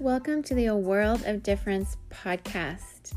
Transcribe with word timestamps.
Welcome 0.00 0.42
to 0.44 0.54
the 0.54 0.64
A 0.64 0.74
World 0.74 1.24
of 1.26 1.42
Difference 1.42 1.98
podcast. 2.08 3.12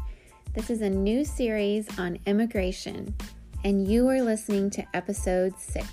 This 0.54 0.70
is 0.70 0.82
a 0.82 0.90
new 0.90 1.24
series 1.24 1.88
on 1.98 2.20
immigration, 2.26 3.16
and 3.64 3.88
you 3.88 4.10
are 4.10 4.22
listening 4.22 4.70
to 4.72 4.86
episode 4.94 5.58
six. 5.58 5.88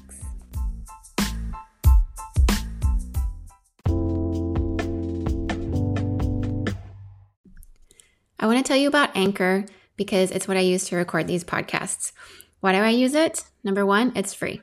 I 8.41 8.47
want 8.47 8.59
to 8.59 8.65
tell 8.65 8.77
you 8.77 8.89
about 8.89 9.17
Anchor 9.17 9.67
because 9.97 10.33
it's 10.33 10.49
what 10.49 10.57
I 10.57 10.61
use 10.61 10.87
to 10.87 10.97
record 10.97 11.29
these 11.29 11.45
podcasts. 11.45 12.11
Why 12.59 12.73
do 12.73 12.79
I 12.79 12.91
use 12.91 13.15
it? 13.15 13.45
Number 13.63 13.87
one, 13.87 14.11
it's 14.17 14.35
free. 14.35 14.61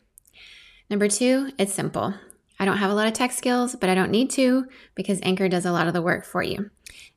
Number 0.89 1.07
two, 1.07 1.51
it's 1.57 1.73
simple. 1.73 2.15
I 2.59 2.65
don't 2.65 2.77
have 2.77 2.91
a 2.91 2.93
lot 2.93 3.07
of 3.07 3.13
tech 3.13 3.31
skills, 3.31 3.75
but 3.75 3.89
I 3.89 3.95
don't 3.95 4.11
need 4.11 4.29
to 4.31 4.67
because 4.95 5.19
Anchor 5.21 5.47
does 5.47 5.65
a 5.65 5.71
lot 5.71 5.87
of 5.87 5.93
the 5.93 6.01
work 6.01 6.25
for 6.25 6.41
you. 6.41 6.69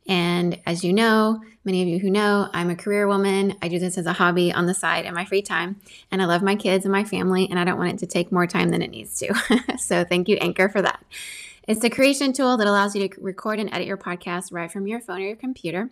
And 0.07 0.59
as 0.66 0.83
you 0.83 0.93
know, 0.93 1.41
many 1.65 1.83
of 1.83 1.89
you 1.89 1.99
who 1.99 2.11
know, 2.11 2.49
I'm 2.53 2.71
a 2.71 2.77
career 2.77 3.07
woman. 3.07 3.55
I 3.63 3.69
do 3.69 3.79
this 3.79 3.97
as 3.97 4.07
a 4.07 4.13
hobby 4.13 4.53
on 4.53 4.66
the 4.66 4.75
side 4.75 5.05
in 5.05 5.15
my 5.15 5.25
free 5.25 5.43
time. 5.43 5.80
And 6.11 6.21
I 6.21 6.25
love 6.25 6.43
my 6.43 6.57
kids 6.57 6.85
and 6.85 6.93
my 6.93 7.05
family, 7.05 7.47
and 7.49 7.59
I 7.59 7.65
don't 7.65 7.79
want 7.79 7.93
it 7.93 7.99
to 7.99 8.07
take 8.07 8.33
more 8.33 8.47
time 8.47 8.71
than 8.71 8.83
it 8.83 8.91
needs 8.91 9.19
to. 9.21 9.35
so 9.79 10.05
thank 10.05 10.29
you, 10.29 10.37
Anchor, 10.37 10.69
for 10.69 10.83
that. 10.83 11.05
It's 11.69 11.80
the 11.80 11.91
creation 11.91 12.33
tool 12.33 12.57
that 12.57 12.66
allows 12.66 12.97
you 12.97 13.09
to 13.09 13.21
record 13.21 13.61
and 13.61 13.73
edit 13.73 13.87
your 13.87 13.97
podcast 13.97 14.52
right 14.52 14.71
from 14.71 14.87
your 14.87 15.01
phone 15.01 15.19
or 15.19 15.27
your 15.27 15.37
computer. 15.37 15.91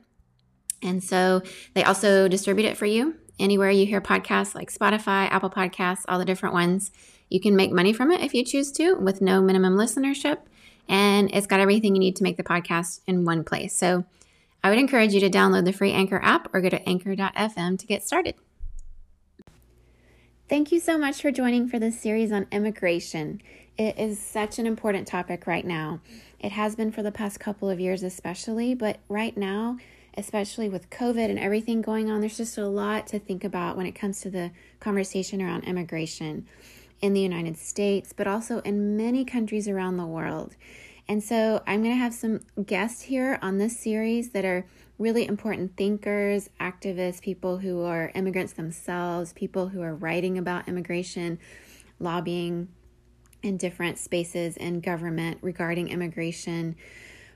And 0.83 1.02
so 1.02 1.43
they 1.74 1.85
also 1.85 2.29
distribute 2.29 2.66
it 2.66 2.77
for 2.77 2.87
you 2.87 3.15
anywhere 3.38 3.71
you 3.71 3.87
hear 3.87 4.01
podcasts 4.01 4.55
like 4.55 4.73
Spotify, 4.73 5.30
Apple 5.30 5.51
Podcasts, 5.51 6.02
all 6.09 6.19
the 6.19 6.24
different 6.24 6.55
ones. 6.55 6.91
You 7.28 7.41
can 7.41 7.56
make 7.56 7.73
money 7.73 7.92
from 7.92 8.10
it 8.10 8.20
if 8.20 8.34
you 8.34 8.45
choose 8.45 8.73
to 8.73 8.95
with 8.95 9.20
no 9.20 9.41
minimum 9.41 9.77
listenership. 9.77 10.38
And 10.88 11.30
it's 11.34 11.46
got 11.46 11.60
everything 11.60 11.95
you 11.95 12.01
need 12.01 12.16
to 12.16 12.23
make 12.23 12.37
the 12.37 12.43
podcast 12.43 13.01
in 13.07 13.24
one 13.24 13.45
place. 13.45 13.76
So 13.76 14.04
I 14.65 14.71
would 14.71 14.79
encourage 14.79 15.12
you 15.12 15.21
to 15.21 15.30
download 15.30 15.65
the 15.65 15.73
free 15.73 15.93
Anchor 15.93 16.21
app 16.23 16.49
or 16.54 16.60
go 16.60 16.68
to 16.68 16.88
anchor.fm 16.88 17.79
to 17.79 17.87
get 17.87 18.02
started. 18.02 18.34
Thank 20.49 20.73
you 20.73 20.80
so 20.80 20.96
much 20.96 21.21
for 21.21 21.30
joining 21.30 21.68
for 21.68 21.79
this 21.79 22.01
series 22.01 22.32
on 22.32 22.46
immigration. 22.51 23.43
It 23.76 23.99
is 23.99 24.18
such 24.18 24.59
an 24.59 24.66
important 24.66 25.06
topic 25.06 25.46
right 25.46 25.65
now. 25.65 26.01
It 26.40 26.52
has 26.52 26.74
been 26.74 26.90
for 26.90 27.02
the 27.02 27.12
past 27.12 27.38
couple 27.38 27.68
of 27.68 27.79
years, 27.79 28.02
especially, 28.02 28.74
but 28.74 28.99
right 29.10 29.37
now, 29.37 29.76
especially 30.16 30.68
with 30.68 30.88
COVID 30.88 31.29
and 31.29 31.38
everything 31.38 31.82
going 31.82 32.10
on, 32.10 32.21
there's 32.21 32.38
just 32.38 32.56
a 32.56 32.66
lot 32.66 33.06
to 33.09 33.18
think 33.18 33.45
about 33.45 33.76
when 33.76 33.84
it 33.84 33.93
comes 33.93 34.23
to 34.23 34.30
the 34.30 34.51
conversation 34.80 35.43
around 35.43 35.65
immigration 35.65 36.46
in 37.01 37.13
the 37.13 37.21
United 37.21 37.57
States, 37.57 38.13
but 38.13 38.27
also 38.27 38.60
in 38.60 38.96
many 38.96 39.24
countries 39.24 39.68
around 39.68 39.96
the 39.96 40.07
world. 40.07 40.57
And 41.09 41.23
so 41.23 41.63
I'm 41.66 41.82
going 41.82 41.95
to 41.95 42.01
have 42.01 42.13
some 42.13 42.40
guests 42.66 43.02
here 43.02 43.38
on 43.40 43.59
this 43.59 43.79
series 43.79 44.30
that 44.30 44.45
are 44.45 44.66
really 44.99 45.27
important 45.27 45.77
thinkers, 45.77 46.51
activists, 46.60 47.23
people 47.23 47.59
who 47.59 47.82
are 47.82 48.10
immigrants 48.15 48.52
themselves, 48.52 49.32
people 49.32 49.68
who 49.68 49.80
are 49.80 49.95
writing 49.95 50.37
about 50.37 50.68
immigration, 50.68 51.38
lobbying 51.99 52.68
in 53.43 53.57
different 53.57 53.99
spaces 53.99 54.57
in 54.57 54.80
government 54.80 55.38
regarding 55.40 55.88
immigration. 55.88 56.77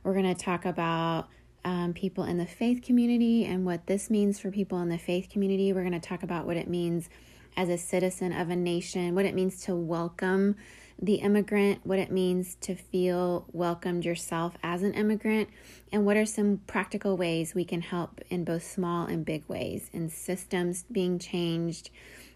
We're 0.03 0.15
going 0.15 0.35
to 0.35 0.45
talk 0.45 0.65
about 0.65 1.29
um, 1.65 1.93
people 1.95 2.25
in 2.25 2.39
the 2.39 2.47
faith 2.47 2.83
community 2.83 3.45
and 3.45 3.65
what 3.65 3.87
this 3.87 4.11
means 4.11 4.41
for 4.41 4.51
people 4.51 4.81
in 4.81 4.89
the 4.89 4.99
faith 4.99 5.29
community. 5.31 5.73
We're 5.73 5.89
going 5.89 5.93
to 5.93 6.01
talk 6.01 6.25
about 6.25 6.45
what 6.45 6.57
it 6.57 6.69
means 6.69 7.09
as 7.57 7.69
a 7.69 7.79
citizen 7.79 8.33
of 8.33 8.51
a 8.51 8.57
nation, 8.57 9.15
what 9.15 9.25
it 9.25 9.35
means 9.35 9.63
to 9.65 9.75
welcome 9.75 10.57
the 11.01 11.17
immigrant, 11.17 11.81
what 11.85 11.99
it 11.99 12.13
means 12.13 12.55
to 12.61 12.75
feel 12.77 13.45
welcomed 13.53 14.05
yourself 14.05 14.55
as 14.63 14.83
an 14.83 14.95
immigrant, 14.95 15.49
and 15.91 16.07
what 16.07 16.17
are 16.17 16.25
some 16.27 16.61
practical 16.67 17.17
ways 17.17 17.55
we 17.55 17.65
can 17.65 17.81
help 17.81 18.21
in 18.31 18.45
both 18.45 18.63
small 18.63 19.07
and 19.07 19.25
big 19.25 19.45
ways, 19.49 19.91
in 19.93 20.09
systems 20.09 20.85
being 20.93 21.19
changed, 21.19 21.91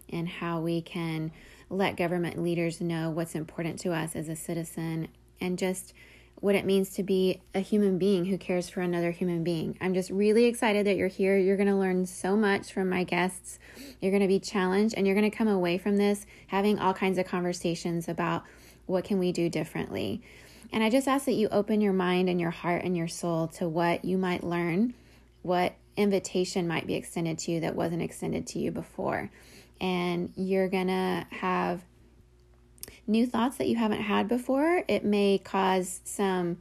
and 0.09 0.27
how 0.27 0.59
we 0.59 0.81
can 0.81 1.31
let 1.69 1.95
government 1.95 2.41
leaders 2.41 2.81
know 2.81 3.09
what's 3.09 3.35
important 3.35 3.79
to 3.79 3.91
us 3.93 4.15
as 4.15 4.27
a 4.27 4.35
citizen, 4.35 5.07
and 5.39 5.57
just 5.57 5.93
what 6.39 6.55
it 6.55 6.65
means 6.65 6.91
to 6.91 7.03
be 7.03 7.41
a 7.55 7.59
human 7.59 7.97
being 7.97 8.25
who 8.25 8.37
cares 8.37 8.69
for 8.69 8.81
another 8.81 9.11
human 9.11 9.43
being. 9.43 9.77
I'm 9.81 9.93
just 9.93 10.11
really 10.11 10.45
excited 10.45 10.85
that 10.85 10.95
you're 10.95 11.07
here. 11.07 11.37
You're 11.37 11.57
going 11.57 11.67
to 11.67 11.75
learn 11.75 12.05
so 12.05 12.35
much 12.35 12.71
from 12.71 12.89
my 12.89 13.03
guests. 13.03 13.57
You're 13.99 14.11
going 14.11 14.21
to 14.21 14.27
be 14.27 14.39
challenged 14.39 14.93
and 14.95 15.07
you're 15.07 15.15
going 15.15 15.29
to 15.29 15.35
come 15.35 15.47
away 15.47 15.77
from 15.77 15.97
this 15.97 16.25
having 16.47 16.77
all 16.77 16.93
kinds 16.93 17.17
of 17.17 17.25
conversations 17.25 18.07
about 18.07 18.43
what 18.85 19.03
can 19.03 19.17
we 19.17 19.31
do 19.31 19.49
differently. 19.49 20.21
And 20.71 20.83
I 20.83 20.89
just 20.89 21.07
ask 21.07 21.25
that 21.25 21.33
you 21.33 21.47
open 21.49 21.81
your 21.81 21.93
mind 21.93 22.29
and 22.29 22.39
your 22.39 22.51
heart 22.51 22.83
and 22.83 22.95
your 22.95 23.07
soul 23.07 23.47
to 23.49 23.67
what 23.67 24.05
you 24.05 24.17
might 24.17 24.43
learn, 24.43 24.93
what 25.41 25.73
invitation 25.95 26.67
might 26.67 26.85
be 26.85 26.93
extended 26.93 27.39
to 27.39 27.51
you 27.51 27.61
that 27.61 27.75
wasn't 27.75 28.01
extended 28.03 28.45
to 28.47 28.59
you 28.59 28.71
before. 28.71 29.31
And 29.81 30.31
you're 30.35 30.69
going 30.69 30.87
to 30.87 31.25
have 31.31 31.81
new 33.07 33.25
thoughts 33.25 33.57
that 33.57 33.67
you 33.67 33.77
haven't 33.77 34.01
had 34.01 34.27
before. 34.27 34.83
It 34.87 35.03
may 35.03 35.37
cause 35.37 36.01
some 36.03 36.57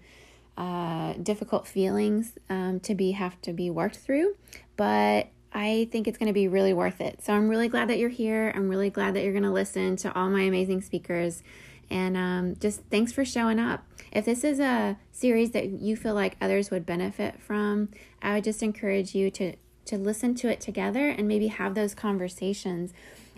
uh, 0.56 1.14
difficult 1.14 1.66
feelings 1.66 2.32
um, 2.48 2.80
to 2.80 2.94
be 2.94 3.12
have 3.12 3.40
to 3.42 3.52
be 3.52 3.68
worked 3.68 3.96
through, 3.96 4.36
but 4.76 5.28
I 5.52 5.88
think 5.90 6.06
it's 6.06 6.18
going 6.18 6.28
to 6.28 6.34
be 6.34 6.48
really 6.48 6.72
worth 6.72 7.00
it. 7.00 7.24
So 7.24 7.32
I'm 7.32 7.48
really 7.48 7.68
glad 7.68 7.88
that 7.88 7.98
you're 7.98 8.10
here. 8.10 8.52
I'm 8.54 8.68
really 8.68 8.90
glad 8.90 9.14
that 9.14 9.22
you're 9.22 9.32
going 9.32 9.42
to 9.42 9.50
listen 9.50 9.96
to 9.96 10.14
all 10.14 10.28
my 10.28 10.42
amazing 10.42 10.82
speakers. 10.82 11.42
And 11.90 12.16
um, 12.16 12.56
just 12.60 12.82
thanks 12.90 13.12
for 13.12 13.24
showing 13.24 13.58
up. 13.58 13.84
If 14.12 14.24
this 14.24 14.44
is 14.44 14.60
a 14.60 14.98
series 15.12 15.52
that 15.52 15.68
you 15.68 15.96
feel 15.96 16.14
like 16.14 16.36
others 16.40 16.70
would 16.70 16.84
benefit 16.84 17.40
from, 17.40 17.90
I 18.20 18.34
would 18.34 18.44
just 18.44 18.62
encourage 18.62 19.14
you 19.14 19.30
to 19.32 19.56
to 19.86 19.96
listen 19.96 20.34
to 20.34 20.48
it 20.48 20.60
together 20.60 21.08
and 21.08 21.28
maybe 21.28 21.46
have 21.46 21.76
those 21.76 21.94
conversations 21.94 22.92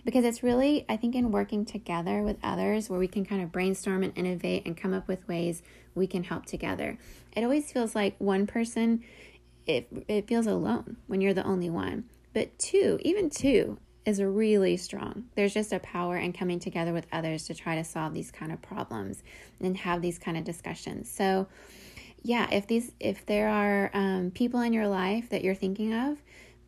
because 0.08 0.24
it's 0.24 0.42
really, 0.42 0.86
I 0.88 0.96
think, 0.96 1.14
in 1.14 1.30
working 1.30 1.66
together 1.66 2.22
with 2.22 2.38
others 2.42 2.88
where 2.88 2.98
we 2.98 3.08
can 3.08 3.26
kind 3.26 3.42
of 3.42 3.52
brainstorm 3.52 4.02
and 4.02 4.16
innovate 4.16 4.64
and 4.64 4.74
come 4.74 4.94
up 4.94 5.06
with 5.06 5.28
ways 5.28 5.62
we 5.94 6.06
can 6.06 6.24
help 6.24 6.46
together. 6.46 6.96
It 7.36 7.44
always 7.44 7.70
feels 7.70 7.94
like 7.94 8.14
one 8.16 8.46
person, 8.46 9.04
it, 9.66 9.86
it 10.08 10.26
feels 10.26 10.46
alone 10.46 10.96
when 11.08 11.20
you're 11.20 11.34
the 11.34 11.44
only 11.44 11.68
one. 11.68 12.04
But 12.32 12.58
two, 12.58 12.98
even 13.02 13.28
two, 13.28 13.76
is 14.06 14.22
really 14.22 14.78
strong. 14.78 15.24
There's 15.34 15.52
just 15.52 15.74
a 15.74 15.78
power 15.80 16.16
in 16.16 16.32
coming 16.32 16.58
together 16.58 16.94
with 16.94 17.06
others 17.12 17.44
to 17.48 17.54
try 17.54 17.74
to 17.74 17.84
solve 17.84 18.14
these 18.14 18.30
kind 18.30 18.50
of 18.50 18.62
problems 18.62 19.22
and 19.60 19.76
have 19.76 20.00
these 20.00 20.18
kind 20.18 20.38
of 20.38 20.44
discussions. 20.44 21.10
So, 21.10 21.48
yeah, 22.22 22.48
if 22.50 22.66
these 22.66 22.92
if 22.98 23.26
there 23.26 23.50
are 23.50 23.90
um, 23.92 24.30
people 24.30 24.60
in 24.62 24.72
your 24.72 24.88
life 24.88 25.28
that 25.28 25.44
you're 25.44 25.54
thinking 25.54 25.92
of 25.92 26.16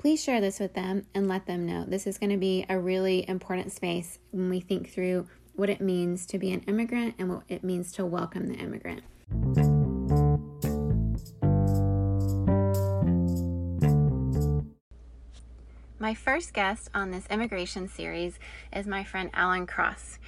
please 0.00 0.22
share 0.22 0.40
this 0.40 0.58
with 0.58 0.72
them 0.72 1.04
and 1.14 1.28
let 1.28 1.44
them 1.44 1.66
know. 1.66 1.84
This 1.86 2.06
is 2.06 2.16
going 2.16 2.30
to 2.30 2.38
be 2.38 2.64
a 2.70 2.78
really 2.78 3.28
important 3.28 3.70
space 3.70 4.18
when 4.30 4.48
we 4.48 4.58
think 4.58 4.90
through 4.90 5.26
what 5.54 5.68
it 5.68 5.82
means 5.82 6.24
to 6.24 6.38
be 6.38 6.52
an 6.52 6.60
immigrant 6.60 7.14
and 7.18 7.28
what 7.28 7.42
it 7.50 7.62
means 7.62 7.92
to 7.92 8.06
welcome 8.06 8.46
the 8.46 8.54
immigrant. 8.54 9.02
My 15.98 16.14
first 16.14 16.54
guest 16.54 16.88
on 16.94 17.10
this 17.10 17.26
immigration 17.30 17.86
series 17.86 18.38
is 18.74 18.86
my 18.86 19.04
friend 19.04 19.28
Alan 19.34 19.66
Cross. 19.66 20.18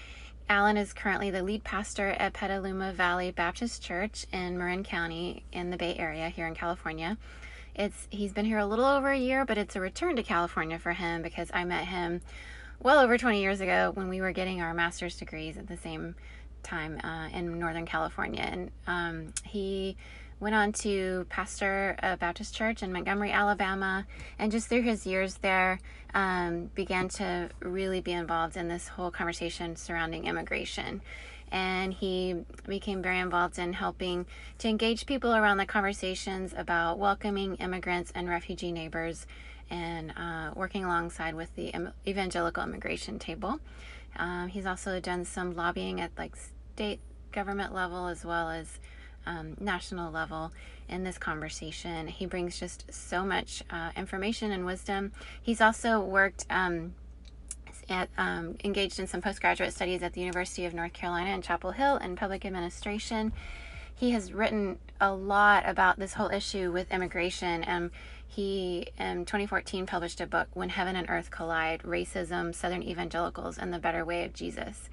Alan 0.51 0.77
is 0.77 0.93
currently 0.93 1.31
the 1.31 1.43
lead 1.43 1.65
pastor 1.65 2.11
at 2.19 2.35
Petaluma 2.35 2.93
Valley 2.93 3.31
Baptist 3.31 3.83
Church 3.83 4.27
in 4.35 4.59
Marin 4.59 4.85
County 4.85 5.47
in 5.51 5.71
the 5.71 5.79
Bay 5.79 5.97
Area 5.97 6.29
here 6.29 6.47
in 6.47 6.55
California. 6.55 7.17
It's 7.75 8.07
he's 8.11 8.33
been 8.33 8.45
here 8.45 8.59
a 8.59 8.67
little 8.67 8.85
over 8.85 9.11
a 9.11 9.19
year, 9.19 9.45
but 9.45 9.57
it's 9.57 9.77
a 9.77 9.81
return 9.81 10.17
to 10.17 10.23
California 10.23 10.79
for 10.79 10.93
him 10.93 11.23
because 11.23 11.51
I 11.55 11.65
met 11.65 11.87
him 11.87 12.21
well 12.81 12.99
over 12.99 13.17
20 13.17 13.41
years 13.41 13.61
ago 13.61 13.93
when 13.95 14.09
we 14.09 14.21
were 14.21 14.33
getting 14.33 14.61
our 14.61 14.75
master's 14.75 15.17
degrees 15.17 15.57
at 15.57 15.69
the 15.69 15.77
same 15.77 16.15
time 16.63 17.01
uh, 17.03 17.29
in 17.37 17.59
Northern 17.59 17.87
California, 17.87 18.43
and 18.43 18.71
um, 18.87 19.33
he 19.45 19.97
went 20.39 20.55
on 20.55 20.73
to 20.73 21.25
pastor 21.29 21.97
a 22.03 22.17
Baptist 22.17 22.55
church 22.55 22.83
in 22.83 22.93
Montgomery, 22.93 23.31
Alabama, 23.31 24.05
and 24.39 24.51
just 24.51 24.69
through 24.69 24.83
his 24.83 25.07
years 25.07 25.37
there, 25.37 25.79
um, 26.15 26.67
began 26.75 27.09
to 27.09 27.49
really 27.61 28.01
be 28.01 28.13
involved 28.13 28.57
in 28.57 28.69
this 28.69 28.89
whole 28.89 29.11
conversation 29.11 29.77
surrounding 29.77 30.27
immigration 30.27 31.01
and 31.53 31.93
he 31.93 32.35
became 32.67 33.03
very 33.03 33.19
involved 33.19 33.59
in 33.59 33.75
helping 33.75 34.27
to 34.59 34.69
engage 34.69 35.05
people 35.07 35.35
around 35.35 35.59
the 35.59 35.67
conversations 35.67 36.55
about 36.57 36.99
welcoming 36.99 37.57
immigrants 37.57 38.11
and 38.15 38.29
refugee 38.29 38.73
neighbors 38.73 39.27
and 39.71 40.13
uh, 40.17 40.51
working 40.57 40.85
alongside 40.85 41.35
with 41.35 41.55
the 41.55 41.73
evangelical 42.07 42.63
immigration 42.65 43.19
table. 43.19 43.61
Um, 44.17 44.49
he's 44.49 44.67
also 44.67 44.99
done 44.99 45.25
some 45.25 45.55
lobbying 45.55 46.01
at 46.01 46.11
like 46.17 46.35
state 46.75 47.01
government 47.33 47.75
level 47.75 48.07
as 48.07 48.25
well 48.25 48.51
as 48.51 48.79
um, 49.27 49.57
national 49.61 50.11
level 50.11 50.53
in 50.89 51.05
this 51.05 51.19
conversation. 51.19 52.07
He 52.07 52.27
brings 52.27 52.59
just 52.59 52.93
so 52.93 53.25
much 53.25 53.63
uh, 53.71 53.91
information 53.97 54.53
and 54.53 54.65
wisdom. 54.65 55.13
He's 55.41 55.61
also 55.61 56.01
worked 56.01 56.47
um, 56.51 56.95
at, 57.93 58.09
um, 58.19 58.57
engaged 58.65 58.99
in 58.99 59.07
some 59.07 59.21
postgraduate 59.21 59.73
studies 59.73 60.03
at 60.03 60.13
the 60.13 60.21
University 60.21 60.65
of 60.65 60.75
North 60.75 60.93
Carolina 60.93 61.31
in 61.31 61.43
Chapel 61.43 61.73
Hill 61.73 61.97
in 61.97 62.17
public 62.17 62.45
administration. 62.45 63.33
he 63.95 64.11
has 64.13 64.33
written 64.33 64.79
a 65.01 65.13
lot 65.13 65.63
about 65.69 65.99
this 65.99 66.15
whole 66.15 66.31
issue 66.31 66.73
with 66.73 66.91
immigration. 66.91 67.63
And 67.65 67.91
he, 68.27 68.87
in 68.99 69.27
2014, 69.27 69.85
published 69.87 70.21
a 70.21 70.27
book, 70.27 70.49
When 70.55 70.71
Heaven 70.71 70.97
and 70.97 71.09
Earth 71.11 71.31
Collide 71.31 71.83
Racism, 71.83 72.55
Southern 72.55 72.83
Evangelicals, 72.83 73.59
and 73.59 73.73
the 73.73 73.79
Better 73.79 74.05
Way 74.05 74.25
of 74.25 74.33
Jesus. 74.33 74.89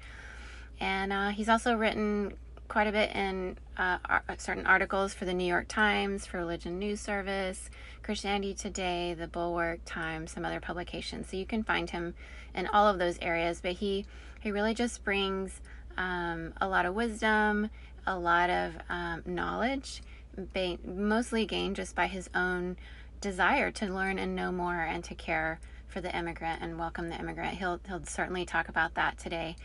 And 0.78 1.12
uh, 1.12 1.28
he's 1.30 1.48
also 1.48 1.74
written 1.74 2.34
quite 2.70 2.86
a 2.86 2.92
bit 2.92 3.10
in 3.16 3.58
uh, 3.76 3.98
certain 4.38 4.64
articles 4.64 5.12
for 5.12 5.24
the 5.24 5.34
New 5.34 5.44
York 5.44 5.66
Times, 5.66 6.24
for 6.24 6.38
Religion 6.38 6.78
News 6.78 7.00
Service, 7.00 7.68
Christianity 8.04 8.54
Today, 8.54 9.12
the 9.12 9.26
Bulwark 9.26 9.80
Times, 9.84 10.30
some 10.30 10.44
other 10.44 10.60
publications. 10.60 11.28
So 11.28 11.36
you 11.36 11.44
can 11.44 11.64
find 11.64 11.90
him 11.90 12.14
in 12.54 12.68
all 12.68 12.86
of 12.86 13.00
those 13.00 13.18
areas. 13.20 13.60
But 13.60 13.72
he 13.72 14.06
he 14.40 14.52
really 14.52 14.72
just 14.72 15.04
brings 15.04 15.60
um, 15.98 16.54
a 16.60 16.68
lot 16.68 16.86
of 16.86 16.94
wisdom, 16.94 17.70
a 18.06 18.16
lot 18.16 18.50
of 18.50 18.74
um, 18.88 19.22
knowledge, 19.26 20.00
ba- 20.36 20.78
mostly 20.86 21.46
gained 21.46 21.74
just 21.74 21.96
by 21.96 22.06
his 22.06 22.30
own 22.36 22.76
desire 23.20 23.72
to 23.72 23.86
learn 23.86 24.16
and 24.16 24.36
know 24.36 24.52
more 24.52 24.80
and 24.80 25.02
to 25.04 25.14
care 25.16 25.58
for 25.88 26.00
the 26.00 26.16
immigrant 26.16 26.62
and 26.62 26.78
welcome 26.78 27.08
the 27.08 27.18
immigrant. 27.18 27.58
He'll 27.58 27.80
he'll 27.88 28.06
certainly 28.06 28.44
talk 28.44 28.68
about 28.68 28.94
that 28.94 29.18
today, 29.18 29.56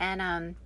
and 0.00 0.22
um, 0.22 0.56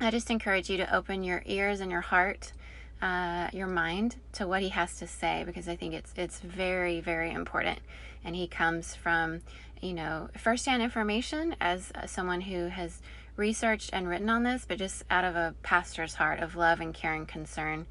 I 0.00 0.10
just 0.10 0.30
encourage 0.30 0.68
you 0.68 0.76
to 0.78 0.94
open 0.94 1.22
your 1.22 1.42
ears 1.46 1.80
and 1.80 1.90
your 1.90 2.00
heart, 2.00 2.52
uh, 3.00 3.48
your 3.52 3.66
mind 3.66 4.16
to 4.32 4.46
what 4.46 4.62
he 4.62 4.68
has 4.70 4.98
to 4.98 5.06
say 5.06 5.44
because 5.46 5.68
I 5.68 5.76
think 5.76 5.94
it's 5.94 6.12
it's 6.16 6.40
very 6.40 7.00
very 7.00 7.30
important. 7.30 7.78
And 8.24 8.34
he 8.34 8.46
comes 8.46 8.94
from 8.94 9.42
you 9.80 9.94
know 9.94 10.28
firsthand 10.36 10.82
information 10.82 11.56
as 11.60 11.92
someone 12.06 12.42
who 12.42 12.68
has 12.68 13.00
researched 13.36 13.90
and 13.92 14.08
written 14.08 14.30
on 14.30 14.42
this, 14.42 14.64
but 14.66 14.78
just 14.78 15.04
out 15.10 15.24
of 15.24 15.36
a 15.36 15.54
pastor's 15.62 16.14
heart 16.14 16.40
of 16.40 16.56
love 16.56 16.80
and 16.80 16.94
care 16.94 17.14
and 17.14 17.26
concern 17.26 17.86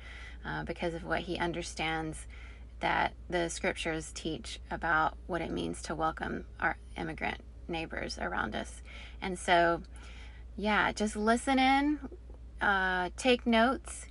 uh, 0.45 0.63
because 0.63 0.93
of 0.93 1.03
what 1.03 1.21
he 1.21 1.37
understands 1.37 2.25
that 2.79 3.13
the 3.29 3.49
scriptures 3.49 4.11
teach 4.13 4.59
about 4.69 5.15
what 5.27 5.41
it 5.41 5.51
means 5.51 5.81
to 5.81 5.95
welcome 5.95 6.45
our 6.59 6.77
immigrant 6.97 7.39
neighbors 7.67 8.17
around 8.19 8.55
us. 8.55 8.81
And 9.21 9.39
so 9.39 9.81
yeah, 10.55 10.91
just 10.91 11.15
listen 11.15 11.57
in, 11.57 11.99
uh, 12.61 13.09
take 13.17 13.47
notes, 13.47 14.05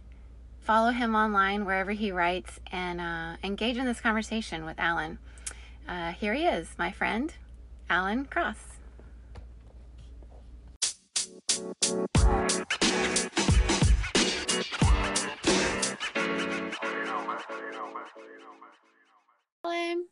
follow 0.60 0.90
him 0.90 1.14
online 1.14 1.64
wherever 1.64 1.92
he 1.92 2.10
writes, 2.10 2.58
and 2.70 3.00
uh, 3.00 3.36
engage 3.44 3.76
in 3.76 3.84
this 3.84 4.00
conversation 4.00 4.64
with 4.64 4.78
Alan. 4.78 5.18
Uh, 5.88 6.12
here 6.12 6.34
he 6.34 6.44
is, 6.44 6.68
my 6.78 6.90
friend, 6.90 7.34
Alan 7.88 8.24
Cross. 8.24 8.58
Alan. 19.64 20.06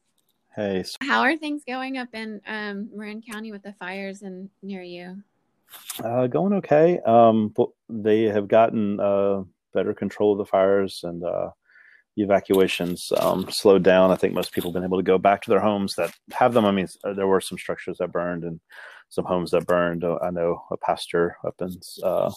Hey. 0.55 0.85
How 1.03 1.23
are 1.23 1.37
things 1.37 1.62
going 1.67 1.97
up 1.97 2.09
in 2.12 2.41
um, 2.47 2.91
Marin 2.94 3.23
County 3.23 3.53
with 3.53 3.62
the 3.62 3.73
fires 3.75 4.23
and 4.23 4.50
near 4.62 4.82
you? 4.82 5.23
Uh, 6.02 6.26
going 6.26 6.52
okay. 6.55 7.00
Um, 7.00 7.55
they 7.88 8.25
have 8.25 8.49
gotten 8.49 9.00
uh, 9.00 9.43
better 9.75 9.94
control 9.94 10.32
of 10.32 10.38
the 10.38 10.44
fires 10.44 11.00
and 11.05 11.25
uh, 11.25 11.50
evacuations 12.17 13.12
um, 13.19 13.50
slowed 13.50 13.82
down. 13.82 14.11
I 14.11 14.17
think 14.17 14.34
most 14.34 14.52
people 14.52 14.70
have 14.70 14.75
been 14.75 14.84
able 14.84 14.99
to 14.99 15.05
go 15.05 15.19
back 15.19 15.43
to 15.43 15.50
their 15.50 15.61
homes 15.61 15.94
that 15.96 16.12
have 16.32 16.55
them. 16.55 16.64
I 16.64 16.72
mean, 16.72 16.88
uh, 17.05 17.12
there 17.12 17.26
were 17.26 17.40
some 17.40 17.58
structures 17.58 17.99
that 17.99 18.12
burned 18.12 18.44
and 18.44 18.61
some 19.08 19.25
homes 19.25 19.50
that 19.50 19.67
burned. 19.67 20.05
Uh, 20.05 20.19
I 20.22 20.31
know 20.31 20.62
a 20.70 20.76
pastor 20.76 21.37
up 21.46 21.55
in 21.61 21.78
uh, 22.02 22.32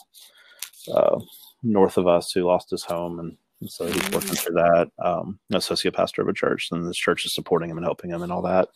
north 1.62 1.97
of 1.97 2.07
us 2.07 2.31
who 2.31 2.44
lost 2.44 2.69
his 2.69 2.83
home 2.83 3.19
and 3.19 3.38
so 3.69 3.85
he's 3.85 4.12
working 4.12 4.31
mm. 4.31 4.39
through 4.39 4.56
that. 4.56 4.91
Um, 5.03 5.39
associate 5.53 5.94
pastor 5.94 6.21
of 6.21 6.27
a 6.27 6.33
church, 6.33 6.69
and 6.71 6.88
this 6.88 6.97
church 6.97 7.25
is 7.25 7.33
supporting 7.33 7.69
him 7.69 7.77
and 7.77 7.85
helping 7.85 8.09
him 8.09 8.21
and 8.21 8.31
all 8.31 8.41
that. 8.44 8.69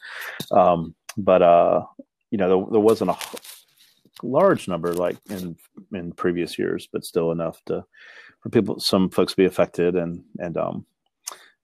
Um, 0.51 0.95
but 1.17 1.41
uh, 1.41 1.81
you 2.31 2.37
know, 2.37 2.47
there, 2.47 2.71
there, 2.71 2.79
wasn't 2.79 3.11
a 3.11 3.17
large 4.23 4.67
number 4.67 4.93
like 4.93 5.17
in 5.29 5.55
in 5.93 6.11
previous 6.11 6.57
years, 6.57 6.87
but 6.91 7.05
still 7.05 7.31
enough 7.31 7.61
to 7.65 7.85
for 8.41 8.49
people 8.49 8.79
some 8.79 9.09
folks 9.09 9.33
to 9.33 9.37
be 9.37 9.45
affected 9.45 9.95
and 9.95 10.23
and 10.39 10.57
um 10.57 10.85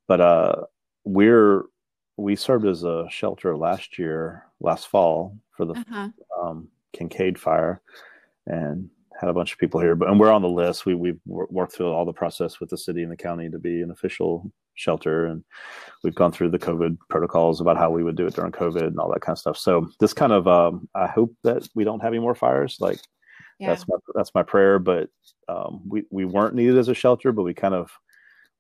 but 0.07 0.19
uh 0.19 0.55
we're 1.05 1.63
we 2.17 2.35
served 2.35 2.65
as 2.65 2.83
a 2.83 3.07
shelter 3.09 3.57
last 3.57 3.97
year 3.97 4.45
last 4.59 4.88
fall 4.88 5.38
for 5.55 5.65
the 5.65 5.73
uh-huh. 5.73 6.09
um, 6.41 6.67
Kincade 6.95 7.38
fire 7.38 7.81
and 8.45 8.89
had 9.23 9.29
a 9.29 9.33
bunch 9.33 9.53
of 9.53 9.57
people 9.57 9.79
here 9.79 9.95
but 9.95 10.09
and 10.09 10.19
we're 10.19 10.31
on 10.31 10.41
the 10.41 10.49
list. 10.49 10.85
We 10.85 10.95
we've 10.95 11.19
worked 11.25 11.73
through 11.73 11.91
all 11.91 12.05
the 12.05 12.13
process 12.13 12.59
with 12.59 12.69
the 12.69 12.77
city 12.77 13.03
and 13.03 13.11
the 13.11 13.17
county 13.17 13.49
to 13.49 13.57
be 13.57 13.81
an 13.81 13.91
official 13.91 14.51
shelter 14.75 15.27
and 15.27 15.43
we've 16.03 16.15
gone 16.15 16.31
through 16.31 16.49
the 16.49 16.59
covid 16.59 16.97
protocols 17.09 17.61
about 17.61 17.77
how 17.77 17.91
we 17.91 18.03
would 18.03 18.17
do 18.17 18.25
it 18.25 18.35
during 18.35 18.51
covid 18.51 18.87
and 18.87 18.99
all 18.99 19.11
that 19.11 19.21
kind 19.21 19.35
of 19.35 19.39
stuff. 19.39 19.57
So 19.57 19.89
this 19.99 20.13
kind 20.13 20.33
of 20.33 20.47
um, 20.47 20.89
i 20.93 21.07
hope 21.07 21.33
that 21.43 21.67
we 21.75 21.83
don't 21.83 22.01
have 22.01 22.11
any 22.13 22.19
more 22.19 22.35
fires. 22.35 22.77
Like 22.79 22.99
yeah. 23.59 23.69
that's 23.69 23.87
my 23.87 23.95
that's 24.13 24.33
my 24.35 24.43
prayer 24.43 24.79
but 24.79 25.09
um, 25.47 25.81
we 25.87 26.03
we 26.11 26.25
weren't 26.25 26.55
needed 26.55 26.77
as 26.77 26.89
a 26.89 26.93
shelter 26.93 27.31
but 27.31 27.43
we 27.43 27.53
kind 27.53 27.73
of 27.73 27.91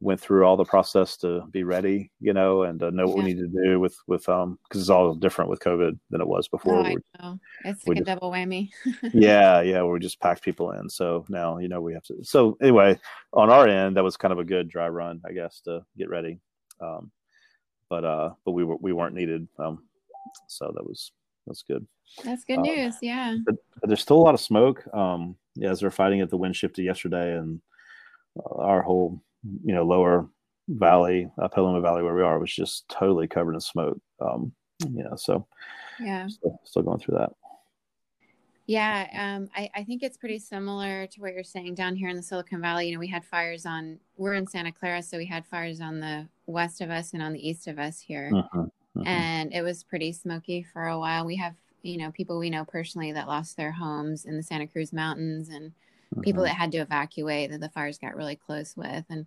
went 0.03 0.19
through 0.19 0.45
all 0.45 0.57
the 0.57 0.65
process 0.65 1.15
to 1.15 1.41
be 1.51 1.63
ready 1.63 2.11
you 2.19 2.33
know 2.33 2.63
and 2.63 2.83
uh, 2.83 2.89
know 2.89 3.05
what 3.05 3.17
yeah. 3.17 3.23
we 3.23 3.33
need 3.33 3.39
to 3.39 3.63
do 3.63 3.79
with 3.79 3.95
with 4.05 4.27
um 4.27 4.59
because 4.63 4.81
it's 4.81 4.89
all 4.89 5.15
different 5.15 5.49
with 5.49 5.61
covid 5.61 5.97
than 6.09 6.21
it 6.21 6.27
was 6.27 6.47
before. 6.47 6.75
Oh, 6.75 6.83
I 6.83 6.95
know. 7.21 7.39
it's 7.63 7.87
like 7.87 7.99
a 7.99 8.03
double 8.03 8.31
whammy. 8.31 8.69
Yeah 9.13 9.61
yeah 9.61 9.83
we 9.83 9.99
just 9.99 10.19
packed 10.19 10.43
people 10.43 10.71
in. 10.71 10.89
So 10.89 11.25
now 11.29 11.57
you 11.57 11.69
know 11.69 11.81
we 11.81 11.93
have 11.93 12.03
to 12.03 12.23
so 12.23 12.57
anyway 12.61 12.99
on 13.31 13.49
our 13.49 13.67
end 13.67 13.95
that 13.95 14.03
was 14.03 14.17
kind 14.17 14.33
of 14.33 14.39
a 14.39 14.43
good 14.43 14.69
dry 14.69 14.87
run 14.87 15.21
i 15.27 15.31
guess 15.31 15.61
to 15.61 15.83
get 15.97 16.09
ready. 16.09 16.39
Um 16.81 17.11
but 17.89 18.03
uh 18.03 18.31
but 18.45 18.51
we 18.51 18.63
were 18.65 18.77
we 18.77 18.91
weren't 18.91 19.15
needed 19.15 19.47
um 19.57 19.83
so 20.47 20.71
that 20.75 20.85
was 20.85 21.11
that's 21.47 21.63
good. 21.63 21.85
That's 22.23 22.43
good 22.43 22.59
uh, 22.59 22.61
news 22.61 22.95
yeah. 23.01 23.37
but, 23.45 23.55
but, 23.79 23.87
there's 23.87 24.01
still 24.01 24.17
a 24.17 24.25
lot 24.27 24.33
of 24.33 24.41
smoke. 24.41 24.83
Um 24.93 25.37
yeah 25.55 25.69
as 25.69 25.79
they're 25.79 25.91
fighting 25.91 26.19
at 26.19 26.29
the 26.29 26.37
wind 26.37 26.55
shifted 26.55 26.83
yesterday 26.83 27.37
and 27.37 27.61
uh, 28.37 28.55
our 28.55 28.81
whole 28.81 29.21
you 29.63 29.73
know 29.73 29.83
lower 29.83 30.29
valley 30.69 31.29
uh, 31.41 31.47
Petaluma 31.47 31.81
Valley 31.81 32.03
where 32.03 32.15
we 32.15 32.21
are 32.21 32.39
was 32.39 32.53
just 32.53 32.87
totally 32.89 33.27
covered 33.27 33.53
in 33.53 33.59
smoke 33.59 33.99
um 34.21 34.51
you 34.89 35.03
know 35.03 35.15
so 35.15 35.45
yeah. 35.99 36.27
still, 36.27 36.59
still 36.63 36.81
going 36.81 36.99
through 36.99 37.17
that. 37.17 37.31
Yeah 38.65 39.07
um 39.13 39.49
I, 39.55 39.69
I 39.75 39.83
think 39.83 40.03
it's 40.03 40.17
pretty 40.17 40.39
similar 40.39 41.07
to 41.07 41.21
what 41.21 41.33
you're 41.33 41.43
saying 41.43 41.75
down 41.75 41.95
here 41.95 42.09
in 42.09 42.15
the 42.15 42.23
silicon 42.23 42.61
valley. 42.61 42.87
You 42.87 42.93
know 42.93 42.99
we 42.99 43.07
had 43.07 43.25
fires 43.25 43.65
on 43.65 43.99
we're 44.17 44.33
in 44.35 44.47
santa 44.47 44.71
clara 44.71 45.03
so 45.03 45.17
we 45.17 45.25
had 45.25 45.45
fires 45.45 45.81
on 45.81 45.99
the 45.99 46.27
west 46.45 46.81
of 46.81 46.89
us 46.89 47.13
and 47.13 47.21
on 47.21 47.33
the 47.33 47.47
east 47.47 47.67
of 47.67 47.77
us 47.77 47.99
here. 47.99 48.29
Mm-hmm, 48.31 48.59
mm-hmm. 48.59 49.07
and 49.07 49.53
it 49.53 49.61
was 49.61 49.83
pretty 49.83 50.13
smoky 50.13 50.63
for 50.63 50.87
a 50.87 50.99
while. 50.99 51.25
We 51.25 51.35
have 51.37 51.55
you 51.81 51.97
know 51.97 52.11
people 52.11 52.39
we 52.39 52.49
know 52.49 52.63
personally 52.65 53.11
that 53.11 53.27
lost 53.27 53.57
their 53.57 53.71
homes 53.71 54.25
in 54.25 54.37
the 54.37 54.43
santa 54.43 54.67
cruz 54.67 54.93
mountains 54.93 55.49
and 55.49 55.73
people 56.21 56.43
mm-hmm. 56.43 56.49
that 56.49 56.55
had 56.55 56.71
to 56.73 56.79
evacuate 56.79 57.51
that 57.51 57.61
the 57.61 57.69
fires 57.69 57.97
got 57.97 58.15
really 58.15 58.35
close 58.35 58.75
with. 58.75 59.05
And 59.09 59.25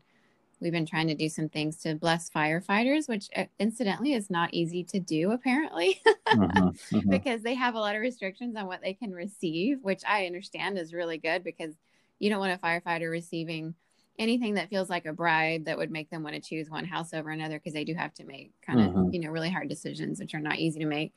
we've 0.60 0.72
been 0.72 0.86
trying 0.86 1.08
to 1.08 1.14
do 1.14 1.28
some 1.28 1.48
things 1.48 1.76
to 1.78 1.94
bless 1.94 2.30
firefighters, 2.30 3.08
which 3.08 3.28
uh, 3.36 3.44
incidentally 3.58 4.14
is 4.14 4.30
not 4.30 4.54
easy 4.54 4.84
to 4.84 5.00
do, 5.00 5.32
apparently, 5.32 6.00
mm-hmm. 6.06 6.68
Mm-hmm. 6.96 7.10
because 7.10 7.42
they 7.42 7.54
have 7.54 7.74
a 7.74 7.80
lot 7.80 7.94
of 7.94 8.00
restrictions 8.00 8.56
on 8.56 8.66
what 8.66 8.82
they 8.82 8.94
can 8.94 9.12
receive, 9.12 9.78
which 9.82 10.02
I 10.06 10.26
understand 10.26 10.78
is 10.78 10.92
really 10.92 11.18
good 11.18 11.44
because 11.44 11.74
you 12.18 12.30
don't 12.30 12.40
want 12.40 12.54
a 12.54 12.64
firefighter 12.64 13.10
receiving 13.10 13.74
anything 14.18 14.54
that 14.54 14.70
feels 14.70 14.88
like 14.88 15.06
a 15.06 15.12
bribe 15.12 15.64
that 15.66 15.76
would 15.76 15.90
make 15.90 16.10
them 16.10 16.22
want 16.22 16.34
to 16.34 16.40
choose 16.40 16.70
one 16.70 16.84
house 16.84 17.12
over 17.12 17.30
another 17.30 17.58
because 17.58 17.74
they 17.74 17.84
do 17.84 17.94
have 17.94 18.14
to 18.14 18.24
make 18.24 18.50
kind 18.64 18.80
of 18.80 19.12
you 19.12 19.20
know 19.20 19.30
really 19.30 19.50
hard 19.50 19.68
decisions 19.68 20.18
which 20.18 20.34
are 20.34 20.40
not 20.40 20.58
easy 20.58 20.80
to 20.80 20.86
make 20.86 21.12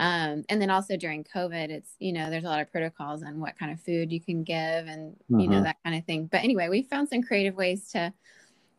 um, 0.00 0.44
and 0.48 0.62
then 0.62 0.70
also 0.70 0.96
during 0.96 1.24
COVID, 1.24 1.68
it's, 1.68 1.94
you 1.98 2.14
know, 2.14 2.30
there's 2.30 2.44
a 2.44 2.48
lot 2.48 2.62
of 2.62 2.72
protocols 2.72 3.22
on 3.22 3.38
what 3.38 3.58
kind 3.58 3.70
of 3.70 3.78
food 3.82 4.10
you 4.10 4.18
can 4.18 4.42
give 4.44 4.56
and, 4.56 5.12
mm-hmm. 5.12 5.40
you 5.40 5.46
know, 5.46 5.56
mm-hmm. 5.56 5.64
that 5.64 5.76
kind 5.84 5.94
of 5.94 6.06
thing. 6.06 6.24
But 6.24 6.42
anyway, 6.42 6.70
we 6.70 6.82
found 6.82 7.10
some 7.10 7.22
creative 7.22 7.54
ways 7.54 7.90
to 7.92 8.10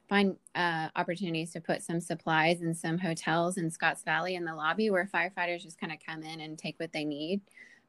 find 0.10 0.36
uh, 0.56 0.90
opportunities 0.96 1.52
to 1.52 1.62
put 1.62 1.84
some 1.84 2.02
supplies 2.02 2.64
in 2.64 2.74
some 2.74 2.98
hotels 2.98 3.58
in 3.58 3.70
Scotts 3.70 4.04
Valley 4.04 4.34
in 4.34 4.46
the 4.46 4.56
lobby 4.56 4.90
where 4.90 5.08
firefighters 5.14 5.62
just 5.62 5.80
kind 5.80 5.94
of 5.94 6.00
come 6.04 6.24
in 6.24 6.42
and 6.42 6.58
take 6.58 6.80
what 6.80 6.92
they 6.92 7.06
need. 7.06 7.42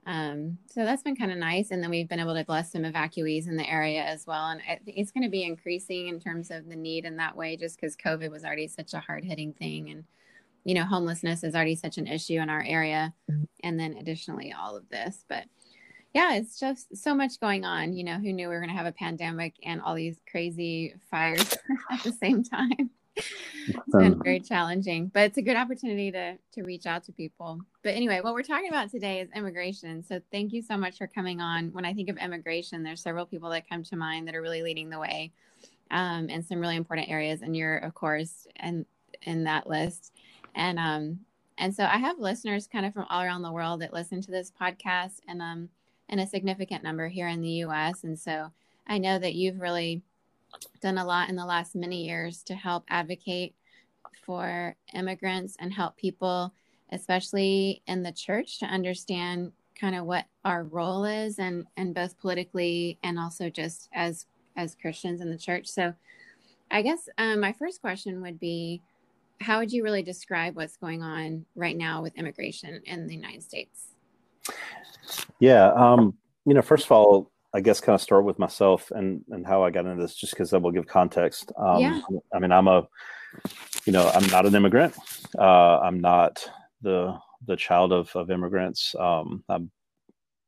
Um, 0.04 0.58
so 0.66 0.84
that's 0.84 1.02
been 1.02 1.16
kind 1.16 1.32
of 1.32 1.38
nice. 1.38 1.70
And 1.70 1.82
then 1.82 1.88
we've 1.88 2.10
been 2.10 2.20
able 2.20 2.34
to 2.34 2.44
bless 2.44 2.70
some 2.70 2.82
evacuees 2.82 3.48
in 3.48 3.56
the 3.56 3.66
area 3.66 4.02
as 4.02 4.26
well. 4.26 4.48
And 4.48 4.60
it's 4.86 5.10
going 5.10 5.24
to 5.24 5.30
be 5.30 5.42
increasing 5.42 6.08
in 6.08 6.20
terms 6.20 6.50
of 6.50 6.68
the 6.68 6.76
need 6.76 7.06
in 7.06 7.16
that 7.16 7.34
way, 7.34 7.56
just 7.56 7.80
because 7.80 7.96
COVID 7.96 8.30
was 8.30 8.44
already 8.44 8.68
such 8.68 8.92
a 8.92 9.00
hard 9.00 9.24
hitting 9.24 9.54
thing. 9.54 9.88
And, 9.88 10.04
you 10.64 10.74
know, 10.74 10.84
homelessness 10.84 11.44
is 11.44 11.54
already 11.54 11.74
such 11.74 11.98
an 11.98 12.06
issue 12.06 12.40
in 12.40 12.48
our 12.48 12.62
area. 12.66 13.12
Mm-hmm. 13.30 13.44
And 13.64 13.80
then 13.80 13.96
additionally, 13.98 14.52
all 14.52 14.76
of 14.76 14.88
this. 14.88 15.24
But 15.28 15.44
yeah, 16.14 16.34
it's 16.34 16.58
just 16.58 16.96
so 16.96 17.14
much 17.14 17.40
going 17.40 17.64
on. 17.64 17.94
You 17.94 18.04
know, 18.04 18.18
who 18.18 18.32
knew 18.32 18.48
we 18.48 18.54
were 18.54 18.60
going 18.60 18.70
to 18.70 18.76
have 18.76 18.86
a 18.86 18.92
pandemic 18.92 19.54
and 19.64 19.80
all 19.80 19.94
these 19.94 20.20
crazy 20.30 20.94
fires 21.10 21.54
at 21.90 22.02
the 22.02 22.12
same 22.12 22.42
time? 22.42 22.90
it's 23.16 23.92
been 23.92 24.22
very 24.22 24.40
challenging, 24.40 25.08
but 25.12 25.24
it's 25.24 25.36
a 25.36 25.42
good 25.42 25.56
opportunity 25.56 26.10
to 26.12 26.36
to 26.52 26.62
reach 26.62 26.86
out 26.86 27.04
to 27.04 27.12
people. 27.12 27.60
But 27.82 27.94
anyway, 27.94 28.20
what 28.22 28.32
we're 28.34 28.42
talking 28.42 28.68
about 28.68 28.90
today 28.90 29.20
is 29.20 29.28
immigration. 29.34 30.02
So 30.02 30.20
thank 30.30 30.52
you 30.52 30.62
so 30.62 30.76
much 30.76 30.96
for 30.96 31.06
coming 31.06 31.40
on. 31.40 31.72
When 31.72 31.84
I 31.84 31.92
think 31.92 32.08
of 32.08 32.16
immigration, 32.16 32.82
there's 32.82 33.02
several 33.02 33.26
people 33.26 33.50
that 33.50 33.68
come 33.68 33.82
to 33.84 33.96
mind 33.96 34.28
that 34.28 34.34
are 34.34 34.42
really 34.42 34.62
leading 34.62 34.88
the 34.90 34.98
way. 34.98 35.32
um, 35.90 36.30
in 36.30 36.42
some 36.42 36.58
really 36.58 36.76
important 36.76 37.10
areas, 37.10 37.42
and 37.42 37.54
you're 37.56 37.78
of 37.78 37.94
course 37.94 38.46
and 38.56 38.86
in 39.22 39.44
that 39.44 39.68
list. 39.68 40.11
And 40.54 40.78
um, 40.78 41.20
and 41.58 41.74
so 41.74 41.84
I 41.84 41.98
have 41.98 42.18
listeners 42.18 42.66
kind 42.66 42.86
of 42.86 42.92
from 42.92 43.06
all 43.08 43.22
around 43.22 43.42
the 43.42 43.52
world 43.52 43.80
that 43.80 43.92
listen 43.92 44.20
to 44.22 44.30
this 44.30 44.52
podcast, 44.60 45.20
and 45.28 45.40
um, 45.40 45.68
and 46.08 46.20
a 46.20 46.26
significant 46.26 46.82
number 46.82 47.08
here 47.08 47.28
in 47.28 47.40
the 47.40 47.48
U.S. 47.48 48.04
And 48.04 48.18
so 48.18 48.50
I 48.86 48.98
know 48.98 49.18
that 49.18 49.34
you've 49.34 49.60
really 49.60 50.02
done 50.80 50.98
a 50.98 51.04
lot 51.04 51.28
in 51.28 51.36
the 51.36 51.46
last 51.46 51.74
many 51.74 52.06
years 52.06 52.42
to 52.44 52.54
help 52.54 52.84
advocate 52.88 53.54
for 54.24 54.76
immigrants 54.94 55.56
and 55.58 55.72
help 55.72 55.96
people, 55.96 56.52
especially 56.90 57.82
in 57.86 58.02
the 58.02 58.12
church, 58.12 58.58
to 58.60 58.66
understand 58.66 59.52
kind 59.80 59.96
of 59.96 60.04
what 60.04 60.26
our 60.44 60.64
role 60.64 61.04
is 61.04 61.38
and 61.38 61.66
and 61.76 61.94
both 61.94 62.18
politically 62.20 62.98
and 63.02 63.18
also 63.18 63.48
just 63.48 63.88
as 63.92 64.26
as 64.56 64.76
Christians 64.80 65.20
in 65.20 65.30
the 65.30 65.38
church. 65.38 65.66
So 65.66 65.94
I 66.70 66.82
guess 66.82 67.08
um, 67.18 67.40
my 67.40 67.52
first 67.52 67.80
question 67.80 68.22
would 68.22 68.38
be 68.38 68.82
how 69.42 69.58
would 69.58 69.72
you 69.72 69.82
really 69.82 70.02
describe 70.02 70.56
what's 70.56 70.76
going 70.76 71.02
on 71.02 71.44
right 71.54 71.76
now 71.76 72.02
with 72.02 72.16
immigration 72.16 72.80
in 72.84 73.06
the 73.06 73.14
United 73.14 73.42
States? 73.42 73.88
Yeah, 75.40 75.72
um, 75.72 76.14
you 76.44 76.54
know, 76.54 76.62
first 76.62 76.84
of 76.86 76.92
all, 76.92 77.30
I 77.54 77.60
guess 77.60 77.80
kind 77.80 77.94
of 77.94 78.00
start 78.00 78.24
with 78.24 78.38
myself 78.38 78.90
and 78.92 79.22
and 79.30 79.46
how 79.46 79.62
I 79.62 79.70
got 79.70 79.84
into 79.84 80.00
this, 80.00 80.14
just 80.14 80.32
because 80.32 80.50
that 80.50 80.62
will 80.62 80.70
give 80.70 80.86
context. 80.86 81.52
Um, 81.58 81.80
yeah. 81.80 82.00
I 82.34 82.38
mean, 82.38 82.52
I'm 82.52 82.66
a, 82.66 82.86
you 83.84 83.92
know, 83.92 84.08
I'm 84.14 84.26
not 84.28 84.46
an 84.46 84.54
immigrant. 84.54 84.94
Uh, 85.38 85.78
I'm 85.80 86.00
not 86.00 86.48
the 86.80 87.18
the 87.46 87.56
child 87.56 87.92
of 87.92 88.14
of 88.16 88.30
immigrants. 88.30 88.94
Um, 88.98 89.44
I'm, 89.48 89.70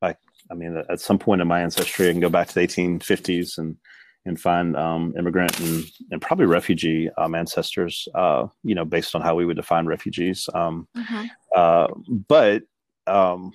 I, 0.01 0.15
I 0.49 0.55
mean, 0.55 0.81
at 0.89 0.99
some 0.99 1.19
point 1.19 1.41
in 1.41 1.47
my 1.47 1.61
ancestry, 1.61 2.09
I 2.09 2.11
can 2.11 2.21
go 2.21 2.29
back 2.29 2.47
to 2.47 2.53
the 2.55 2.61
1850s 2.61 3.57
and 3.59 3.77
and 4.25 4.39
find 4.39 4.75
um, 4.75 5.13
immigrant 5.17 5.59
and, 5.59 5.83
and 6.11 6.21
probably 6.21 6.45
refugee 6.45 7.09
um, 7.17 7.35
ancestors, 7.35 8.07
uh, 8.15 8.47
you 8.63 8.73
know, 8.73 8.85
based 8.85 9.15
on 9.15 9.21
how 9.21 9.35
we 9.35 9.45
would 9.45 9.55
define 9.55 9.85
refugees. 9.85 10.49
Um, 10.53 10.87
uh-huh. 10.95 11.25
uh, 11.55 11.87
but 12.27 12.63
um, 13.07 13.53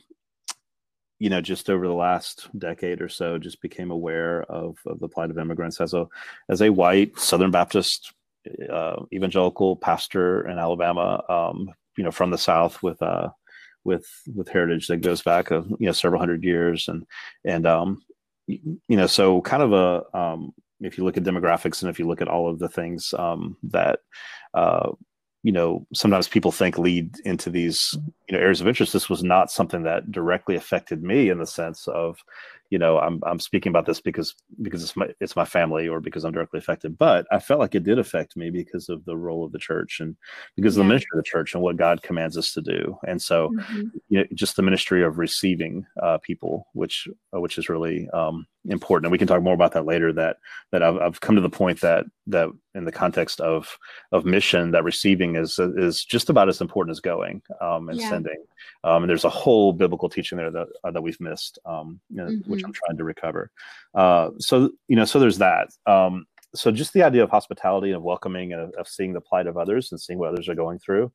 you 1.18 1.28
know, 1.28 1.40
just 1.40 1.68
over 1.68 1.86
the 1.86 1.92
last 1.92 2.48
decade 2.58 3.02
or 3.02 3.08
so, 3.08 3.36
just 3.38 3.60
became 3.60 3.90
aware 3.90 4.42
of, 4.44 4.78
of 4.86 4.98
the 5.00 5.08
plight 5.08 5.30
of 5.30 5.38
immigrants 5.38 5.80
as 5.80 5.92
a 5.92 6.08
as 6.48 6.62
a 6.62 6.70
white 6.70 7.18
Southern 7.18 7.50
Baptist 7.50 8.14
uh, 8.72 9.02
evangelical 9.12 9.76
pastor 9.76 10.48
in 10.48 10.58
Alabama, 10.58 11.22
um, 11.28 11.70
you 11.96 12.04
know, 12.04 12.10
from 12.10 12.30
the 12.30 12.38
South 12.38 12.82
with 12.82 13.00
uh, 13.02 13.28
with 13.84 14.06
with 14.34 14.48
heritage 14.48 14.86
that 14.86 14.98
goes 14.98 15.22
back 15.22 15.50
of 15.50 15.68
you 15.78 15.86
know 15.86 15.92
several 15.92 16.20
hundred 16.20 16.42
years, 16.42 16.88
and 16.88 17.06
and 17.44 17.66
um, 17.66 18.02
you 18.88 18.96
know, 18.96 19.06
so 19.06 19.40
kind 19.42 19.62
of 19.62 19.72
a 19.72 20.18
um, 20.18 20.52
if 20.80 20.96
you 20.96 21.04
look 21.04 21.16
at 21.16 21.24
demographics 21.24 21.82
and 21.82 21.90
if 21.90 21.98
you 21.98 22.06
look 22.06 22.20
at 22.20 22.28
all 22.28 22.50
of 22.50 22.58
the 22.58 22.68
things 22.68 23.14
um, 23.18 23.56
that 23.62 24.00
uh, 24.54 24.90
you 25.42 25.52
know 25.52 25.86
sometimes 25.94 26.28
people 26.28 26.52
think 26.52 26.78
lead 26.78 27.14
into 27.24 27.50
these 27.50 27.96
you 28.28 28.36
know 28.36 28.38
areas 28.38 28.60
of 28.60 28.68
interest 28.68 28.92
this 28.92 29.08
was 29.08 29.22
not 29.22 29.50
something 29.50 29.82
that 29.82 30.10
directly 30.10 30.56
affected 30.56 31.02
me 31.02 31.30
in 31.30 31.38
the 31.38 31.46
sense 31.46 31.86
of 31.88 32.18
you 32.70 32.78
know 32.78 32.98
i'm 32.98 33.20
i'm 33.24 33.38
speaking 33.38 33.70
about 33.70 33.84
this 33.84 34.00
because 34.00 34.34
because 34.62 34.82
it's 34.82 34.96
my 34.96 35.06
it's 35.20 35.36
my 35.36 35.44
family 35.44 35.88
or 35.88 36.00
because 36.00 36.24
i'm 36.24 36.32
directly 36.32 36.58
affected 36.58 36.96
but 36.96 37.26
i 37.30 37.38
felt 37.38 37.60
like 37.60 37.74
it 37.74 37.84
did 37.84 37.98
affect 37.98 38.36
me 38.36 38.48
because 38.48 38.88
of 38.88 39.04
the 39.04 39.16
role 39.16 39.44
of 39.44 39.52
the 39.52 39.58
church 39.58 40.00
and 40.00 40.16
because 40.56 40.76
yeah. 40.76 40.80
of 40.80 40.84
the 40.86 40.88
ministry 40.88 41.10
of 41.14 41.22
the 41.22 41.28
church 41.28 41.54
and 41.54 41.62
what 41.62 41.76
god 41.76 42.02
commands 42.02 42.38
us 42.38 42.52
to 42.52 42.62
do 42.62 42.96
and 43.06 43.20
so 43.20 43.50
mm-hmm. 43.50 43.82
you 44.08 44.18
know 44.18 44.24
just 44.34 44.56
the 44.56 44.62
ministry 44.62 45.04
of 45.04 45.18
receiving 45.18 45.84
uh, 46.02 46.18
people 46.22 46.66
which 46.72 47.06
uh, 47.34 47.40
which 47.40 47.58
is 47.58 47.68
really 47.68 48.08
um, 48.10 48.46
important 48.68 49.06
and 49.06 49.12
we 49.12 49.18
can 49.18 49.26
talk 49.26 49.42
more 49.42 49.54
about 49.54 49.72
that 49.72 49.86
later 49.86 50.12
that 50.12 50.36
that 50.70 50.82
I've, 50.82 50.96
I've 50.98 51.20
come 51.20 51.34
to 51.34 51.40
the 51.40 51.48
point 51.48 51.80
that 51.80 52.04
that 52.26 52.50
in 52.74 52.84
the 52.84 52.92
context 52.92 53.40
of 53.40 53.78
of 54.12 54.26
mission 54.26 54.72
that 54.72 54.84
receiving 54.84 55.36
is 55.36 55.58
is 55.58 56.04
just 56.04 56.28
about 56.28 56.48
as 56.48 56.60
important 56.60 56.92
as 56.92 57.00
going 57.00 57.40
um, 57.62 57.88
and 57.88 57.98
yeah. 57.98 58.10
sending 58.10 58.44
um, 58.84 59.02
and 59.02 59.10
there's 59.10 59.24
a 59.24 59.30
whole 59.30 59.72
biblical 59.72 60.10
teaching 60.10 60.36
there 60.36 60.50
that 60.50 60.68
uh, 60.84 60.90
that 60.90 61.02
we've 61.02 61.20
missed 61.20 61.58
um, 61.64 62.00
mm-hmm. 62.12 62.50
which 62.50 62.62
i'm 62.62 62.72
trying 62.72 62.98
to 62.98 63.04
recover 63.04 63.50
uh, 63.94 64.28
so 64.38 64.70
you 64.88 64.96
know 64.96 65.06
so 65.06 65.18
there's 65.18 65.38
that 65.38 65.68
um, 65.86 66.26
so 66.54 66.70
just 66.70 66.92
the 66.92 67.02
idea 67.02 67.22
of 67.22 67.30
hospitality 67.30 67.88
and 67.88 67.96
of 67.96 68.02
welcoming 68.02 68.52
and 68.52 68.60
of, 68.60 68.72
of, 68.78 68.88
seeing 68.88 69.12
the 69.12 69.20
plight 69.20 69.46
of 69.46 69.56
others 69.56 69.90
and 69.90 70.00
seeing 70.00 70.18
what 70.18 70.28
others 70.28 70.48
are 70.48 70.54
going 70.54 70.78
through 70.78 71.10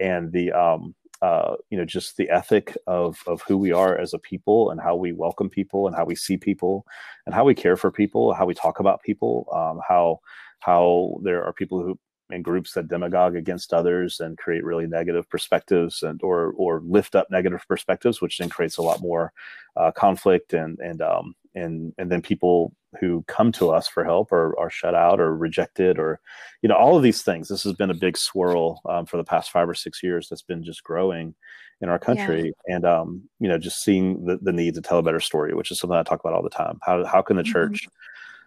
and 0.00 0.32
the 0.32 0.50
um, 0.52 0.94
uh, 1.22 1.56
you 1.70 1.78
know 1.78 1.84
just 1.84 2.16
the 2.16 2.30
ethic 2.30 2.76
of 2.86 3.18
of 3.26 3.42
who 3.42 3.56
we 3.56 3.72
are 3.72 3.98
as 3.98 4.14
a 4.14 4.18
people 4.18 4.70
and 4.70 4.80
how 4.80 4.94
we 4.94 5.12
welcome 5.12 5.50
people 5.50 5.86
and 5.86 5.96
how 5.96 6.04
we 6.04 6.14
see 6.14 6.36
people 6.36 6.86
and 7.26 7.34
how 7.34 7.44
we 7.44 7.54
care 7.54 7.76
for 7.76 7.90
people 7.90 8.32
how 8.32 8.46
we 8.46 8.54
talk 8.54 8.78
about 8.78 9.02
people 9.02 9.48
um, 9.54 9.80
how 9.86 10.20
how 10.60 11.18
there 11.22 11.44
are 11.44 11.52
people 11.52 11.82
who 11.82 11.98
and 12.30 12.44
groups 12.44 12.72
that 12.72 12.88
demagogue 12.88 13.36
against 13.36 13.72
others 13.72 14.20
and 14.20 14.38
create 14.38 14.64
really 14.64 14.86
negative 14.86 15.28
perspectives 15.28 16.02
and 16.02 16.20
or 16.22 16.52
or 16.56 16.82
lift 16.84 17.14
up 17.14 17.26
negative 17.30 17.64
perspectives 17.66 18.20
which 18.20 18.38
then 18.38 18.48
creates 18.48 18.76
a 18.76 18.82
lot 18.82 19.00
more 19.00 19.32
uh, 19.76 19.90
conflict 19.90 20.52
and 20.52 20.78
and 20.80 21.00
um 21.02 21.34
and 21.54 21.94
and 21.98 22.10
then 22.10 22.22
people 22.22 22.74
who 23.00 23.22
come 23.28 23.52
to 23.52 23.70
us 23.70 23.86
for 23.86 24.02
help 24.02 24.32
are, 24.32 24.58
are 24.58 24.70
shut 24.70 24.94
out 24.94 25.20
or 25.20 25.36
rejected 25.36 25.98
or 25.98 26.20
you 26.62 26.68
know 26.68 26.76
all 26.76 26.96
of 26.96 27.02
these 27.02 27.22
things 27.22 27.48
this 27.48 27.62
has 27.62 27.74
been 27.74 27.90
a 27.90 27.94
big 27.94 28.16
swirl 28.16 28.80
um, 28.88 29.04
for 29.06 29.16
the 29.16 29.24
past 29.24 29.50
five 29.50 29.68
or 29.68 29.74
six 29.74 30.02
years 30.02 30.28
that's 30.28 30.42
been 30.42 30.62
just 30.62 30.82
growing 30.84 31.34
in 31.80 31.88
our 31.88 31.98
country 31.98 32.52
yeah. 32.66 32.74
and 32.74 32.84
um, 32.84 33.22
you 33.40 33.48
know 33.48 33.58
just 33.58 33.82
seeing 33.82 34.24
the, 34.24 34.38
the 34.42 34.52
need 34.52 34.74
to 34.74 34.80
tell 34.80 34.98
a 34.98 35.02
better 35.02 35.20
story 35.20 35.54
which 35.54 35.70
is 35.70 35.78
something 35.78 35.98
i 35.98 36.02
talk 36.02 36.20
about 36.20 36.32
all 36.32 36.42
the 36.42 36.50
time 36.50 36.78
how, 36.82 37.04
how 37.04 37.22
can 37.22 37.36
the 37.36 37.42
mm-hmm. 37.42 37.52
church 37.52 37.88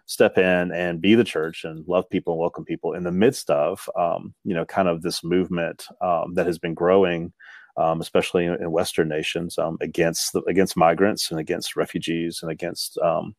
step 0.06 0.38
in 0.38 0.72
and 0.72 1.00
be 1.00 1.14
the 1.14 1.24
church 1.24 1.64
and 1.64 1.86
love 1.86 2.08
people 2.10 2.34
and 2.34 2.40
welcome 2.40 2.64
people 2.64 2.92
in 2.92 3.04
the 3.04 3.12
midst 3.12 3.50
of 3.50 3.88
um, 3.96 4.34
you 4.44 4.54
know 4.54 4.64
kind 4.64 4.88
of 4.88 5.02
this 5.02 5.22
movement 5.24 5.86
um, 6.00 6.34
that 6.34 6.46
has 6.46 6.58
been 6.58 6.74
growing 6.74 7.32
um, 7.76 8.00
especially 8.00 8.44
in, 8.44 8.54
in, 8.54 8.70
Western 8.70 9.08
nations, 9.08 9.56
um, 9.58 9.78
against 9.80 10.32
the, 10.32 10.42
against 10.42 10.76
migrants 10.76 11.30
and 11.30 11.40
against 11.40 11.76
refugees 11.76 12.40
and 12.42 12.50
against 12.50 12.98
um, 12.98 13.34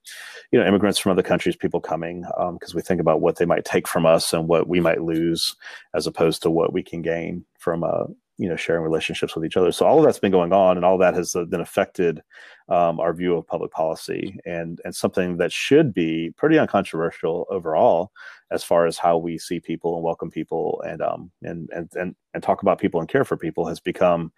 you 0.51 0.59
know 0.59 0.65
immigrants 0.65 0.99
from 0.99 1.11
other 1.11 1.21
countries, 1.21 1.55
people 1.55 1.79
coming, 1.79 2.21
because 2.21 2.73
um, 2.73 2.75
we 2.75 2.81
think 2.81 2.99
about 2.99 3.21
what 3.21 3.37
they 3.37 3.45
might 3.45 3.65
take 3.65 3.87
from 3.87 4.05
us 4.05 4.33
and 4.33 4.47
what 4.47 4.67
we 4.67 4.79
might 4.79 5.03
lose, 5.03 5.55
as 5.93 6.07
opposed 6.07 6.41
to 6.41 6.49
what 6.49 6.73
we 6.73 6.81
can 6.81 7.01
gain 7.01 7.45
from 7.59 7.83
uh, 7.83 8.05
you 8.37 8.49
know 8.49 8.55
sharing 8.55 8.83
relationships 8.83 9.35
with 9.35 9.45
each 9.45 9.57
other. 9.57 9.71
So 9.71 9.85
all 9.85 9.99
of 9.99 10.05
that's 10.05 10.19
been 10.19 10.31
going 10.31 10.53
on 10.53 10.77
and 10.77 10.85
all 10.85 10.97
that 10.97 11.13
has 11.13 11.35
then 11.49 11.61
affected 11.61 12.21
um, 12.69 12.99
our 12.99 13.13
view 13.13 13.35
of 13.35 13.47
public 13.47 13.71
policy 13.71 14.37
and 14.45 14.79
and 14.85 14.95
something 14.95 15.37
that 15.37 15.51
should 15.51 15.93
be 15.93 16.33
pretty 16.37 16.57
uncontroversial 16.57 17.45
overall 17.49 18.11
as 18.51 18.63
far 18.63 18.85
as 18.85 18.97
how 18.97 19.17
we 19.17 19.37
see 19.37 19.59
people 19.59 19.95
and 19.95 20.03
welcome 20.03 20.31
people 20.31 20.81
and 20.87 21.01
um 21.01 21.31
and 21.43 21.69
and 21.71 21.89
and, 21.95 22.15
and 22.33 22.43
talk 22.43 22.61
about 22.61 22.79
people 22.79 22.99
and 22.99 23.09
care 23.09 23.25
for 23.25 23.37
people 23.37 23.67
has 23.67 23.79
become 23.79 24.31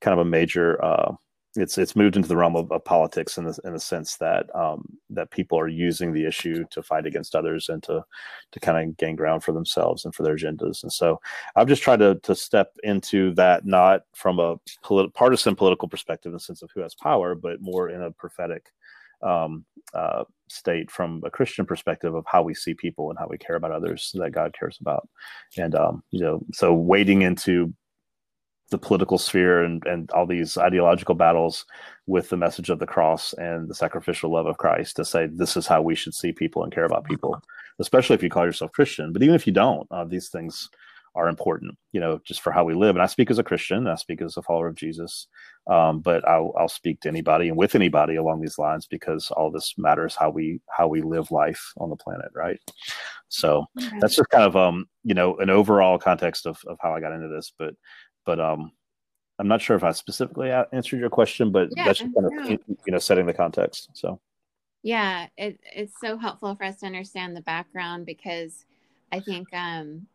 kind 0.00 0.18
of 0.18 0.26
a 0.26 0.28
major 0.28 0.82
uh, 0.84 1.12
it's 1.56 1.78
it's 1.78 1.96
moved 1.96 2.16
into 2.16 2.28
the 2.28 2.36
realm 2.36 2.54
of, 2.54 2.70
of 2.70 2.84
politics 2.84 3.36
in 3.36 3.44
the 3.44 3.58
in 3.64 3.72
the 3.72 3.80
sense 3.80 4.16
that 4.18 4.54
um, 4.54 4.84
that 5.10 5.30
people 5.30 5.58
are 5.58 5.68
using 5.68 6.12
the 6.12 6.24
issue 6.24 6.64
to 6.70 6.82
fight 6.82 7.06
against 7.06 7.34
others 7.34 7.68
and 7.68 7.82
to 7.82 8.04
to 8.52 8.60
kind 8.60 8.88
of 8.88 8.96
gain 8.96 9.16
ground 9.16 9.42
for 9.42 9.52
themselves 9.52 10.04
and 10.04 10.14
for 10.14 10.22
their 10.22 10.36
agendas. 10.36 10.82
And 10.82 10.92
so 10.92 11.20
I've 11.56 11.68
just 11.68 11.82
tried 11.82 11.98
to 11.98 12.16
to 12.22 12.34
step 12.36 12.72
into 12.84 13.34
that 13.34 13.66
not 13.66 14.02
from 14.14 14.38
a 14.38 14.56
partisan 15.14 15.56
political 15.56 15.88
perspective 15.88 16.30
in 16.30 16.34
the 16.34 16.40
sense 16.40 16.62
of 16.62 16.70
who 16.74 16.80
has 16.82 16.94
power, 16.94 17.34
but 17.34 17.60
more 17.60 17.90
in 17.90 18.02
a 18.02 18.12
prophetic 18.12 18.70
um, 19.22 19.64
uh, 19.92 20.24
state 20.48 20.90
from 20.90 21.20
a 21.24 21.30
Christian 21.30 21.66
perspective 21.66 22.14
of 22.14 22.24
how 22.26 22.42
we 22.42 22.54
see 22.54 22.74
people 22.74 23.10
and 23.10 23.18
how 23.18 23.26
we 23.28 23.38
care 23.38 23.56
about 23.56 23.72
others 23.72 24.12
that 24.14 24.30
God 24.30 24.54
cares 24.58 24.78
about. 24.80 25.08
And 25.58 25.74
um, 25.74 26.02
you 26.10 26.20
know, 26.20 26.42
so 26.52 26.72
wading 26.72 27.22
into 27.22 27.74
the 28.70 28.78
political 28.78 29.18
sphere 29.18 29.62
and, 29.62 29.82
and 29.86 30.10
all 30.12 30.26
these 30.26 30.56
ideological 30.56 31.14
battles 31.14 31.66
with 32.06 32.28
the 32.28 32.36
message 32.36 32.70
of 32.70 32.78
the 32.78 32.86
cross 32.86 33.32
and 33.34 33.68
the 33.68 33.74
sacrificial 33.74 34.32
love 34.32 34.46
of 34.46 34.58
Christ 34.58 34.96
to 34.96 35.04
say 35.04 35.26
this 35.26 35.56
is 35.56 35.66
how 35.66 35.82
we 35.82 35.94
should 35.94 36.14
see 36.14 36.32
people 36.32 36.62
and 36.62 36.72
care 36.72 36.84
about 36.84 37.04
people, 37.04 37.40
especially 37.78 38.14
if 38.14 38.22
you 38.22 38.30
call 38.30 38.44
yourself 38.44 38.72
Christian. 38.72 39.12
But 39.12 39.22
even 39.22 39.34
if 39.34 39.46
you 39.46 39.52
don't, 39.52 39.86
uh, 39.90 40.04
these 40.04 40.28
things 40.28 40.70
are 41.16 41.28
important, 41.28 41.76
you 41.92 42.00
know, 42.00 42.20
just 42.24 42.40
for 42.40 42.52
how 42.52 42.64
we 42.64 42.74
live. 42.74 42.94
And 42.94 43.02
I 43.02 43.06
speak 43.06 43.30
as 43.30 43.38
a 43.38 43.44
Christian, 43.44 43.88
I 43.88 43.96
speak 43.96 44.22
as 44.22 44.36
a 44.36 44.42
follower 44.42 44.68
of 44.68 44.76
Jesus, 44.76 45.26
um, 45.66 46.00
but 46.00 46.26
I'll, 46.28 46.52
I'll 46.56 46.68
speak 46.68 47.00
to 47.00 47.08
anybody 47.08 47.48
and 47.48 47.56
with 47.56 47.74
anybody 47.74 48.14
along 48.14 48.40
these 48.40 48.58
lines 48.58 48.86
because 48.86 49.30
all 49.32 49.50
this 49.50 49.74
matters 49.76 50.14
how 50.14 50.30
we 50.30 50.60
how 50.68 50.86
we 50.86 51.02
live 51.02 51.30
life 51.32 51.72
on 51.78 51.90
the 51.90 51.96
planet, 51.96 52.30
right? 52.34 52.60
So 53.28 53.66
that's 54.00 54.16
just 54.16 54.30
kind 54.30 54.44
of 54.44 54.56
um, 54.56 54.86
you 55.02 55.14
know 55.14 55.36
an 55.38 55.50
overall 55.50 55.98
context 55.98 56.46
of 56.46 56.58
of 56.66 56.78
how 56.80 56.94
I 56.94 57.00
got 57.00 57.12
into 57.12 57.28
this, 57.28 57.52
but 57.58 57.74
but 58.30 58.38
um, 58.38 58.70
I'm 59.40 59.48
not 59.48 59.60
sure 59.60 59.74
if 59.74 59.82
I 59.82 59.90
specifically 59.90 60.52
answered 60.52 61.00
your 61.00 61.10
question, 61.10 61.50
but 61.50 61.70
yeah, 61.74 61.84
that's 61.84 61.98
just 61.98 62.14
kind 62.14 62.26
of 62.26 62.48
you 62.86 62.92
know 62.92 62.98
setting 62.98 63.26
the 63.26 63.34
context. 63.34 63.88
So 63.92 64.20
yeah, 64.84 65.26
it, 65.36 65.58
it's 65.74 65.98
so 66.00 66.16
helpful 66.16 66.54
for 66.54 66.62
us 66.62 66.76
to 66.78 66.86
understand 66.86 67.36
the 67.36 67.40
background 67.40 68.06
because 68.06 68.66
I 69.10 69.18
think 69.18 69.48
um, 69.52 70.06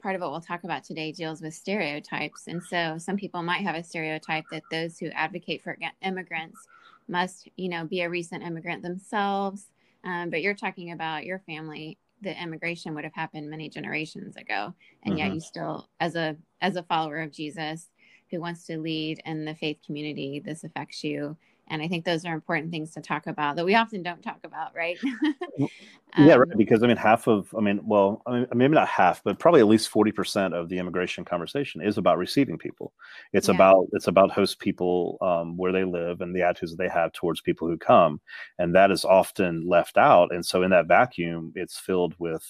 part 0.00 0.14
of 0.14 0.20
what 0.20 0.30
we'll 0.30 0.40
talk 0.40 0.62
about 0.62 0.84
today 0.84 1.10
deals 1.10 1.42
with 1.42 1.52
stereotypes, 1.52 2.46
and 2.46 2.62
so 2.62 2.96
some 2.96 3.16
people 3.16 3.42
might 3.42 3.62
have 3.62 3.74
a 3.74 3.82
stereotype 3.82 4.44
that 4.52 4.62
those 4.70 4.96
who 5.00 5.08
advocate 5.08 5.64
for 5.64 5.76
immigrants 6.00 6.68
must 7.08 7.48
you 7.56 7.68
know 7.68 7.84
be 7.86 8.02
a 8.02 8.08
recent 8.08 8.44
immigrant 8.44 8.84
themselves, 8.84 9.66
um, 10.04 10.30
but 10.30 10.42
you're 10.42 10.54
talking 10.54 10.92
about 10.92 11.26
your 11.26 11.40
family 11.40 11.98
the 12.24 12.42
immigration 12.42 12.94
would 12.94 13.04
have 13.04 13.14
happened 13.14 13.48
many 13.48 13.68
generations 13.68 14.36
ago 14.36 14.74
and 15.04 15.14
Mm-hmm. 15.14 15.18
yet 15.18 15.34
you 15.34 15.40
still 15.40 15.88
as 16.00 16.16
a 16.16 16.36
as 16.60 16.76
a 16.76 16.82
follower 16.82 17.20
of 17.20 17.30
jesus 17.30 17.88
who 18.30 18.40
wants 18.40 18.66
to 18.66 18.78
lead 18.78 19.20
in 19.24 19.44
the 19.44 19.54
faith 19.54 19.78
community 19.86 20.40
this 20.44 20.64
affects 20.64 21.04
you 21.04 21.36
and 21.68 21.82
i 21.82 21.88
think 21.88 22.04
those 22.04 22.24
are 22.24 22.34
important 22.34 22.70
things 22.70 22.90
to 22.92 23.00
talk 23.00 23.26
about 23.26 23.56
that 23.56 23.64
we 23.64 23.74
often 23.74 24.02
don't 24.02 24.22
talk 24.22 24.38
about 24.44 24.74
right 24.74 24.98
yeah, 26.16 26.34
Um, 26.34 26.38
right. 26.40 26.56
Because 26.56 26.82
I 26.82 26.86
mean, 26.86 26.96
half 26.96 27.26
of, 27.26 27.52
I 27.58 27.60
mean, 27.60 27.80
well, 27.84 28.22
I 28.26 28.30
mean, 28.32 28.46
maybe 28.54 28.74
not 28.74 28.86
half, 28.88 29.22
but 29.24 29.38
probably 29.38 29.60
at 29.60 29.66
least 29.66 29.88
forty 29.88 30.12
percent 30.12 30.54
of 30.54 30.68
the 30.68 30.78
immigration 30.78 31.24
conversation 31.24 31.80
is 31.80 31.98
about 31.98 32.18
receiving 32.18 32.56
people. 32.56 32.92
It's 33.32 33.48
Yeah. 33.48 33.54
about 33.54 33.86
it's 33.92 34.06
about 34.06 34.30
host 34.30 34.60
people 34.60 35.18
um, 35.20 35.56
where 35.56 35.72
they 35.72 35.84
live 35.84 36.20
and 36.20 36.34
the 36.34 36.42
attitudes 36.42 36.72
that 36.72 36.82
they 36.82 36.88
have 36.88 37.12
towards 37.12 37.40
people 37.40 37.66
who 37.68 37.76
come, 37.76 38.20
and 38.58 38.74
that 38.74 38.90
is 38.92 39.04
often 39.04 39.66
left 39.66 39.96
out. 39.96 40.32
And 40.32 40.44
so, 40.46 40.62
in 40.62 40.70
that 40.70 40.86
vacuum, 40.86 41.52
it's 41.56 41.78
filled 41.78 42.14
with 42.18 42.44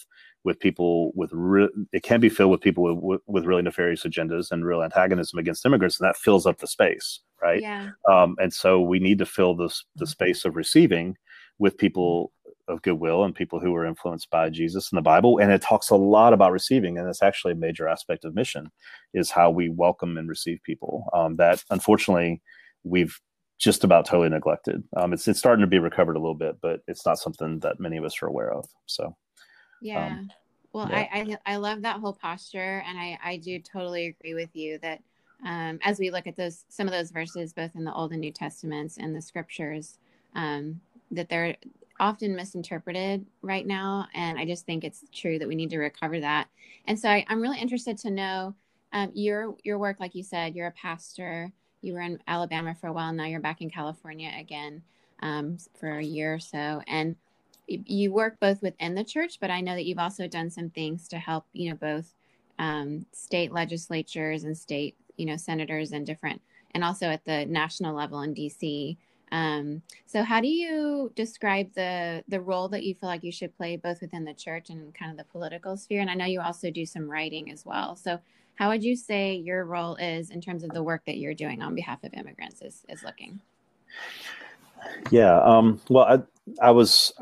with 0.45 0.61
people 0.61 1.13
with 1.15 1.31
re- 1.33 1.71
it 1.93 2.03
can 2.03 2.21
be 2.21 2.29
filled 2.29 2.51
with 2.51 2.61
people 2.61 2.85
with, 2.85 3.03
with 3.03 3.21
with 3.27 3.45
really 3.47 3.63
nefarious 3.63 4.05
agendas 4.05 4.51
and 4.53 4.65
real 4.67 4.83
antagonism 4.83 5.39
against 5.39 5.65
immigrants, 5.65 5.99
and 6.01 6.07
that 6.07 6.17
fills 6.19 6.47
up 6.47 6.59
the 6.59 6.67
space, 6.67 7.21
right? 7.45 7.61
yeah 7.61 7.91
um, 8.11 8.35
and 8.39 8.53
so 8.53 8.81
we 8.81 8.99
need 8.99 9.19
to 9.19 9.27
fill 9.27 9.55
this 9.55 9.85
the 9.97 10.07
space 10.07 10.45
of 10.45 10.57
receiving 10.57 11.17
with 11.59 11.79
people 11.79 12.33
of 12.69 12.83
goodwill 12.83 13.25
and 13.25 13.35
people 13.35 13.61
who 13.61 13.75
are 13.75 13.87
influenced 13.87 14.31
by 14.31 14.49
Jesus 14.49 14.91
and 14.91 14.97
the 14.97 15.03
Bible. 15.03 15.39
And 15.39 15.53
it 15.53 15.63
talks 15.63 15.91
a 15.91 15.97
lot 15.97 16.33
about 16.33 16.53
receiving, 16.53 16.99
and 16.99 17.09
it's 17.09 17.23
actually 17.23 17.53
a 17.53 17.57
major 17.57 17.89
aspect 17.89 18.25
of 18.25 18.35
mission 18.35 18.71
is 19.13 19.31
how 19.31 19.51
we 19.51 19.69
welcome 19.69 20.17
and 20.17 20.29
receive 20.29 20.61
people. 20.65 21.09
Um, 21.13 21.37
that 21.37 21.63
unfortunately 21.71 22.43
we've 22.83 23.19
just 23.59 23.85
about 23.85 24.07
totally 24.07 24.31
neglected. 24.31 24.83
Um, 24.97 25.13
it's 25.13 25.29
it's 25.29 25.39
starting 25.39 25.63
to 25.63 25.67
be 25.67 25.79
recovered 25.79 26.17
a 26.17 26.21
little 26.21 26.35
bit, 26.35 26.57
but 26.61 26.81
it's 26.89 27.07
not 27.07 27.19
something 27.19 27.61
that 27.61 27.81
many 27.81 27.97
of 27.97 28.05
us 28.05 28.23
are 28.23 28.27
aware 28.27 28.53
of. 28.53 28.67
So 28.87 29.15
Yeah. 29.81 30.19
well, 30.73 30.89
yeah. 30.91 31.07
I, 31.13 31.39
I 31.47 31.55
I 31.55 31.57
love 31.57 31.83
that 31.83 32.01
whole 32.01 32.15
posture, 32.15 32.83
and 32.87 32.99
I 32.99 33.19
I 33.23 33.37
do 33.37 33.59
totally 33.61 34.07
agree 34.07 34.35
with 34.35 34.55
you 34.55 34.79
that 34.79 35.03
um, 35.45 35.79
as 35.83 35.99
we 35.99 36.11
look 36.11 36.27
at 36.27 36.37
those 36.37 36.65
some 36.69 36.87
of 36.87 36.93
those 36.93 37.11
verses, 37.11 37.53
both 37.53 37.75
in 37.75 37.85
the 37.85 37.93
Old 37.93 38.13
and 38.13 38.21
New 38.21 38.33
Testaments 38.33 38.97
and 38.99 39.15
the 39.15 39.23
Scriptures, 39.23 39.99
um, 40.35 40.81
that 41.11 41.29
they're 41.29 41.57
often 42.01 42.35
misinterpreted 42.35 43.25
right 43.43 43.67
now, 43.67 44.09
and 44.15 44.39
I 44.39 44.45
just 44.45 44.67
think 44.67 44.83
it's 44.85 45.05
true 45.13 45.39
that 45.39 45.49
we 45.49 45.55
need 45.55 45.71
to 45.71 45.79
recover 45.79 46.21
that. 46.21 46.49
And 46.87 46.99
so 46.99 47.09
I, 47.09 47.25
I'm 47.29 47.41
really 47.41 47.61
interested 47.61 47.99
to 47.99 48.11
know 48.11 48.55
um, 48.93 49.11
your 49.15 49.55
your 49.63 49.79
work. 49.79 50.01
Like 50.01 50.15
you 50.15 50.23
said, 50.23 50.55
you're 50.55 50.69
a 50.69 50.73
pastor. 50.73 51.53
You 51.83 51.93
were 51.95 52.01
in 52.01 52.19
Alabama 52.27 52.75
for 52.75 52.87
a 52.89 52.93
while. 52.93 53.13
Now 53.13 53.27
you're 53.27 53.41
back 53.41 53.61
in 53.61 53.71
California 53.71 54.33
again 54.39 54.83
um, 55.21 55.59
for 55.79 55.99
a 55.99 56.03
year 56.03 56.35
or 56.35 56.39
so, 56.39 56.83
and 56.87 57.17
you 57.67 58.13
work 58.13 58.39
both 58.41 58.61
within 58.63 58.95
the 58.95 59.05
church, 59.05 59.39
but 59.41 59.51
I 59.51 59.61
know 59.61 59.75
that 59.75 59.87
you've 59.87 59.99
also 59.99 60.29
done 60.29 60.51
some 60.51 60.71
things 60.71 61.09
to 61.09 61.19
help, 61.19 61.47
you 61.53 61.71
know, 61.71 61.77
both 61.77 62.13
um, 62.59 63.07
state 63.13 63.53
legislatures 63.53 64.45
and 64.45 64.57
state, 64.57 64.97
you 65.17 65.27
know, 65.27 65.37
senators 65.37 65.93
and 65.93 66.07
different, 66.07 66.41
and 66.73 66.85
also 66.85 67.07
at 67.07 67.25
the 67.25 67.47
national 67.47 67.95
level 67.95 68.21
in 68.23 68.35
DC. 68.35 68.97
Um, 69.33 69.83
so, 70.07 70.23
how 70.23 70.41
do 70.41 70.49
you 70.49 71.13
describe 71.15 71.73
the 71.75 72.23
the 72.29 72.41
role 72.41 72.69
that 72.69 72.85
you 72.85 72.95
feel 72.95 73.09
like 73.09 73.25
you 73.25 73.33
should 73.33 73.57
play 73.57 73.77
both 73.77 74.01
within 74.01 74.25
the 74.25 74.35
church 74.35 74.71
and 74.71 74.95
kind 74.95 75.11
of 75.11 75.17
the 75.17 75.25
political 75.25 75.77
sphere? 75.77 76.01
And 76.01 76.11
I 76.11 76.15
know 76.15 76.27
you 76.27 76.41
also 76.41 76.71
do 76.71 76.87
some 76.87 77.11
writing 77.11 77.51
as 77.51 77.65
well. 77.65 77.97
So, 77.97 78.21
how 78.55 78.69
would 78.69 78.85
you 78.85 78.97
say 78.97 79.35
your 79.35 79.65
role 79.65 79.97
is 79.97 80.31
in 80.31 80.41
terms 80.41 80.63
of 80.63 80.71
the 80.71 80.83
work 80.83 81.05
that 81.07 81.19
you're 81.19 81.35
doing 81.35 81.63
on 81.63 81.75
behalf 81.75 82.05
of 82.05 82.15
immigrants 82.15 82.63
is 82.63 82.85
is 82.89 83.03
looking? 83.03 83.41
yeah, 85.11 85.41
um, 85.41 85.81
well, 85.89 86.05
I 86.05 86.69
I 86.69 86.71
was 86.71 87.13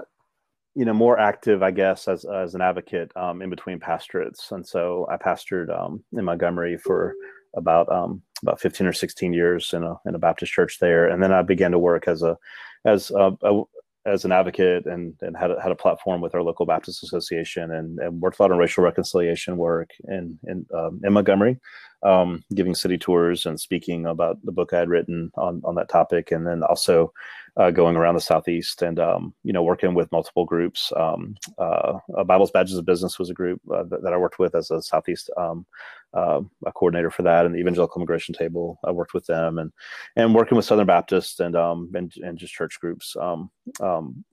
you 0.75 0.85
know 0.85 0.95
more 0.95 1.19
active 1.19 1.63
i 1.63 1.71
guess 1.71 2.09
as 2.09 2.25
as 2.25 2.55
an 2.55 2.63
advocate 2.63 3.13
um, 3.17 3.43
in 3.43 3.51
between 3.51 3.79
pastorates 3.79 4.53
and 4.53 4.67
so 4.67 5.07
i 5.11 5.17
pastored 5.17 5.69
um, 5.79 6.03
in 6.15 6.25
montgomery 6.25 6.79
for 6.79 7.15
about 7.55 7.91
um, 7.93 8.23
about 8.43 8.61
15 8.61 8.87
or 8.87 8.93
16 8.93 9.33
years 9.33 9.73
in 9.73 9.83
a 9.83 9.97
in 10.07 10.15
a 10.15 10.19
baptist 10.19 10.53
church 10.53 10.79
there. 10.81 11.09
And 11.09 11.23
then 11.23 11.33
i 11.33 11.43
began 11.43 11.71
to 11.73 11.79
work 11.79 12.09
as 12.09 12.23
a 12.23 12.37
as 12.85 13.11
a, 13.11 13.33
a 13.43 13.63
as 14.05 14.25
an 14.25 14.33
advocate 14.33 14.87
and 14.87 15.15
and 15.21 15.37
had 15.37 15.51
a, 15.51 15.61
had 15.61 15.73
a 15.73 15.77
platform 15.77 16.21
with 16.21 16.35
our 16.35 16.43
local 16.43 16.67
Baptist 16.67 17.03
Association 17.03 17.71
and, 17.71 17.99
and 17.99 18.21
worked 18.21 18.39
a 18.39 18.43
lot 18.43 18.53
on 18.53 18.59
racial 18.59 18.85
reconciliation 18.85 19.57
work 19.57 19.91
in 20.09 20.39
in, 20.45 20.67
um, 20.75 21.01
in 21.05 21.13
Montgomery, 21.13 21.61
um, 22.03 22.43
giving 22.55 22.75
city 22.75 22.99
tours 22.99 23.47
and 23.47 23.61
speaking 23.61 24.07
about 24.07 24.39
the 24.45 24.53
book 24.53 24.73
I 24.73 24.81
had 24.81 24.89
written 24.89 25.31
on 25.37 25.63
on 25.65 25.75
that 25.77 25.89
topic, 25.89 26.33
and 26.33 26.47
then 26.47 26.63
also 26.63 27.13
uh, 27.57 27.71
going 27.71 27.97
around 27.97 28.15
the 28.15 28.21
southeast 28.21 28.83
and 28.83 28.99
um, 28.99 29.35
you 29.45 29.53
know 29.53 29.63
working 29.63 29.95
with 29.95 30.11
multiple 30.13 30.45
groups. 30.45 30.93
Um, 30.97 31.37
uh, 31.59 31.99
Bibles 32.25 32.51
Badges 32.51 32.79
of 32.79 32.87
Business 32.87 33.19
was 33.19 33.31
a 33.31 33.35
group 33.35 33.61
uh, 33.73 33.85
that, 33.85 34.03
that, 34.03 34.13
I 34.13 34.17
worked 34.17 34.39
with 34.39 34.55
as 34.55 34.71
a 34.71 34.83
southeast 34.83 35.31
um, 35.37 35.67
uh, 36.15 36.41
a 36.67 36.73
coordinator 36.73 37.11
for 37.11 37.23
that, 37.23 37.47
and 37.47 37.55
the 37.55 37.61
Evangelical 37.61 38.01
Immigration 38.01 38.35
Table. 38.35 38.79
I 38.85 38.91
worked 38.91 39.15
with 39.15 39.27
them 39.27 39.59
and 39.59 39.73
and 40.17 40.35
working 40.35 40.57
with 40.57 40.65
Southern 40.65 40.87
Baptists 40.87 41.41
and 41.41 41.55
um, 41.55 41.91
and, 41.95 42.13
and 42.17 42.39
just 42.39 42.55
church 42.55 42.81
groups 42.81 43.17
um, 43.21 43.51
um, 43.81 44.25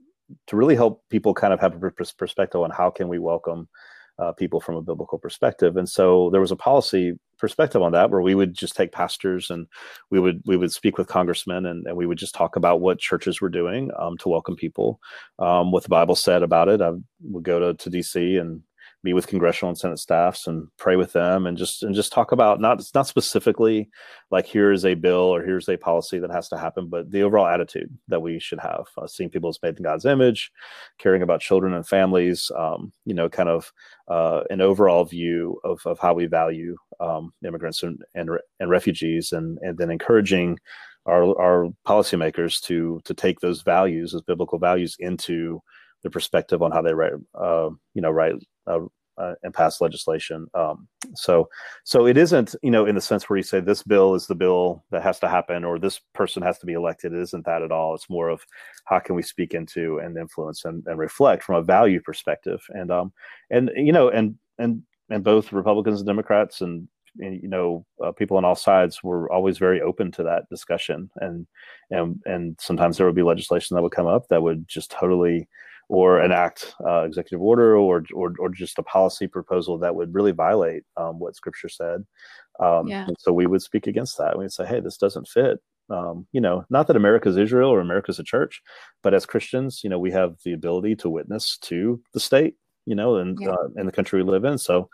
to 0.48 0.56
really 0.56 0.76
help 0.76 1.04
people 1.10 1.34
kind 1.34 1.54
of 1.54 1.60
have 1.60 1.82
a 1.82 1.92
perspective 1.92 2.62
on 2.62 2.72
how 2.72 2.90
can 2.90 3.08
we 3.08 3.20
welcome 3.20 3.68
uh, 4.20 4.34
people 4.34 4.60
from 4.60 4.76
a 4.76 4.82
biblical 4.82 5.18
perspective. 5.18 5.78
And 5.78 5.88
so 5.88 6.30
there 6.32 6.42
was 6.42 6.52
a 6.52 6.56
policy 6.56 7.18
perspective 7.38 7.82
on 7.82 7.94
that 7.94 8.12
where 8.12 8.22
we 8.22 8.36
would 8.36 8.54
just 8.54 8.76
take 8.76 8.92
pastors 8.92 9.50
and 9.50 9.66
we 10.10 10.20
would 10.20 10.42
we 10.46 10.58
would 10.58 10.72
speak 10.72 10.98
with 10.98 11.08
congressmen 11.08 11.66
and, 11.66 11.88
and 11.88 11.96
we 11.96 12.06
would 12.06 12.18
just 12.18 12.36
talk 12.36 12.58
about 12.58 12.82
what 12.82 13.00
churches 13.00 13.40
were 13.40 13.50
doing 13.50 13.90
um, 13.98 14.18
to 14.18 14.30
welcome 14.30 14.56
people, 14.56 15.00
um, 15.40 15.72
what 15.72 15.84
the 15.84 15.90
Bible 15.90 16.16
said 16.16 16.44
about 16.44 16.68
it. 16.68 16.82
I 16.82 16.92
would 17.22 17.44
go 17.44 17.60
to, 17.60 17.74
to 17.76 17.90
DC 17.90 18.40
and 18.40 18.62
meet 19.04 19.14
with 19.14 19.28
congressional 19.28 19.70
and 19.70 19.78
senate 19.78 20.00
staffs 20.00 20.48
and 20.48 20.68
pray 20.78 20.96
with 20.96 21.14
them 21.14 21.46
and 21.46 21.58
just 21.58 21.84
and 21.84 21.96
just 21.96 22.12
talk 22.12 22.32
about 22.32 22.60
not 22.60 22.82
not 22.94 23.08
specifically 23.08 23.90
like 24.32 24.46
here's 24.46 24.86
a 24.86 24.94
bill 24.94 25.34
or 25.34 25.44
here's 25.44 25.70
a 25.70 25.78
policy 25.78 26.20
that 26.20 26.32
has 26.32 26.50
to 26.50 26.58
happen 26.58 26.88
but 26.88 27.10
the 27.12 27.22
overall 27.22 27.48
attitude 27.48 27.90
that 28.08 28.22
we 28.22 28.40
should 28.40 28.60
have 28.60 28.86
uh, 28.98 29.08
seeing 29.08 29.30
people 29.30 29.50
as 29.50 29.60
made 29.64 29.78
in 29.78 29.84
god's 29.84 30.06
image 30.06 30.52
caring 30.98 31.22
about 31.22 31.42
children 31.42 31.74
and 31.74 31.88
families 31.88 32.52
um, 32.58 32.92
you 33.06 33.14
know 33.14 33.30
kind 33.30 33.50
of 33.50 33.72
uh, 34.10 34.42
an 34.50 34.60
overall 34.60 35.06
view 35.06 35.60
of, 35.64 35.80
of 35.86 36.00
how 36.00 36.14
we 36.14 36.26
value 36.26 36.76
um, 37.00 37.32
immigrants 37.46 37.84
and, 37.84 38.02
and 38.16 38.30
and 38.60 38.70
refugees 38.70 39.32
and 39.32 39.58
and 39.62 39.78
then 39.78 39.92
encouraging 39.92 40.58
our 41.06 41.24
our 41.40 41.70
policymakers 41.88 42.62
to 42.62 43.00
to 43.06 43.14
take 43.14 43.40
those 43.40 43.62
values 43.62 44.14
as 44.14 44.22
biblical 44.22 44.60
values 44.60 44.96
into 45.00 45.62
their 46.04 46.12
perspective 46.12 46.62
on 46.62 46.72
how 46.72 46.82
they 46.82 46.94
write, 46.94 47.14
uh, 47.40 47.70
you 47.94 48.02
know, 48.02 48.10
write 48.10 48.36
and 49.44 49.54
pass 49.54 49.82
legislation. 49.82 50.48
Um, 50.54 50.88
so, 51.14 51.50
so 51.84 52.08
it 52.08 52.18
isn't, 52.18 52.56
you 52.64 52.72
know, 52.72 52.86
in 52.86 52.96
the 52.96 53.02
sense 53.02 53.30
where 53.30 53.38
you 53.38 53.44
say 53.44 53.60
this 53.60 53.84
bill 53.84 54.16
is 54.16 54.28
the 54.28 54.36
bill 54.36 54.84
that 54.92 55.04
has 55.04 55.20
to 55.20 55.28
happen, 55.28 55.64
or 55.64 55.78
this 55.78 56.00
person 56.14 56.42
has 56.44 56.58
to 56.60 56.66
be 56.66 56.74
elected. 56.74 57.14
It 57.14 57.22
isn't 57.22 57.46
that 57.46 57.62
at 57.62 57.72
all. 57.72 57.96
It's 57.96 58.10
more 58.10 58.30
of 58.30 58.42
how 58.86 59.00
can 59.00 59.16
we 59.16 59.22
speak 59.22 59.54
into 59.54 60.00
and 60.00 60.18
influence 60.18 60.66
and, 60.66 60.84
and 60.88 60.98
reflect 60.98 61.44
from 61.44 61.56
a 61.56 61.64
value 61.64 62.02
perspective, 62.02 62.62
and 62.70 62.92
um, 62.92 63.12
and 63.50 63.70
you 63.76 63.92
know, 63.92 64.10
and 64.10 64.36
and 64.58 64.84
and 65.10 65.24
both 65.24 65.52
Republicans 65.52 66.00
and 66.00 66.08
Democrats 66.08 66.62
and 66.62 66.88
and, 67.20 67.42
you 67.42 67.50
know 67.50 67.86
uh, 68.04 68.12
people 68.12 68.38
on 68.38 68.46
all 68.46 68.56
sides 68.56 69.04
were 69.04 69.32
always 69.32 69.58
very 69.58 69.82
open 69.82 70.12
to 70.12 70.24
that 70.24 70.48
discussion 70.50 71.10
and 71.18 71.48
and 71.90 72.22
and 72.26 72.56
sometimes 72.60 72.98
there 72.98 73.08
would 73.08 73.16
be 73.16 73.24
legislation 73.24 73.76
that 73.76 73.82
would 73.82 73.92
come 73.92 74.06
up 74.06 74.28
that 74.28 74.42
would 74.42 74.68
just 74.68 74.92
totally 74.92 75.48
or 75.90 76.22
enact 76.22 76.76
uh, 76.86 77.02
executive 77.02 77.42
order 77.42 77.76
or, 77.76 78.04
or 78.14 78.34
or 78.40 78.50
just 78.50 78.78
a 78.80 78.84
policy 78.84 79.28
proposal 79.28 79.78
that 79.78 79.96
would 79.96 80.14
really 80.14 80.32
violate 80.32 80.84
um, 80.98 81.20
what 81.20 81.36
scripture 81.36 81.70
said 81.70 82.06
um, 82.60 82.88
Yeah. 82.88 83.08
so 83.20 83.34
we 83.34 83.48
would 83.48 83.62
speak 83.62 83.88
against 83.88 84.18
that 84.18 84.38
we'd 84.38 84.52
say 84.52 84.66
hey 84.66 84.80
this 84.80 84.98
doesn't 84.98 85.28
fit 85.28 85.58
um, 85.90 86.28
you 86.32 86.40
know 86.42 86.64
not 86.70 86.88
that 86.88 86.96
america's 86.96 87.38
israel 87.38 87.70
or 87.72 87.82
america's 87.82 88.20
a 88.20 88.24
church 88.24 88.62
but 89.04 89.14
as 89.14 89.26
christians 89.26 89.82
you 89.84 89.90
know 89.90 90.00
we 90.00 90.12
have 90.12 90.36
the 90.46 90.54
ability 90.54 90.96
to 90.96 91.10
witness 91.10 91.58
to 91.58 92.02
the 92.14 92.20
state 92.20 92.56
you 92.86 92.96
know 92.96 93.16
and 93.18 93.38
Yeah. 93.42 93.50
uh, 93.52 93.68
in 93.78 93.86
the 93.86 93.92
country 93.92 94.22
we 94.24 94.30
live 94.30 94.46
in 94.46 94.58
so 94.58 94.90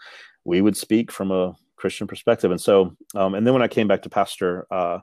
we 0.45 0.61
would 0.61 0.77
speak 0.77 1.11
from 1.11 1.31
a 1.31 1.55
Christian 1.75 2.07
perspective. 2.07 2.51
And 2.51 2.61
so, 2.61 2.95
um, 3.15 3.35
and 3.35 3.45
then 3.45 3.53
when 3.53 3.61
I 3.63 3.67
came 3.67 3.87
back 3.87 4.01
to 4.03 4.09
pastor 4.09 4.65
uh, 4.71 4.99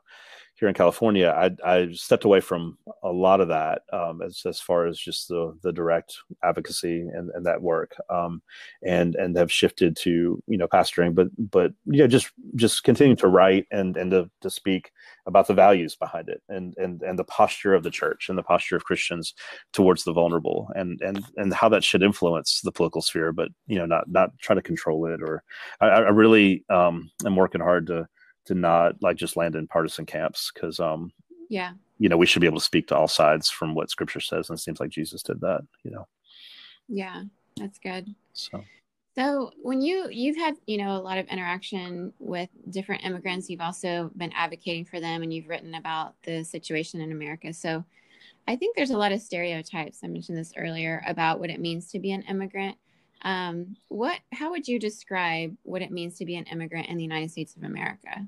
here 0.62 0.68
in 0.68 0.74
California, 0.76 1.26
I, 1.26 1.50
I 1.68 1.88
stepped 1.90 2.22
away 2.22 2.38
from 2.40 2.78
a 3.02 3.10
lot 3.10 3.40
of 3.40 3.48
that 3.48 3.82
um, 3.92 4.22
as 4.22 4.42
as 4.46 4.60
far 4.60 4.86
as 4.86 4.96
just 4.96 5.26
the 5.26 5.58
the 5.64 5.72
direct 5.72 6.16
advocacy 6.44 7.00
and, 7.00 7.30
and 7.30 7.44
that 7.46 7.60
work, 7.60 7.96
um, 8.08 8.42
and 8.86 9.16
and 9.16 9.36
have 9.36 9.50
shifted 9.50 9.96
to 10.02 10.40
you 10.46 10.56
know 10.56 10.68
pastoring, 10.68 11.16
but 11.16 11.26
but 11.36 11.72
you 11.86 11.98
know 11.98 12.06
just 12.06 12.30
just 12.54 12.84
continuing 12.84 13.16
to 13.16 13.26
write 13.26 13.66
and 13.72 13.96
and 13.96 14.12
to, 14.12 14.30
to 14.40 14.48
speak 14.48 14.92
about 15.26 15.48
the 15.48 15.54
values 15.54 15.96
behind 15.96 16.28
it 16.28 16.40
and 16.48 16.76
and 16.76 17.02
and 17.02 17.18
the 17.18 17.24
posture 17.24 17.74
of 17.74 17.82
the 17.82 17.90
church 17.90 18.28
and 18.28 18.38
the 18.38 18.44
posture 18.44 18.76
of 18.76 18.84
Christians 18.84 19.34
towards 19.72 20.04
the 20.04 20.12
vulnerable 20.12 20.68
and 20.76 21.00
and 21.00 21.24
and 21.38 21.52
how 21.52 21.68
that 21.68 21.82
should 21.82 22.04
influence 22.04 22.60
the 22.62 22.70
political 22.70 23.02
sphere, 23.02 23.32
but 23.32 23.48
you 23.66 23.76
know 23.76 23.86
not 23.86 24.08
not 24.08 24.30
try 24.38 24.54
to 24.54 24.62
control 24.62 25.06
it 25.06 25.20
or 25.22 25.42
I, 25.80 25.88
I 25.88 26.10
really 26.10 26.64
um, 26.70 27.10
am 27.26 27.34
working 27.34 27.60
hard 27.60 27.88
to 27.88 28.06
to 28.46 28.54
not 28.54 29.00
like 29.02 29.16
just 29.16 29.36
land 29.36 29.54
in 29.54 29.66
partisan 29.66 30.06
camps 30.06 30.50
because 30.54 30.80
um 30.80 31.12
Yeah. 31.48 31.72
you 31.98 32.08
know 32.08 32.16
we 32.16 32.26
should 32.26 32.40
be 32.40 32.46
able 32.46 32.58
to 32.58 32.64
speak 32.64 32.86
to 32.88 32.96
all 32.96 33.08
sides 33.08 33.48
from 33.50 33.74
what 33.74 33.90
scripture 33.90 34.20
says 34.20 34.48
and 34.50 34.58
it 34.58 34.62
seems 34.62 34.80
like 34.80 34.90
jesus 34.90 35.22
did 35.22 35.40
that 35.40 35.60
you 35.84 35.90
know 35.90 36.06
Yeah. 36.88 37.22
That's 37.58 37.78
good. 37.78 38.08
So. 38.32 38.64
So 39.14 39.50
when 39.60 39.82
you 39.82 40.08
you've 40.10 40.38
had 40.38 40.54
you 40.66 40.78
know 40.78 40.96
a 40.96 41.02
lot 41.02 41.18
of 41.18 41.26
interaction 41.26 42.14
with 42.18 42.48
different 42.70 43.04
immigrants, 43.04 43.50
you've 43.50 43.60
also 43.60 44.10
been 44.16 44.32
advocating 44.32 44.86
for 44.86 45.00
them, 45.00 45.22
and 45.22 45.32
you've 45.32 45.48
written 45.50 45.74
about 45.74 46.14
the 46.22 46.42
situation 46.44 47.02
in 47.02 47.12
America. 47.12 47.52
So 47.52 47.84
I 48.48 48.56
think 48.56 48.74
there's 48.74 48.90
a 48.90 48.96
lot 48.96 49.12
of 49.12 49.20
stereotypes. 49.20 50.00
I 50.02 50.06
mentioned 50.06 50.38
this 50.38 50.54
earlier 50.56 51.04
about 51.06 51.40
what 51.40 51.50
it 51.50 51.60
means 51.60 51.88
to 51.90 51.98
be 51.98 52.12
an 52.12 52.22
immigrant. 52.22 52.78
Um, 53.24 53.76
what 53.88 54.18
how 54.32 54.50
would 54.50 54.66
you 54.66 54.78
describe 54.78 55.56
what 55.62 55.82
it 55.82 55.90
means 55.90 56.18
to 56.18 56.24
be 56.24 56.36
an 56.36 56.44
immigrant 56.44 56.88
in 56.88 56.96
the 56.96 57.02
United 57.04 57.30
States 57.30 57.54
of 57.56 57.62
America? 57.62 58.26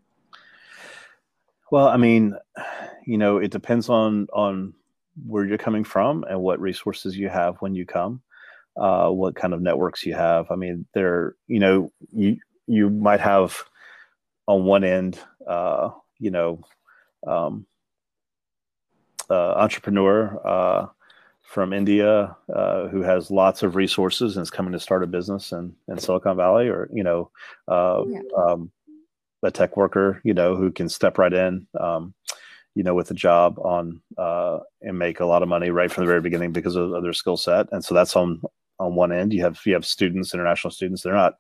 Well, 1.71 1.89
I 1.89 1.97
mean, 1.97 2.37
you 3.07 3.19
know, 3.19 3.39
it 3.39 3.51
depends 3.51 3.89
on 3.89 4.29
on 4.33 4.75
where 5.27 5.45
you're 5.45 5.59
coming 5.59 5.85
from 5.85 6.25
and 6.29 6.41
what 6.41 6.61
resources 6.61 7.17
you 7.17 7.29
have 7.29 7.57
when 7.59 7.75
you 7.75 7.87
come 7.87 8.23
uh, 8.77 9.09
what 9.09 9.37
kind 9.37 9.55
of 9.55 9.63
networks 9.63 10.05
you 10.05 10.15
have. 10.15 10.51
I 10.51 10.57
mean, 10.57 10.87
there, 10.95 11.35
you 11.47 11.61
know, 11.61 11.93
you 12.13 12.39
you 12.67 12.91
might 12.91 13.21
have 13.21 13.63
on 14.47 14.65
one 14.65 14.85
end, 14.85 15.19
uh, 15.47 15.91
you 16.19 16.31
know, 16.31 16.61
um, 17.27 17.67
uh, 19.31 19.53
entrepreneur 19.53 20.41
uh, 20.45 20.87
from 21.45 21.73
India 21.73 22.37
uh, 22.53 22.89
who 22.89 23.03
has 23.03 23.31
lots 23.31 23.63
of 23.63 23.77
resources 23.77 24.37
and 24.37 24.43
is 24.43 24.51
coming 24.51 24.73
to 24.73 24.81
start 24.81 25.05
a 25.05 25.07
business 25.07 25.53
in, 25.53 25.75
in 25.89 25.99
Silicon 25.99 26.37
Valley, 26.37 26.69
or 26.69 26.89
you 26.93 27.05
know, 27.05 27.31
uh, 27.69 28.03
yeah. 28.09 28.21
um, 28.37 28.71
a 29.43 29.51
tech 29.51 29.77
worker, 29.77 30.21
you 30.25 30.35
know, 30.35 30.57
who 30.57 30.73
can 30.73 30.89
step 30.89 31.19
right 31.19 31.33
in. 31.33 31.67
Um, 31.79 32.15
you 32.77 32.83
know, 32.83 32.95
with 32.95 33.09
a 33.13 33.15
job 33.15 33.61
on 33.61 34.01
uh, 34.19 34.59
and 34.83 34.99
make 34.99 35.21
a 35.21 35.25
lot 35.25 35.45
of 35.45 35.49
money 35.49 35.71
right 35.71 35.93
from 35.93 36.03
the 36.03 36.09
very 36.09 36.21
beginning 36.21 36.51
because 36.51 36.75
of, 36.75 36.93
of 36.93 37.05
their 37.05 37.13
skill 37.13 37.37
set, 37.37 37.69
and 37.71 37.85
so 37.85 37.95
that's 37.95 38.17
on 38.17 38.43
on 38.81 38.95
one 38.95 39.13
end. 39.13 39.33
You 39.33 39.43
have 39.43 39.61
you 39.65 39.75
have 39.75 39.87
students, 39.87 40.35
international 40.35 40.73
students. 40.73 41.03
They're 41.03 41.15
not 41.15 41.35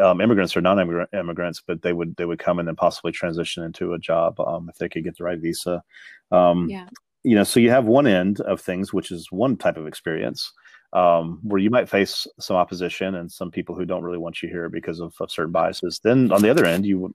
um, 0.00 0.20
immigrants 0.20 0.56
or 0.56 0.60
non-immigrants, 0.60 1.62
but 1.66 1.82
they 1.82 1.92
would 1.92 2.16
they 2.16 2.24
would 2.24 2.38
come 2.38 2.58
and 2.58 2.66
then 2.66 2.76
possibly 2.76 3.12
transition 3.12 3.62
into 3.62 3.92
a 3.92 3.98
job 3.98 4.40
um, 4.40 4.68
if 4.68 4.76
they 4.78 4.88
could 4.88 5.04
get 5.04 5.16
the 5.16 5.24
right 5.24 5.38
visa. 5.38 5.82
Um, 6.30 6.68
yeah. 6.68 6.88
You 7.24 7.36
know, 7.36 7.44
so 7.44 7.60
you 7.60 7.70
have 7.70 7.86
one 7.86 8.06
end 8.06 8.40
of 8.40 8.60
things, 8.60 8.92
which 8.92 9.10
is 9.10 9.30
one 9.30 9.56
type 9.56 9.76
of 9.76 9.86
experience. 9.86 10.52
Um, 10.94 11.40
where 11.42 11.58
you 11.58 11.70
might 11.70 11.88
face 11.88 12.26
some 12.38 12.56
opposition 12.56 13.14
and 13.14 13.32
some 13.32 13.50
people 13.50 13.74
who 13.74 13.86
don't 13.86 14.02
really 14.02 14.18
want 14.18 14.42
you 14.42 14.50
here 14.50 14.68
because 14.68 15.00
of, 15.00 15.14
of 15.20 15.30
certain 15.30 15.50
biases. 15.50 15.98
Then 16.04 16.30
on 16.30 16.42
the 16.42 16.50
other 16.50 16.66
end, 16.66 16.84
you 16.84 17.14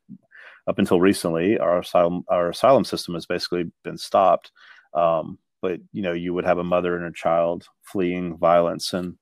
up 0.66 0.80
until 0.80 1.00
recently, 1.00 1.60
our 1.60 1.80
asylum 1.80 2.24
our 2.28 2.50
asylum 2.50 2.86
system 2.86 3.14
has 3.14 3.28
basically 3.28 3.72
been 3.84 3.98
stopped. 3.98 4.52
Um, 4.96 5.38
but 5.62 5.80
you 5.94 6.02
know, 6.02 6.14
you 6.14 6.34
would 6.34 6.46
have 6.46 6.58
a 6.58 6.64
mother 6.64 6.96
and 6.96 7.06
a 7.06 7.12
child 7.12 7.68
fleeing 7.84 8.38
violence 8.38 8.94
and 8.94 9.16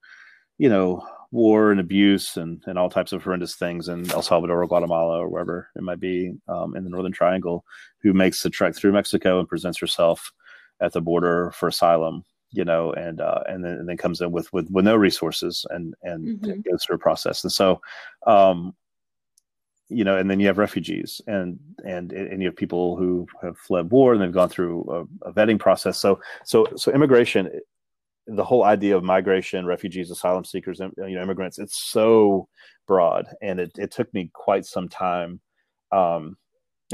you 0.58 0.70
know, 0.70 1.06
war 1.32 1.72
and 1.72 1.80
abuse 1.80 2.38
and, 2.38 2.64
and 2.66 2.80
all 2.80 2.90
types 2.90 3.12
of 3.12 3.24
horrendous 3.24 3.56
things 3.56 3.90
in 3.90 4.10
El 4.12 4.22
Salvador 4.22 4.64
or 4.64 4.68
Guatemala 4.68 5.20
or 5.20 5.28
wherever 5.28 5.70
it 5.76 5.84
might 5.84 6.00
be 6.00 6.34
um, 6.48 6.76
in 6.76 6.84
the 6.84 6.90
Northern 6.90 7.12
Triangle, 7.12 7.66
who 8.02 8.14
makes 8.14 8.42
the 8.42 8.50
trek 8.50 8.76
through 8.76 8.94
Mexico 8.94 9.40
and 9.40 9.50
presents 9.50 9.78
herself 9.78 10.32
at 10.82 10.94
the 10.94 11.02
border 11.02 11.52
for 11.52 11.68
asylum, 11.68 12.24
you 12.52 12.66
know, 12.66 12.94
and 12.94 13.22
uh, 13.22 13.42
and 13.48 13.64
then 13.64 13.74
and 13.74 13.90
then 13.90 13.98
comes 13.98 14.22
in 14.22 14.32
with 14.32 14.52
with, 14.54 14.70
with 14.72 14.86
no 14.86 14.96
resources 14.96 15.66
and 15.70 15.94
and 16.04 16.40
mm-hmm. 16.40 16.62
goes 16.70 16.84
through 16.84 16.96
a 16.96 17.00
process. 17.00 17.44
And 17.44 17.52
so, 17.52 17.82
um, 18.28 18.76
you 19.90 20.04
know, 20.04 20.18
and 20.18 20.30
then 20.30 20.40
you 20.40 20.48
have 20.48 20.58
refugees 20.58 21.22
and 21.28 21.60
and 21.86 22.12
and 22.12 22.42
you 22.42 22.48
have 22.48 22.56
people 22.56 22.96
who 22.96 23.28
have 23.42 23.58
fled 23.58 23.92
war 23.92 24.14
and 24.14 24.22
they've 24.22 24.32
gone 24.32 24.50
through 24.50 25.08
a, 25.24 25.30
a 25.30 25.34
vetting 25.34 25.60
process. 25.60 25.98
So 25.98 26.20
so 26.44 26.68
so 26.76 26.92
immigration 26.92 27.50
the 28.28 28.44
whole 28.44 28.64
idea 28.64 28.98
of 28.98 29.04
migration, 29.04 29.66
refugees, 29.66 30.10
asylum 30.10 30.44
seekers, 30.44 30.80
you 30.80 30.92
know, 30.98 31.22
immigrants, 31.22 31.60
it's 31.60 31.78
so 31.78 32.48
broad. 32.88 33.28
And 33.42 33.60
it, 33.60 33.72
it 33.78 33.92
took 33.92 34.12
me 34.14 34.32
quite 34.34 34.66
some 34.66 34.90
time 34.90 35.40
um, 35.92 36.38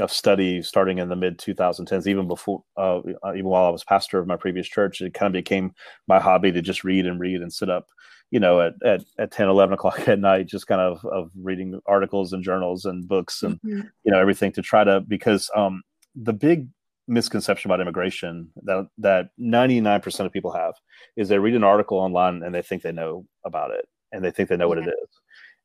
of 0.00 0.10
study 0.10 0.62
starting 0.62 0.98
in 0.98 1.08
the 1.08 1.16
mid 1.16 1.38
2010s, 1.38 2.06
even 2.06 2.26
before, 2.26 2.62
uh, 2.76 3.00
even 3.30 3.44
while 3.44 3.66
I 3.66 3.70
was 3.70 3.84
pastor 3.84 4.18
of 4.18 4.26
my 4.26 4.36
previous 4.36 4.66
church, 4.66 5.00
it 5.00 5.14
kind 5.14 5.28
of 5.28 5.32
became 5.32 5.72
my 6.08 6.18
hobby 6.18 6.52
to 6.52 6.62
just 6.62 6.84
read 6.84 7.06
and 7.06 7.20
read 7.20 7.42
and 7.42 7.52
sit 7.52 7.68
up, 7.68 7.88
you 8.30 8.40
know, 8.40 8.60
at, 8.60 8.74
at, 8.84 9.04
at 9.18 9.30
10, 9.30 9.48
11 9.48 9.74
o'clock 9.74 10.00
at 10.08 10.18
night, 10.18 10.46
just 10.46 10.66
kind 10.66 10.80
of, 10.80 11.04
of 11.04 11.30
reading 11.36 11.78
articles 11.86 12.32
and 12.32 12.42
journals 12.42 12.84
and 12.84 13.06
books 13.06 13.42
and, 13.42 13.56
mm-hmm. 13.56 13.80
you 14.04 14.12
know, 14.12 14.18
everything 14.18 14.52
to 14.52 14.62
try 14.62 14.82
to, 14.82 15.00
because 15.00 15.50
um, 15.54 15.82
the 16.14 16.32
big 16.32 16.68
misconception 17.08 17.68
about 17.70 17.80
immigration 17.80 18.48
that 18.62 18.86
that 18.96 19.26
99% 19.38 20.24
of 20.24 20.32
people 20.32 20.52
have 20.52 20.74
is 21.16 21.28
they 21.28 21.38
read 21.38 21.54
an 21.54 21.64
article 21.64 21.98
online 21.98 22.42
and 22.42 22.54
they 22.54 22.62
think 22.62 22.82
they 22.82 22.92
know 22.92 23.26
about 23.44 23.72
it 23.72 23.86
and 24.12 24.24
they 24.24 24.30
think 24.30 24.48
they 24.48 24.56
know 24.56 24.66
yeah. 24.66 24.68
what 24.68 24.78
it 24.78 24.86
is 24.86 25.20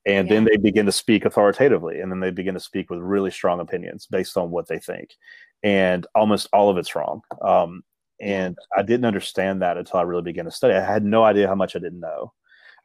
and 0.08 0.28
yeah. 0.28 0.34
then 0.34 0.44
they 0.46 0.58
begin 0.58 0.86
to 0.86 0.92
speak 0.92 1.26
authoritatively 1.26 2.00
and 2.00 2.12
then 2.12 2.20
they 2.20 2.32
begin 2.32 2.54
to 2.54 2.60
speak 2.60 2.90
with 2.90 3.00
really 3.00 3.30
strong 3.30 3.60
opinions 3.60 4.08
based 4.08 4.38
on 4.38 4.50
what 4.50 4.68
they 4.68 4.80
think 4.80 5.16
and 5.64 6.08
almost 6.16 6.48
all 6.54 6.70
of 6.70 6.78
it's 6.78 6.96
wrong 6.96 7.22
um, 7.42 7.84
and 8.20 8.58
i 8.76 8.82
didn't 8.82 9.06
understand 9.06 9.62
that 9.62 9.78
until 9.78 10.00
i 10.00 10.04
really 10.04 10.24
began 10.24 10.46
to 10.46 10.52
study 10.52 10.74
i 10.74 10.84
had 10.84 11.04
no 11.04 11.24
idea 11.24 11.48
how 11.48 11.56
much 11.56 11.76
i 11.76 11.80
didn't 11.80 12.00
know 12.00 12.34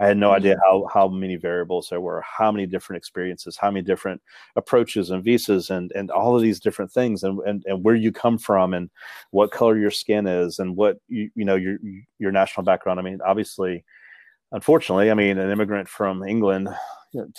I 0.00 0.06
had 0.06 0.16
no 0.16 0.28
mm-hmm. 0.28 0.36
idea 0.36 0.56
how 0.64 0.88
how 0.92 1.06
many 1.06 1.36
variables 1.36 1.88
there 1.88 2.00
were, 2.00 2.22
how 2.22 2.50
many 2.50 2.66
different 2.66 2.98
experiences, 2.98 3.56
how 3.56 3.70
many 3.70 3.84
different 3.84 4.20
approaches 4.56 5.10
and 5.10 5.22
visas, 5.22 5.70
and 5.70 5.92
and 5.94 6.10
all 6.10 6.34
of 6.34 6.42
these 6.42 6.58
different 6.58 6.90
things, 6.90 7.22
and 7.22 7.38
and, 7.46 7.62
and 7.66 7.84
where 7.84 7.94
you 7.94 8.10
come 8.10 8.38
from, 8.38 8.74
and 8.74 8.90
what 9.30 9.52
color 9.52 9.78
your 9.78 9.90
skin 9.90 10.26
is, 10.26 10.58
and 10.58 10.76
what 10.76 10.96
you 11.08 11.30
you 11.36 11.44
know 11.44 11.56
your 11.56 11.76
your 12.18 12.32
national 12.32 12.64
background. 12.64 12.98
I 12.98 13.02
mean, 13.02 13.20
obviously, 13.24 13.84
unfortunately, 14.50 15.10
I 15.10 15.14
mean, 15.14 15.38
an 15.38 15.50
immigrant 15.50 15.88
from 15.88 16.24
England 16.24 16.68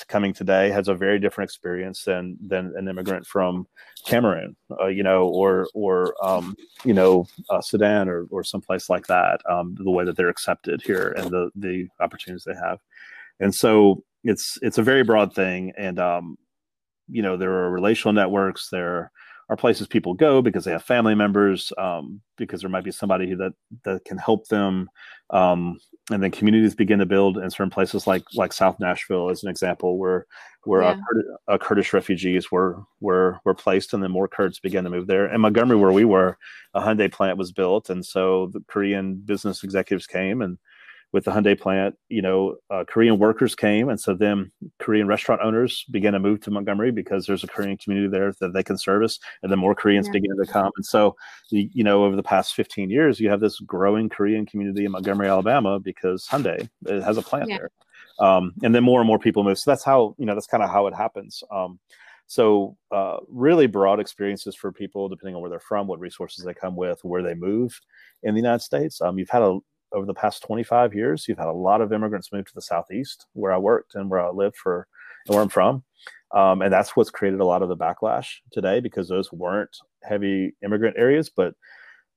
coming 0.07 0.33
today 0.33 0.69
has 0.69 0.87
a 0.87 0.93
very 0.93 1.19
different 1.19 1.49
experience 1.49 2.03
than 2.03 2.37
than 2.41 2.73
an 2.77 2.87
immigrant 2.87 3.25
from 3.25 3.67
Cameroon, 4.05 4.55
uh, 4.79 4.87
you 4.87 5.03
know, 5.03 5.27
or 5.27 5.67
or 5.73 6.15
um, 6.25 6.55
you 6.83 6.93
know 6.93 7.25
uh, 7.49 7.61
Sudan 7.61 8.07
or 8.09 8.25
or 8.29 8.43
someplace 8.43 8.89
like 8.89 9.07
that. 9.07 9.41
Um, 9.49 9.75
the 9.79 9.91
way 9.91 10.05
that 10.05 10.15
they're 10.15 10.29
accepted 10.29 10.81
here 10.81 11.13
and 11.17 11.31
the 11.31 11.49
the 11.55 11.87
opportunities 11.99 12.43
they 12.43 12.55
have, 12.55 12.79
and 13.39 13.53
so 13.53 14.03
it's 14.23 14.57
it's 14.61 14.77
a 14.77 14.83
very 14.83 15.03
broad 15.03 15.33
thing, 15.33 15.73
and 15.77 15.99
um, 15.99 16.37
you 17.09 17.21
know 17.21 17.37
there 17.37 17.51
are 17.51 17.71
relational 17.71 18.13
networks 18.13 18.69
there 18.69 19.11
are 19.49 19.57
places 19.57 19.87
people 19.87 20.13
go 20.13 20.41
because 20.41 20.65
they 20.65 20.71
have 20.71 20.83
family 20.83 21.15
members, 21.15 21.71
um, 21.77 22.21
because 22.37 22.61
there 22.61 22.69
might 22.69 22.83
be 22.83 22.91
somebody 22.91 23.33
that 23.35 23.53
that 23.83 24.03
can 24.05 24.17
help 24.17 24.47
them, 24.47 24.89
um, 25.29 25.77
and 26.11 26.21
then 26.23 26.31
communities 26.31 26.75
begin 26.75 26.99
to 26.99 27.05
build 27.05 27.37
in 27.37 27.49
certain 27.49 27.69
places 27.69 28.07
like 28.07 28.23
like 28.35 28.53
South 28.53 28.79
Nashville 28.79 29.29
as 29.29 29.43
an 29.43 29.49
example, 29.49 29.97
where 29.97 30.25
where 30.63 30.81
yeah. 30.81 30.95
uh, 31.47 31.57
Kurdish 31.57 31.93
refugees 31.93 32.51
were 32.51 32.83
were 32.99 33.39
were 33.45 33.55
placed, 33.55 33.93
and 33.93 34.01
then 34.01 34.11
more 34.11 34.27
Kurds 34.27 34.59
began 34.59 34.83
to 34.85 34.89
move 34.89 35.07
there. 35.07 35.25
And 35.25 35.41
Montgomery, 35.41 35.77
where 35.77 35.91
we 35.91 36.05
were, 36.05 36.37
a 36.73 36.81
Hyundai 36.81 37.11
plant 37.11 37.37
was 37.37 37.51
built, 37.51 37.89
and 37.89 38.05
so 38.05 38.49
the 38.53 38.61
Korean 38.67 39.15
business 39.15 39.63
executives 39.63 40.07
came 40.07 40.41
and 40.41 40.57
with 41.13 41.25
the 41.25 41.31
Hyundai 41.31 41.57
plant, 41.57 41.95
you 42.09 42.23
know, 42.23 42.55
uh, 42.71 42.83
Korean 42.87 43.19
workers 43.19 43.53
came, 43.53 43.87
and 43.87 44.01
so 44.01 44.15
then 44.15 44.51
Korean 44.79 45.07
restaurant 45.07 45.41
owners 45.43 45.85
began 45.91 46.13
to 46.13 46.19
move 46.19 46.41
to 46.41 46.51
Montgomery 46.51 46.91
because 46.91 47.27
there's 47.27 47.43
a 47.43 47.47
Korean 47.47 47.77
community 47.77 48.09
there 48.09 48.33
that 48.41 48.53
they 48.53 48.63
can 48.63 48.79
service, 48.79 49.19
and 49.43 49.51
then 49.51 49.59
more 49.59 49.75
Koreans 49.75 50.07
yeah. 50.07 50.13
began 50.13 50.35
to 50.37 50.51
come. 50.51 50.71
And 50.75 50.85
so, 50.85 51.15
you 51.51 51.83
know, 51.83 52.03
over 52.03 52.15
the 52.15 52.23
past 52.23 52.55
15 52.55 52.89
years, 52.89 53.19
you 53.19 53.29
have 53.29 53.39
this 53.39 53.59
growing 53.59 54.09
Korean 54.09 54.47
community 54.47 54.85
in 54.85 54.91
Montgomery, 54.91 55.29
Alabama, 55.29 55.79
because 55.79 56.25
Hyundai 56.27 56.67
has 56.87 57.17
a 57.17 57.21
plant 57.21 57.47
yeah. 57.47 57.59
there, 57.59 58.27
um, 58.27 58.53
and 58.63 58.73
then 58.73 58.83
more 58.83 58.99
and 58.99 59.07
more 59.07 59.19
people 59.19 59.43
move. 59.43 59.59
So 59.59 59.69
that's 59.69 59.83
how 59.83 60.15
you 60.17 60.25
know 60.25 60.33
that's 60.33 60.47
kind 60.47 60.63
of 60.63 60.71
how 60.71 60.87
it 60.87 60.95
happens. 60.95 61.43
Um, 61.51 61.79
so 62.25 62.75
uh, 62.91 63.17
really 63.27 63.67
broad 63.67 63.99
experiences 63.99 64.55
for 64.55 64.71
people 64.71 65.09
depending 65.09 65.35
on 65.35 65.41
where 65.41 65.51
they're 65.51 65.59
from, 65.59 65.85
what 65.85 65.99
resources 65.99 66.43
they 66.43 66.53
come 66.53 66.75
with, 66.75 66.99
where 67.03 67.21
they 67.21 67.35
move 67.35 67.79
in 68.23 68.33
the 68.33 68.41
United 68.41 68.63
States. 68.63 69.01
Um, 69.01 69.19
you've 69.19 69.29
had 69.29 69.43
a 69.43 69.59
over 69.93 70.05
the 70.05 70.13
past 70.13 70.43
25 70.43 70.93
years, 70.93 71.27
you've 71.27 71.37
had 71.37 71.47
a 71.47 71.53
lot 71.53 71.81
of 71.81 71.93
immigrants 71.93 72.31
move 72.31 72.45
to 72.45 72.55
the 72.55 72.61
southeast, 72.61 73.27
where 73.33 73.53
I 73.53 73.57
worked 73.57 73.95
and 73.95 74.09
where 74.09 74.19
I 74.19 74.29
lived 74.29 74.55
for, 74.57 74.87
and 75.25 75.35
where 75.35 75.43
I'm 75.43 75.49
from, 75.49 75.83
um, 76.33 76.61
and 76.61 76.73
that's 76.73 76.95
what's 76.95 77.11
created 77.11 77.39
a 77.39 77.45
lot 77.45 77.61
of 77.61 77.69
the 77.69 77.77
backlash 77.77 78.27
today 78.51 78.79
because 78.79 79.07
those 79.07 79.31
weren't 79.31 79.75
heavy 80.03 80.55
immigrant 80.63 80.97
areas, 80.97 81.29
but 81.29 81.53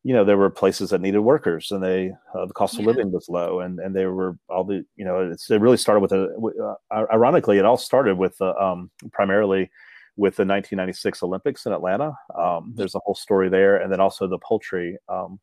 you 0.03 0.15
know 0.15 0.25
there 0.25 0.37
were 0.37 0.51
places 0.51 0.91
that 0.91 1.01
needed 1.01 1.19
workers, 1.19 1.71
and 1.73 1.83
they 1.83 2.13
uh, 2.35 2.47
the 2.47 2.55
cost 2.55 2.75
of 2.75 2.83
yeah. 2.83 2.87
living 2.87 3.11
was 3.11 3.29
low, 3.29 3.61
and 3.61 3.81
and 3.81 3.95
they 3.95 4.07
were 4.07 4.39
all 4.49 4.65
the 4.65 4.85
you 4.95 5.05
know 5.05 5.31
it's, 5.33 5.51
it 5.51 5.61
really 5.61 5.77
started 5.77 6.01
with 6.01 6.13
a 6.13 6.77
uh, 6.95 7.05
ironically 7.13 7.59
it 7.59 7.65
all 7.65 7.77
started 7.77 8.17
with 8.17 8.41
uh, 8.41 8.55
um, 8.55 8.91
primarily 9.13 9.71
with 10.17 10.37
the 10.37 10.43
1996 10.43 11.23
Olympics 11.23 11.67
in 11.67 11.73
Atlanta. 11.73 12.13
Um, 12.39 12.73
there's 12.77 12.95
a 12.95 13.01
whole 13.01 13.17
story 13.17 13.49
there, 13.49 13.77
and 13.77 13.93
then 13.93 14.01
also 14.01 14.27
the 14.27 14.39
poultry 14.39 14.97
um, 15.09 15.41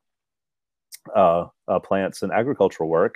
uh, 1.16 1.46
uh, 1.68 1.80
plants 1.80 2.22
and 2.22 2.32
agricultural 2.32 2.89
work 2.89 3.16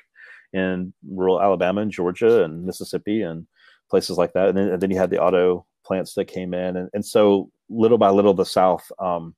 in 0.54 0.94
rural 1.08 1.42
Alabama 1.42 1.82
and 1.82 1.92
Georgia 1.92 2.44
and 2.44 2.64
Mississippi 2.64 3.22
and 3.22 3.46
places 3.90 4.18
like 4.18 4.34
that. 4.34 4.50
And 4.50 4.58
then, 4.58 4.70
and 4.70 4.82
then 4.82 4.92
you 4.92 4.98
had 4.98 5.10
the 5.10 5.22
auto 5.22 5.66
plants 5.86 6.14
that 6.16 6.26
came 6.26 6.54
in. 6.54 6.78
And, 6.78 6.90
and 6.94 7.06
so 7.06 7.50
little 7.70 7.98
by 7.98 8.10
little, 8.10 8.34
the 8.34 8.46
South 8.46 8.90
um, 9.00 9.36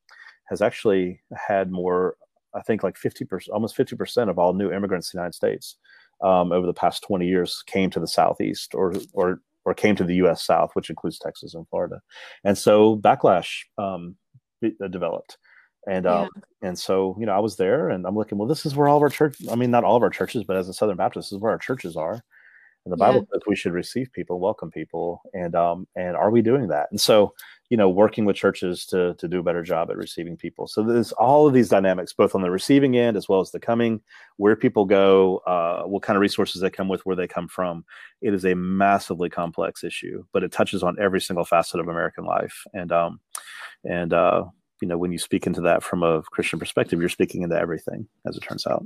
has 0.49 0.61
actually 0.61 1.21
had 1.35 1.71
more, 1.71 2.15
I 2.55 2.61
think 2.61 2.83
like 2.83 2.95
50%, 2.95 3.49
almost 3.49 3.77
50% 3.77 4.29
of 4.29 4.39
all 4.39 4.53
new 4.53 4.71
immigrants 4.71 5.13
in 5.13 5.17
the 5.17 5.21
United 5.21 5.35
States 5.35 5.77
um, 6.21 6.51
over 6.51 6.65
the 6.65 6.73
past 6.73 7.03
20 7.03 7.25
years 7.27 7.63
came 7.65 7.89
to 7.91 7.99
the 7.99 8.07
southeast 8.07 8.75
or 8.75 8.93
or 9.13 9.41
or 9.65 9.73
came 9.73 9.95
to 9.95 10.03
the 10.03 10.15
U.S. 10.15 10.43
South, 10.45 10.71
which 10.73 10.89
includes 10.89 11.19
Texas 11.19 11.53
and 11.53 11.67
Florida, 11.69 12.01
and 12.43 12.57
so 12.57 12.97
backlash 12.97 13.63
um, 13.77 14.15
uh, 14.63 14.87
developed. 14.87 15.37
And 15.87 16.05
uh, 16.05 16.27
yeah. 16.35 16.67
and 16.69 16.77
so 16.77 17.15
you 17.19 17.25
know 17.25 17.33
I 17.33 17.39
was 17.39 17.55
there, 17.55 17.89
and 17.89 18.05
I'm 18.05 18.15
looking. 18.15 18.37
Well, 18.37 18.47
this 18.47 18.65
is 18.65 18.75
where 18.75 18.87
all 18.87 18.97
of 18.97 19.03
our 19.03 19.09
church. 19.09 19.37
I 19.51 19.55
mean, 19.55 19.71
not 19.71 19.83
all 19.83 19.95
of 19.95 20.03
our 20.03 20.09
churches, 20.09 20.43
but 20.43 20.57
as 20.57 20.69
a 20.69 20.73
Southern 20.73 20.97
Baptist, 20.97 21.29
this 21.29 21.37
is 21.37 21.41
where 21.41 21.51
our 21.51 21.57
churches 21.57 21.95
are. 21.95 22.21
And 22.85 22.93
the 22.93 22.97
Bible 22.97 23.19
yeah. 23.19 23.33
says 23.33 23.41
we 23.47 23.55
should 23.55 23.73
receive 23.73 24.11
people, 24.13 24.39
welcome 24.39 24.71
people, 24.71 25.21
and 25.33 25.55
um 25.55 25.87
and 25.95 26.15
are 26.15 26.31
we 26.31 26.41
doing 26.41 26.67
that? 26.67 26.87
And 26.91 26.99
so 26.99 27.33
you 27.69 27.77
know 27.77 27.87
working 27.87 28.25
with 28.25 28.35
churches 28.35 28.85
to 28.87 29.13
to 29.15 29.27
do 29.27 29.39
a 29.39 29.43
better 29.43 29.63
job 29.63 29.89
at 29.89 29.97
receiving 29.97 30.35
people 30.35 30.67
so 30.67 30.83
there's 30.83 31.11
all 31.13 31.47
of 31.47 31.53
these 31.53 31.69
dynamics 31.69 32.13
both 32.13 32.35
on 32.35 32.41
the 32.41 32.51
receiving 32.51 32.97
end 32.97 33.15
as 33.15 33.29
well 33.29 33.39
as 33.39 33.51
the 33.51 33.59
coming 33.59 34.01
where 34.37 34.55
people 34.55 34.85
go 34.85 35.37
uh, 35.45 35.83
what 35.83 36.01
kind 36.01 36.17
of 36.17 36.21
resources 36.21 36.61
they 36.61 36.69
come 36.69 36.87
with 36.87 37.05
where 37.05 37.15
they 37.15 37.27
come 37.27 37.47
from 37.47 37.85
it 38.21 38.33
is 38.33 38.45
a 38.45 38.55
massively 38.55 39.29
complex 39.29 39.83
issue 39.83 40.23
but 40.33 40.43
it 40.43 40.51
touches 40.51 40.83
on 40.83 40.97
every 40.99 41.21
single 41.21 41.45
facet 41.45 41.79
of 41.79 41.87
american 41.87 42.25
life 42.25 42.63
and 42.73 42.91
um 42.91 43.19
and 43.83 44.13
uh 44.13 44.43
you 44.81 44.87
know 44.87 44.97
when 44.97 45.11
you 45.11 45.17
speak 45.17 45.45
into 45.47 45.61
that 45.61 45.83
from 45.83 46.03
a 46.03 46.21
christian 46.23 46.59
perspective 46.59 46.99
you're 46.99 47.09
speaking 47.09 47.43
into 47.43 47.57
everything 47.57 48.07
as 48.27 48.37
it 48.37 48.41
turns 48.41 48.65
out 48.67 48.85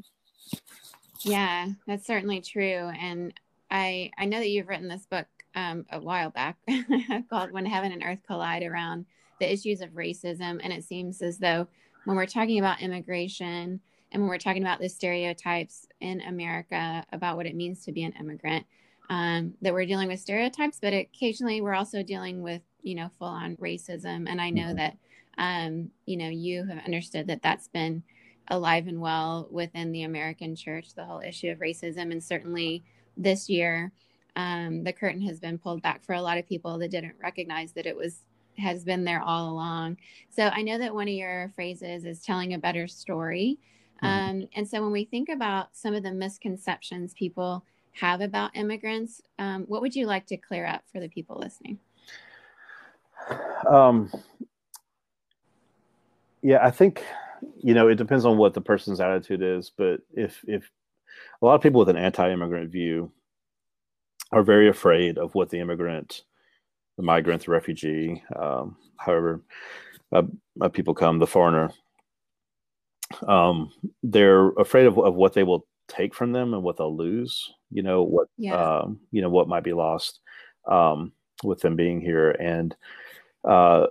yeah 1.22 1.68
that's 1.88 2.06
certainly 2.06 2.42
true 2.42 2.92
and 3.00 3.34
i 3.72 4.10
i 4.18 4.26
know 4.26 4.40
that 4.40 4.50
you've 4.50 4.68
written 4.68 4.88
this 4.88 5.06
book 5.06 5.28
um, 5.56 5.86
a 5.92 6.00
while 6.00 6.30
back 6.30 6.58
called 7.30 7.52
When 7.52 7.66
Heaven 7.66 7.92
and 7.92 8.04
Earth 8.04 8.22
Collide 8.26 8.64
around 8.64 9.06
the 9.40 9.52
issues 9.52 9.82
of 9.82 9.92
racism. 9.92 10.60
And 10.64 10.74
it 10.74 10.84
seems 10.84 11.22
as 11.22 11.38
though 11.38 11.68
when 12.06 12.18
we're 12.18 12.26
talking 12.26 12.60
about 12.60 12.82
immigration 12.82 13.80
and 14.12 14.22
when 14.22 14.30
we're 14.30 14.38
talking 14.38 14.62
about 14.62 14.80
the 14.80 14.90
stereotypes 14.90 15.88
in 16.00 16.22
America 16.22 17.04
about 17.12 17.38
what 17.38 17.46
it 17.46 17.56
means 17.56 17.84
to 17.86 17.92
be 17.92 18.04
an 18.04 18.14
immigrant, 18.20 18.66
um, 19.10 19.54
that 19.62 19.74
we're 19.74 19.86
dealing 19.86 20.08
with 20.08 20.20
stereotypes, 20.20 20.80
but 20.82 20.94
occasionally 20.94 21.62
we're 21.62 21.74
also 21.74 22.04
dealing 22.04 22.42
with, 22.42 22.62
you 22.82 22.96
know, 22.96 23.10
full 23.20 23.28
on 23.28 23.58
racism. 23.58 24.28
And 24.30 24.40
I 24.40 24.50
know 24.50 24.68
mm-hmm. 24.68 24.78
that, 24.78 24.98
um, 25.38 25.90
you 26.06 26.18
know, 26.18 26.30
you 26.30 26.66
have 26.66 26.86
understood 26.86 27.28
that 27.28 27.42
that's 27.42 27.68
been 27.68 28.04
alive 28.50 28.88
and 28.88 29.00
well 29.00 29.48
within 29.52 29.92
the 29.92 30.04
American 30.04 30.56
church, 30.56 30.94
the 30.94 31.06
whole 31.06 31.22
issue 31.22 31.50
of 31.50 31.60
racism. 31.60 32.12
And 32.12 32.24
certainly 32.24 32.84
this 33.16 33.50
year, 33.50 33.92
um, 34.36 34.84
the 34.84 34.94
curtain 34.94 35.22
has 35.22 35.40
been 35.40 35.58
pulled 35.58 35.82
back 35.82 36.04
for 36.04 36.14
a 36.14 36.22
lot 36.22 36.38
of 36.38 36.48
people 36.48 36.78
that 36.80 36.92
didn't 36.92 37.16
recognize 37.22 37.72
that 37.74 37.86
it 37.86 37.96
was 37.96 38.22
has 38.58 38.84
been 38.84 39.04
there 39.04 39.22
all 39.22 39.50
along. 39.50 39.98
So 40.30 40.48
I 40.48 40.62
know 40.62 40.78
that 40.78 40.94
one 40.94 41.08
of 41.08 41.14
your 41.14 41.52
phrases 41.56 42.06
is 42.06 42.22
telling 42.22 42.54
a 42.54 42.60
better 42.60 42.88
story. 42.88 43.58
Mm-hmm. 44.04 44.30
Um, 44.30 44.48
and 44.56 44.68
so 44.68 44.82
when 44.82 44.92
we 44.92 45.06
think 45.06 45.30
about 45.30 45.76
some 45.76 45.96
of 45.96 46.04
the 46.04 46.12
misconceptions 46.12 47.14
people 47.16 47.66
have 47.94 48.22
about 48.22 48.56
immigrants, 48.56 49.22
um, 49.40 49.64
what 49.64 49.82
would 49.82 49.96
you 49.96 50.06
like 50.06 50.28
to 50.28 50.38
clear 50.38 50.68
up 50.68 50.84
for 50.92 51.00
the 51.00 51.10
people 51.10 51.38
listening? 51.40 51.80
Um, 53.68 54.12
yeah, 56.44 56.60
I 56.62 56.70
think 56.70 57.04
you 57.64 57.74
know 57.74 57.88
it 57.88 57.96
depends 57.96 58.26
on 58.26 58.38
what 58.38 58.54
the 58.54 58.62
person's 58.62 59.00
attitude 59.00 59.42
is, 59.42 59.72
but 59.76 60.02
if 60.14 60.44
if 60.48 60.70
a 61.42 61.46
lot 61.46 61.56
of 61.56 61.62
people 61.62 61.80
with 61.80 61.90
an 61.90 61.98
anti-immigrant 61.98 62.70
view 62.70 63.12
are 64.32 64.44
very 64.44 64.68
afraid 64.68 65.18
of 65.18 65.34
what 65.36 65.50
the 65.50 65.60
immigrant, 65.60 66.24
the 66.98 67.04
migrant, 67.04 67.46
the 67.46 67.52
refugee, 67.52 68.22
um, 68.36 68.76
however 68.98 69.42
uh, 70.12 70.24
uh, 70.62 70.70
people 70.70 70.94
come, 70.94 71.20
the 71.20 71.28
foreigner, 71.28 71.72
um, 73.28 73.72
they're 74.02 74.50
afraid 74.52 74.86
of, 74.86 74.98
of 74.98 75.16
what 75.16 75.34
they 75.34 75.44
will 75.44 75.66
take 75.88 76.14
from 76.14 76.32
them 76.32 76.54
and 76.54 76.64
what 76.64 76.78
they'll 76.78 76.96
lose. 76.96 77.54
You 77.72 77.84
know 77.84 78.04
what, 78.04 78.28
yeah. 78.38 78.56
um, 78.56 79.00
you 79.12 79.22
know 79.22 79.30
what 79.30 79.48
might 79.48 79.64
be 79.64 79.74
lost 79.74 80.20
um, 80.68 81.14
with 81.44 81.62
them 81.62 81.76
being 81.76 82.02
here, 82.02 82.32
and 82.32 82.76
uh, 83.48 83.88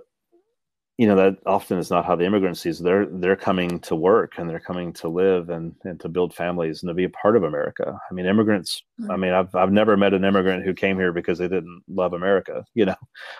you 1.03 1.09
know 1.09 1.17
that 1.17 1.35
often 1.45 1.77
is 1.77 1.89
not 1.89 2.05
how 2.05 2.15
the 2.15 2.23
immigrant 2.23 2.57
sees 2.57 2.79
they're 2.79 3.05
they're 3.05 3.35
coming 3.35 3.77
to 3.81 3.93
work 3.93 4.35
and 4.37 4.49
they're 4.49 4.57
coming 4.57 4.93
to 4.93 5.09
live 5.09 5.49
and 5.49 5.75
and 5.83 5.99
to 5.99 6.07
build 6.07 6.33
families 6.33 6.81
and 6.81 6.89
to 6.89 6.93
be 6.93 7.03
a 7.03 7.09
part 7.09 7.35
of 7.35 7.43
america. 7.43 7.99
I 8.09 8.13
mean 8.13 8.25
immigrants 8.25 8.83
mm-hmm. 9.01 9.11
i 9.11 9.17
mean 9.17 9.33
i've 9.33 9.53
i've 9.53 9.73
never 9.73 9.97
met 9.97 10.13
an 10.13 10.23
immigrant 10.23 10.63
who 10.63 10.73
came 10.73 10.97
here 10.97 11.11
because 11.11 11.39
they 11.39 11.49
didn't 11.49 11.83
love 11.89 12.13
america 12.13 12.63
you 12.73 12.85
know? 12.85 12.95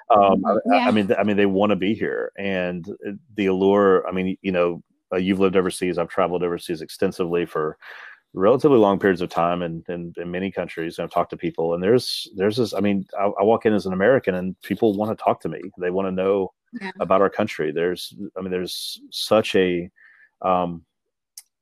Um, 0.09 0.43
yeah. 0.65 0.79
I, 0.79 0.87
I, 0.89 0.91
mean 0.91 1.09
i 1.17 1.23
mean 1.23 1.37
they 1.37 1.45
want 1.45 1.69
to 1.69 1.77
be 1.77 1.93
here. 1.93 2.33
And 2.37 2.85
the 3.37 3.45
allure 3.45 4.05
i 4.09 4.11
mean 4.11 4.37
you 4.41 4.51
know 4.51 4.83
uh, 5.13 5.17
you've 5.17 5.39
lived 5.39 5.55
overseas 5.55 5.97
i've 5.97 6.09
traveled 6.09 6.43
overseas 6.43 6.81
extensively 6.81 7.45
for 7.45 7.77
relatively 8.33 8.77
long 8.77 8.99
periods 8.99 9.21
of 9.21 9.29
time 9.29 9.61
in, 9.61 9.83
in, 9.87 10.11
in 10.17 10.31
many 10.31 10.51
countries. 10.51 10.97
And 10.97 11.03
I've 11.03 11.11
talked 11.11 11.29
to 11.29 11.37
people 11.37 11.75
and 11.75 11.81
there's 11.81 12.27
there's 12.35 12.57
this 12.57 12.73
I 12.73 12.81
mean 12.81 13.05
I, 13.17 13.25
I 13.39 13.43
walk 13.43 13.65
in 13.65 13.73
as 13.73 13.85
an 13.85 13.93
American 13.93 14.35
and 14.35 14.59
people 14.63 14.97
want 14.97 15.17
to 15.17 15.23
talk 15.23 15.39
to 15.41 15.49
me. 15.49 15.61
They 15.77 15.91
want 15.91 16.07
to 16.07 16.11
know 16.11 16.51
yeah. 16.81 16.91
about 16.99 17.21
our 17.21 17.29
country. 17.29 17.71
There's, 17.71 18.13
I 18.37 18.41
mean, 18.41 18.51
there's 18.51 19.01
such 19.11 19.55
a, 19.55 19.89
um, 20.41 20.83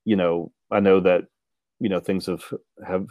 you 0.06 0.16
know, 0.16 0.52
I 0.72 0.80
know 0.80 1.00
that, 1.02 1.26
you 1.80 1.90
know, 1.90 2.00
things 2.00 2.28
have 2.28 2.44
have 2.86 3.08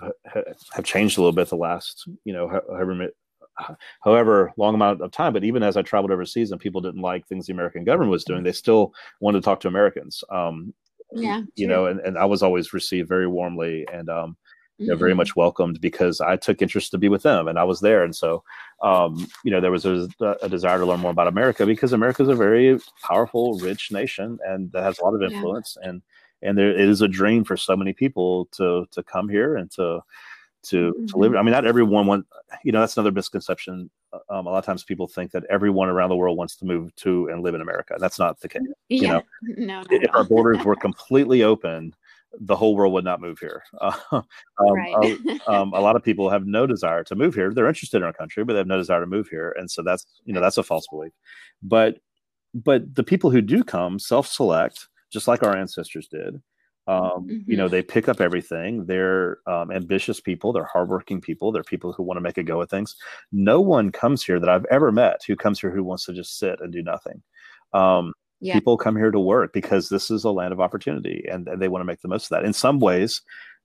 have 0.72 0.84
changed 0.84 1.18
a 1.18 1.20
little 1.20 1.34
bit 1.34 1.48
the 1.48 1.56
last, 1.56 2.08
you 2.24 2.32
know, 2.32 2.48
however 2.48 3.08
however 4.00 4.52
long 4.56 4.74
amount 4.74 5.00
of 5.02 5.10
time. 5.10 5.32
But 5.32 5.44
even 5.44 5.62
as 5.62 5.76
I 5.76 5.82
traveled 5.82 6.12
overseas 6.12 6.50
and 6.50 6.60
people 6.60 6.80
didn't 6.80 7.02
like 7.02 7.26
things 7.26 7.46
the 7.46 7.52
American 7.52 7.84
government 7.84 8.10
was 8.10 8.24
doing, 8.24 8.42
they 8.42 8.52
still 8.52 8.92
wanted 9.20 9.40
to 9.40 9.44
talk 9.44 9.60
to 9.60 9.68
Americans. 9.68 10.22
Um, 10.30 10.72
yeah, 11.12 11.42
you 11.56 11.66
know, 11.66 11.86
and, 11.86 12.00
and 12.00 12.16
I 12.16 12.24
was 12.24 12.42
always 12.42 12.72
received 12.72 13.08
very 13.08 13.26
warmly 13.26 13.86
and 13.92 14.08
um, 14.08 14.36
you 14.81 14.87
know, 14.87 14.97
very 14.97 15.11
mm-hmm. 15.11 15.19
much 15.19 15.37
welcomed 15.37 15.81
because 15.81 16.23
I 16.23 16.37
took 16.37 16.62
interest 16.62 16.90
to 16.93 16.99
be 16.99 17.11
with 17.11 17.23
them 17.23 17.49
and 17.49 17.59
I 17.59 17.64
was 17.64 17.81
there. 17.81 18.03
And 18.03 18.16
so, 18.16 18.43
um, 18.83 19.27
you 19.45 19.51
know, 19.51 19.61
there 19.61 19.71
was 19.71 19.85
a, 19.85 20.09
a, 20.40 20.49
desire 20.49 20.79
to 20.79 20.87
learn 20.87 21.01
more 21.01 21.11
about 21.11 21.27
America 21.27 21.66
because 21.66 21.93
America 21.93 22.23
is 22.23 22.29
a 22.31 22.35
very 22.35 22.81
powerful, 23.03 23.59
rich 23.59 23.93
nation 23.93 24.38
and 24.47 24.73
that 24.73 24.83
has 24.83 24.99
a 24.99 25.05
lot 25.05 25.14
of 25.14 25.23
influence. 25.23 25.77
Yeah. 25.81 25.90
And, 25.90 26.03
and 26.40 26.57
there 26.57 26.71
it 26.71 26.88
is 26.88 27.03
a 27.03 27.09
dream 27.09 27.45
for 27.45 27.59
so 27.59 27.77
many 27.77 27.93
people 27.93 28.47
to, 28.53 28.87
to 28.93 29.03
come 29.03 29.29
here 29.29 29.57
and 29.57 29.71
to, 29.73 30.01
to, 30.62 30.93
mm-hmm. 30.93 31.07
to 31.07 31.16
live. 31.19 31.37
I 31.37 31.43
mean, 31.43 31.53
not 31.53 31.66
everyone 31.66 32.07
want, 32.07 32.27
you 32.64 32.73
know, 32.73 32.81
that's 32.81 32.97
another 32.97 33.12
misconception. 33.12 33.90
Um, 34.31 34.47
a 34.47 34.51
lot 34.51 34.59
of 34.59 34.64
times 34.64 34.83
people 34.83 35.07
think 35.07 35.31
that 35.33 35.45
everyone 35.51 35.90
around 35.90 36.09
the 36.09 36.16
world 36.16 36.38
wants 36.38 36.57
to 36.57 36.64
move 36.64 36.95
to 36.97 37.29
and 37.29 37.43
live 37.43 37.55
in 37.55 37.61
America. 37.61 37.97
That's 37.99 38.19
not 38.19 38.40
the 38.40 38.49
case. 38.49 38.62
Yeah. 38.88 39.01
You 39.01 39.09
know, 39.09 39.23
no, 39.59 39.85
if 39.90 40.11
our 40.14 40.25
borders 40.25 40.64
were 40.64 40.75
completely 40.75 41.43
open, 41.43 41.95
the 42.38 42.57
whole 42.57 42.77
world 42.77 42.93
would 42.93 43.05
not 43.05 43.21
move 43.21 43.38
here. 43.38 43.62
Uh, 43.81 43.93
um, 44.12 44.25
right. 44.61 45.19
uh, 45.47 45.51
um, 45.51 45.73
a 45.73 45.81
lot 45.81 45.97
of 45.97 46.05
people 46.05 46.31
have 46.31 46.47
no 46.47 46.66
desire 46.66 47.05
to 47.05 47.14
move 47.14 47.35
here. 47.35 47.53
They're 47.53 47.69
interested 47.69 47.99
in 47.99 48.05
our 48.05 48.12
country, 48.12 48.45
but 48.45 48.53
they 48.53 48.59
have 48.59 48.66
no 48.66 48.79
desire 48.79 49.01
to 49.01 49.07
move 49.07 49.29
here, 49.29 49.55
and 49.59 49.71
so 49.71 49.83
that's 49.83 50.07
you 50.25 50.33
know 50.33 50.40
that's 50.40 50.59
a 50.59 50.62
false 50.62 50.87
belief. 50.90 51.12
But 51.62 51.99
but 52.55 52.95
the 52.95 53.05
people 53.05 53.31
who 53.31 53.40
do 53.40 53.62
come 53.62 53.99
self-select, 53.99 54.88
just 55.12 55.29
like 55.29 55.43
our 55.43 55.57
ancestors 55.57 56.09
did. 56.09 56.40
Um, 56.87 57.29
mm-hmm. 57.29 57.51
You 57.51 57.57
know, 57.57 57.66
mm-hmm. 57.66 57.73
they 57.73 57.83
pick 57.83 58.09
up 58.09 58.21
everything. 58.21 58.85
They're 58.87 59.38
um, 59.47 59.71
ambitious 59.71 60.21
people. 60.21 60.53
They're 60.53 60.64
hardworking 60.64 61.21
people. 61.21 61.53
They're 61.53 61.62
people 61.62 61.93
who 61.93 62.03
want 62.03 62.16
to 62.16 62.23
make 62.23 62.38
a 62.38 62.43
go 62.43 62.61
of 62.61 62.69
things. 62.69 62.97
No 63.31 63.61
one 63.61 63.93
comes 63.93 64.25
here 64.25 64.40
that 64.40 64.49
I've 64.49 64.64
ever 64.71 64.90
met 64.90 65.21
who 65.25 65.37
comes 65.37 65.61
here 65.61 65.71
who 65.71 65.85
wants 65.85 66.07
to 66.07 66.12
just 66.12 66.38
sit 66.38 66.61
and 66.61 66.73
do 66.73 66.83
nothing. 66.83 67.23
Um, 67.73 68.12
yeah. 68.40 68.55
people 68.55 68.76
come 68.76 68.96
here 68.96 69.11
to 69.11 69.20
work 69.20 69.53
because 69.53 69.88
this 69.88 70.11
is 70.11 70.24
a 70.24 70.31
land 70.31 70.53
of 70.53 70.61
opportunity 70.61 71.24
and, 71.31 71.46
and 71.48 71.61
they 71.61 71.68
want 71.68 71.81
to 71.81 71.87
make 71.87 72.00
the 72.00 72.09
most 72.09 72.24
of 72.24 72.31
that. 72.31 72.44
In 72.44 72.53
some 72.53 72.81
ways, 72.81 73.22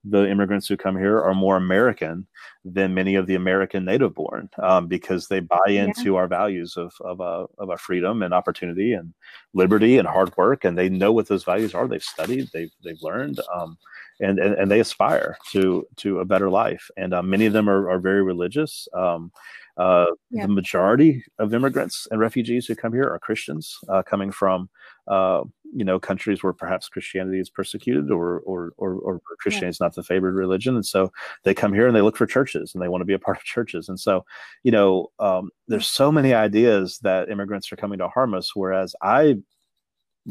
the 0.08 0.28
immigrants 0.28 0.68
who 0.68 0.76
come 0.76 0.96
here 0.96 1.20
are 1.20 1.34
more 1.34 1.56
American 1.56 2.26
than 2.64 2.94
many 2.94 3.16
of 3.16 3.26
the 3.26 3.34
American 3.34 3.84
native 3.84 4.14
born 4.14 4.48
um, 4.62 4.86
because 4.86 5.26
they 5.26 5.40
buy 5.40 5.66
into 5.68 6.12
yeah. 6.12 6.18
our 6.18 6.28
values 6.28 6.76
of 6.76 6.92
of, 7.00 7.20
uh, 7.20 7.46
of 7.58 7.70
a 7.70 7.76
freedom 7.76 8.22
and 8.22 8.32
opportunity 8.32 8.92
and 8.92 9.12
liberty 9.52 9.98
and 9.98 10.06
hard 10.06 10.36
work, 10.36 10.64
and 10.64 10.78
they 10.78 10.88
know 10.88 11.12
what 11.12 11.28
those 11.28 11.44
values 11.44 11.74
are. 11.74 11.88
They've 11.88 12.02
studied, 12.02 12.48
they've 12.52 12.70
they've 12.84 13.02
learned, 13.02 13.40
um, 13.52 13.76
and, 14.20 14.38
and 14.38 14.54
and 14.54 14.70
they 14.70 14.80
aspire 14.80 15.36
to 15.50 15.86
to 15.96 16.20
a 16.20 16.24
better 16.24 16.50
life. 16.50 16.88
And 16.96 17.12
uh, 17.12 17.22
many 17.22 17.46
of 17.46 17.52
them 17.52 17.68
are, 17.68 17.90
are 17.90 17.98
very 17.98 18.22
religious. 18.22 18.86
Um, 18.94 19.32
uh, 19.76 20.06
yeah. 20.30 20.46
The 20.46 20.52
majority 20.52 21.22
of 21.38 21.52
immigrants 21.52 22.08
and 22.10 22.18
refugees 22.18 22.66
who 22.66 22.74
come 22.74 22.94
here 22.94 23.08
are 23.08 23.18
Christians, 23.18 23.76
uh, 23.90 24.02
coming 24.02 24.32
from 24.32 24.70
uh, 25.06 25.42
you 25.74 25.84
know 25.84 26.00
countries 26.00 26.42
where 26.42 26.54
perhaps 26.54 26.88
Christianity 26.88 27.40
is 27.40 27.50
persecuted 27.50 28.10
or 28.10 28.40
or 28.40 28.72
or, 28.78 28.94
or 28.94 29.20
Christianity 29.38 29.66
yeah. 29.66 29.70
is 29.70 29.80
not 29.80 29.94
the 29.94 30.02
favored 30.02 30.34
religion, 30.34 30.76
and 30.76 30.86
so 30.86 31.12
they 31.44 31.52
come 31.52 31.74
here 31.74 31.86
and 31.86 31.94
they 31.94 32.00
look 32.00 32.16
for 32.16 32.26
churches 32.26 32.72
and 32.74 32.82
they 32.82 32.88
want 32.88 33.02
to 33.02 33.06
be 33.06 33.12
a 33.12 33.18
part 33.18 33.36
of 33.36 33.44
churches. 33.44 33.88
And 33.88 34.00
so 34.00 34.24
you 34.62 34.72
know 34.72 35.08
um, 35.18 35.50
there's 35.68 35.88
so 35.88 36.10
many 36.10 36.32
ideas 36.32 36.98
that 37.02 37.28
immigrants 37.28 37.70
are 37.70 37.76
coming 37.76 37.98
to 37.98 38.08
harm 38.08 38.32
us, 38.32 38.56
whereas 38.56 38.94
I 39.02 39.36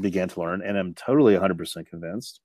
began 0.01 0.27
to 0.29 0.39
learn 0.39 0.61
and 0.61 0.77
am 0.77 0.93
totally 0.95 1.35
100% 1.35 1.87
convinced 1.87 2.41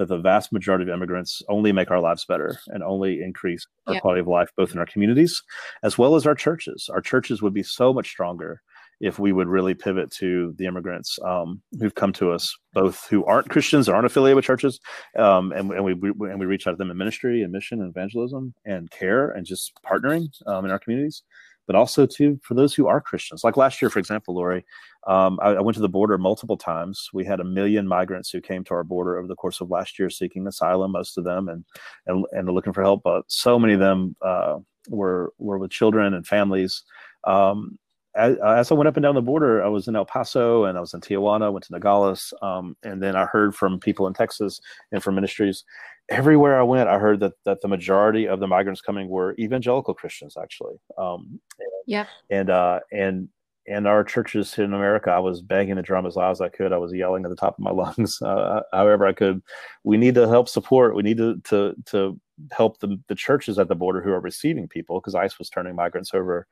that 0.00 0.08
the 0.08 0.18
vast 0.18 0.50
majority 0.50 0.82
of 0.82 0.88
immigrants 0.88 1.42
only 1.48 1.72
make 1.72 1.90
our 1.90 2.00
lives 2.00 2.24
better 2.24 2.58
and 2.68 2.82
only 2.82 3.22
increase 3.22 3.66
our 3.86 3.94
yeah. 3.94 4.00
quality 4.00 4.20
of 4.20 4.26
life, 4.26 4.50
both 4.56 4.72
in 4.72 4.78
our 4.78 4.86
communities 4.86 5.42
as 5.82 5.98
well 5.98 6.16
as 6.16 6.26
our 6.26 6.34
churches. 6.34 6.88
Our 6.92 7.02
churches 7.02 7.42
would 7.42 7.52
be 7.52 7.62
so 7.62 7.92
much 7.92 8.08
stronger 8.08 8.62
if 9.00 9.18
we 9.18 9.32
would 9.32 9.48
really 9.48 9.74
pivot 9.74 10.10
to 10.10 10.54
the 10.56 10.66
immigrants 10.66 11.18
um, 11.24 11.60
who've 11.78 11.94
come 11.94 12.12
to 12.14 12.32
us, 12.32 12.54
both 12.72 13.06
who 13.08 13.24
aren't 13.24 13.48
Christians, 13.48 13.88
or 13.88 13.94
aren't 13.94 14.06
affiliated 14.06 14.36
with 14.36 14.44
churches, 14.44 14.78
um, 15.16 15.52
and, 15.52 15.70
and 15.70 15.84
we, 15.84 15.94
we, 15.94 16.10
and 16.30 16.38
we 16.38 16.46
reach 16.46 16.66
out 16.66 16.72
to 16.72 16.76
them 16.76 16.90
in 16.90 16.96
ministry 16.96 17.42
and 17.42 17.52
mission 17.52 17.80
and 17.80 17.90
evangelism 17.90 18.54
and 18.64 18.90
care 18.90 19.30
and 19.30 19.46
just 19.46 19.72
partnering 19.86 20.28
um, 20.46 20.64
in 20.64 20.70
our 20.70 20.78
communities, 20.78 21.22
but 21.70 21.76
also 21.76 22.04
to 22.04 22.36
for 22.42 22.54
those 22.54 22.74
who 22.74 22.88
are 22.88 23.00
Christians. 23.00 23.44
Like 23.44 23.56
last 23.56 23.80
year, 23.80 23.90
for 23.90 24.00
example, 24.00 24.34
Lori, 24.34 24.64
um, 25.06 25.38
I, 25.40 25.50
I, 25.50 25.60
went 25.60 25.76
to 25.76 25.80
the 25.80 25.88
border 25.88 26.18
multiple 26.18 26.56
times. 26.56 27.08
We 27.12 27.24
had 27.24 27.38
a 27.38 27.44
million 27.44 27.86
migrants 27.86 28.28
who 28.28 28.40
came 28.40 28.64
to 28.64 28.74
our 28.74 28.82
border 28.82 29.16
over 29.16 29.28
the 29.28 29.36
course 29.36 29.60
of 29.60 29.70
last 29.70 29.96
year, 29.96 30.10
seeking 30.10 30.48
asylum, 30.48 30.90
most 30.90 31.16
of 31.16 31.22
them, 31.22 31.48
and 31.48 31.64
and, 32.08 32.24
and 32.32 32.48
looking 32.50 32.72
for 32.72 32.82
help. 32.82 33.02
But 33.04 33.22
so 33.28 33.56
many 33.56 33.74
of 33.74 33.78
them 33.78 34.16
uh, 34.20 34.58
were 34.88 35.32
were 35.38 35.60
with 35.60 35.70
children 35.70 36.12
and 36.12 36.26
families. 36.26 36.82
Um, 37.22 37.78
as, 38.14 38.36
as, 38.44 38.70
I 38.70 38.74
went 38.74 38.88
up 38.88 38.96
and 38.96 39.02
down 39.02 39.14
the 39.14 39.22
border, 39.22 39.62
I 39.62 39.68
was 39.68 39.88
in 39.88 39.96
El 39.96 40.04
Paso 40.04 40.64
and 40.64 40.76
I 40.76 40.80
was 40.80 40.94
in 40.94 41.00
Tijuana, 41.00 41.52
went 41.52 41.64
to 41.66 41.72
Nogales, 41.72 42.32
um, 42.42 42.76
and 42.82 43.02
then 43.02 43.16
I 43.16 43.24
heard 43.24 43.54
from 43.54 43.78
people 43.78 44.06
in 44.06 44.14
Texas 44.14 44.60
and 44.92 45.02
from 45.02 45.14
ministries. 45.14 45.64
Everywhere 46.08 46.58
I 46.58 46.64
went, 46.64 46.88
I 46.88 46.98
heard 46.98 47.20
that 47.20 47.34
that 47.44 47.60
the 47.60 47.68
majority 47.68 48.26
of 48.26 48.40
the 48.40 48.48
migrants 48.48 48.80
coming 48.80 49.08
were 49.08 49.36
evangelical 49.38 49.94
Christians, 49.94 50.36
actually. 50.40 50.74
Um, 50.98 51.40
yeah. 51.86 52.06
And 52.30 52.50
uh, 52.50 52.80
and 52.90 53.28
and 53.70 53.86
our 53.86 54.02
churches 54.04 54.58
in 54.58 54.74
America, 54.74 55.10
I 55.10 55.18
was 55.20 55.40
banging 55.40 55.76
the 55.76 55.82
drum 55.82 56.06
as 56.06 56.16
loud 56.16 56.32
as 56.32 56.40
I 56.40 56.48
could. 56.48 56.72
I 56.72 56.78
was 56.78 56.92
yelling 56.92 57.24
at 57.24 57.30
the 57.30 57.36
top 57.36 57.54
of 57.54 57.60
my 57.60 57.70
lungs, 57.70 58.20
uh, 58.20 58.60
however 58.72 59.06
I 59.06 59.12
could. 59.12 59.42
We 59.84 59.96
need 59.96 60.14
to 60.16 60.28
help 60.28 60.48
support. 60.48 60.94
We 60.94 61.02
need 61.02 61.18
to 61.18 61.40
to 61.44 61.74
to 61.86 62.20
help 62.52 62.80
the, 62.80 62.98
the 63.08 63.14
churches 63.14 63.58
at 63.58 63.68
the 63.68 63.74
border 63.74 64.00
who 64.00 64.10
are 64.10 64.20
receiving 64.20 64.66
people 64.66 64.98
because 64.98 65.14
ICE 65.14 65.38
was 65.38 65.50
turning 65.50 65.74
migrants 65.74 66.14
over 66.14 66.46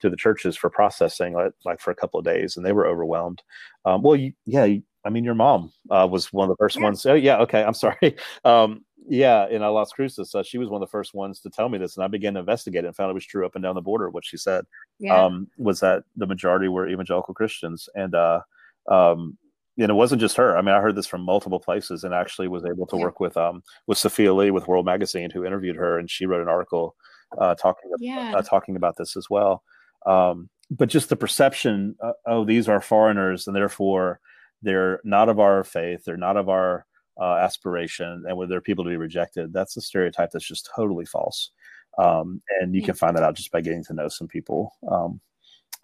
to 0.00 0.10
the 0.10 0.16
churches 0.16 0.56
for 0.56 0.70
processing 0.70 1.34
like, 1.34 1.52
like 1.64 1.80
for 1.80 1.90
a 1.90 1.94
couple 1.94 2.18
of 2.18 2.24
days 2.24 2.56
and 2.56 2.64
they 2.64 2.72
were 2.72 2.86
overwhelmed. 2.86 3.42
Um, 3.84 4.02
well, 4.02 4.16
you, 4.16 4.32
yeah, 4.46 4.64
you, 4.64 4.82
I 5.04 5.10
mean, 5.10 5.24
your 5.24 5.34
mom 5.34 5.70
uh, 5.90 6.08
was 6.10 6.32
one 6.32 6.48
of 6.48 6.56
the 6.56 6.62
first 6.62 6.76
yeah. 6.76 6.82
ones. 6.82 7.04
Oh, 7.04 7.14
yeah, 7.14 7.38
okay, 7.38 7.62
I'm 7.62 7.74
sorry. 7.74 8.16
Um, 8.44 8.84
yeah, 9.08 9.46
in 9.48 9.60
Las 9.60 9.92
Cruces, 9.92 10.34
uh, 10.34 10.42
she 10.42 10.58
was 10.58 10.68
one 10.68 10.82
of 10.82 10.88
the 10.88 10.90
first 10.90 11.14
ones 11.14 11.40
to 11.40 11.50
tell 11.50 11.68
me 11.68 11.78
this, 11.78 11.96
and 11.96 12.04
I 12.04 12.08
began 12.08 12.34
to 12.34 12.40
investigate 12.40 12.84
it 12.84 12.86
and 12.86 12.96
found 12.96 13.10
it 13.10 13.14
was 13.14 13.26
true 13.26 13.44
up 13.44 13.54
and 13.54 13.62
down 13.62 13.74
the 13.74 13.82
border. 13.82 14.10
What 14.10 14.24
she 14.24 14.36
said 14.36 14.64
yeah. 14.98 15.24
um, 15.24 15.48
was 15.58 15.80
that 15.80 16.04
the 16.16 16.26
majority 16.26 16.68
were 16.68 16.88
evangelical 16.88 17.34
Christians, 17.34 17.88
and 17.94 18.14
uh, 18.14 18.40
um, 18.88 19.36
and 19.78 19.90
it 19.90 19.94
wasn't 19.94 20.20
just 20.20 20.36
her. 20.36 20.56
I 20.56 20.62
mean, 20.62 20.74
I 20.74 20.80
heard 20.80 20.96
this 20.96 21.06
from 21.06 21.22
multiple 21.22 21.60
places, 21.60 22.04
and 22.04 22.14
actually 22.14 22.48
was 22.48 22.64
able 22.64 22.86
to 22.86 22.96
yeah. 22.96 23.02
work 23.02 23.20
with 23.20 23.36
um 23.36 23.62
with 23.86 23.98
Sophia 23.98 24.32
Lee 24.32 24.50
with 24.50 24.68
World 24.68 24.86
Magazine, 24.86 25.30
who 25.30 25.44
interviewed 25.44 25.76
her, 25.76 25.98
and 25.98 26.10
she 26.10 26.26
wrote 26.26 26.42
an 26.42 26.48
article 26.48 26.96
uh, 27.38 27.54
talking 27.54 27.90
yeah. 27.98 28.32
uh, 28.36 28.42
talking 28.42 28.76
about 28.76 28.96
this 28.96 29.16
as 29.16 29.28
well. 29.28 29.62
Um, 30.06 30.48
but 30.70 30.88
just 30.88 31.10
the 31.10 31.16
perception, 31.16 31.94
uh, 32.02 32.12
oh, 32.26 32.44
these 32.44 32.68
are 32.68 32.80
foreigners, 32.80 33.46
and 33.46 33.54
therefore 33.54 34.20
they're 34.62 35.00
not 35.04 35.28
of 35.28 35.38
our 35.38 35.62
faith, 35.62 36.04
they're 36.04 36.16
not 36.16 36.38
of 36.38 36.48
our 36.48 36.86
uh, 37.20 37.36
aspiration, 37.36 38.24
and 38.26 38.50
they're 38.50 38.60
people 38.60 38.84
to 38.84 38.90
be 38.90 38.96
rejected. 38.96 39.52
That's 39.52 39.76
a 39.76 39.80
stereotype 39.80 40.30
that's 40.32 40.46
just 40.46 40.70
totally 40.74 41.06
false. 41.06 41.50
Um, 41.98 42.42
and 42.60 42.74
you 42.74 42.82
can 42.82 42.94
find 42.94 43.16
that 43.16 43.22
out 43.22 43.36
just 43.36 43.52
by 43.52 43.60
getting 43.60 43.84
to 43.84 43.94
know 43.94 44.08
some 44.08 44.26
people. 44.26 44.72
Um, 44.90 45.20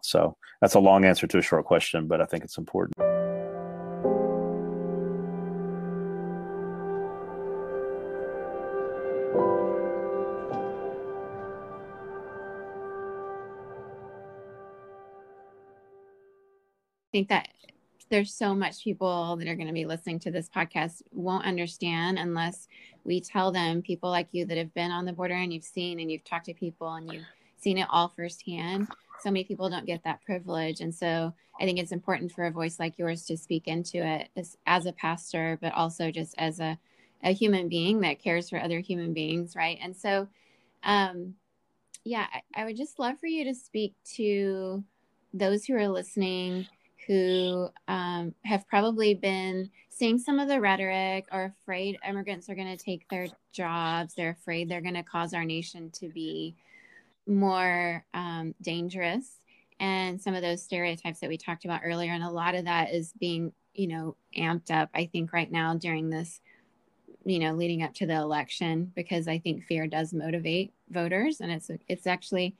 so 0.02 0.36
that's 0.60 0.74
a 0.74 0.80
long 0.80 1.04
answer 1.04 1.26
to 1.26 1.38
a 1.38 1.42
short 1.42 1.66
question, 1.66 2.06
but 2.08 2.20
I 2.20 2.24
think 2.24 2.44
it's 2.44 2.58
important. 2.58 2.94
I 17.10 17.12
think 17.12 17.28
that 17.28 17.48
there's 18.10 18.34
so 18.34 18.54
much 18.54 18.82
people 18.82 19.36
that 19.36 19.48
are 19.48 19.54
going 19.54 19.68
to 19.68 19.72
be 19.72 19.86
listening 19.86 20.18
to 20.20 20.30
this 20.30 20.48
podcast 20.48 21.02
won't 21.12 21.46
understand 21.46 22.18
unless 22.18 22.68
we 23.04 23.20
tell 23.20 23.52
them 23.52 23.82
people 23.82 24.10
like 24.10 24.28
you 24.32 24.44
that 24.44 24.58
have 24.58 24.74
been 24.74 24.90
on 24.90 25.04
the 25.04 25.12
border 25.12 25.34
and 25.34 25.52
you've 25.52 25.64
seen 25.64 26.00
and 26.00 26.10
you've 26.10 26.24
talked 26.24 26.46
to 26.46 26.54
people 26.54 26.92
and 26.94 27.12
you've 27.12 27.24
seen 27.58 27.78
it 27.78 27.86
all 27.88 28.08
firsthand. 28.08 28.88
So 29.20 29.30
many 29.30 29.44
people 29.44 29.70
don't 29.70 29.86
get 29.86 30.02
that 30.04 30.24
privilege. 30.24 30.80
And 30.80 30.94
so 30.94 31.32
i 31.60 31.64
think 31.64 31.78
it's 31.78 31.92
important 31.92 32.32
for 32.32 32.44
a 32.44 32.50
voice 32.50 32.80
like 32.80 32.98
yours 32.98 33.26
to 33.26 33.36
speak 33.36 33.68
into 33.68 33.98
it 33.98 34.28
as, 34.34 34.56
as 34.66 34.86
a 34.86 34.92
pastor 34.92 35.58
but 35.60 35.74
also 35.74 36.10
just 36.10 36.34
as 36.38 36.58
a, 36.58 36.78
a 37.22 37.32
human 37.32 37.68
being 37.68 38.00
that 38.00 38.22
cares 38.22 38.48
for 38.48 38.58
other 38.58 38.80
human 38.80 39.12
beings 39.12 39.54
right? 39.54 39.78
And 39.82 39.94
so 39.94 40.26
um 40.82 41.34
yeah 42.04 42.26
I, 42.32 42.62
I 42.62 42.64
would 42.64 42.76
just 42.76 42.98
love 42.98 43.18
for 43.20 43.26
you 43.26 43.44
to 43.44 43.54
speak 43.54 43.94
to 44.16 44.82
those 45.34 45.64
who 45.64 45.74
are 45.74 45.88
listening 45.88 46.66
who 47.06 47.68
um, 47.88 48.34
have 48.44 48.66
probably 48.68 49.14
been 49.14 49.70
seeing 49.88 50.18
some 50.18 50.38
of 50.38 50.48
the 50.48 50.60
rhetoric 50.60 51.26
are 51.30 51.54
afraid 51.62 51.98
immigrants 52.08 52.48
are 52.48 52.54
going 52.54 52.76
to 52.76 52.82
take 52.82 53.08
their 53.08 53.28
jobs. 53.52 54.14
They're 54.14 54.30
afraid 54.30 54.68
they're 54.68 54.80
going 54.80 54.94
to 54.94 55.02
cause 55.02 55.34
our 55.34 55.44
nation 55.44 55.90
to 55.92 56.08
be 56.08 56.54
more 57.26 58.04
um, 58.14 58.54
dangerous. 58.62 59.38
And 59.78 60.20
some 60.20 60.34
of 60.34 60.42
those 60.42 60.62
stereotypes 60.62 61.20
that 61.20 61.30
we 61.30 61.38
talked 61.38 61.64
about 61.64 61.82
earlier. 61.84 62.12
And 62.12 62.22
a 62.22 62.30
lot 62.30 62.54
of 62.54 62.64
that 62.64 62.92
is 62.92 63.12
being, 63.18 63.52
you 63.74 63.86
know, 63.86 64.16
amped 64.36 64.70
up, 64.70 64.90
I 64.94 65.06
think, 65.06 65.32
right 65.32 65.50
now 65.50 65.74
during 65.74 66.10
this, 66.10 66.40
you 67.24 67.38
know, 67.38 67.52
leading 67.52 67.82
up 67.82 67.94
to 67.94 68.06
the 68.06 68.16
election, 68.16 68.92
because 68.94 69.28
I 69.28 69.38
think 69.38 69.64
fear 69.64 69.86
does 69.86 70.12
motivate 70.12 70.72
voters. 70.90 71.40
And 71.40 71.50
it's, 71.50 71.70
it's 71.88 72.06
actually, 72.06 72.56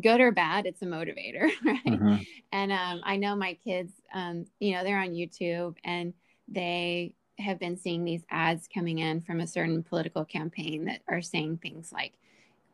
good 0.00 0.20
or 0.20 0.32
bad, 0.32 0.66
it's 0.66 0.82
a 0.82 0.86
motivator, 0.86 1.50
right? 1.64 1.84
Mm-hmm. 1.86 2.16
And 2.52 2.72
um, 2.72 3.00
I 3.04 3.16
know 3.16 3.34
my 3.36 3.54
kids, 3.54 3.92
um, 4.12 4.46
you 4.58 4.72
know, 4.72 4.84
they're 4.84 5.00
on 5.00 5.10
YouTube 5.10 5.76
and 5.84 6.14
they 6.48 7.14
have 7.38 7.58
been 7.58 7.76
seeing 7.76 8.04
these 8.04 8.22
ads 8.30 8.68
coming 8.72 8.98
in 8.98 9.20
from 9.20 9.40
a 9.40 9.46
certain 9.46 9.82
political 9.82 10.24
campaign 10.24 10.84
that 10.86 11.00
are 11.08 11.22
saying 11.22 11.58
things 11.58 11.92
like, 11.92 12.12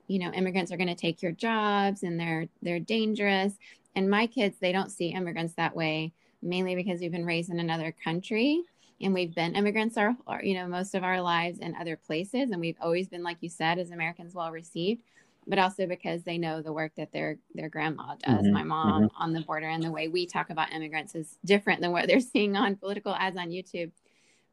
you 0.06 0.18
know, 0.18 0.32
immigrants 0.32 0.72
are 0.72 0.76
going 0.76 0.88
to 0.88 0.94
take 0.94 1.22
your 1.22 1.32
jobs 1.32 2.02
and 2.02 2.18
they're 2.18 2.48
they're 2.62 2.80
dangerous. 2.80 3.54
And 3.94 4.10
my 4.10 4.26
kids, 4.26 4.56
they 4.58 4.72
don't 4.72 4.90
see 4.90 5.08
immigrants 5.08 5.54
that 5.54 5.76
way, 5.76 6.12
mainly 6.42 6.74
because 6.74 7.00
we've 7.00 7.12
been 7.12 7.26
raised 7.26 7.50
in 7.50 7.60
another 7.60 7.92
country 7.92 8.62
and 9.00 9.14
we've 9.14 9.34
been 9.34 9.54
immigrants 9.54 9.96
our, 9.96 10.16
our 10.26 10.42
you 10.42 10.54
know 10.54 10.66
most 10.66 10.94
of 10.94 11.04
our 11.04 11.20
lives 11.20 11.58
in 11.58 11.74
other 11.76 11.96
places 11.96 12.50
and 12.50 12.60
we've 12.60 12.76
always 12.80 13.08
been 13.08 13.22
like 13.22 13.36
you 13.40 13.48
said 13.48 13.78
as 13.78 13.90
americans 13.90 14.34
well 14.34 14.50
received 14.50 15.02
but 15.48 15.58
also 15.58 15.86
because 15.86 16.22
they 16.22 16.38
know 16.38 16.60
the 16.60 16.72
work 16.72 16.92
that 16.96 17.10
their 17.10 17.38
their 17.54 17.70
grandma 17.70 18.14
does. 18.16 18.42
Mm-hmm. 18.42 18.52
My 18.52 18.62
mom 18.62 19.04
mm-hmm. 19.04 19.22
on 19.22 19.32
the 19.32 19.40
border 19.40 19.66
and 19.66 19.82
the 19.82 19.90
way 19.90 20.06
we 20.06 20.26
talk 20.26 20.50
about 20.50 20.72
immigrants 20.72 21.14
is 21.14 21.38
different 21.44 21.80
than 21.80 21.90
what 21.90 22.06
they're 22.06 22.20
seeing 22.32 22.56
on 22.56 22.76
political 22.76 23.14
ads 23.14 23.36
on 23.36 23.48
YouTube. 23.48 23.90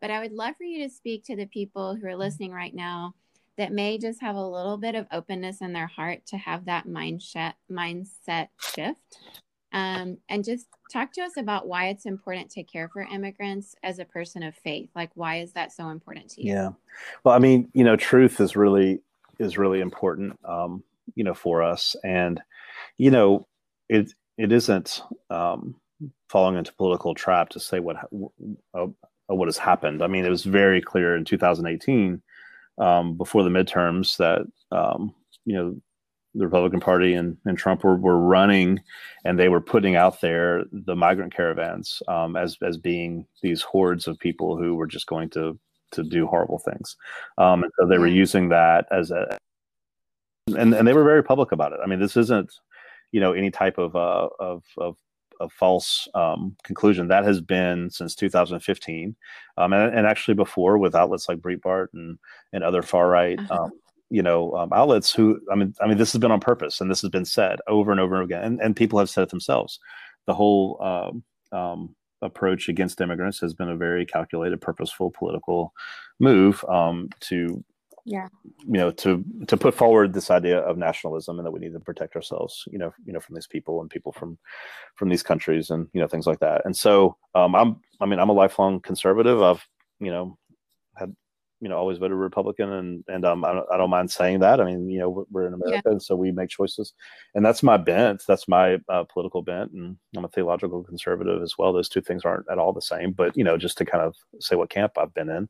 But 0.02 0.12
I 0.12 0.22
would 0.22 0.32
love 0.32 0.56
for 0.58 0.64
you 0.64 0.88
to 0.88 0.94
speak 0.94 1.26
to 1.26 1.36
the 1.36 1.46
people 1.46 1.96
who 1.96 2.08
are 2.08 2.16
listening 2.16 2.52
right 2.52 2.74
now 2.74 3.14
that 3.58 3.72
may 3.72 3.98
just 3.98 4.22
have 4.22 4.36
a 4.36 4.48
little 4.48 4.78
bit 4.78 4.96
of 4.96 5.08
openness 5.12 5.62
in 5.62 5.74
their 5.74 5.88
heart 5.88 6.26
to 6.28 6.38
have 6.38 6.66
that 6.66 6.88
mindset 6.88 7.54
mindset 7.70 8.48
shift. 8.60 9.20
Um, 9.74 10.20
and 10.30 10.46
just 10.46 10.68
talk 10.92 11.12
to 11.14 11.22
us 11.22 11.36
about 11.36 11.68
why 11.68 11.88
it's 11.88 12.06
important 12.06 12.50
to 12.52 12.64
care 12.64 12.88
for 12.88 13.02
immigrants 13.02 13.76
as 13.84 14.00
a 14.00 14.06
person 14.06 14.42
of 14.42 14.56
faith. 14.56 14.90
Like, 14.96 15.12
why 15.16 15.40
is 15.40 15.52
that 15.52 15.74
so 15.74 15.90
important 15.90 16.30
to 16.32 16.42
you? 16.42 16.54
Yeah. 16.54 16.70
Well, 17.26 17.36
I 17.36 17.40
mean, 17.40 17.70
you 17.74 17.84
know, 17.84 17.98
truth 17.98 18.40
is 18.40 18.56
really 18.56 19.02
is 19.40 19.58
really 19.58 19.82
important, 19.82 20.40
um, 20.46 20.84
you 21.16 21.24
know, 21.24 21.34
for 21.34 21.64
us. 21.64 21.96
And, 22.04 22.42
you 22.98 23.12
know, 23.12 23.48
it 23.90 24.12
it 24.38 24.52
isn't 24.52 25.02
um, 25.30 25.76
falling 26.30 26.58
into 26.58 26.74
political 26.74 27.14
trap 27.14 27.50
to 27.50 27.60
say 27.60 27.80
what 27.80 27.98
uh, 28.74 28.88
what 29.28 29.48
has 29.48 29.58
happened. 29.58 30.04
I 30.04 30.08
mean, 30.08 30.26
it 30.26 30.30
was 30.30 30.44
very 30.44 30.82
clear 30.82 31.16
in 31.16 31.26
2018 31.26 32.22
um, 32.78 33.18
before 33.18 33.44
the 33.44 33.50
midterms 33.50 34.18
that 34.18 34.46
um, 34.76 35.14
you 35.46 35.56
know 35.56 35.76
the 36.34 36.46
Republican 36.46 36.82
Party 36.82 37.14
and, 37.14 37.38
and 37.46 37.58
Trump 37.58 37.84
were, 37.84 37.96
were 37.96 38.20
running, 38.20 38.82
and 39.24 39.40
they 39.40 39.48
were 39.48 39.62
putting 39.62 39.96
out 39.96 40.20
there 40.20 40.64
the 40.72 40.96
migrant 40.96 41.34
caravans 41.34 42.02
um, 42.08 42.36
as 42.36 42.58
as 42.62 42.78
being 42.78 43.26
these 43.42 43.62
hordes 43.62 44.08
of 44.08 44.20
people 44.20 44.58
who 44.58 44.76
were 44.76 44.88
just 44.88 45.08
going 45.08 45.30
to 45.30 45.58
to 45.92 46.04
do 46.04 46.28
horrible 46.28 46.60
things. 46.60 46.96
Um, 47.38 47.64
and 47.64 47.72
so 47.80 47.88
they 47.88 47.98
were 47.98 48.08
using 48.08 48.50
that 48.50 48.88
as 48.92 49.12
a, 49.12 49.38
and, 50.48 50.74
and 50.74 50.88
they 50.88 50.94
were 50.94 51.04
very 51.04 51.24
public 51.24 51.52
about 51.52 51.74
it. 51.74 51.80
I 51.84 51.88
mean, 51.88 52.00
this 52.00 52.18
isn't, 52.18 52.54
you 53.12 53.20
know, 53.20 53.34
any 53.34 53.52
type 53.52 53.78
of, 53.78 53.96
uh, 53.96 54.30
of, 54.40 54.64
of, 54.78 54.98
of 55.40 55.52
false 55.52 56.08
um, 56.14 56.56
conclusion 56.64 57.08
that 57.08 57.26
has 57.26 57.42
been 57.42 57.90
since 57.90 58.16
2015, 58.16 59.16
um, 59.58 59.74
and, 59.74 59.96
and, 59.96 60.08
actually 60.08 60.34
before 60.34 60.78
with 60.78 60.96
outlets 60.96 61.28
like 61.28 61.40
Breitbart 61.40 61.88
and 61.94 62.18
and 62.54 62.64
other 62.64 62.82
far 62.82 63.10
right, 63.10 63.38
uh-huh. 63.38 63.64
um, 63.64 63.72
you 64.10 64.22
know, 64.22 64.54
um, 64.54 64.72
outlets 64.74 65.14
who 65.14 65.40
I 65.52 65.56
mean, 65.56 65.74
I 65.82 65.88
mean, 65.88 65.98
this 65.98 66.14
has 66.14 66.20
been 66.20 66.32
on 66.32 66.40
purpose, 66.40 66.80
and 66.80 66.90
this 66.90 67.02
has 67.02 67.10
been 67.10 67.26
said 67.26 67.60
over 67.68 67.92
and 67.92 68.00
over 68.00 68.16
and 68.16 68.24
again, 68.24 68.44
and, 68.44 68.62
and 68.62 68.76
people 68.76 69.00
have 69.00 69.10
said 69.10 69.24
it 69.24 69.30
themselves. 69.30 69.80
The 70.26 70.34
whole 70.34 70.82
um, 70.82 71.24
um, 71.58 71.96
approach 72.22 72.70
against 72.70 73.02
immigrants 73.02 73.40
has 73.40 73.54
been 73.54 73.70
a 73.70 73.76
very 73.76 74.06
calculated, 74.06 74.62
purposeful 74.62 75.12
political 75.12 75.74
move 76.20 76.64
um, 76.70 77.10
to 77.22 77.64
yeah. 78.06 78.28
you 78.68 78.78
know, 78.78 78.92
to 78.92 79.24
to 79.48 79.58
put 79.58 79.74
forward 79.74 80.14
this 80.14 80.30
idea 80.30 80.60
of 80.60 80.78
nationalism 80.78 81.40
and 81.40 81.46
that 81.46 81.52
we 81.52 81.60
need 81.60 81.74
to 81.74 81.80
protect 81.80 82.16
ourselves, 82.16 82.64
you 82.72 82.78
know, 82.78 82.94
you 83.04 83.12
know, 83.12 83.20
from 83.20 83.36
these 83.36 83.48
people 83.48 83.82
and 83.82 83.90
people 83.90 84.12
from 84.12 84.38
from 84.96 85.10
these 85.10 85.24
countries 85.24 85.72
and 85.72 85.88
you 85.92 86.00
know 86.00 86.08
things 86.08 86.28
like 86.28 86.40
that. 86.40 86.62
And 86.66 86.78
so 86.78 87.18
um, 87.34 87.56
I'm, 87.56 87.78
I 88.00 88.06
mean, 88.06 88.20
I'm 88.20 88.30
a 88.30 88.34
lifelong 88.34 88.80
conservative. 88.80 89.42
I've 89.42 89.66
you 90.00 90.12
know 90.12 90.38
you 91.62 91.70
know 91.70 91.78
always 91.78 91.98
voted 91.98 92.18
Republican, 92.18 92.72
and 92.72 93.04
and 93.08 93.26
um, 93.26 93.46
I 93.46 93.54
don't, 93.54 93.66
I 93.74 93.78
don't 93.78 93.90
mind 93.90 94.12
saying 94.12 94.40
that. 94.40 94.60
I 94.60 94.66
mean, 94.66 94.90
you 94.90 95.00
know, 95.00 95.26
we're 95.32 95.48
in 95.48 95.54
America, 95.54 95.82
yeah. 95.86 95.92
and 95.92 96.02
so 96.02 96.16
we 96.16 96.32
make 96.32 96.50
choices, 96.50 96.94
and 97.34 97.46
that's 97.46 97.64
my 97.64 97.78
bent. 97.78 98.24
That's 98.28 98.48
my 98.48 98.78
uh, 98.90 99.04
political 99.06 99.42
bent, 99.42 99.72
and 99.72 99.98
I'm 100.16 100.26
a 100.26 100.30
theological 100.30 100.84
conservative 100.84 101.42
as 101.42 101.58
well. 101.58 101.74
Those 101.74 101.90
two 101.90 102.02
things 102.02 102.26
aren't 102.26 102.46
at 102.52 102.60
all 102.60 102.74
the 102.74 102.82
same, 102.82 103.12
but 103.12 103.36
you 103.38 103.44
know, 103.44 103.58
just 103.58 103.78
to 103.80 103.86
kind 103.86 104.04
of 104.04 104.16
say 104.40 104.56
what 104.56 104.70
camp 104.70 104.94
I've 104.98 105.14
been 105.14 105.30
in. 105.30 105.50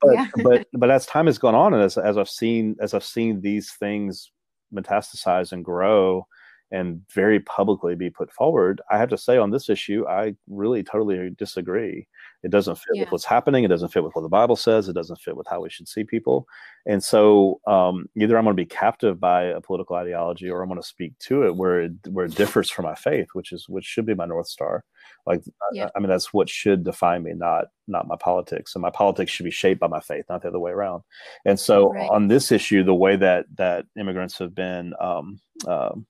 But 0.00 0.14
yeah. 0.14 0.26
but 0.42 0.66
but 0.72 0.90
as 0.90 1.06
time 1.06 1.26
has 1.26 1.38
gone 1.38 1.54
on, 1.54 1.74
and 1.74 1.82
as 1.82 1.96
as 1.96 2.18
I've 2.18 2.30
seen 2.30 2.76
as 2.80 2.94
I've 2.94 3.04
seen 3.04 3.40
these 3.40 3.72
things 3.72 4.30
metastasize 4.74 5.52
and 5.52 5.64
grow 5.64 6.26
and 6.72 7.02
very 7.12 7.40
publicly 7.40 7.96
be 7.96 8.10
put 8.10 8.30
forward, 8.32 8.80
I 8.90 8.98
have 8.98 9.08
to 9.08 9.18
say 9.18 9.36
on 9.36 9.50
this 9.50 9.68
issue, 9.68 10.06
I 10.08 10.36
really 10.48 10.84
totally 10.84 11.30
disagree. 11.36 12.06
It 12.42 12.50
doesn't 12.50 12.76
fit 12.76 12.86
yeah. 12.94 13.02
with 13.02 13.12
what's 13.12 13.24
happening. 13.24 13.64
It 13.64 13.68
doesn't 13.68 13.90
fit 13.90 14.02
with 14.02 14.14
what 14.14 14.22
the 14.22 14.28
Bible 14.28 14.56
says. 14.56 14.88
It 14.88 14.94
doesn't 14.94 15.20
fit 15.20 15.36
with 15.36 15.46
how 15.46 15.60
we 15.60 15.68
should 15.68 15.88
see 15.88 16.04
people. 16.04 16.46
And 16.86 17.02
so, 17.02 17.60
um, 17.66 18.06
either 18.16 18.38
I'm 18.38 18.44
going 18.44 18.56
to 18.56 18.62
be 18.62 18.66
captive 18.66 19.20
by 19.20 19.44
a 19.44 19.60
political 19.60 19.96
ideology, 19.96 20.50
or 20.50 20.62
I'm 20.62 20.68
going 20.68 20.80
to 20.80 20.86
speak 20.86 21.18
to 21.20 21.44
it 21.46 21.56
where 21.56 21.82
it 21.82 21.92
where 22.08 22.24
it 22.24 22.34
differs 22.34 22.70
from 22.70 22.86
my 22.86 22.94
faith, 22.94 23.28
which 23.34 23.52
is 23.52 23.68
which 23.68 23.84
should 23.84 24.06
be 24.06 24.14
my 24.14 24.26
north 24.26 24.48
star. 24.48 24.84
Like, 25.26 25.42
yeah. 25.72 25.86
I, 25.86 25.90
I 25.96 26.00
mean, 26.00 26.08
that's 26.08 26.32
what 26.32 26.48
should 26.48 26.82
define 26.82 27.22
me, 27.22 27.32
not 27.34 27.66
not 27.86 28.08
my 28.08 28.16
politics. 28.16 28.74
And 28.74 28.82
my 28.82 28.90
politics 28.90 29.30
should 29.32 29.44
be 29.44 29.50
shaped 29.50 29.80
by 29.80 29.88
my 29.88 30.00
faith, 30.00 30.24
not 30.30 30.42
the 30.42 30.48
other 30.48 30.60
way 30.60 30.70
around. 30.70 31.02
And 31.44 31.60
so, 31.60 31.92
right. 31.92 32.08
on 32.08 32.28
this 32.28 32.50
issue, 32.50 32.82
the 32.82 32.94
way 32.94 33.16
that 33.16 33.46
that 33.56 33.86
immigrants 33.98 34.38
have 34.38 34.54
been. 34.54 34.94
Um, 34.98 35.40
um, 35.66 36.06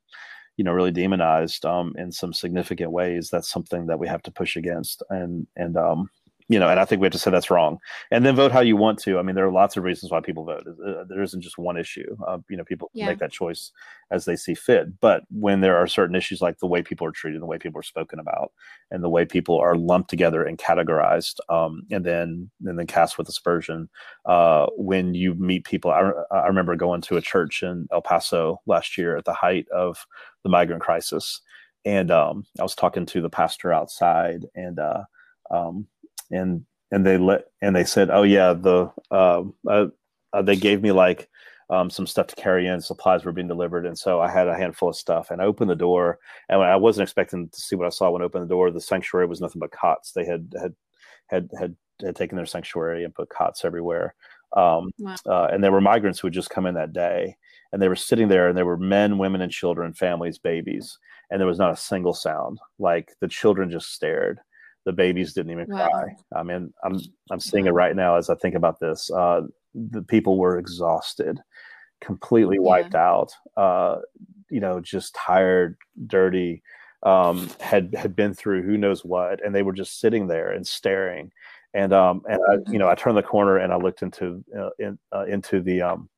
you 0.60 0.64
know 0.64 0.72
really 0.72 0.90
demonized 0.90 1.64
um, 1.64 1.94
in 1.96 2.12
some 2.12 2.34
significant 2.34 2.90
ways 2.90 3.30
that's 3.30 3.48
something 3.48 3.86
that 3.86 3.98
we 3.98 4.06
have 4.06 4.20
to 4.22 4.30
push 4.30 4.56
against 4.56 5.02
and 5.08 5.46
and 5.56 5.78
um, 5.78 6.10
you 6.50 6.58
know, 6.58 6.68
and 6.68 6.80
I 6.80 6.84
think 6.84 7.00
we 7.00 7.06
have 7.06 7.12
to 7.12 7.18
say 7.18 7.30
that's 7.30 7.48
wrong. 7.48 7.78
And 8.10 8.26
then 8.26 8.34
vote 8.34 8.50
how 8.50 8.58
you 8.58 8.76
want 8.76 8.98
to. 9.00 9.20
I 9.20 9.22
mean, 9.22 9.36
there 9.36 9.46
are 9.46 9.52
lots 9.52 9.76
of 9.76 9.84
reasons 9.84 10.10
why 10.10 10.20
people 10.20 10.44
vote. 10.44 10.66
Uh, 10.66 11.04
there 11.08 11.22
isn't 11.22 11.42
just 11.42 11.58
one 11.58 11.76
issue. 11.76 12.16
Uh, 12.26 12.38
you 12.48 12.56
know, 12.56 12.64
people 12.64 12.90
yeah. 12.92 13.06
make 13.06 13.20
that 13.20 13.30
choice 13.30 13.70
as 14.10 14.24
they 14.24 14.34
see 14.34 14.54
fit. 14.54 14.98
But 14.98 15.22
when 15.30 15.60
there 15.60 15.76
are 15.76 15.86
certain 15.86 16.16
issues 16.16 16.42
like 16.42 16.58
the 16.58 16.66
way 16.66 16.82
people 16.82 17.06
are 17.06 17.12
treated, 17.12 17.40
the 17.40 17.46
way 17.46 17.58
people 17.58 17.78
are 17.78 17.84
spoken 17.84 18.18
about, 18.18 18.50
and 18.90 19.04
the 19.04 19.08
way 19.08 19.24
people 19.24 19.60
are 19.60 19.76
lumped 19.76 20.10
together 20.10 20.42
and 20.42 20.58
categorized, 20.58 21.36
um, 21.48 21.82
and 21.92 22.04
then 22.04 22.50
and 22.66 22.76
then 22.76 22.86
cast 22.88 23.16
with 23.16 23.28
aspersion, 23.28 23.88
uh, 24.24 24.66
when 24.76 25.14
you 25.14 25.34
meet 25.34 25.64
people, 25.64 25.92
I, 25.92 26.10
I 26.32 26.48
remember 26.48 26.74
going 26.74 27.00
to 27.02 27.16
a 27.16 27.22
church 27.22 27.62
in 27.62 27.86
El 27.92 28.02
Paso 28.02 28.60
last 28.66 28.98
year 28.98 29.16
at 29.16 29.24
the 29.24 29.34
height 29.34 29.68
of 29.72 30.04
the 30.42 30.50
migrant 30.50 30.82
crisis, 30.82 31.42
and 31.84 32.10
um, 32.10 32.44
I 32.58 32.64
was 32.64 32.74
talking 32.74 33.06
to 33.06 33.22
the 33.22 33.30
pastor 33.30 33.72
outside, 33.72 34.46
and 34.56 34.80
uh, 34.80 35.04
um, 35.52 35.86
and 36.30 36.64
and 36.90 37.06
they 37.06 37.18
let 37.18 37.44
and 37.62 37.74
they 37.74 37.84
said, 37.84 38.10
oh 38.10 38.22
yeah, 38.22 38.52
the 38.52 38.90
uh, 39.10 39.42
uh, 39.68 39.86
uh, 40.32 40.42
they 40.42 40.56
gave 40.56 40.82
me 40.82 40.92
like 40.92 41.28
um, 41.70 41.88
some 41.88 42.06
stuff 42.06 42.26
to 42.28 42.36
carry 42.36 42.66
in. 42.66 42.80
Supplies 42.80 43.24
were 43.24 43.32
being 43.32 43.48
delivered, 43.48 43.86
and 43.86 43.98
so 43.98 44.20
I 44.20 44.30
had 44.30 44.48
a 44.48 44.56
handful 44.56 44.88
of 44.88 44.96
stuff. 44.96 45.30
And 45.30 45.40
I 45.40 45.44
opened 45.44 45.70
the 45.70 45.76
door, 45.76 46.18
and 46.48 46.60
I 46.60 46.76
wasn't 46.76 47.04
expecting 47.04 47.48
to 47.48 47.60
see 47.60 47.76
what 47.76 47.86
I 47.86 47.90
saw 47.90 48.10
when 48.10 48.22
I 48.22 48.24
opened 48.24 48.44
the 48.44 48.48
door. 48.48 48.70
The 48.70 48.80
sanctuary 48.80 49.26
was 49.26 49.40
nothing 49.40 49.60
but 49.60 49.70
cots. 49.70 50.12
They 50.12 50.24
had 50.24 50.52
had 50.60 50.74
had 51.28 51.50
had, 51.58 51.76
had 52.04 52.16
taken 52.16 52.36
their 52.36 52.46
sanctuary 52.46 53.04
and 53.04 53.14
put 53.14 53.28
cots 53.28 53.64
everywhere. 53.64 54.14
Um, 54.56 54.90
wow. 54.98 55.14
uh, 55.26 55.48
and 55.52 55.62
there 55.62 55.70
were 55.70 55.80
migrants 55.80 56.18
who 56.18 56.26
had 56.26 56.34
just 56.34 56.50
come 56.50 56.66
in 56.66 56.74
that 56.74 56.92
day, 56.92 57.36
and 57.72 57.80
they 57.80 57.88
were 57.88 57.96
sitting 57.96 58.26
there, 58.26 58.48
and 58.48 58.58
there 58.58 58.66
were 58.66 58.76
men, 58.76 59.16
women, 59.16 59.42
and 59.42 59.52
children, 59.52 59.92
families, 59.94 60.38
babies, 60.38 60.98
and 61.30 61.38
there 61.38 61.46
was 61.46 61.58
not 61.58 61.72
a 61.72 61.76
single 61.76 62.14
sound. 62.14 62.58
Like 62.80 63.12
the 63.20 63.28
children 63.28 63.70
just 63.70 63.92
stared 63.92 64.40
the 64.84 64.92
babies 64.92 65.32
didn't 65.32 65.52
even 65.52 65.66
wow. 65.68 65.88
cry. 65.88 66.16
I 66.34 66.42
mean, 66.42 66.72
I'm 66.84 67.00
I'm 67.30 67.40
seeing 67.40 67.66
it 67.66 67.72
right 67.72 67.94
now 67.94 68.16
as 68.16 68.30
I 68.30 68.34
think 68.34 68.54
about 68.54 68.80
this. 68.80 69.10
Uh, 69.10 69.42
the 69.74 70.02
people 70.02 70.38
were 70.38 70.58
exhausted, 70.58 71.40
completely 72.00 72.58
wiped 72.58 72.94
yeah. 72.94 73.08
out. 73.08 73.32
Uh, 73.56 73.96
you 74.50 74.60
know, 74.60 74.80
just 74.80 75.14
tired, 75.14 75.76
dirty. 76.06 76.62
Um, 77.02 77.48
had 77.60 77.94
had 77.94 78.14
been 78.14 78.34
through 78.34 78.62
who 78.62 78.76
knows 78.76 79.04
what, 79.04 79.42
and 79.44 79.54
they 79.54 79.62
were 79.62 79.72
just 79.72 80.00
sitting 80.00 80.26
there 80.26 80.50
and 80.50 80.66
staring. 80.66 81.32
And 81.72 81.92
um, 81.92 82.22
and 82.28 82.40
I, 82.50 82.70
you 82.70 82.78
know, 82.78 82.88
I 82.88 82.94
turned 82.94 83.16
the 83.16 83.22
corner 83.22 83.56
and 83.56 83.72
I 83.72 83.76
looked 83.76 84.02
into 84.02 84.44
uh, 84.58 84.70
in, 84.78 84.98
uh, 85.10 85.24
into 85.24 85.62
the 85.62 85.80
um, 85.80 86.10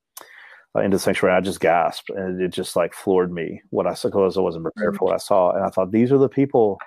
uh, 0.75 0.81
into 0.81 0.97
the 0.97 1.01
sanctuary. 1.01 1.37
I 1.37 1.41
just 1.41 1.61
gasped, 1.61 2.11
and 2.11 2.41
it 2.41 2.49
just 2.49 2.75
like 2.75 2.95
floored 2.95 3.33
me 3.33 3.63
what 3.71 3.87
I 3.87 3.95
suppose 3.95 4.37
I 4.37 4.41
wasn't 4.41 4.65
prepared 4.65 4.95
mm-hmm. 4.95 4.99
for 4.99 5.05
what 5.07 5.15
I 5.15 5.19
saw. 5.19 5.53
And 5.53 5.65
I 5.65 5.69
thought, 5.69 5.93
these 5.93 6.11
are 6.11 6.19
the 6.19 6.29
people 6.29 6.81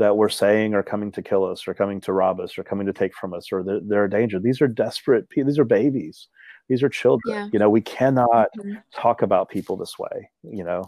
that 0.00 0.16
we're 0.16 0.30
saying 0.30 0.72
are 0.72 0.82
coming 0.82 1.12
to 1.12 1.20
kill 1.20 1.44
us 1.44 1.68
or 1.68 1.74
coming 1.74 2.00
to 2.00 2.14
rob 2.14 2.40
us 2.40 2.56
or 2.56 2.64
coming 2.64 2.86
to 2.86 2.92
take 2.92 3.14
from 3.14 3.34
us 3.34 3.52
or 3.52 3.62
they're, 3.62 3.80
they're 3.82 4.04
a 4.06 4.10
danger. 4.10 4.40
These 4.40 4.62
are 4.62 4.66
desperate 4.66 5.28
people. 5.28 5.48
These 5.48 5.58
are 5.58 5.64
babies. 5.64 6.28
These 6.70 6.82
are 6.82 6.88
children. 6.88 7.34
Yeah. 7.34 7.48
You 7.52 7.58
know, 7.58 7.68
we 7.68 7.82
cannot 7.82 8.48
mm-hmm. 8.58 8.76
talk 8.94 9.20
about 9.20 9.50
people 9.50 9.76
this 9.76 9.98
way, 9.98 10.30
you 10.42 10.64
know. 10.64 10.84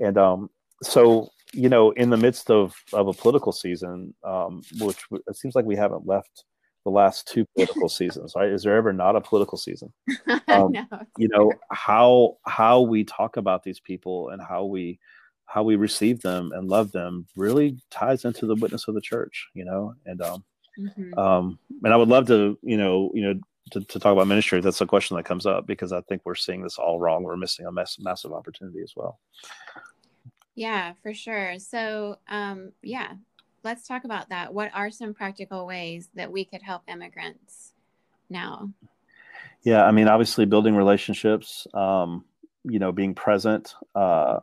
And 0.00 0.18
um, 0.18 0.50
so, 0.82 1.28
you 1.52 1.68
know, 1.68 1.92
in 1.92 2.10
the 2.10 2.16
midst 2.16 2.50
of, 2.50 2.74
of 2.92 3.06
a 3.06 3.12
political 3.12 3.52
season, 3.52 4.12
um, 4.24 4.62
which 4.80 4.98
it 5.12 5.36
seems 5.36 5.54
like 5.54 5.64
we 5.64 5.76
haven't 5.76 6.04
left 6.04 6.44
the 6.84 6.90
last 6.90 7.28
two 7.28 7.46
political 7.54 7.88
seasons, 7.88 8.32
right? 8.34 8.48
Is 8.48 8.64
there 8.64 8.76
ever 8.76 8.92
not 8.92 9.14
a 9.14 9.20
political 9.20 9.58
season? 9.58 9.92
Um, 10.48 10.72
no, 10.72 10.86
you 11.18 11.28
know, 11.28 11.52
how 11.70 12.38
how 12.46 12.80
we 12.80 13.04
talk 13.04 13.36
about 13.36 13.64
these 13.64 13.80
people 13.80 14.30
and 14.30 14.40
how 14.40 14.64
we 14.64 14.98
how 15.46 15.62
we 15.62 15.76
receive 15.76 16.20
them 16.20 16.52
and 16.54 16.68
love 16.68 16.92
them 16.92 17.26
really 17.36 17.78
ties 17.90 18.24
into 18.24 18.46
the 18.46 18.56
witness 18.56 18.88
of 18.88 18.94
the 18.94 19.00
church, 19.00 19.48
you 19.54 19.64
know, 19.64 19.94
and 20.04 20.20
um, 20.20 20.44
mm-hmm. 20.78 21.18
um, 21.18 21.58
and 21.82 21.92
I 21.94 21.96
would 21.96 22.08
love 22.08 22.26
to, 22.26 22.58
you 22.62 22.76
know, 22.76 23.10
you 23.14 23.22
know, 23.22 23.40
to, 23.70 23.80
to 23.80 23.98
talk 23.98 24.12
about 24.12 24.26
ministry. 24.28 24.60
That's 24.60 24.80
a 24.80 24.86
question 24.86 25.16
that 25.16 25.24
comes 25.24 25.46
up 25.46 25.66
because 25.66 25.92
I 25.92 26.00
think 26.02 26.22
we're 26.24 26.34
seeing 26.34 26.62
this 26.62 26.78
all 26.78 27.00
wrong. 27.00 27.22
We're 27.22 27.36
missing 27.36 27.66
a 27.66 27.72
mass, 27.72 27.96
massive 27.98 28.32
opportunity 28.32 28.80
as 28.82 28.94
well. 28.96 29.18
Yeah, 30.54 30.92
for 31.02 31.14
sure. 31.14 31.58
So, 31.58 32.18
um, 32.28 32.72
yeah, 32.82 33.14
let's 33.62 33.86
talk 33.86 34.04
about 34.04 34.28
that. 34.30 34.52
What 34.52 34.70
are 34.74 34.90
some 34.90 35.14
practical 35.14 35.66
ways 35.66 36.08
that 36.14 36.30
we 36.30 36.44
could 36.44 36.62
help 36.62 36.82
immigrants 36.88 37.72
now? 38.30 38.70
Yeah, 39.62 39.84
I 39.84 39.90
mean, 39.90 40.08
obviously, 40.08 40.44
building 40.44 40.76
relationships. 40.76 41.66
Um, 41.74 42.24
you 42.68 42.78
know, 42.78 42.92
being 42.92 43.14
present. 43.14 43.74
Uh, 43.94 44.40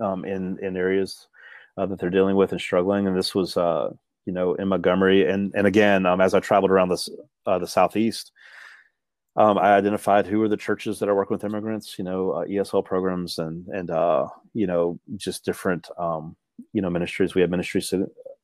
um, 0.00 0.24
in 0.24 0.58
in 0.60 0.76
areas 0.76 1.28
uh, 1.76 1.86
that 1.86 1.98
they're 1.98 2.10
dealing 2.10 2.36
with 2.36 2.52
and 2.52 2.60
struggling. 2.60 3.06
And 3.06 3.16
this 3.16 3.34
was, 3.34 3.56
uh, 3.56 3.90
you 4.26 4.32
know, 4.32 4.54
in 4.54 4.68
Montgomery. 4.68 5.28
And 5.28 5.52
and 5.54 5.66
again, 5.66 6.06
um, 6.06 6.20
as 6.20 6.34
I 6.34 6.40
traveled 6.40 6.70
around 6.70 6.88
this 6.88 7.08
uh, 7.46 7.58
the 7.58 7.66
southeast, 7.66 8.32
um, 9.36 9.58
I 9.58 9.74
identified 9.74 10.26
who 10.26 10.42
are 10.42 10.48
the 10.48 10.56
churches 10.56 10.98
that 10.98 11.08
are 11.08 11.14
working 11.14 11.34
with 11.34 11.44
immigrants. 11.44 11.98
You 11.98 12.04
know, 12.04 12.32
uh, 12.32 12.44
ESL 12.44 12.84
programs 12.84 13.38
and 13.38 13.66
and 13.68 13.90
uh, 13.90 14.26
you 14.54 14.66
know 14.66 14.98
just 15.16 15.44
different 15.44 15.88
um, 15.98 16.36
you 16.72 16.82
know 16.82 16.90
ministries. 16.90 17.34
We 17.34 17.40
have 17.40 17.50
ministry 17.50 17.82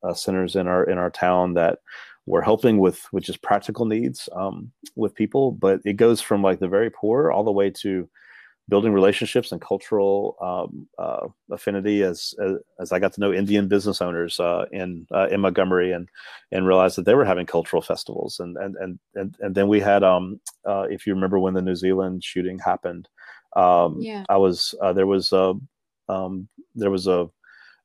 uh, 0.03 0.13
centers 0.13 0.55
in 0.55 0.67
our 0.67 0.83
in 0.83 0.97
our 0.97 1.11
town 1.11 1.53
that 1.55 1.79
we're 2.25 2.41
helping 2.41 2.77
with 2.77 3.01
which 3.11 3.29
is 3.29 3.37
practical 3.37 3.85
needs 3.85 4.27
um, 4.33 4.69
with 4.95 5.15
people 5.15 5.51
but 5.51 5.79
it 5.85 5.93
goes 5.93 6.21
from 6.21 6.43
like 6.43 6.59
the 6.59 6.67
very 6.67 6.89
poor 6.89 7.31
all 7.31 7.43
the 7.43 7.51
way 7.51 7.69
to 7.69 8.07
building 8.69 8.91
relationships 8.91 9.51
and 9.51 9.61
cultural 9.61 10.35
um, 10.41 10.87
uh, 10.97 11.27
affinity 11.51 12.03
as, 12.03 12.33
as, 12.41 12.57
as 12.79 12.91
I 12.91 12.99
got 12.99 13.13
to 13.13 13.21
know 13.21 13.31
Indian 13.33 13.67
business 13.67 14.01
owners 14.01 14.39
uh, 14.39 14.65
in 14.71 15.07
uh, 15.13 15.27
in 15.27 15.41
Montgomery 15.41 15.91
and 15.91 16.09
and 16.51 16.67
realized 16.67 16.97
that 16.97 17.05
they 17.05 17.15
were 17.15 17.25
having 17.25 17.45
cultural 17.45 17.81
festivals 17.81 18.39
and 18.39 18.57
and 18.57 18.75
and 18.75 18.99
and, 19.15 19.35
and 19.39 19.55
then 19.55 19.67
we 19.67 19.79
had 19.79 20.03
um, 20.03 20.39
uh, 20.65 20.85
if 20.89 21.07
you 21.07 21.13
remember 21.13 21.39
when 21.39 21.53
the 21.53 21.61
New 21.61 21.75
Zealand 21.75 22.23
shooting 22.23 22.59
happened 22.59 23.07
um, 23.55 23.97
yeah. 23.99 24.23
I 24.29 24.37
was 24.37 24.75
uh, 24.81 24.93
there 24.93 25.07
was 25.07 25.33
a 25.33 25.55
um, 26.09 26.47
there 26.75 26.91
was 26.91 27.07
a 27.07 27.29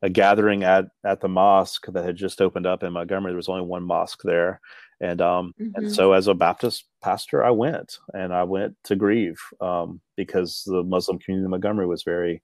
a 0.03 0.11
gathering 0.11 0.65
at 0.65 0.87
at 1.05 1.21
the 1.21 1.29
mosque 1.29 1.87
that 1.87 2.05
had 2.05 2.17
just 2.17 2.43
opened 2.43 2.67
up 2.67 2.83
in 2.83 2.93
Montgomery. 2.93 3.33
There 3.33 3.37
was 3.37 3.49
only 3.49 3.63
one 3.63 3.85
mosque 3.85 4.21
there, 4.23 4.61
and 5.03 5.21
um 5.21 5.53
mm-hmm. 5.61 5.71
and 5.75 5.93
so 5.93 6.13
as 6.13 6.29
a 6.29 6.35
baptist 6.35 6.85
pastor 7.03 7.45
i 7.45 7.51
went 7.51 7.99
and 8.15 8.33
i 8.33 8.43
went 8.43 8.75
to 8.85 8.97
grieve 8.97 9.39
um 9.61 10.01
because 10.17 10.63
the 10.67 10.83
muslim 10.83 11.19
community 11.19 11.45
in 11.45 11.51
montgomery 11.51 11.87
was 11.87 12.03
very 12.03 12.41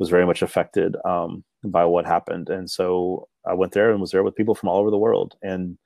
was 0.00 0.08
very 0.08 0.26
much 0.26 0.42
affected 0.42 0.96
um 1.04 1.44
by 1.64 1.84
what 1.84 2.06
happened 2.06 2.48
and 2.48 2.68
so 2.68 3.28
i 3.46 3.52
went 3.54 3.72
there 3.72 3.90
and 3.92 4.00
was 4.00 4.10
there 4.10 4.24
with 4.24 4.34
people 4.34 4.54
from 4.54 4.68
all 4.68 4.78
over 4.78 4.90
the 4.90 4.98
world 4.98 5.36
and 5.42 5.78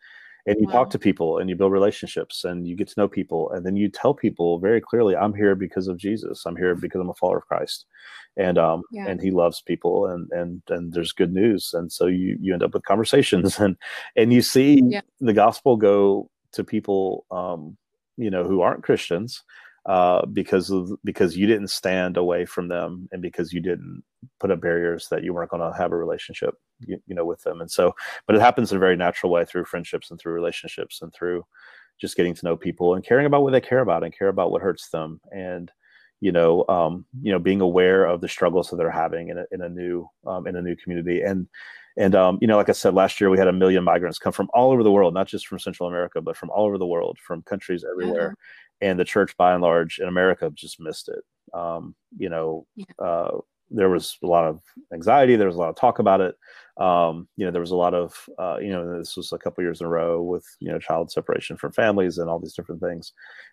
and 0.47 0.57
you 0.59 0.67
wow. 0.67 0.73
talk 0.73 0.91
to 0.91 0.99
people 0.99 1.39
and 1.39 1.49
you 1.49 1.57
build 1.57 1.73
relationships 1.73 2.45
and 2.45 2.67
you 2.67 2.77
get 2.77 2.89
to 2.89 2.95
know 2.97 3.09
people 3.09 3.51
and 3.53 3.65
then 3.65 3.77
you 3.77 3.89
tell 3.89 4.15
people 4.15 4.59
very 4.59 4.81
clearly 4.81 5.15
i'm 5.17 5.35
here 5.35 5.55
because 5.55 5.89
of 5.89 5.97
jesus 5.97 6.45
i'm 6.47 6.57
here 6.57 6.75
because 6.75 7.01
i'm 7.01 7.11
a 7.11 7.15
follower 7.15 7.39
of 7.39 7.47
christ 7.47 7.87
and 8.37 8.59
um 8.59 8.83
yeah. 8.91 9.07
and 9.07 9.21
he 9.21 9.31
loves 9.31 9.61
people 9.63 10.07
and 10.07 10.31
and 10.33 10.63
and 10.69 10.93
there's 10.93 11.13
good 11.13 11.33
news 11.33 11.73
and 11.75 11.93
so 11.93 12.07
you 12.07 12.37
you 12.41 12.53
end 12.53 12.63
up 12.63 12.75
with 12.75 12.85
conversations 12.85 13.59
and 13.59 13.77
and 14.17 14.33
you 14.33 14.43
see 14.43 14.83
yeah. 14.85 15.01
the 15.21 15.33
gospel 15.33 15.77
go 15.77 16.29
to 16.53 16.65
people 16.65 17.25
um 17.31 17.77
you 18.17 18.31
know 18.31 18.45
who 18.45 18.61
aren't 18.61 18.83
christians 18.83 19.43
uh, 19.87 20.25
because 20.27 20.71
of, 20.71 20.93
because 21.05 21.37
you 21.37 21.47
didn't 21.47 21.69
stand 21.69 22.17
away 22.17 22.45
from 22.45 22.69
them 22.69 23.09
and 23.11 23.21
because 23.21 23.53
you 23.53 23.61
didn't 23.61 24.03
put 24.39 24.51
up 24.51 24.61
barriers 24.61 25.09
that 25.11 25.25
you 25.25 25.35
weren't 25.35 25.51
going 25.51 25.63
to 25.63 25.77
have 25.77 25.93
a 25.93 25.97
relationship 25.97 26.55
you, 26.81 26.99
you, 27.07 27.15
know 27.15 27.25
with 27.25 27.43
them. 27.43 27.61
And 27.61 27.71
so 27.71 27.93
but 28.27 28.37
it 28.37 28.43
happens 28.43 28.71
in 28.71 28.77
a 28.77 28.81
very 28.81 28.97
natural 28.97 29.33
way 29.33 29.45
through 29.45 29.65
friendships 29.65 30.11
and 30.11 30.21
through 30.21 30.35
relationships 30.35 31.03
and 31.03 31.13
through 31.13 31.45
just 32.01 32.17
getting 32.17 32.35
to 32.35 32.45
know 32.45 32.57
people 32.57 32.95
and 32.95 33.05
caring 33.05 33.27
about 33.27 33.43
what 33.43 33.53
they 33.53 33.61
care 33.61 33.81
about 33.81 34.05
and 34.05 34.17
care 34.17 34.29
about 34.29 34.53
what 34.53 34.63
hurts 34.63 34.89
them. 34.91 35.21
And 35.33 35.71
you 36.21 36.31
know 36.31 36.65
um, 36.69 37.05
you 37.21 37.33
know 37.33 37.41
being 37.41 37.61
aware 37.61 38.05
of 38.05 38.21
the 38.21 38.29
struggles 38.29 38.71
that 38.71 38.77
they're 38.77 38.91
having 38.91 39.31
in 39.31 39.39
a, 39.39 39.45
in 39.51 39.63
a 39.63 39.69
new 39.69 40.09
um, 40.27 40.47
in 40.47 40.55
a 40.55 40.63
new 40.63 40.77
community. 40.77 41.23
And 41.23 41.49
and 41.97 42.15
um, 42.15 42.39
you 42.41 42.47
know 42.47 42.57
like 42.57 42.69
i 42.69 42.73
said 42.73 42.95
last 42.95 43.21
year 43.21 43.31
we 43.31 43.39
had 43.39 43.49
a 43.49 43.53
million 43.53 43.85
migrants 43.85 44.19
come 44.19 44.33
from 44.33 44.49
all 44.55 44.71
over 44.71 44.83
the 44.83 44.91
world 44.91 45.15
not 45.15 45.27
just 45.27 45.47
from 45.47 45.59
central 45.59 45.89
america 45.89 46.21
but 46.21 46.37
from 46.37 46.51
all 46.51 46.67
over 46.67 46.79
the 46.79 46.87
world 46.87 47.19
from 47.27 47.43
countries 47.43 47.85
everywhere 47.91 48.35
and 48.83 48.99
the 48.99 49.05
church 49.05 49.35
by 49.37 49.53
and 49.53 49.63
large 49.63 49.99
in 49.99 50.09
america 50.09 50.51
just 50.55 50.81
missed 50.81 51.09
it 51.09 51.25
um, 51.55 51.95
you 52.19 52.29
know 52.29 52.67
yeah. 52.77 52.85
uh, 52.99 53.39
there 53.71 53.89
was 53.89 54.19
a 54.23 54.27
lot 54.27 54.45
of 54.45 54.61
anxiety 54.93 55.37
there 55.37 55.47
was 55.47 55.57
a 55.57 55.59
lot 55.59 55.71
of 55.71 55.77
talk 55.77 55.99
about 55.99 56.21
it 56.21 56.35
um, 56.79 57.29
you 57.37 57.45
know 57.45 57.51
there 57.51 57.61
was 57.61 57.71
a 57.71 57.77
lot 57.77 57.95
of 57.95 58.15
uh, 58.39 58.59
you 58.61 58.71
know 58.71 58.99
this 58.99 59.17
was 59.17 59.33
a 59.33 59.39
couple 59.39 59.65
years 59.65 59.81
in 59.81 59.87
a 59.87 59.91
row 59.91 60.23
with 60.23 60.45
you 60.61 60.71
know 60.71 60.79
child 60.79 61.11
separation 61.11 61.57
from 61.57 61.73
families 61.73 62.19
and 62.19 62.29
all 62.29 62.39
these 62.39 62.55
different 62.55 62.81
things 62.81 63.13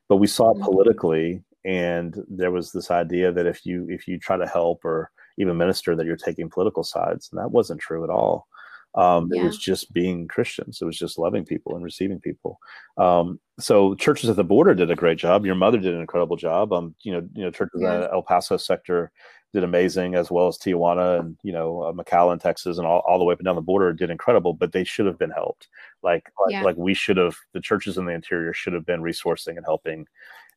but 0.09 0.17
we 0.17 0.27
saw 0.27 0.53
mm-hmm. 0.53 0.63
politically 0.63 1.41
and 1.65 2.15
there 2.29 2.51
was 2.51 2.71
this 2.71 2.91
idea 2.91 3.31
that 3.31 3.45
if 3.45 3.65
you 3.65 3.87
if 3.89 4.07
you 4.07 4.17
try 4.17 4.37
to 4.37 4.47
help 4.47 4.83
or 4.83 5.11
even 5.37 5.57
minister 5.57 5.95
that 5.95 6.05
you're 6.05 6.17
taking 6.17 6.49
political 6.49 6.83
sides 6.83 7.29
and 7.31 7.39
that 7.39 7.51
wasn't 7.51 7.79
true 7.79 8.03
at 8.03 8.09
all 8.09 8.47
um, 8.95 9.29
yeah. 9.31 9.41
It 9.41 9.45
was 9.45 9.57
just 9.57 9.93
being 9.93 10.27
Christians. 10.27 10.81
It 10.81 10.85
was 10.85 10.97
just 10.97 11.19
loving 11.19 11.45
people 11.45 11.75
and 11.75 11.83
receiving 11.83 12.19
people. 12.19 12.59
Um, 12.97 13.39
so 13.59 13.93
churches 13.95 14.29
at 14.29 14.35
the 14.35 14.43
border 14.43 14.73
did 14.73 14.89
a 14.89 14.95
great 14.95 15.17
job. 15.17 15.45
Your 15.45 15.55
mother 15.55 15.77
did 15.77 15.93
an 15.93 16.01
incredible 16.01 16.37
job. 16.37 16.73
Um, 16.73 16.95
you 17.01 17.11
know, 17.11 17.27
you 17.33 17.43
know, 17.43 17.51
churches 17.51 17.81
yeah. 17.81 18.05
in 18.05 18.11
El 18.11 18.23
Paso 18.23 18.57
sector 18.57 19.11
did 19.53 19.63
amazing, 19.63 20.15
as 20.15 20.29
well 20.31 20.47
as 20.47 20.57
Tijuana 20.57 21.19
and 21.19 21.37
you 21.43 21.51
know 21.51 21.81
uh, 21.83 21.91
McAllen, 21.91 22.41
Texas, 22.41 22.77
and 22.77 22.87
all, 22.87 23.03
all 23.07 23.19
the 23.19 23.25
way 23.25 23.33
up 23.33 23.39
and 23.39 23.45
down 23.45 23.55
the 23.55 23.61
border 23.61 23.93
did 23.93 24.09
incredible. 24.09 24.53
But 24.53 24.71
they 24.71 24.83
should 24.83 25.05
have 25.05 25.19
been 25.19 25.31
helped. 25.31 25.67
Like 26.01 26.31
like, 26.39 26.51
yeah. 26.51 26.63
like 26.63 26.77
we 26.77 26.93
should 26.93 27.17
have. 27.17 27.35
The 27.53 27.61
churches 27.61 27.97
in 27.97 28.05
the 28.05 28.13
interior 28.13 28.53
should 28.53 28.73
have 28.73 28.85
been 28.85 29.01
resourcing 29.01 29.57
and 29.57 29.65
helping 29.65 30.07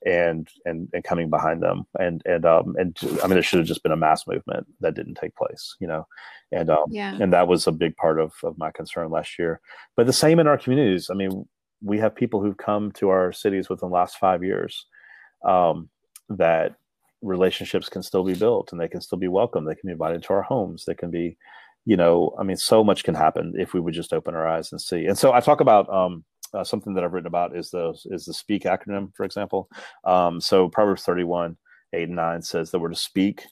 and 0.07 0.49
and 0.65 0.89
and 0.93 1.05
coming 1.05 1.31
behind 1.31 1.63
them. 1.63 1.87
And 1.99 2.23
and 2.25 2.45
um 2.45 2.75
and 2.79 2.97
i 3.23 3.27
mean 3.27 3.35
there 3.35 3.43
should 3.43 3.59
have 3.59 3.69
just 3.69 3.83
been 3.83 3.93
a 3.93 3.97
mass 3.97 4.27
movement 4.27 4.67
that 4.81 4.95
didn't 4.95 5.15
take 5.15 5.35
place 5.37 5.77
you 5.81 5.87
know? 5.87 6.07
And 6.51 6.71
um 6.71 6.87
yeah. 6.91 7.17
and 7.21 7.33
that 7.33 7.49
was 7.49 7.67
a 7.67 7.73
big 7.73 7.97
part 7.97 8.21
of 8.21 8.33
of 8.43 8.59
my 8.59 8.71
concern 8.71 9.11
last 9.11 9.39
year. 9.39 9.61
But 9.97 10.07
the 10.07 10.13
same 10.13 10.39
in 10.39 10.47
our 10.47 10.59
communities. 10.59 11.09
I 11.11 11.15
mean 11.15 11.47
we 11.83 11.99
have 11.99 12.15
people 12.15 12.41
who've 12.41 12.57
come 12.57 12.93
to 12.93 13.09
our 13.09 13.33
cities 13.33 13.69
within 13.69 13.89
the 13.89 13.95
last 13.95 14.19
five 14.19 14.45
years 14.45 14.87
um 15.45 15.89
that 16.29 16.77
relationships 17.21 17.89
can 17.89 18.03
still 18.03 18.25
be 18.25 18.35
built 18.35 18.73
and 18.73 18.81
they 18.81 18.89
can 18.89 19.01
still 19.01 19.19
be 19.19 19.29
welcome 19.29 19.65
they 19.65 19.75
can 19.75 19.89
be 19.89 19.93
invited 19.93 20.23
to 20.23 20.33
our 20.33 20.43
homes. 20.43 20.85
They 20.85 20.95
can 20.95 21.11
be 21.11 21.37
you 21.85 21.97
know 21.97 22.33
i 22.39 22.45
mean 22.45 22.57
so 22.57 22.85
much 22.85 23.03
can 23.03 23.15
happen 23.15 23.55
if 23.57 23.75
we 23.75 23.81
would 23.81 23.95
just 23.95 24.13
open 24.13 24.35
our 24.35 24.47
eyes 24.47 24.71
and 24.73 24.81
see. 24.81 25.07
And 25.07 25.19
so 25.19 25.33
i 25.33 25.41
talk 25.41 25.61
about 25.61 25.89
um 25.93 26.25
uh, 26.55 26.65
something 26.65 26.95
that 26.95 27.05
I've 27.05 27.13
written 27.13 27.27
about 27.27 27.57
is 27.57 27.71
the 27.71 27.99
is 28.07 28.25
the 28.25 28.35
speak 28.35 28.65
acronym, 28.65 29.15
for 29.17 29.25
example. 29.25 29.69
Um, 30.05 30.41
so 30.41 30.69
Proverbs 30.69 31.03
31, 31.03 31.57
8 31.93 32.03
and 32.05 32.17
9 32.17 32.43
says 32.43 32.71
that 32.71 32.79
we're 32.79 32.91
to 32.91 32.97
speak 32.97 33.43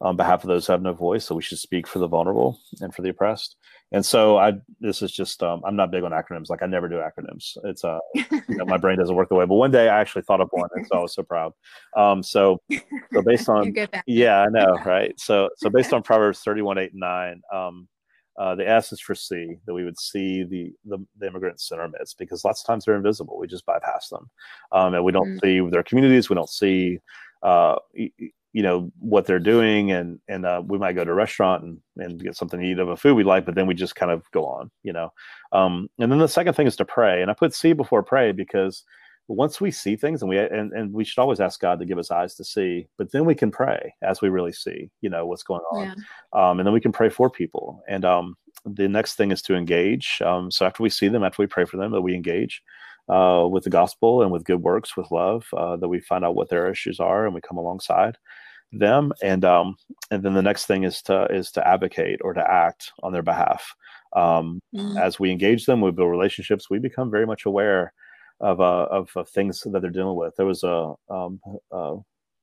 on 0.00 0.16
behalf 0.16 0.42
of 0.44 0.48
those 0.48 0.66
who 0.66 0.72
have 0.72 0.82
no 0.82 0.92
voice. 0.92 1.24
So 1.24 1.34
we 1.34 1.42
should 1.42 1.58
speak 1.58 1.86
for 1.86 1.98
the 1.98 2.08
vulnerable 2.08 2.58
and 2.80 2.94
for 2.94 3.02
the 3.02 3.08
oppressed. 3.10 3.56
And 3.92 4.04
so 4.04 4.38
I 4.38 4.54
this 4.80 5.02
is 5.02 5.12
just 5.12 5.42
um, 5.42 5.62
I'm 5.64 5.76
not 5.76 5.90
big 5.90 6.02
on 6.02 6.10
acronyms. 6.10 6.50
Like 6.50 6.62
I 6.62 6.66
never 6.66 6.88
do 6.88 6.96
acronyms. 6.96 7.56
It's 7.64 7.84
uh 7.84 8.00
you 8.14 8.56
know 8.56 8.64
my 8.64 8.76
brain 8.76 8.98
doesn't 8.98 9.14
work 9.14 9.28
the 9.28 9.36
way. 9.36 9.46
But 9.46 9.54
one 9.54 9.70
day 9.70 9.88
I 9.88 10.00
actually 10.00 10.22
thought 10.22 10.40
of 10.40 10.48
one, 10.50 10.68
and 10.74 10.86
so 10.86 10.98
I 10.98 11.00
was 11.02 11.14
so 11.14 11.22
proud. 11.22 11.52
Um, 11.96 12.22
so 12.22 12.60
so 13.12 13.22
based 13.24 13.48
on 13.48 13.72
yeah 14.06 14.42
I 14.42 14.48
know 14.48 14.76
right. 14.84 15.18
So 15.18 15.48
so 15.56 15.70
based 15.70 15.92
on 15.92 16.02
Proverbs 16.02 16.40
31, 16.40 16.78
8 16.78 16.92
and 16.92 17.00
9. 17.00 17.42
Um, 17.52 17.88
uh, 18.38 18.54
the 18.54 18.68
S 18.68 18.92
is 18.92 19.00
for 19.00 19.14
see, 19.14 19.56
that 19.66 19.74
we 19.74 19.84
would 19.84 19.98
see 19.98 20.42
the, 20.42 20.72
the, 20.84 20.98
the 21.18 21.26
immigrants 21.26 21.70
in 21.70 21.78
our 21.78 21.88
midst 21.88 22.18
because 22.18 22.44
lots 22.44 22.62
of 22.62 22.66
times 22.66 22.84
they're 22.84 22.96
invisible. 22.96 23.38
We 23.38 23.46
just 23.46 23.66
bypass 23.66 24.08
them. 24.08 24.30
Um, 24.72 24.94
and 24.94 25.04
we 25.04 25.12
don't 25.12 25.36
mm-hmm. 25.40 25.64
see 25.66 25.70
their 25.70 25.82
communities. 25.82 26.28
We 26.28 26.34
don't 26.34 26.48
see, 26.48 26.98
uh, 27.42 27.76
you, 27.92 28.10
you 28.52 28.62
know, 28.62 28.90
what 28.98 29.26
they're 29.26 29.38
doing. 29.38 29.92
And, 29.92 30.18
and 30.28 30.46
uh, 30.46 30.62
we 30.64 30.78
might 30.78 30.94
go 30.94 31.04
to 31.04 31.10
a 31.10 31.14
restaurant 31.14 31.64
and, 31.64 31.78
and 31.96 32.22
get 32.22 32.36
something 32.36 32.60
to 32.60 32.66
eat 32.66 32.78
of 32.78 32.88
a 32.88 32.96
food 32.96 33.14
we 33.14 33.24
like, 33.24 33.46
but 33.46 33.54
then 33.54 33.66
we 33.66 33.74
just 33.74 33.96
kind 33.96 34.12
of 34.12 34.28
go 34.32 34.44
on, 34.46 34.70
you 34.82 34.92
know. 34.92 35.12
Um, 35.52 35.88
and 35.98 36.10
then 36.10 36.18
the 36.18 36.28
second 36.28 36.54
thing 36.54 36.66
is 36.66 36.76
to 36.76 36.84
pray. 36.84 37.22
And 37.22 37.30
I 37.30 37.34
put 37.34 37.54
see 37.54 37.72
before 37.72 38.02
pray 38.02 38.32
because– 38.32 38.84
once 39.28 39.60
we 39.60 39.70
see 39.70 39.96
things 39.96 40.20
and 40.22 40.28
we 40.28 40.38
and, 40.38 40.72
and 40.72 40.92
we 40.92 41.04
should 41.04 41.20
always 41.20 41.40
ask 41.40 41.60
god 41.60 41.78
to 41.78 41.86
give 41.86 41.98
us 41.98 42.10
eyes 42.10 42.34
to 42.34 42.44
see 42.44 42.86
but 42.98 43.10
then 43.12 43.24
we 43.24 43.34
can 43.34 43.50
pray 43.50 43.94
as 44.02 44.20
we 44.20 44.28
really 44.28 44.52
see 44.52 44.90
you 45.00 45.08
know 45.08 45.26
what's 45.26 45.42
going 45.42 45.62
on 45.72 45.86
yeah. 45.86 45.94
um, 46.50 46.58
and 46.58 46.66
then 46.66 46.74
we 46.74 46.80
can 46.80 46.92
pray 46.92 47.08
for 47.08 47.30
people 47.30 47.82
and 47.88 48.04
um, 48.04 48.36
the 48.66 48.88
next 48.88 49.14
thing 49.14 49.30
is 49.30 49.42
to 49.42 49.54
engage 49.54 50.20
um, 50.24 50.50
so 50.50 50.66
after 50.66 50.82
we 50.82 50.90
see 50.90 51.08
them 51.08 51.24
after 51.24 51.42
we 51.42 51.46
pray 51.46 51.64
for 51.64 51.76
them 51.76 51.90
that 51.90 52.02
we 52.02 52.14
engage 52.14 52.62
uh, 53.08 53.46
with 53.50 53.64
the 53.64 53.70
gospel 53.70 54.22
and 54.22 54.30
with 54.30 54.44
good 54.44 54.62
works 54.62 54.96
with 54.96 55.10
love 55.10 55.46
uh, 55.56 55.76
that 55.76 55.88
we 55.88 56.00
find 56.00 56.24
out 56.24 56.34
what 56.34 56.48
their 56.48 56.70
issues 56.70 57.00
are 57.00 57.26
and 57.26 57.34
we 57.34 57.40
come 57.40 57.58
alongside 57.58 58.16
them 58.72 59.12
and 59.22 59.44
um 59.44 59.76
and 60.10 60.24
then 60.24 60.34
the 60.34 60.42
next 60.42 60.66
thing 60.66 60.82
is 60.82 61.00
to 61.00 61.26
is 61.26 61.52
to 61.52 61.66
advocate 61.66 62.18
or 62.24 62.32
to 62.32 62.50
act 62.50 62.90
on 63.04 63.12
their 63.12 63.22
behalf 63.22 63.74
um 64.16 64.60
mm-hmm. 64.74 64.96
as 64.98 65.20
we 65.20 65.30
engage 65.30 65.64
them 65.64 65.80
we 65.80 65.92
build 65.92 66.10
relationships 66.10 66.68
we 66.68 66.80
become 66.80 67.08
very 67.08 67.24
much 67.24 67.46
aware 67.46 67.92
of, 68.40 68.60
uh, 68.60 68.86
of, 68.90 69.10
of 69.16 69.28
things 69.28 69.60
that 69.60 69.80
they're 69.80 69.90
dealing 69.90 70.16
with. 70.16 70.34
There 70.36 70.46
was 70.46 70.62
a 70.64 70.94
um, 71.08 71.40
uh, 71.72 71.96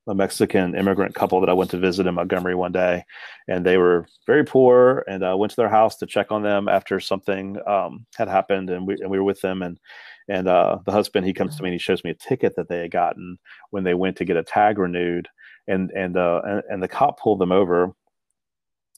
a 0.08 0.16
Mexican 0.16 0.76
immigrant 0.76 1.14
couple 1.14 1.40
that 1.40 1.50
I 1.50 1.54
went 1.54 1.70
to 1.72 1.78
visit 1.78 2.08
in 2.08 2.16
Montgomery 2.16 2.56
one 2.56 2.72
day, 2.72 3.04
and 3.48 3.66
they 3.66 3.78
were 3.78 4.08
very 4.26 4.44
poor. 4.44 5.06
And 5.08 5.24
I 5.24 5.36
went 5.36 5.52
to 5.52 5.56
their 5.56 5.70
house 5.70 5.96
to 5.98 6.08
check 6.08 6.32
on 6.32 6.42
them 6.42 6.68
after 6.68 7.00
something 7.00 7.58
um, 7.68 8.06
had 8.16 8.28
happened, 8.28 8.70
and 8.70 8.88
we 8.88 8.96
and 8.96 9.10
we 9.12 9.20
were 9.20 9.24
with 9.24 9.42
them. 9.42 9.62
And 9.62 9.80
and 10.28 10.48
uh, 10.48 10.80
the 10.86 10.92
husband 10.92 11.26
he 11.26 11.34
comes 11.34 11.56
to 11.56 11.64
me 11.64 11.70
and 11.70 11.74
he 11.74 11.80
shows 11.80 12.04
me 12.04 12.12
a 12.12 12.16
ticket 12.16 12.56
that 12.56 12.68
they 12.68 12.80
had 12.80 12.92
gotten 12.92 13.38
when 13.70 13.84
they 13.84 13.94
went 13.94 14.18
to 14.18 14.26
get 14.26 14.38
a 14.38 14.44
tag 14.44 14.80
renewed, 14.80 15.28
and 15.68 15.92
and 15.92 16.18
uh, 16.18 16.42
and, 16.46 16.64
and 16.70 16.84
the 16.84 16.88
cop 16.88 17.20
pulled 17.20 17.40
them 17.40 17.52
over, 17.52 17.94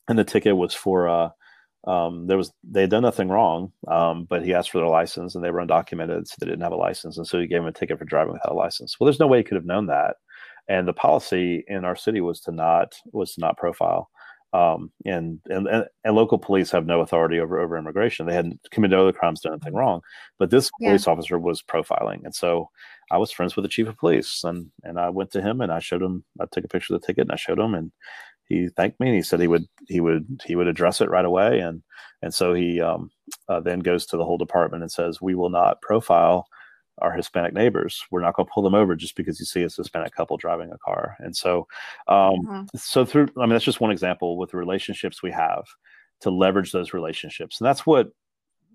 and 0.07 0.17
the 0.17 0.23
ticket 0.23 0.55
was 0.55 0.73
for 0.73 1.09
uh, 1.09 1.29
um, 1.85 2.27
there 2.27 2.37
was 2.37 2.51
they 2.63 2.81
had 2.81 2.89
done 2.89 3.03
nothing 3.03 3.27
wrong, 3.27 3.71
um, 3.87 4.25
but 4.25 4.43
he 4.43 4.53
asked 4.53 4.71
for 4.71 4.77
their 4.79 4.87
license 4.87 5.35
and 5.35 5.43
they 5.43 5.51
were 5.51 5.65
undocumented, 5.65 6.27
so 6.27 6.35
they 6.39 6.45
didn't 6.45 6.61
have 6.61 6.71
a 6.71 6.77
license, 6.77 7.17
and 7.17 7.27
so 7.27 7.39
he 7.39 7.47
gave 7.47 7.61
him 7.61 7.67
a 7.67 7.73
ticket 7.73 7.99
for 7.99 8.05
driving 8.05 8.33
without 8.33 8.51
a 8.51 8.55
license. 8.55 8.97
Well, 8.99 9.05
there's 9.05 9.19
no 9.19 9.27
way 9.27 9.39
he 9.39 9.43
could 9.43 9.57
have 9.57 9.65
known 9.65 9.87
that, 9.87 10.15
and 10.69 10.87
the 10.87 10.93
policy 10.93 11.63
in 11.67 11.83
our 11.83 11.95
city 11.95 12.21
was 12.21 12.39
to 12.41 12.51
not 12.51 12.95
was 13.11 13.33
to 13.33 13.41
not 13.41 13.57
profile. 13.57 14.09
Um, 14.53 14.91
and, 15.03 15.39
and 15.47 15.67
and 16.03 16.15
local 16.15 16.37
police 16.37 16.69
have 16.71 16.85
no 16.85 17.01
authority 17.01 17.39
over 17.39 17.59
over 17.59 17.77
immigration. 17.77 18.27
They 18.27 18.35
hadn't 18.35 18.61
committed 18.71 18.97
other 18.97 19.11
crimes, 19.11 19.41
done 19.41 19.53
anything 19.53 19.73
wrong, 19.73 20.01
but 20.39 20.51
this 20.51 20.69
yeah. 20.79 20.89
police 20.89 21.07
officer 21.07 21.39
was 21.39 21.63
profiling, 21.63 22.23
and 22.23 22.33
so 22.33 22.69
I 23.11 23.17
was 23.17 23.31
friends 23.31 23.55
with 23.55 23.63
the 23.63 23.69
chief 23.69 23.87
of 23.87 23.97
police, 23.97 24.43
and 24.43 24.71
and 24.83 24.99
I 24.99 25.09
went 25.09 25.31
to 25.31 25.41
him 25.41 25.59
and 25.59 25.71
I 25.71 25.79
showed 25.79 26.03
him. 26.03 26.23
I 26.39 26.45
took 26.51 26.63
a 26.63 26.69
picture 26.69 26.95
of 26.95 27.01
the 27.01 27.07
ticket 27.07 27.23
and 27.23 27.31
I 27.31 27.35
showed 27.35 27.59
him, 27.59 27.73
and 27.73 27.91
he 28.47 28.69
thanked 28.69 28.99
me 28.99 29.07
and 29.07 29.15
he 29.15 29.21
said 29.21 29.39
he 29.39 29.47
would 29.47 29.65
he 29.87 29.99
would 29.99 30.41
he 30.45 30.55
would 30.55 30.67
address 30.67 31.01
it 31.01 31.09
right 31.09 31.25
away 31.25 31.59
and 31.59 31.81
and 32.21 32.33
so 32.33 32.53
he 32.53 32.81
um, 32.81 33.11
uh, 33.49 33.59
then 33.59 33.79
goes 33.79 34.05
to 34.05 34.17
the 34.17 34.25
whole 34.25 34.37
department 34.37 34.83
and 34.83 34.91
says 34.91 35.21
we 35.21 35.35
will 35.35 35.49
not 35.49 35.81
profile 35.81 36.47
our 36.99 37.11
Hispanic 37.11 37.53
neighbors. 37.53 38.03
We're 38.11 38.21
not 38.21 38.35
going 38.35 38.45
to 38.45 38.51
pull 38.53 38.63
them 38.63 38.75
over 38.75 38.95
just 38.95 39.15
because 39.15 39.39
you 39.39 39.45
see 39.45 39.63
a 39.63 39.69
Hispanic 39.69 40.13
couple 40.13 40.37
driving 40.37 40.71
a 40.71 40.77
car. 40.77 41.17
And 41.19 41.35
so, 41.35 41.67
um, 42.07 42.35
uh-huh. 42.47 42.63
so 42.75 43.03
through, 43.03 43.29
I 43.37 43.41
mean, 43.41 43.49
that's 43.49 43.65
just 43.65 43.81
one 43.81 43.91
example 43.91 44.37
with 44.37 44.51
the 44.51 44.57
relationships 44.57 45.23
we 45.23 45.31
have 45.31 45.65
to 46.21 46.29
leverage 46.29 46.71
those 46.71 46.93
relationships. 46.93 47.59
And 47.59 47.67
that's 47.67 47.85
what 47.85 48.09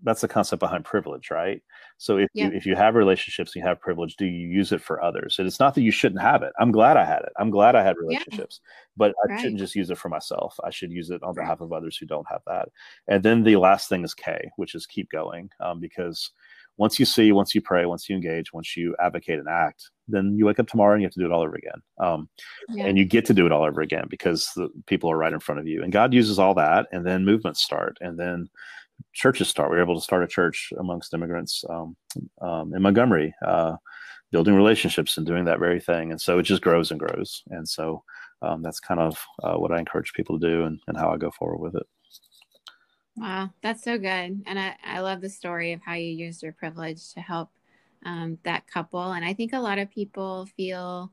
that's 0.02 0.20
the 0.20 0.28
concept 0.28 0.60
behind 0.60 0.84
privilege, 0.84 1.30
right? 1.30 1.62
So 1.96 2.18
if 2.18 2.28
yeah. 2.32 2.46
you 2.46 2.52
if 2.52 2.66
you 2.66 2.76
have 2.76 2.94
relationships, 2.94 3.54
you 3.56 3.62
have 3.62 3.80
privilege. 3.80 4.16
Do 4.16 4.26
you 4.26 4.48
use 4.48 4.72
it 4.72 4.80
for 4.80 5.02
others? 5.02 5.36
And 5.38 5.46
it's 5.46 5.60
not 5.60 5.74
that 5.74 5.82
you 5.82 5.90
shouldn't 5.90 6.22
have 6.22 6.42
it. 6.42 6.52
I'm 6.60 6.72
glad 6.72 6.96
I 6.96 7.04
had 7.04 7.22
it. 7.22 7.32
I'm 7.38 7.50
glad 7.50 7.74
I 7.74 7.82
had 7.82 7.96
relationships, 7.98 8.60
yeah. 8.62 8.70
but 8.96 9.14
I 9.24 9.32
right. 9.32 9.40
shouldn't 9.40 9.58
just 9.58 9.74
use 9.74 9.90
it 9.90 9.98
for 9.98 10.08
myself. 10.08 10.58
I 10.64 10.70
should 10.70 10.92
use 10.92 11.10
it 11.10 11.22
on 11.22 11.34
behalf 11.34 11.60
of 11.60 11.72
others 11.72 11.96
who 11.96 12.06
don't 12.06 12.26
have 12.30 12.42
that. 12.46 12.68
And 13.08 13.22
then 13.22 13.42
the 13.42 13.56
last 13.56 13.88
thing 13.88 14.04
is 14.04 14.14
K, 14.14 14.50
which 14.56 14.74
is 14.74 14.86
keep 14.86 15.10
going, 15.10 15.50
um, 15.60 15.80
because 15.80 16.30
once 16.78 17.00
you 17.00 17.04
see, 17.04 17.32
once 17.32 17.54
you 17.54 17.60
pray, 17.60 17.86
once 17.86 18.08
you 18.08 18.14
engage, 18.14 18.52
once 18.52 18.76
you 18.76 18.94
advocate 19.00 19.40
and 19.40 19.48
act, 19.48 19.90
then 20.06 20.36
you 20.38 20.46
wake 20.46 20.60
up 20.60 20.68
tomorrow 20.68 20.94
and 20.94 21.02
you 21.02 21.06
have 21.06 21.12
to 21.12 21.20
do 21.20 21.26
it 21.26 21.32
all 21.32 21.42
over 21.42 21.56
again. 21.56 21.82
Um, 21.98 22.28
yeah. 22.68 22.86
And 22.86 22.96
you 22.96 23.04
get 23.04 23.24
to 23.26 23.34
do 23.34 23.46
it 23.46 23.52
all 23.52 23.64
over 23.64 23.80
again 23.80 24.06
because 24.08 24.48
the 24.54 24.70
people 24.86 25.10
are 25.10 25.18
right 25.18 25.32
in 25.32 25.40
front 25.40 25.60
of 25.60 25.66
you. 25.66 25.82
And 25.82 25.92
God 25.92 26.14
uses 26.14 26.38
all 26.38 26.54
that, 26.54 26.86
and 26.92 27.04
then 27.04 27.24
movements 27.24 27.62
start, 27.62 27.98
and 28.00 28.18
then 28.18 28.48
churches 29.12 29.48
start. 29.48 29.70
We 29.70 29.76
were 29.76 29.82
able 29.82 29.94
to 29.94 30.00
start 30.00 30.22
a 30.22 30.28
church 30.28 30.72
amongst 30.78 31.14
immigrants 31.14 31.64
um, 31.68 31.96
um, 32.40 32.74
in 32.74 32.82
Montgomery, 32.82 33.34
uh, 33.46 33.76
building 34.30 34.54
relationships 34.54 35.16
and 35.16 35.26
doing 35.26 35.44
that 35.46 35.58
very 35.58 35.80
thing. 35.80 36.10
And 36.10 36.20
so 36.20 36.38
it 36.38 36.44
just 36.44 36.62
grows 36.62 36.90
and 36.90 37.00
grows. 37.00 37.42
And 37.50 37.68
so 37.68 38.02
um, 38.42 38.62
that's 38.62 38.80
kind 38.80 39.00
of 39.00 39.18
uh, 39.42 39.54
what 39.54 39.72
I 39.72 39.78
encourage 39.78 40.12
people 40.12 40.38
to 40.38 40.46
do 40.46 40.64
and, 40.64 40.80
and 40.86 40.96
how 40.96 41.10
I 41.10 41.16
go 41.16 41.30
forward 41.30 41.58
with 41.58 41.74
it. 41.74 41.86
Wow, 43.16 43.50
that's 43.62 43.82
so 43.82 43.98
good. 43.98 44.42
And 44.46 44.58
I, 44.58 44.76
I 44.84 45.00
love 45.00 45.20
the 45.20 45.30
story 45.30 45.72
of 45.72 45.80
how 45.84 45.94
you 45.94 46.10
used 46.10 46.42
your 46.42 46.52
privilege 46.52 47.12
to 47.14 47.20
help 47.20 47.50
um, 48.04 48.38
that 48.44 48.66
couple. 48.68 49.12
And 49.12 49.24
I 49.24 49.34
think 49.34 49.52
a 49.52 49.60
lot 49.60 49.78
of 49.78 49.90
people 49.90 50.46
feel 50.56 51.10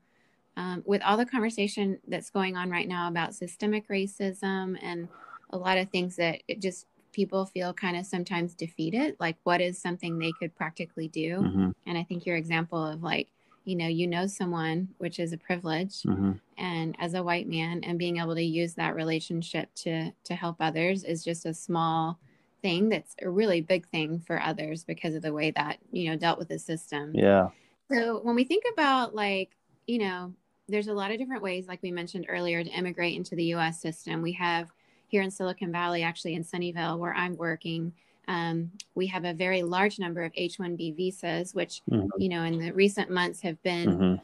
um, 0.56 0.82
with 0.86 1.02
all 1.02 1.16
the 1.16 1.26
conversation 1.26 1.98
that's 2.06 2.30
going 2.30 2.56
on 2.56 2.70
right 2.70 2.86
now 2.86 3.08
about 3.08 3.34
systemic 3.34 3.88
racism 3.88 4.78
and 4.80 5.08
a 5.50 5.58
lot 5.58 5.78
of 5.78 5.90
things 5.90 6.16
that 6.16 6.42
it 6.48 6.60
just 6.60 6.86
people 7.16 7.46
feel 7.46 7.72
kind 7.72 7.96
of 7.96 8.04
sometimes 8.04 8.54
defeated 8.54 9.16
like 9.18 9.38
what 9.44 9.62
is 9.62 9.78
something 9.78 10.18
they 10.18 10.32
could 10.38 10.54
practically 10.54 11.08
do 11.08 11.38
mm-hmm. 11.38 11.70
and 11.86 11.96
i 11.96 12.02
think 12.02 12.26
your 12.26 12.36
example 12.36 12.84
of 12.84 13.02
like 13.02 13.28
you 13.64 13.74
know 13.74 13.88
you 13.88 14.06
know 14.06 14.26
someone 14.26 14.86
which 14.98 15.18
is 15.18 15.32
a 15.32 15.38
privilege 15.38 16.02
mm-hmm. 16.02 16.32
and 16.58 16.94
as 16.98 17.14
a 17.14 17.22
white 17.22 17.48
man 17.48 17.82
and 17.84 17.98
being 17.98 18.18
able 18.18 18.34
to 18.34 18.42
use 18.42 18.74
that 18.74 18.94
relationship 18.94 19.74
to 19.74 20.12
to 20.24 20.34
help 20.34 20.56
others 20.60 21.04
is 21.04 21.24
just 21.24 21.46
a 21.46 21.54
small 21.54 22.18
thing 22.60 22.90
that's 22.90 23.16
a 23.22 23.30
really 23.30 23.62
big 23.62 23.88
thing 23.88 24.20
for 24.26 24.38
others 24.42 24.84
because 24.84 25.14
of 25.14 25.22
the 25.22 25.32
way 25.32 25.50
that 25.50 25.78
you 25.90 26.10
know 26.10 26.16
dealt 26.18 26.38
with 26.38 26.48
the 26.48 26.58
system 26.58 27.12
yeah 27.14 27.48
so 27.90 28.20
when 28.24 28.34
we 28.34 28.44
think 28.44 28.64
about 28.74 29.14
like 29.14 29.56
you 29.86 29.98
know 29.98 30.34
there's 30.68 30.88
a 30.88 30.92
lot 30.92 31.10
of 31.10 31.16
different 31.16 31.42
ways 31.42 31.66
like 31.66 31.82
we 31.82 31.90
mentioned 31.90 32.26
earlier 32.28 32.62
to 32.62 32.70
immigrate 32.70 33.16
into 33.16 33.34
the 33.36 33.54
us 33.54 33.80
system 33.80 34.20
we 34.20 34.32
have 34.32 34.70
here 35.08 35.22
in 35.22 35.30
Silicon 35.30 35.72
Valley, 35.72 36.02
actually 36.02 36.34
in 36.34 36.44
Sunnyvale, 36.44 36.98
where 36.98 37.14
I'm 37.14 37.36
working, 37.36 37.92
um, 38.28 38.72
we 38.94 39.06
have 39.06 39.24
a 39.24 39.32
very 39.32 39.62
large 39.62 39.98
number 39.98 40.22
of 40.22 40.32
H-1B 40.34 40.96
visas, 40.96 41.54
which 41.54 41.82
mm-hmm. 41.90 42.08
you 42.18 42.28
know 42.28 42.42
in 42.42 42.58
the 42.58 42.72
recent 42.72 43.10
months 43.10 43.40
have 43.42 43.62
been 43.62 43.88
mm-hmm. 43.88 44.14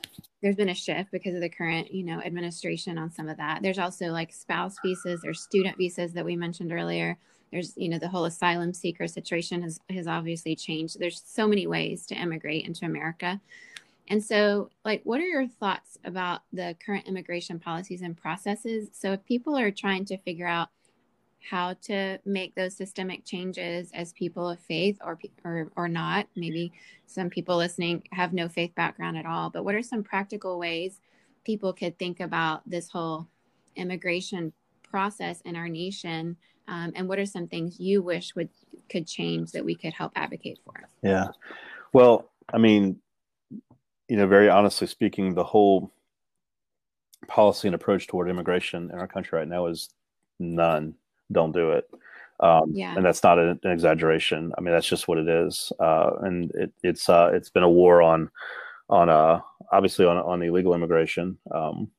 there's 0.42 0.56
been 0.56 0.70
a 0.70 0.74
shift 0.74 1.12
because 1.12 1.34
of 1.34 1.40
the 1.40 1.48
current 1.48 1.92
you 1.92 2.04
know 2.04 2.20
administration 2.20 2.98
on 2.98 3.10
some 3.12 3.28
of 3.28 3.36
that. 3.36 3.62
There's 3.62 3.78
also 3.78 4.06
like 4.06 4.32
spouse 4.32 4.76
visas, 4.84 5.20
there's 5.22 5.40
student 5.40 5.76
visas 5.76 6.12
that 6.14 6.24
we 6.24 6.34
mentioned 6.36 6.72
earlier. 6.72 7.16
There's 7.52 7.74
you 7.76 7.88
know 7.88 7.98
the 7.98 8.08
whole 8.08 8.24
asylum 8.24 8.74
seeker 8.74 9.06
situation 9.06 9.62
has 9.62 9.78
has 9.90 10.08
obviously 10.08 10.56
changed. 10.56 10.98
There's 10.98 11.22
so 11.24 11.46
many 11.46 11.66
ways 11.66 12.04
to 12.06 12.16
immigrate 12.16 12.66
into 12.66 12.86
America. 12.86 13.40
And 14.08 14.22
so, 14.22 14.70
like, 14.84 15.02
what 15.04 15.20
are 15.20 15.26
your 15.26 15.46
thoughts 15.46 15.98
about 16.04 16.42
the 16.52 16.76
current 16.84 17.06
immigration 17.06 17.58
policies 17.58 18.02
and 18.02 18.16
processes? 18.16 18.88
So, 18.92 19.12
if 19.12 19.24
people 19.24 19.56
are 19.56 19.70
trying 19.70 20.04
to 20.06 20.18
figure 20.18 20.46
out 20.46 20.68
how 21.50 21.74
to 21.82 22.18
make 22.24 22.54
those 22.54 22.76
systemic 22.76 23.24
changes 23.24 23.90
as 23.92 24.12
people 24.12 24.48
of 24.48 24.60
faith 24.60 24.96
or, 25.04 25.18
or 25.44 25.72
or 25.74 25.88
not 25.88 26.28
maybe 26.36 26.72
some 27.06 27.28
people 27.28 27.56
listening 27.56 28.00
have 28.12 28.32
no 28.32 28.48
faith 28.48 28.72
background 28.76 29.16
at 29.16 29.26
all 29.26 29.50
but 29.50 29.64
what 29.64 29.74
are 29.74 29.82
some 29.82 30.04
practical 30.04 30.56
ways 30.56 31.00
people 31.44 31.72
could 31.72 31.98
think 31.98 32.20
about 32.20 32.62
this 32.68 32.88
whole 32.88 33.26
immigration 33.76 34.52
process 34.82 35.40
in 35.42 35.56
our 35.56 35.68
nation? 35.68 36.36
Um, 36.68 36.92
and 36.94 37.08
what 37.08 37.18
are 37.18 37.26
some 37.26 37.48
things 37.48 37.80
you 37.80 38.02
wish 38.02 38.34
would 38.36 38.50
could 38.88 39.06
change 39.06 39.52
that 39.52 39.64
we 39.64 39.74
could 39.74 39.92
help 39.92 40.12
advocate 40.14 40.58
for? 40.64 40.88
Yeah. 41.02 41.28
Well 41.92 42.28
i 42.52 42.58
mean 42.58 42.98
you 44.08 44.16
know, 44.16 44.26
very 44.26 44.48
honestly 44.48 44.86
speaking, 44.86 45.34
the 45.34 45.44
whole 45.44 45.92
policy 47.28 47.68
and 47.68 47.74
approach 47.74 48.06
toward 48.06 48.28
immigration 48.28 48.90
in 48.92 48.98
our 48.98 49.06
country 49.06 49.38
right 49.38 49.48
now 49.48 49.66
is 49.66 49.90
none. 50.38 50.94
Don't 51.30 51.52
do 51.52 51.70
it. 51.70 51.88
Um, 52.40 52.72
yeah. 52.72 52.94
And 52.96 53.04
that's 53.04 53.22
not 53.22 53.38
an, 53.38 53.60
an, 53.62 53.70
exaggeration. 53.70 54.52
I 54.58 54.60
mean, 54.60 54.74
that's 54.74 54.86
just 54.86 55.06
what 55.06 55.18
it 55.18 55.28
is. 55.28 55.72
Uh, 55.78 56.10
and 56.22 56.50
it, 56.54 56.72
it's 56.82 57.08
uh, 57.08 57.30
it's 57.32 57.50
been 57.50 57.62
a 57.62 57.70
war 57.70 58.02
on 58.02 58.30
on 58.88 59.08
uh, 59.08 59.40
obviously 59.70 60.04
on 60.04 60.16
on 60.16 60.42
illegal 60.42 60.74
immigration. 60.74 61.38
Um, 61.54 61.90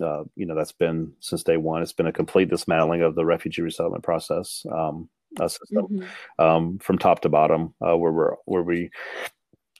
uh, 0.00 0.24
you 0.36 0.46
know, 0.46 0.54
that's 0.54 0.72
been 0.72 1.12
since 1.20 1.42
day 1.42 1.56
one. 1.56 1.82
It's 1.82 1.92
been 1.92 2.06
a 2.06 2.12
complete 2.12 2.48
dismantling 2.48 3.02
of 3.02 3.16
the 3.16 3.24
refugee 3.24 3.62
resettlement 3.62 4.04
process 4.04 4.64
um, 4.72 5.08
system 5.40 5.88
mm-hmm. 5.88 6.42
um, 6.42 6.78
from 6.78 6.96
top 6.96 7.20
to 7.22 7.28
bottom, 7.28 7.74
uh, 7.80 7.96
where 7.96 8.12
we're 8.12 8.34
where 8.44 8.62
we 8.62 8.90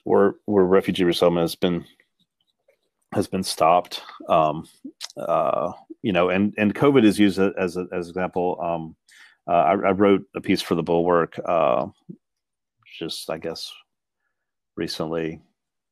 where 0.03 0.35
where 0.45 0.65
refugee 0.65 1.03
resettlement 1.03 1.43
has 1.43 1.55
been 1.55 1.85
has 3.13 3.27
been 3.27 3.43
stopped. 3.43 4.01
Um, 4.29 4.67
uh, 5.17 5.73
you 6.01 6.13
know, 6.13 6.29
and 6.29 6.53
and 6.57 6.73
COVID 6.73 7.03
is 7.03 7.19
used 7.19 7.39
as 7.39 7.77
a, 7.77 7.87
as 7.91 8.07
example. 8.07 8.57
Um, 8.61 8.95
uh, 9.47 9.63
I, 9.63 9.71
I, 9.71 9.91
wrote 9.91 10.23
a 10.35 10.41
piece 10.41 10.61
for 10.61 10.75
the 10.75 10.83
Bulwark, 10.83 11.39
uh, 11.43 11.87
just 12.99 13.29
I 13.29 13.37
guess 13.37 13.71
recently, 14.77 15.41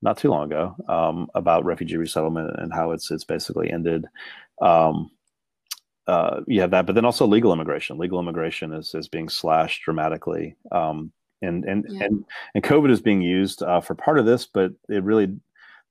not 0.01 0.17
too 0.17 0.29
long 0.29 0.45
ago, 0.45 0.75
um, 0.87 1.27
about 1.35 1.65
refugee 1.65 1.97
resettlement 1.97 2.51
and 2.59 2.73
how 2.73 2.91
it's 2.91 3.11
it's 3.11 3.25
basically 3.25 3.71
ended. 3.71 4.05
Um, 4.61 5.11
uh, 6.07 6.41
you 6.47 6.61
have 6.61 6.71
that, 6.71 6.85
but 6.85 6.95
then 6.95 7.05
also 7.05 7.27
legal 7.27 7.53
immigration. 7.53 7.97
Legal 7.97 8.19
immigration 8.19 8.73
is 8.73 8.93
is 8.95 9.07
being 9.07 9.29
slashed 9.29 9.83
dramatically. 9.83 10.55
And 11.41 11.63
and 11.65 11.85
yeah. 11.87 12.05
and 12.05 12.25
and 12.53 12.63
COVID 12.63 12.91
is 12.91 13.01
being 13.01 13.21
used 13.21 13.63
uh, 13.63 13.81
for 13.81 13.95
part 13.95 14.19
of 14.19 14.25
this, 14.25 14.45
but 14.45 14.71
it 14.89 15.03
really 15.03 15.35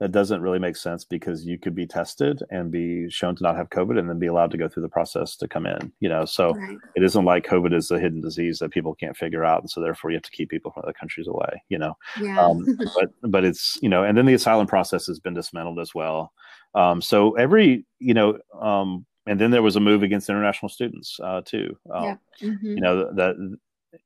that 0.01 0.12
doesn't 0.12 0.42
really 0.42 0.61
make 0.61 0.76
sense 0.76 1.05
because 1.05 1.44
you 1.44 1.59
could 1.59 1.74
be 1.74 1.86
tested 1.86 2.40
and 2.51 2.70
be 2.70 3.11
shown 3.11 3.34
to 3.34 3.42
not 3.42 3.57
have 3.57 3.70
COVID 3.70 3.99
and 3.99 4.09
then 4.09 4.18
be 4.18 4.28
allowed 4.28 4.51
to 4.53 4.57
go 4.57 4.68
through 4.68 4.84
the 4.84 4.88
process 4.88 5.34
to 5.36 5.49
come 5.49 5.66
in. 5.66 5.92
You 5.99 6.09
know, 6.09 6.24
so 6.24 6.51
right. 6.55 6.76
it 6.94 7.03
isn't 7.03 7.24
like 7.24 7.44
COVID 7.44 7.74
is 7.74 7.90
a 7.90 7.99
hidden 7.99 8.20
disease 8.20 8.61
that 8.61 8.70
people 8.70 8.94
can't 8.94 9.16
figure 9.16 9.44
out, 9.44 9.61
and 9.61 9.70
so 9.70 9.80
therefore 9.80 10.11
you 10.11 10.16
have 10.16 10.22
to 10.22 10.30
keep 10.30 10.51
people 10.51 10.70
from 10.70 10.84
other 10.84 10.92
countries 10.92 11.26
away. 11.26 11.62
You 11.68 11.78
know, 11.78 11.96
yeah. 12.20 12.40
um, 12.40 12.64
but 12.94 13.11
but 13.22 13.44
it's 13.44 13.78
you 13.82 13.88
know, 13.88 14.05
and 14.05 14.16
then 14.16 14.26
the 14.26 14.34
asylum 14.34 14.66
process 14.66 15.07
has 15.07 15.18
been 15.18 15.34
dismantled 15.34 15.80
as 15.80 15.94
well. 15.94 16.32
Um, 16.74 17.03
so 17.03 17.34
every 17.36 17.84
you 17.99 18.14
know. 18.14 18.38
Um, 18.61 19.05
and 19.26 19.38
then 19.38 19.51
there 19.51 19.62
was 19.62 19.76
a 19.76 19.80
move 19.80 20.03
against 20.03 20.30
international 20.30 20.70
students 20.70 21.20
uh, 21.22 21.42
too. 21.44 21.76
Um, 21.92 22.05
yeah. 22.05 22.16
Mm-hmm. 22.40 22.66
You 22.66 22.80
know 22.80 23.12
that 23.12 23.59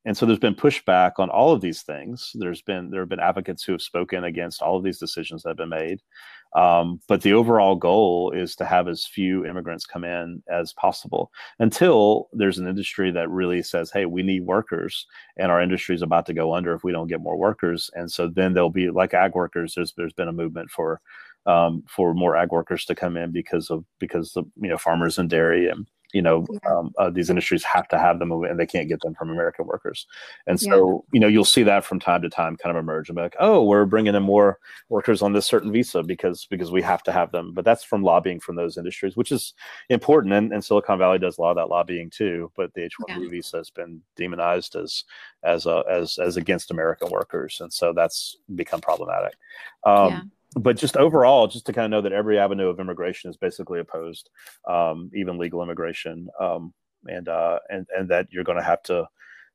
and 0.05 0.17
so 0.17 0.27
there's 0.27 0.39
been 0.39 0.55
pushback 0.55 1.13
on 1.19 1.29
all 1.31 1.53
of 1.53 1.61
these 1.61 1.83
things. 1.83 2.31
There's 2.35 2.63
been 2.63 2.91
there 2.91 3.01
have 3.01 3.09
been 3.09 3.21
advocates 3.21 3.65
who 3.65 3.73
have 3.73 3.83
spoken 3.83 4.25
against 4.25 4.63
all 4.63 4.77
of 4.77 4.85
these 4.85 4.99
decisions 4.99 5.43
that 5.43 5.51
have 5.51 5.57
been 5.57 5.69
made. 5.69 6.01
Um, 6.55 7.01
but 7.09 7.23
the 7.23 7.33
overall 7.33 7.75
goal 7.75 8.31
is 8.31 8.55
to 8.57 8.65
have 8.67 8.87
as 8.87 9.07
few 9.07 9.47
immigrants 9.47 9.87
come 9.87 10.05
in 10.05 10.43
as 10.51 10.75
possible 10.75 11.31
until 11.59 12.29
there's 12.33 12.59
an 12.59 12.69
industry 12.69 13.11
that 13.11 13.31
really 13.31 13.63
says, 13.63 13.91
"Hey, 13.91 14.05
we 14.05 14.23
need 14.23 14.45
workers, 14.45 15.07
and 15.39 15.51
our 15.51 15.63
industry 15.63 15.95
is 15.95 16.03
about 16.03 16.27
to 16.27 16.35
go 16.35 16.55
under 16.55 16.75
if 16.75 16.85
we 16.85 16.93
don't 16.93 17.09
get 17.09 17.21
more 17.21 17.39
workers." 17.39 17.91
And 17.95 18.11
so 18.11 18.29
then 18.29 18.53
there'll 18.53 18.71
be 18.71 18.91
like 18.91 19.15
ag 19.15 19.35
workers. 19.35 19.75
There's 19.75 19.95
there's 19.97 20.13
been 20.13 20.29
a 20.29 20.33
movement 20.33 20.71
for 20.71 21.01
um, 21.47 21.83
for 21.89 22.15
more 22.15 22.37
ag 22.37 22.51
workers 22.53 22.85
to 22.87 22.95
come 22.95 23.17
in 23.17 23.33
because 23.33 23.71
of 23.71 23.85
because 23.99 24.37
of 24.37 24.47
you 24.61 24.69
know 24.69 24.79
farmers 24.79 25.19
and 25.19 25.29
dairy 25.31 25.69
and 25.69 25.87
you 26.13 26.23
know 26.23 26.47
um, 26.67 26.93
uh, 26.99 27.11
these 27.11 27.31
industries 27.31 27.65
have 27.65 27.89
to 27.89 27.99
have 27.99 28.19
them 28.19 28.31
and 28.33 28.59
they 28.59 28.67
can't 28.67 28.89
get 28.89 29.01
them 29.01 29.15
from 29.15 29.31
american 29.31 29.67
workers. 29.67 30.07
And 30.47 30.61
so 30.61 31.05
yeah. 31.07 31.15
you 31.15 31.21
know 31.21 31.27
you'll 31.27 31.45
see 31.45 31.63
that 31.65 31.85
from 31.85 32.01
time 32.01 32.23
to 32.23 32.29
time 32.29 32.57
kind 32.57 32.77
of 32.77 32.81
emerge. 32.81 33.09
And 33.09 33.17
be 33.17 33.23
like 33.23 33.37
oh 33.41 33.65
we're 33.65 33.87
bringing 33.87 34.15
in 34.15 34.23
more 34.23 34.59
workers 34.89 35.23
on 35.23 35.33
this 35.33 35.47
certain 35.47 35.73
visa 35.73 36.03
because 36.03 36.47
because 36.47 36.71
we 36.71 36.83
have 36.83 37.03
to 37.05 37.13
have 37.13 37.33
them. 37.33 37.53
But 37.55 37.65
that's 37.65 37.85
from 37.85 38.03
lobbying 38.03 38.41
from 38.41 38.57
those 38.57 38.77
industries 38.77 39.17
which 39.17 39.33
is 39.33 39.55
important. 39.89 40.35
And, 40.35 40.53
and 40.53 40.65
silicon 40.65 40.99
valley 40.99 41.19
does 41.19 41.39
a 41.39 41.41
lot 41.41 41.51
of 41.51 41.57
that 41.57 41.69
lobbying 41.69 42.11
too 42.11 42.51
but 42.57 42.73
the 42.75 42.83
h1b 42.83 43.09
yeah. 43.09 43.29
visa 43.29 43.57
has 43.57 43.71
been 43.71 44.01
demonized 44.17 44.77
as 44.77 45.05
as 45.45 45.67
uh, 45.67 45.81
as 45.81 46.19
as 46.19 46.37
against 46.37 46.71
american 46.71 47.11
workers. 47.11 47.59
And 47.61 47.73
so 47.73 47.93
that's 47.93 48.37
become 48.55 48.81
problematic. 48.81 49.35
Um, 49.85 50.11
yeah 50.11 50.21
but 50.55 50.77
just 50.77 50.97
overall, 50.97 51.47
just 51.47 51.67
to 51.67 51.73
kind 51.73 51.87
of 51.87 51.91
know 51.91 52.03
that 52.03 52.17
every 52.17 52.39
avenue 52.39 52.69
of 52.69 52.81
immigration 52.81 53.31
is 53.31 53.37
basically 53.37 53.81
opposed, 53.81 54.31
um, 54.69 55.11
even 55.15 55.39
legal 55.39 55.63
immigration, 55.63 56.29
um, 56.41 56.73
and 57.07 57.29
uh, 57.29 57.59
and 57.71 57.87
and 57.97 58.09
that 58.11 58.29
you're 58.31 58.45
going 58.45 58.59
to 58.59 58.65
have 58.65 58.83
to 58.85 59.07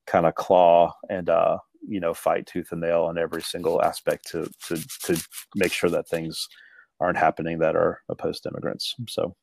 kind 0.06 0.26
of 0.26 0.36
claw 0.36 0.94
and 1.10 1.30
uh, 1.30 1.58
you 1.88 2.00
know 2.00 2.14
fight 2.14 2.46
tooth 2.48 2.72
and 2.72 2.82
nail 2.82 3.04
on 3.04 3.18
every 3.18 3.42
single 3.42 3.82
aspect 3.84 4.28
to 4.30 4.50
to 4.68 4.78
to 5.04 5.28
make 5.56 5.72
sure 5.72 5.90
that 5.90 6.08
things 6.08 6.48
aren't 7.00 7.18
happening 7.18 7.60
that 7.60 7.76
are 7.76 8.02
opposed 8.10 8.44
to 8.44 8.50
immigrants. 8.50 8.96
So 9.08 9.36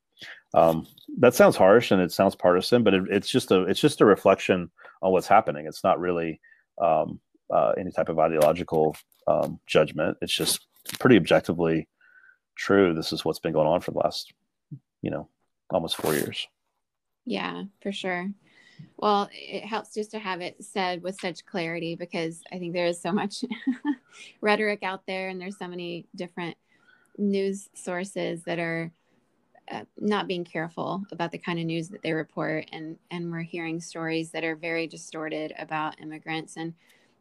um, 0.55 0.87
that 1.19 1.35
sounds 1.35 1.57
harsh 1.57 1.91
and 1.91 2.01
it 2.01 2.13
sounds 2.13 2.35
partisan, 2.35 2.83
but 2.83 2.95
it, 2.95 3.05
it's 3.11 3.29
just 3.29 3.51
a 3.51 3.63
it's 3.63 3.81
just 3.81 4.01
a 4.01 4.05
reflection 4.05 4.71
on 5.03 5.13
what's 5.13 5.29
happening. 5.29 5.67
It's 5.67 5.85
not 5.85 6.01
really 6.01 6.41
um, 6.81 7.21
uh, 7.53 7.73
any 7.79 7.93
type 7.93 8.09
of 8.09 8.19
ideological 8.19 8.97
um, 9.27 9.61
judgment. 9.67 10.17
It's 10.21 10.35
just 10.35 10.67
pretty 10.99 11.17
objectively 11.17 11.89
true. 12.57 12.95
This 12.95 13.13
is 13.13 13.25
what's 13.25 13.39
been 13.39 13.53
going 13.53 13.67
on 13.67 13.81
for 13.81 13.91
the 13.91 13.99
last, 13.99 14.33
you 15.03 15.11
know, 15.11 15.29
almost 15.71 15.97
four 15.97 16.15
years. 16.15 16.47
Yeah, 17.25 17.65
for 17.81 17.93
sure. 17.93 18.31
Well, 18.97 19.29
it 19.33 19.65
helps 19.65 19.95
just 19.95 20.11
to 20.13 20.19
have 20.19 20.41
it 20.41 20.63
said 20.63 21.03
with 21.03 21.19
such 21.21 21.47
clarity 21.47 21.95
because 21.95 22.43
I 22.53 22.59
think 22.59 22.73
there 22.73 22.87
is 22.87 23.01
so 23.01 23.13
much 23.13 23.45
rhetoric 24.41 24.83
out 24.83 25.03
there 25.07 25.29
and 25.29 25.41
there's 25.41 25.59
so 25.59 25.69
many 25.69 26.07
different 26.15 26.57
news 27.17 27.69
sources 27.75 28.43
that 28.45 28.59
are 28.59 28.93
uh, 29.71 29.85
not 29.99 30.29
being 30.29 30.45
careful 30.45 31.05
about 31.11 31.33
the 31.33 31.39
kind 31.39 31.59
of 31.59 31.65
news 31.65 31.89
that 31.89 32.03
they 32.03 32.13
report 32.13 32.67
and 32.73 32.99
and 33.11 33.31
we're 33.31 33.41
hearing 33.41 33.81
stories 33.81 34.31
that 34.31 34.45
are 34.45 34.57
very 34.57 34.87
distorted 34.87 35.55
about 35.59 36.01
immigrants 36.01 36.57
and 36.57 36.75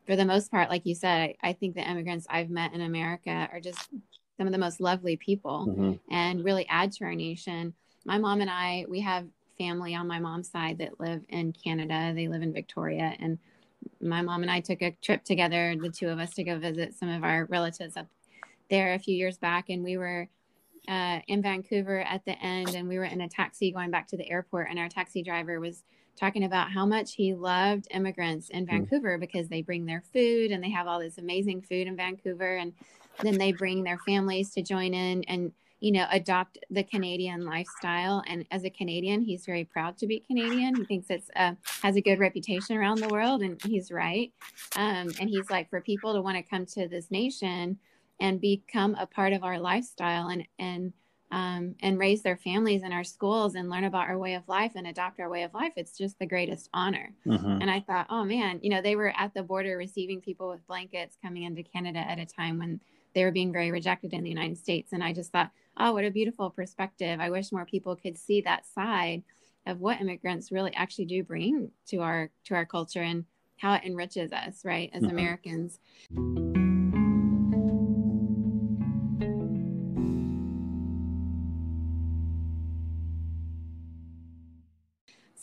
for 0.06 0.16
the 0.16 0.26
most 0.26 0.52
part, 0.52 0.70
like 0.70 0.86
you 0.86 0.96
said, 0.96 1.36
I, 1.44 1.50
I, 1.50 1.54
think 1.54 1.76
the 1.76 1.90
immigrants 1.90 2.28
I've 2.30 2.50
met 2.50 2.74
in 2.74 2.82
America 2.82 3.50
are 3.52 3.60
just 3.60 3.90
some 4.38 4.48
of 4.48 4.52
the 4.52 4.60
most 4.60 4.82
lovely 4.82 5.16
people 5.16 5.68
mm-hmm. 5.70 5.94
and 6.14 6.44
really 6.44 6.68
add 6.68 6.92
to 6.94 7.06
our 7.06 7.16
nation. 7.16 7.74
My 8.06 8.18
mom 8.18 8.42
and 8.42 8.50
I, 8.50 8.86
we 8.90 9.00
have 9.02 9.28
family 9.58 9.96
on 9.96 10.08
my 10.08 10.20
mom's 10.20 10.50
side 10.50 10.80
that 10.80 11.00
live 11.00 11.22
in 11.30 11.54
Canada. 11.54 12.12
They 12.16 12.28
live 12.28 12.42
in 12.42 12.54
Victoria. 12.54 13.16
And 13.20 13.38
my 14.02 14.22
mom 14.22 14.42
and 14.42 14.52
I 14.52 14.60
took 14.60 14.82
a 14.82 14.96
trip 15.02 15.24
together, 15.24 15.76
the 15.80 15.90
two 15.90 16.10
of 16.10 16.20
us, 16.20 16.34
to 16.36 16.44
go 16.44 16.58
visit 16.58 16.96
some 16.96 17.10
of 17.10 17.24
our 17.24 17.46
relatives 17.46 17.96
up 17.96 18.08
there 18.70 18.94
a 18.94 19.00
few 19.00 19.16
years 19.16 19.38
back. 19.38 19.70
And 19.70 19.84
we 19.84 19.98
were 19.98 20.28
uh, 20.88 21.20
in 21.28 21.42
Vancouver 21.42 22.02
at 22.02 22.26
the 22.26 22.38
end, 22.44 22.76
and 22.76 22.88
we 22.88 22.98
were 22.98 23.06
in 23.06 23.22
a 23.22 23.30
taxi 23.30 23.72
going 23.72 23.92
back 23.92 24.08
to 24.08 24.18
the 24.18 24.30
airport, 24.30 24.68
and 24.70 24.80
our 24.80 24.90
taxi 24.90 25.24
driver 25.24 25.60
was 25.60 25.84
talking 26.20 26.44
about 26.44 26.72
how 26.72 26.86
much 26.86 27.16
he 27.16 27.34
loved 27.34 27.88
immigrants 27.92 28.50
in 28.50 28.66
hmm. 28.66 28.72
Vancouver 28.72 29.18
because 29.18 29.48
they 29.48 29.62
bring 29.62 29.86
their 29.86 30.04
food 30.14 30.52
and 30.52 30.64
they 30.64 30.70
have 30.70 30.88
all 30.88 31.00
this 31.00 31.18
amazing 31.18 31.62
food 31.62 31.88
in 31.88 31.96
Vancouver, 31.96 32.58
and 32.58 32.74
then 33.22 33.38
they 33.38 33.52
bring 33.52 33.84
their 33.84 34.00
families 34.00 34.52
to 34.52 34.62
join 34.62 34.94
in 34.94 35.24
and 35.26 35.52
you 35.80 35.92
know 35.92 36.08
adopt 36.12 36.58
the 36.72 36.84
Canadian 36.84 37.46
lifestyle. 37.46 38.24
And 38.28 38.46
as 38.52 38.64
a 38.64 38.70
Canadian, 38.70 39.22
he's 39.22 39.46
very 39.46 39.66
proud 39.66 39.98
to 39.98 40.08
be 40.08 40.20
Canadian. 40.20 40.76
He 40.76 40.86
thinks 40.86 41.10
it's 41.10 41.30
uh, 41.36 41.54
has 41.82 41.96
a 41.96 42.02
good 42.02 42.20
reputation 42.20 42.78
around 42.78 43.00
the 43.00 43.10
world, 43.10 43.42
and 43.42 43.62
he's 43.64 43.92
right. 43.92 44.32
Um, 44.76 45.12
and 45.20 45.30
he's 45.30 45.50
like, 45.50 45.70
for 45.70 45.82
people 45.82 46.14
to 46.14 46.22
want 46.22 46.38
to 46.38 46.44
come 46.44 46.66
to 46.68 46.88
this 46.88 47.12
nation 47.12 47.78
and 48.20 48.40
become 48.40 48.96
a 48.96 49.06
part 49.06 49.34
of 49.34 49.44
our 49.44 49.60
lifestyle 49.60 50.30
and 50.30 50.48
and 50.58 50.94
um, 51.34 51.74
and 51.80 51.98
raise 51.98 52.22
their 52.22 52.38
families 52.38 52.84
in 52.84 52.94
our 52.94 53.04
schools 53.04 53.56
and 53.56 53.68
learn 53.68 53.86
about 53.86 54.08
our 54.08 54.20
way 54.20 54.36
of 54.36 54.48
life 54.48 54.74
and 54.76 54.86
adopt 54.86 55.20
our 55.20 55.30
way 55.30 55.42
of 55.42 55.54
life 55.56 55.74
it's 55.76 55.98
just 55.98 56.20
the 56.20 56.28
greatest 56.28 56.70
honor 56.76 57.12
mm-hmm. 57.26 57.60
and 57.60 57.72
i 57.72 57.80
thought 57.80 58.06
oh 58.12 58.24
man 58.24 58.60
you 58.62 58.70
know 58.70 58.84
they 58.84 58.96
were 58.96 59.12
at 59.18 59.34
the 59.34 59.42
border 59.42 59.76
receiving 59.76 60.22
people 60.22 60.48
with 60.48 60.66
blankets 60.68 61.18
coming 61.24 61.42
into 61.42 61.64
canada 61.64 61.98
at 61.98 62.20
a 62.20 62.26
time 62.26 62.60
when 62.60 62.80
they 63.16 63.24
were 63.24 63.32
being 63.32 63.52
very 63.52 63.72
rejected 63.72 64.14
in 64.14 64.24
the 64.24 64.30
united 64.30 64.58
states 64.58 64.94
and 64.94 65.04
i 65.04 65.12
just 65.12 65.32
thought 65.32 65.50
oh 65.80 65.92
what 65.92 66.06
a 66.06 66.12
beautiful 66.12 66.52
perspective 66.52 67.20
i 67.20 67.32
wish 67.32 67.52
more 67.52 67.66
people 67.66 67.96
could 67.96 68.18
see 68.18 68.40
that 68.42 68.64
side 68.68 69.24
of 69.66 69.82
what 69.82 70.00
immigrants 70.00 70.52
really 70.52 70.74
actually 70.76 71.06
do 71.06 71.24
bring 71.24 71.72
to 71.88 71.98
our 71.98 72.30
to 72.46 72.54
our 72.54 72.66
culture 72.66 73.02
and 73.02 73.26
how 73.58 73.74
it 73.74 73.84
enriches 73.84 74.32
us 74.32 74.64
right 74.64 74.92
as 74.94 75.02
mm-hmm. 75.02 75.18
americans 75.18 75.80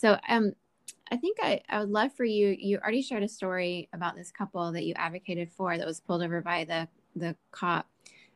So 0.01 0.17
um, 0.27 0.53
I 1.11 1.17
think 1.17 1.37
I, 1.43 1.61
I 1.69 1.79
would 1.79 1.89
love 1.89 2.11
for 2.15 2.25
you. 2.25 2.57
You 2.59 2.79
already 2.79 3.03
shared 3.03 3.21
a 3.21 3.27
story 3.27 3.87
about 3.93 4.15
this 4.15 4.31
couple 4.31 4.71
that 4.71 4.83
you 4.83 4.95
advocated 4.95 5.51
for 5.51 5.77
that 5.77 5.85
was 5.85 5.99
pulled 5.99 6.23
over 6.23 6.41
by 6.41 6.63
the 6.63 6.87
the 7.15 7.35
cop. 7.51 7.87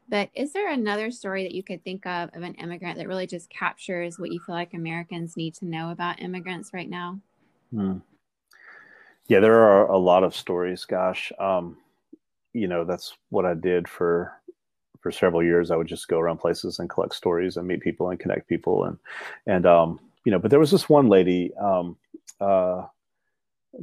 But 0.07 0.30
is 0.36 0.53
there 0.53 0.70
another 0.70 1.09
story 1.09 1.41
that 1.41 1.55
you 1.55 1.63
could 1.63 1.84
think 1.84 2.05
of 2.05 2.30
of 2.36 2.43
an 2.43 2.53
immigrant 2.55 2.99
that 2.99 3.07
really 3.07 3.26
just 3.26 3.49
captures 3.49 4.20
what 4.20 4.32
you 4.32 4.39
feel 4.45 4.53
like 4.53 4.76
Americans 4.76 5.36
need 5.36 5.55
to 5.55 5.66
know 5.66 5.89
about 5.89 6.22
immigrants 6.22 6.70
right 6.72 6.89
now? 6.89 7.20
Hmm. 7.74 7.97
Yeah, 9.28 9.39
there 9.39 9.59
are 9.59 9.88
a 9.88 9.97
lot 9.97 10.24
of 10.24 10.36
stories. 10.36 10.86
Gosh, 10.86 11.32
um, 11.39 11.78
you 12.53 12.68
know 12.68 12.84
that's 12.84 13.18
what 13.30 13.47
I 13.47 13.55
did 13.55 13.88
for 13.88 14.39
for 15.01 15.11
several 15.11 15.41
years. 15.41 15.72
I 15.72 15.78
would 15.78 15.88
just 15.88 16.07
go 16.09 16.20
around 16.20 16.38
places 16.38 16.78
and 16.78 16.88
collect 16.88 17.16
stories 17.16 17.57
and 17.57 17.68
meet 17.68 17.82
people 17.82 18.11
and 18.11 18.20
connect 18.20 18.47
people 18.47 18.84
and 18.84 18.99
and 19.47 19.66
um, 19.66 19.99
you 20.26 20.32
know, 20.32 20.39
but 20.39 20.49
there 20.51 20.59
was 20.59 20.71
this 20.71 20.89
one 20.89 21.07
lady 21.07 21.51
um, 21.61 21.95
uh, 22.41 22.84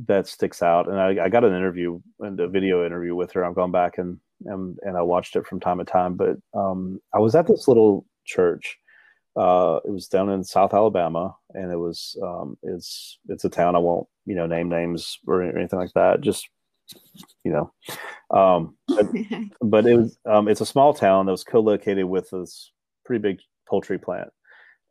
that 0.07 0.27
sticks 0.27 0.63
out, 0.63 0.89
and 0.89 0.99
I, 0.99 1.25
I, 1.25 1.29
got 1.29 1.45
an 1.45 1.55
interview 1.55 2.01
and 2.21 2.39
a 2.41 2.49
video 2.49 2.85
interview 2.85 3.15
with 3.15 3.31
her. 3.33 3.45
I'm 3.45 3.55
going 3.55 3.73
back 3.73 3.99
and 3.99 4.19
and 4.45 4.77
and 4.83 4.97
I 4.97 5.03
watched 5.03 5.37
it 5.37 5.47
from 5.47 5.61
time 5.61 5.79
to 5.79 5.85
time. 5.85 6.17
But 6.17 6.37
um, 6.53 7.01
I 7.15 7.21
was 7.21 7.35
at 7.35 7.47
this 7.47 7.69
little 7.69 8.05
church. 8.25 8.77
Uh, 9.37 9.79
it 9.85 9.91
was 9.91 10.09
down 10.09 10.31
in 10.31 10.45
South 10.45 10.75
Alabama, 10.75 11.35
and 11.55 11.71
it 11.71 11.77
was 11.77 12.17
um, 12.23 12.59
it's 12.63 13.19
it's 13.29 13.45
a 13.45 13.51
town 13.51 13.77
I 13.77 13.79
won't 13.79 14.09
you 14.27 14.35
know 14.35 14.47
name 14.47 14.69
names 14.69 15.19
or 15.27 15.43
anything 15.43 15.79
like 15.79 15.93
that. 15.95 16.21
Just 16.21 16.49
you 17.45 17.53
know, 17.53 17.73
um, 18.37 18.77
but, 18.89 19.07
but, 19.61 19.87
it 19.87 19.97
was 19.97 20.19
um, 20.27 20.49
it's 20.49 20.61
a 20.61 20.67
small 20.67 20.93
town 20.93 21.27
that 21.27 21.33
was 21.33 21.45
co-located 21.45 22.05
with 22.05 22.31
this 22.31 22.73
pretty 23.05 23.23
big 23.23 23.41
poultry 23.69 23.99
plant 23.99 24.29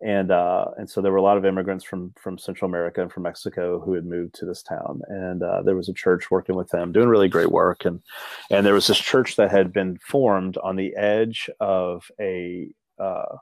and 0.02 0.32
uh, 0.32 0.66
and 0.78 0.90
so 0.90 1.02
there 1.02 1.12
were 1.12 1.18
a 1.18 1.22
lot 1.22 1.38
of 1.38 1.46
immigrants 1.46 1.84
from 1.84 2.14
from 2.22 2.38
Central 2.38 2.70
America 2.70 3.02
and 3.02 3.12
from 3.12 3.24
Mexico 3.24 3.80
who 3.80 3.94
had 3.94 4.06
moved 4.06 4.34
to 4.36 4.46
this 4.46 4.64
town, 4.64 5.02
and 5.08 5.44
uh, 5.44 5.62
there 5.62 5.76
was 5.76 5.90
a 5.90 5.94
church 5.94 6.32
working 6.32 6.56
with 6.56 6.70
them, 6.70 6.92
doing 6.92 7.08
really 7.08 7.30
great 7.30 7.52
work, 7.52 7.86
and 7.86 8.02
and 8.50 8.66
there 8.66 8.74
was 8.74 8.88
this 8.88 9.00
church 9.00 9.36
that 9.36 9.52
had 9.52 9.72
been 9.72 9.98
formed 9.98 10.58
on 10.58 10.76
the 10.76 10.96
edge 10.96 11.50
of 11.60 12.10
a 12.20 12.70
uh, 13.00 13.36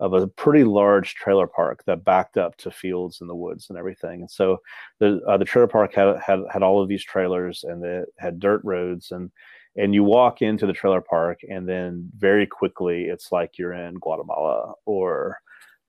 of 0.00 0.14
a 0.14 0.26
pretty 0.26 0.64
large 0.64 1.14
trailer 1.14 1.46
park 1.46 1.84
that 1.84 2.04
backed 2.04 2.38
up 2.38 2.56
to 2.56 2.70
fields 2.70 3.20
in 3.20 3.26
the 3.26 3.34
woods 3.34 3.68
and 3.68 3.78
everything, 3.78 4.20
and 4.20 4.30
so 4.30 4.58
the 5.00 5.20
uh, 5.28 5.36
the 5.36 5.44
trailer 5.44 5.68
park 5.68 5.94
had 5.94 6.16
had 6.18 6.40
had 6.50 6.62
all 6.62 6.82
of 6.82 6.88
these 6.88 7.04
trailers, 7.04 7.64
and 7.64 7.84
it 7.84 8.08
had 8.18 8.40
dirt 8.40 8.62
roads. 8.64 9.10
And 9.12 9.30
and 9.76 9.94
you 9.94 10.02
walk 10.02 10.42
into 10.42 10.66
the 10.66 10.72
trailer 10.72 11.00
park 11.00 11.40
and 11.48 11.68
then 11.68 12.10
very 12.16 12.44
quickly 12.44 13.04
it's 13.04 13.30
like 13.30 13.56
you're 13.56 13.72
in 13.72 13.94
guatemala 13.94 14.72
or 14.84 15.38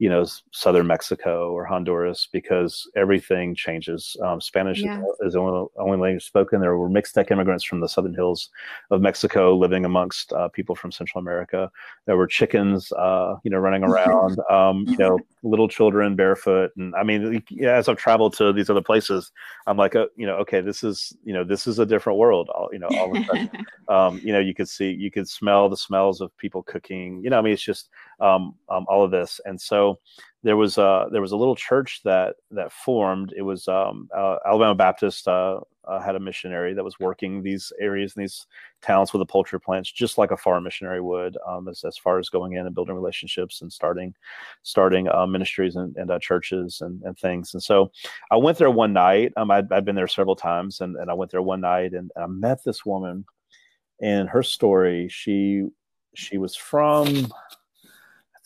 you 0.01 0.09
know 0.09 0.25
southern 0.51 0.87
Mexico 0.87 1.51
or 1.51 1.63
Honduras 1.63 2.27
because 2.33 2.89
everything 2.95 3.53
changes. 3.53 4.17
Um, 4.23 4.41
Spanish 4.41 4.79
yeah. 4.79 4.99
is 5.19 5.33
the 5.33 5.39
only, 5.39 5.67
only, 5.77 5.99
language 5.99 6.25
spoken. 6.25 6.59
There 6.59 6.75
were 6.75 6.89
Mixtec 6.89 7.29
immigrants 7.29 7.63
from 7.63 7.81
the 7.81 7.87
southern 7.87 8.15
hills 8.15 8.49
of 8.89 8.99
Mexico 8.99 9.55
living 9.55 9.85
amongst 9.85 10.33
uh, 10.33 10.47
people 10.47 10.73
from 10.73 10.91
Central 10.91 11.21
America. 11.21 11.69
There 12.07 12.17
were 12.17 12.25
chickens, 12.25 12.91
uh, 12.93 13.35
you 13.43 13.51
know, 13.51 13.59
running 13.59 13.83
around. 13.89 14.39
Um, 14.49 14.85
you 14.87 14.97
know, 14.97 15.19
little 15.43 15.67
children 15.67 16.15
barefoot, 16.15 16.71
and 16.77 16.93
I 16.95 17.03
mean, 17.03 17.43
as 17.63 17.87
I've 17.89 17.97
traveled 17.97 18.35
to 18.37 18.53
these 18.53 18.69
other 18.69 18.81
places, 18.81 19.31
I'm 19.67 19.77
like, 19.77 19.95
uh, 19.95 20.07
you 20.15 20.25
know, 20.25 20.35
okay, 20.37 20.61
this 20.61 20.83
is 20.83 21.13
you 21.23 21.33
know, 21.33 21.43
this 21.43 21.67
is 21.67 21.79
a 21.79 21.85
different 21.85 22.19
world. 22.19 22.49
All, 22.49 22.69
you 22.71 22.79
know, 22.79 22.89
all 22.97 23.15
of 23.15 23.21
a 23.21 23.25
sudden, 23.25 23.49
um, 23.87 24.21
you 24.23 24.33
know, 24.33 24.39
you 24.39 24.53
could 24.53 24.69
see, 24.69 24.91
you 24.91 25.11
could 25.11 25.27
smell 25.27 25.69
the 25.69 25.77
smells 25.77 26.21
of 26.21 26.35
people 26.37 26.63
cooking. 26.63 27.21
You 27.23 27.29
know, 27.29 27.39
I 27.39 27.41
mean, 27.41 27.53
it's 27.53 27.63
just 27.63 27.89
um, 28.19 28.55
um, 28.69 28.85
all 28.87 29.03
of 29.03 29.11
this. 29.11 29.39
And 29.45 29.59
so 29.59 29.99
there 30.43 30.57
was 30.57 30.77
a 30.77 31.07
there 31.11 31.21
was 31.21 31.31
a 31.31 31.37
little 31.37 31.55
church 31.55 32.01
that 32.03 32.35
that 32.51 32.71
formed. 32.71 33.33
It 33.35 33.43
was 33.43 33.67
um, 33.67 34.09
uh, 34.15 34.37
Alabama 34.45 34.73
Baptist 34.73 35.27
uh, 35.27 35.59
uh, 35.85 35.99
had 35.99 36.15
a 36.15 36.19
missionary 36.19 36.73
that 36.73 36.83
was 36.83 36.99
working 36.99 37.41
these 37.41 37.71
areas 37.79 38.15
and 38.15 38.23
these 38.23 38.47
towns 38.81 39.13
with 39.13 39.19
the 39.19 39.25
poultry 39.25 39.59
plants, 39.59 39.91
just 39.91 40.17
like 40.17 40.31
a 40.31 40.37
farm 40.37 40.63
missionary 40.63 41.01
would, 41.01 41.37
um, 41.47 41.67
as 41.67 41.83
as 41.83 41.97
far 41.97 42.17
as 42.17 42.29
going 42.29 42.53
in 42.53 42.65
and 42.65 42.73
building 42.73 42.95
relationships 42.95 43.61
and 43.61 43.71
starting 43.71 44.15
starting 44.63 45.07
uh, 45.09 45.27
ministries 45.27 45.75
and, 45.75 45.95
and 45.95 46.09
uh, 46.09 46.17
churches 46.19 46.81
and, 46.81 47.01
and 47.03 47.17
things. 47.17 47.53
And 47.53 47.61
so 47.61 47.91
I 48.31 48.37
went 48.37 48.57
there 48.57 48.71
one 48.71 48.93
night. 48.93 49.33
Um, 49.37 49.51
I'd, 49.51 49.71
I'd 49.71 49.85
been 49.85 49.95
there 49.95 50.07
several 50.07 50.35
times, 50.35 50.81
and, 50.81 50.95
and 50.95 51.11
I 51.11 51.13
went 51.13 51.29
there 51.29 51.41
one 51.41 51.61
night 51.61 51.93
and, 51.93 52.11
and 52.15 52.23
I 52.23 52.27
met 52.27 52.63
this 52.63 52.85
woman. 52.85 53.25
And 54.01 54.27
her 54.29 54.41
story, 54.41 55.07
she 55.09 55.67
she 56.15 56.39
was 56.39 56.55
from 56.55 57.31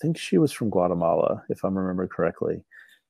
think 0.06 0.18
she 0.18 0.38
was 0.38 0.52
from 0.52 0.70
Guatemala, 0.70 1.44
if 1.50 1.66
I 1.66 1.70
remember 1.70 2.08
correctly. 2.08 2.64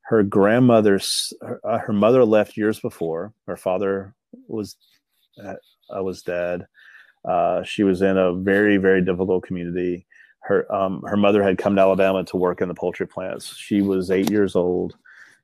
Her 0.04 0.24
grandmother's, 0.24 1.34
her, 1.42 1.60
uh, 1.64 1.80
her 1.80 1.94
mother 1.94 2.24
left 2.24 2.58
years 2.58 2.80
before. 2.80 3.34
Her 3.48 3.58
father 3.58 4.14
was 4.48 4.78
uh, 5.44 5.56
was 6.04 6.22
dead. 6.22 6.68
Uh, 7.28 7.64
she 7.64 7.84
was 7.84 8.02
in 8.02 8.18
a 8.18 8.34
very 8.34 8.78
very 8.78 9.04
difficult 9.04 9.44
community. 9.44 10.06
Her 10.42 10.72
um, 10.74 11.04
her 11.06 11.18
mother 11.18 11.44
had 11.44 11.58
come 11.58 11.76
to 11.76 11.82
Alabama 11.82 12.24
to 12.26 12.38
work 12.38 12.62
in 12.62 12.70
the 12.70 12.76
poultry 12.76 13.08
plants. 13.08 13.58
She 13.58 13.82
was 13.82 14.12
eight 14.12 14.30
years 14.30 14.56
old, 14.56 14.96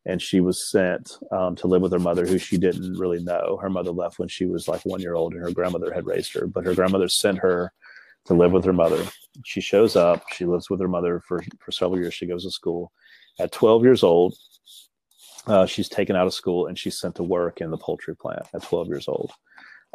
and 0.06 0.22
she 0.22 0.40
was 0.40 0.70
sent 0.70 1.18
um, 1.32 1.56
to 1.58 1.68
live 1.68 1.82
with 1.82 1.92
her 1.92 2.00
mother, 2.00 2.26
who 2.26 2.38
she 2.38 2.58
didn't 2.58 2.98
really 2.98 3.22
know. 3.24 3.58
Her 3.62 3.70
mother 3.70 3.92
left 3.92 4.20
when 4.20 4.30
she 4.30 4.46
was 4.46 4.68
like 4.68 4.86
one 4.86 5.02
year 5.02 5.16
old, 5.16 5.34
and 5.34 5.42
her 5.42 5.52
grandmother 5.52 5.92
had 5.92 6.06
raised 6.06 6.34
her. 6.34 6.48
But 6.48 6.66
her 6.66 6.76
grandmother 6.76 7.10
sent 7.10 7.40
her 7.40 7.74
to 8.26 8.34
live 8.34 8.52
with 8.52 8.66
her 8.66 8.74
mother. 8.74 9.04
She 9.46 9.62
shows 9.62 9.96
up. 9.96 10.24
She 10.34 10.46
lives 10.46 10.70
with 10.70 10.80
her 10.80 10.88
mother 10.88 11.22
for, 11.28 11.44
for 11.60 11.72
several 11.72 12.00
years. 12.00 12.14
She 12.14 12.28
goes 12.28 12.44
to 12.44 12.52
school. 12.52 12.92
At 13.40 13.52
12 13.52 13.84
years 13.84 14.04
old, 14.04 14.36
uh, 15.48 15.66
she's 15.66 15.90
taken 15.90 16.16
out 16.16 16.28
of 16.28 16.34
school 16.34 16.68
and 16.68 16.78
she's 16.78 17.00
sent 17.00 17.16
to 17.16 17.24
work 17.24 17.62
in 17.62 17.72
the 17.72 17.78
poultry 17.78 18.16
plant 18.16 18.44
at 18.54 18.64
12 18.64 18.88
years 18.88 19.08
old. 19.08 19.32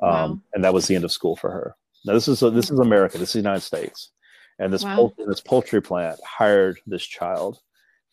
Um, 0.02 0.10
wow. 0.10 0.40
And 0.54 0.64
that 0.64 0.74
was 0.74 0.86
the 0.86 0.94
end 0.94 1.04
of 1.04 1.12
school 1.12 1.36
for 1.36 1.50
her. 1.50 1.76
Now 2.04 2.14
this 2.14 2.28
is 2.28 2.42
a, 2.42 2.50
this 2.50 2.70
is 2.70 2.78
America. 2.78 3.18
This 3.18 3.30
is 3.30 3.32
the 3.34 3.38
United 3.40 3.62
States, 3.62 4.12
and 4.58 4.72
this 4.72 4.84
wow. 4.84 4.94
poultry, 4.94 5.24
this 5.26 5.40
poultry 5.40 5.82
plant 5.82 6.20
hired 6.24 6.78
this 6.86 7.04
child 7.04 7.58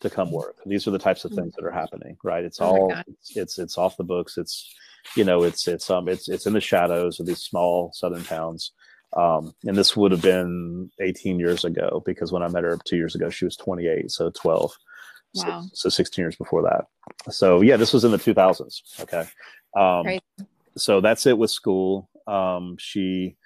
to 0.00 0.10
come 0.10 0.32
work. 0.32 0.56
These 0.66 0.88
are 0.88 0.90
the 0.90 0.98
types 0.98 1.24
of 1.24 1.30
hmm. 1.30 1.38
things 1.38 1.54
that 1.54 1.64
are 1.64 1.70
happening, 1.70 2.16
right? 2.24 2.44
It's 2.44 2.60
oh 2.60 2.66
all 2.66 2.92
it's, 3.06 3.36
it's 3.36 3.58
it's 3.58 3.78
off 3.78 3.96
the 3.96 4.04
books. 4.04 4.36
It's 4.36 4.74
you 5.14 5.22
know 5.22 5.44
it's 5.44 5.68
it's 5.68 5.88
um 5.90 6.08
it's 6.08 6.28
it's 6.28 6.46
in 6.46 6.54
the 6.54 6.60
shadows 6.60 7.20
of 7.20 7.26
these 7.26 7.42
small 7.42 7.92
southern 7.94 8.24
towns 8.24 8.72
um, 9.16 9.54
and 9.64 9.76
this 9.76 9.96
would 9.96 10.12
have 10.12 10.22
been 10.22 10.90
18 11.00 11.38
years 11.38 11.64
ago 11.64 12.02
because 12.04 12.32
when 12.32 12.42
I 12.42 12.48
met 12.48 12.64
her 12.64 12.78
two 12.84 12.96
years 12.96 13.14
ago, 13.14 13.30
she 13.30 13.44
was 13.44 13.56
28, 13.56 14.10
so 14.10 14.30
12. 14.30 14.72
Wow. 15.36 15.62
So, 15.62 15.70
so 15.74 15.88
16 15.88 16.22
years 16.22 16.36
before 16.36 16.62
that. 16.62 16.86
So 17.32 17.60
yeah, 17.60 17.76
this 17.76 17.92
was 17.92 18.04
in 18.04 18.10
the 18.10 18.18
2000s. 18.18 19.00
Okay. 19.02 19.24
Um, 19.76 20.18
so 20.76 21.00
that's 21.00 21.26
it 21.26 21.38
with 21.38 21.50
school. 21.50 22.08
Um, 22.26 22.76
she, 22.78 23.36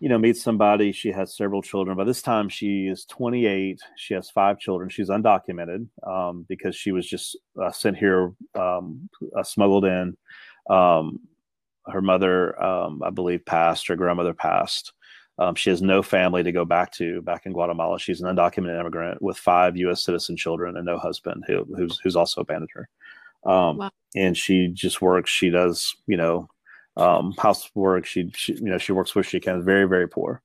you 0.00 0.08
know, 0.08 0.18
meets 0.18 0.42
somebody. 0.42 0.92
She 0.92 1.10
has 1.10 1.36
several 1.36 1.62
children. 1.62 1.96
By 1.96 2.04
this 2.04 2.22
time, 2.22 2.48
she 2.48 2.86
is 2.86 3.04
28. 3.04 3.80
She 3.96 4.14
has 4.14 4.30
five 4.30 4.58
children. 4.58 4.88
She's 4.88 5.10
undocumented 5.10 5.88
um, 6.06 6.46
because 6.48 6.74
she 6.74 6.92
was 6.92 7.08
just 7.08 7.36
uh, 7.60 7.72
sent 7.72 7.96
here, 7.96 8.32
um, 8.54 9.08
uh, 9.36 9.42
smuggled 9.42 9.84
in. 9.84 10.16
Her 11.90 12.02
mother, 12.02 12.60
um, 12.62 13.02
I 13.02 13.10
believe, 13.10 13.44
passed. 13.44 13.86
Her 13.88 13.96
grandmother 13.96 14.34
passed. 14.34 14.92
Um, 15.38 15.54
she 15.54 15.70
has 15.70 15.80
no 15.80 16.02
family 16.02 16.42
to 16.42 16.50
go 16.50 16.64
back 16.64 16.92
to 16.94 17.22
back 17.22 17.46
in 17.46 17.52
Guatemala. 17.52 17.98
She's 17.98 18.20
an 18.20 18.34
undocumented 18.34 18.80
immigrant 18.80 19.22
with 19.22 19.36
five 19.36 19.76
U.S. 19.76 20.02
citizen 20.02 20.36
children 20.36 20.76
and 20.76 20.84
no 20.84 20.98
husband 20.98 21.44
who, 21.46 21.64
who's 21.76 21.98
who's 22.00 22.16
also 22.16 22.40
abandoned 22.40 22.70
her. 22.74 22.88
Um, 23.44 23.76
wow. 23.76 23.90
And 24.16 24.36
she 24.36 24.68
just 24.68 25.00
works. 25.00 25.30
She 25.30 25.50
does, 25.50 25.94
you 26.06 26.16
know, 26.16 26.48
um, 26.96 27.34
housework. 27.38 28.04
She, 28.04 28.30
she, 28.34 28.54
you 28.54 28.62
know, 28.62 28.78
she 28.78 28.92
works 28.92 29.14
where 29.14 29.22
she 29.22 29.38
can. 29.38 29.64
Very, 29.64 29.86
very 29.86 30.08
poor. 30.08 30.42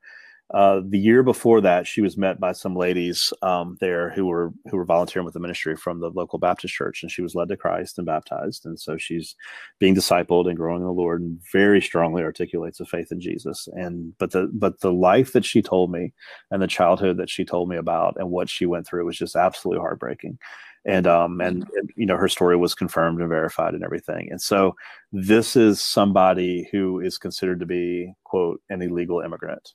Uh, 0.54 0.82
the 0.88 1.00
year 1.00 1.24
before 1.24 1.62
that, 1.62 1.88
she 1.88 2.02
was 2.02 2.18
met 2.18 2.40
by 2.40 2.52
some 2.52 2.76
ladies 2.76 3.34
um, 3.42 3.78
there 3.80 4.12
who 4.12 4.26
were 4.26 4.52
who 4.70 4.78
were 4.78 4.86
volunteering 4.86 5.26
with 5.26 5.34
the 5.34 5.40
ministry 5.40 5.76
from 5.76 6.00
the 6.00 6.10
local 6.10 6.38
Baptist 6.38 6.74
church, 6.74 7.02
and 7.02 7.12
she 7.12 7.22
was 7.22 7.34
led 7.34 7.48
to 7.48 7.58
Christ 7.58 7.98
and 7.98 8.06
baptized. 8.06 8.66
And 8.66 8.80
so 8.80 8.98
she's 8.98 9.36
being 9.80 9.96
discipled 9.96 10.48
and 10.48 10.58
growing 10.58 10.82
in 10.82 10.88
the 10.88 10.94
Lord, 10.94 11.22
and 11.22 11.40
very 11.52 11.82
strongly 11.82 12.24
articulates 12.24 12.80
a 12.80 12.86
faith 12.86 13.12
in 13.12 13.20
Jesus. 13.20 13.68
And 13.74 14.16
but 14.20 14.32
the 14.32 14.50
but 14.54 14.82
the 14.82 14.94
life 14.94 15.34
that 15.34 15.46
she 15.46 15.62
told 15.62 15.92
me, 15.92 16.14
and 16.52 16.62
the 16.62 16.68
childhood 16.68 17.18
that 17.18 17.30
she 17.30 17.46
told 17.46 17.70
me 17.70 17.78
about, 17.78 18.16
and 18.18 18.30
what 18.30 18.50
she 18.50 18.66
went 18.66 18.86
through 18.86 19.06
was 19.06 19.18
just 19.18 19.36
absolutely 19.36 19.82
heartbreaking 19.82 20.38
and 20.86 21.08
um 21.08 21.40
and, 21.40 21.66
and, 21.76 21.90
you 21.96 22.06
know 22.06 22.18
her 22.18 22.28
story 22.28 22.58
was 22.58 22.76
confirmed 22.76 23.20
and 23.20 23.30
verified 23.30 23.74
and 23.74 23.84
everything 23.84 24.28
and 24.32 24.42
so 24.42 24.76
this 25.12 25.56
is 25.56 25.82
somebody 25.82 26.68
who 26.72 27.00
is 27.00 27.18
considered 27.18 27.60
to 27.60 27.66
be 27.66 28.14
quote 28.24 28.62
an 28.70 28.82
illegal 28.82 29.22
immigrant 29.22 29.74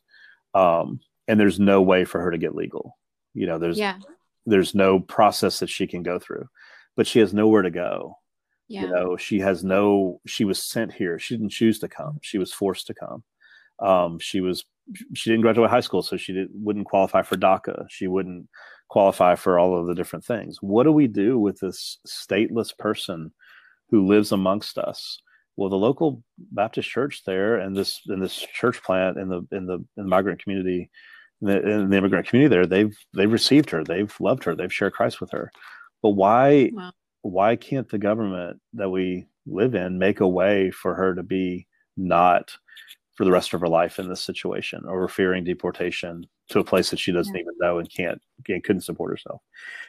um 0.54 1.00
and 1.26 1.38
there's 1.38 1.60
no 1.60 1.82
way 1.82 2.04
for 2.04 2.20
her 2.20 2.30
to 2.30 2.38
get 2.38 2.54
legal 2.54 2.96
you 3.34 3.46
know 3.46 3.58
there's 3.58 3.78
yeah. 3.78 3.98
there's 4.46 4.74
no 4.74 5.00
process 5.00 5.58
that 5.58 5.68
she 5.68 5.86
can 5.86 6.02
go 6.02 6.18
through 6.18 6.46
but 6.96 7.06
she 7.06 7.18
has 7.18 7.34
nowhere 7.34 7.62
to 7.62 7.70
go 7.70 8.16
yeah. 8.68 8.82
you 8.82 8.88
know 8.88 9.16
she 9.16 9.38
has 9.38 9.64
no 9.64 10.20
she 10.26 10.44
was 10.44 10.62
sent 10.62 10.92
here 10.92 11.18
she 11.18 11.36
didn't 11.36 11.50
choose 11.50 11.78
to 11.78 11.88
come 11.88 12.18
she 12.22 12.38
was 12.38 12.52
forced 12.52 12.86
to 12.86 12.94
come 12.94 13.22
um 13.80 14.18
she 14.18 14.40
was 14.40 14.64
she 15.14 15.30
didn't 15.30 15.42
graduate 15.42 15.70
high 15.70 15.80
school 15.80 16.02
so 16.02 16.16
she 16.16 16.32
did, 16.32 16.48
wouldn't 16.52 16.86
qualify 16.86 17.22
for 17.22 17.36
daca 17.36 17.84
she 17.88 18.06
wouldn't 18.06 18.48
qualify 18.88 19.34
for 19.34 19.58
all 19.58 19.78
of 19.78 19.86
the 19.86 19.94
different 19.94 20.24
things. 20.24 20.58
What 20.60 20.84
do 20.84 20.92
we 20.92 21.06
do 21.06 21.38
with 21.38 21.60
this 21.60 21.98
stateless 22.06 22.76
person 22.76 23.32
who 23.90 24.06
lives 24.06 24.32
amongst 24.32 24.78
us? 24.78 25.20
Well, 25.58 25.70
the 25.70 25.76
local 25.76 26.22
Baptist 26.52 26.88
church 26.88 27.24
there 27.26 27.56
and 27.56 27.76
this 27.76 28.00
in 28.06 28.20
this 28.20 28.36
church 28.36 28.80
plant 28.80 29.18
in 29.18 29.28
the 29.28 29.38
in 29.50 29.66
the, 29.66 29.74
in 29.74 29.86
the 29.96 30.04
migrant 30.04 30.40
community, 30.40 30.88
in 31.42 31.48
the, 31.48 31.68
in 31.68 31.90
the, 31.90 31.96
immigrant 31.96 32.28
community 32.28 32.54
there, 32.54 32.64
they've 32.64 32.96
they've 33.12 33.30
received 33.30 33.68
her, 33.70 33.82
they've 33.82 34.14
loved 34.20 34.44
her, 34.44 34.54
they've 34.54 34.72
shared 34.72 34.92
Christ 34.92 35.20
with 35.20 35.32
her. 35.32 35.50
But 36.00 36.10
why 36.10 36.70
wow. 36.72 36.92
why 37.22 37.56
can't 37.56 37.88
the 37.88 37.98
government 37.98 38.60
that 38.74 38.88
we 38.88 39.26
live 39.46 39.74
in 39.74 39.98
make 39.98 40.20
a 40.20 40.28
way 40.28 40.70
for 40.70 40.94
her 40.94 41.16
to 41.16 41.24
be 41.24 41.66
not 41.96 42.56
for 43.16 43.24
the 43.24 43.32
rest 43.32 43.52
of 43.52 43.60
her 43.60 43.66
life 43.66 43.98
in 43.98 44.08
this 44.08 44.22
situation 44.22 44.84
or 44.86 45.08
fearing 45.08 45.42
deportation 45.42 46.24
to 46.50 46.60
a 46.60 46.64
place 46.64 46.90
that 46.90 47.00
she 47.00 47.10
doesn't 47.10 47.34
yeah. 47.34 47.40
even 47.40 47.54
know 47.58 47.80
and 47.80 47.92
can't 47.92 48.22
and 48.46 48.62
couldn't 48.62 48.82
support 48.82 49.10
herself. 49.10 49.42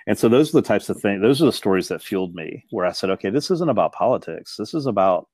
And 0.07 0.17
so 0.17 0.29
those 0.29 0.49
are 0.49 0.61
the 0.61 0.67
types 0.67 0.89
of 0.89 0.99
things, 0.99 1.21
those 1.21 1.43
are 1.43 1.45
the 1.45 1.53
stories 1.53 1.89
that 1.89 2.01
fueled 2.01 2.33
me 2.33 2.65
where 2.71 2.87
I 2.87 2.91
said, 2.91 3.11
okay, 3.11 3.29
this 3.29 3.51
isn't 3.51 3.69
about 3.69 3.93
politics. 3.93 4.55
This 4.57 4.73
is 4.73 4.87
about 4.87 5.27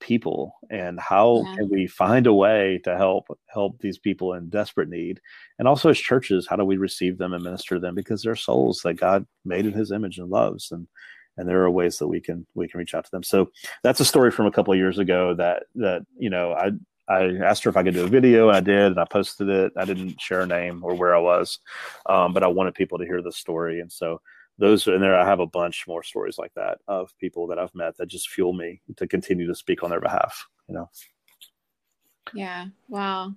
people 0.00 0.54
and 0.70 1.00
how 1.00 1.42
yeah. 1.44 1.56
can 1.56 1.68
we 1.70 1.86
find 1.86 2.26
a 2.26 2.32
way 2.32 2.80
to 2.84 2.96
help 2.96 3.26
help 3.46 3.78
these 3.80 3.98
people 3.98 4.34
in 4.34 4.48
desperate 4.48 4.88
need 4.88 5.20
and 5.58 5.66
also 5.66 5.88
as 5.88 5.98
churches 5.98 6.46
how 6.46 6.56
do 6.56 6.64
we 6.64 6.76
receive 6.76 7.16
them 7.18 7.32
and 7.32 7.42
minister 7.42 7.76
to 7.76 7.80
them 7.80 7.94
because 7.94 8.22
they're 8.22 8.36
souls 8.36 8.80
that 8.84 8.94
god 8.94 9.26
made 9.44 9.64
in 9.64 9.72
his 9.72 9.90
image 9.92 10.18
and 10.18 10.28
loves 10.28 10.70
and 10.70 10.86
and 11.38 11.48
there 11.48 11.62
are 11.62 11.70
ways 11.70 11.98
that 11.98 12.08
we 12.08 12.20
can 12.20 12.46
we 12.54 12.68
can 12.68 12.78
reach 12.78 12.94
out 12.94 13.04
to 13.04 13.10
them 13.10 13.22
so 13.22 13.50
that's 13.82 14.00
a 14.00 14.04
story 14.04 14.30
from 14.30 14.46
a 14.46 14.50
couple 14.50 14.72
of 14.72 14.78
years 14.78 14.98
ago 14.98 15.34
that 15.34 15.64
that 15.74 16.02
you 16.18 16.30
know 16.30 16.52
i 16.52 16.70
I 17.08 17.36
asked 17.36 17.62
her 17.64 17.70
if 17.70 17.76
I 17.76 17.84
could 17.84 17.94
do 17.94 18.04
a 18.04 18.08
video, 18.08 18.48
and 18.48 18.56
I 18.56 18.60
did, 18.60 18.86
and 18.86 18.98
I 18.98 19.04
posted 19.04 19.48
it. 19.48 19.72
I 19.76 19.84
didn't 19.84 20.20
share 20.20 20.40
a 20.40 20.46
name 20.46 20.82
or 20.82 20.94
where 20.94 21.14
I 21.14 21.20
was, 21.20 21.60
um, 22.06 22.32
but 22.32 22.42
I 22.42 22.48
wanted 22.48 22.74
people 22.74 22.98
to 22.98 23.04
hear 23.04 23.22
the 23.22 23.30
story, 23.30 23.80
and 23.80 23.92
so 23.92 24.20
those 24.58 24.86
and 24.86 25.02
there 25.02 25.18
I 25.18 25.26
have 25.26 25.40
a 25.40 25.46
bunch 25.46 25.84
more 25.86 26.02
stories 26.02 26.38
like 26.38 26.52
that 26.54 26.78
of 26.88 27.16
people 27.18 27.46
that 27.48 27.58
I've 27.58 27.74
met 27.74 27.96
that 27.98 28.08
just 28.08 28.30
fuel 28.30 28.52
me 28.52 28.80
to 28.96 29.06
continue 29.06 29.46
to 29.46 29.54
speak 29.54 29.82
on 29.82 29.90
their 29.90 30.00
behalf. 30.00 30.46
You 30.68 30.74
know. 30.74 30.90
Yeah. 32.34 32.66
Wow. 32.88 33.34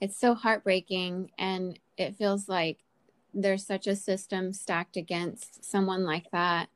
It's 0.00 0.18
so 0.18 0.34
heartbreaking, 0.34 1.30
and 1.38 1.78
it 1.96 2.16
feels 2.16 2.48
like 2.48 2.78
there's 3.34 3.66
such 3.66 3.86
a 3.86 3.96
system 3.96 4.52
stacked 4.52 4.96
against 4.96 5.64
someone 5.64 6.04
like 6.04 6.30
that 6.32 6.68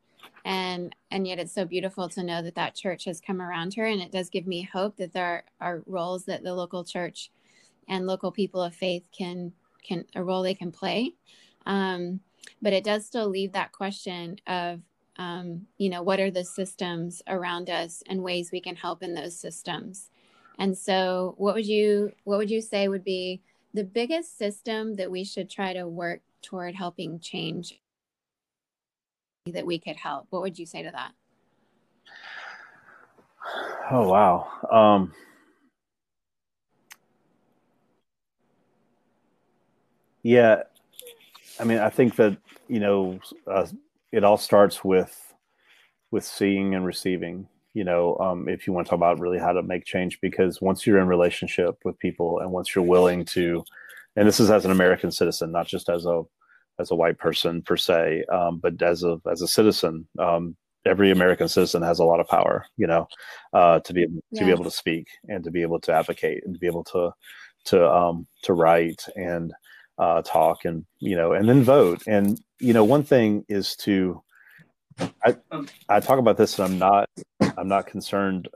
and 0.44 0.94
and 1.10 1.26
yet 1.26 1.38
it's 1.38 1.52
so 1.52 1.64
beautiful 1.64 2.08
to 2.08 2.22
know 2.22 2.42
that 2.42 2.54
that 2.54 2.74
church 2.74 3.04
has 3.04 3.20
come 3.20 3.40
around 3.40 3.74
her 3.74 3.84
and 3.84 4.00
it 4.00 4.12
does 4.12 4.30
give 4.30 4.46
me 4.46 4.62
hope 4.62 4.96
that 4.96 5.12
there 5.12 5.44
are 5.60 5.82
roles 5.86 6.24
that 6.24 6.42
the 6.42 6.54
local 6.54 6.84
church 6.84 7.30
and 7.88 8.06
local 8.06 8.30
people 8.30 8.62
of 8.62 8.74
faith 8.74 9.08
can 9.16 9.52
can 9.82 10.04
a 10.14 10.22
role 10.22 10.42
they 10.42 10.54
can 10.54 10.70
play 10.70 11.14
um, 11.66 12.20
but 12.62 12.72
it 12.72 12.84
does 12.84 13.06
still 13.06 13.28
leave 13.28 13.52
that 13.52 13.72
question 13.72 14.38
of 14.46 14.80
um, 15.16 15.66
you 15.78 15.88
know 15.88 16.02
what 16.02 16.18
are 16.18 16.30
the 16.30 16.44
systems 16.44 17.22
around 17.28 17.70
us 17.70 18.02
and 18.08 18.22
ways 18.22 18.50
we 18.50 18.60
can 18.60 18.76
help 18.76 19.02
in 19.02 19.14
those 19.14 19.38
systems? 19.38 20.10
And 20.58 20.76
so 20.76 21.34
what 21.38 21.54
would 21.54 21.66
you 21.66 22.12
what 22.24 22.38
would 22.38 22.50
you 22.50 22.60
say 22.60 22.88
would 22.88 23.04
be 23.04 23.42
the 23.72 23.84
biggest 23.84 24.38
system 24.38 24.94
that 24.96 25.10
we 25.10 25.24
should 25.24 25.50
try 25.50 25.72
to 25.72 25.86
work 25.86 26.20
toward 26.42 26.74
helping 26.74 27.18
change 27.18 27.80
that 29.46 29.66
we 29.66 29.78
could 29.78 29.96
help? 29.96 30.26
What 30.30 30.42
would 30.42 30.58
you 30.58 30.66
say 30.66 30.82
to 30.82 30.90
that? 30.90 31.12
Oh 33.90 34.08
wow. 34.08 34.48
Um, 34.70 35.12
yeah 40.22 40.62
i 41.60 41.64
mean 41.64 41.78
i 41.78 41.88
think 41.88 42.16
that 42.16 42.36
you 42.68 42.80
know 42.80 43.18
uh, 43.50 43.66
it 44.12 44.24
all 44.24 44.36
starts 44.36 44.84
with 44.84 45.34
with 46.10 46.24
seeing 46.24 46.74
and 46.74 46.86
receiving 46.86 47.46
you 47.74 47.84
know 47.84 48.16
um, 48.18 48.48
if 48.48 48.66
you 48.66 48.72
want 48.72 48.86
to 48.86 48.90
talk 48.90 48.98
about 48.98 49.20
really 49.20 49.38
how 49.38 49.52
to 49.52 49.62
make 49.62 49.84
change 49.84 50.20
because 50.20 50.60
once 50.60 50.86
you're 50.86 51.00
in 51.00 51.08
relationship 51.08 51.76
with 51.84 51.98
people 51.98 52.38
and 52.40 52.50
once 52.50 52.74
you're 52.74 52.84
willing 52.84 53.24
to 53.24 53.64
and 54.16 54.28
this 54.28 54.40
is 54.40 54.50
as 54.50 54.64
an 54.64 54.70
american 54.70 55.10
citizen 55.10 55.50
not 55.50 55.66
just 55.66 55.88
as 55.88 56.06
a 56.06 56.22
as 56.78 56.90
a 56.90 56.94
white 56.94 57.18
person 57.18 57.62
per 57.62 57.76
se, 57.76 58.24
um, 58.32 58.58
but 58.58 58.80
as 58.82 59.04
a 59.04 59.20
as 59.30 59.42
a 59.42 59.48
citizen, 59.48 60.06
um, 60.18 60.56
every 60.86 61.10
American 61.10 61.48
citizen 61.48 61.82
has 61.82 61.98
a 61.98 62.04
lot 62.04 62.20
of 62.20 62.28
power, 62.28 62.66
you 62.76 62.86
know, 62.86 63.06
uh, 63.52 63.80
to 63.80 63.92
be 63.92 64.06
to 64.06 64.12
yeah. 64.32 64.44
be 64.44 64.50
able 64.50 64.64
to 64.64 64.70
speak 64.70 65.06
and 65.28 65.44
to 65.44 65.50
be 65.50 65.62
able 65.62 65.80
to 65.80 65.92
advocate 65.92 66.42
and 66.44 66.54
to 66.54 66.60
be 66.60 66.66
able 66.66 66.84
to 66.84 67.10
to 67.66 67.90
um, 67.90 68.26
to 68.42 68.52
write 68.52 69.02
and 69.16 69.52
uh, 69.98 70.22
talk 70.22 70.64
and 70.64 70.84
you 70.98 71.16
know 71.16 71.32
and 71.32 71.48
then 71.48 71.62
vote. 71.62 72.02
And 72.06 72.40
you 72.58 72.72
know, 72.72 72.84
one 72.84 73.02
thing 73.02 73.44
is 73.48 73.76
to 73.76 74.22
I 75.24 75.36
I 75.88 76.00
talk 76.00 76.18
about 76.18 76.36
this 76.36 76.58
and 76.58 76.72
I'm 76.72 76.78
not 76.78 77.10
I'm 77.56 77.68
not 77.68 77.86
concerned. 77.86 78.48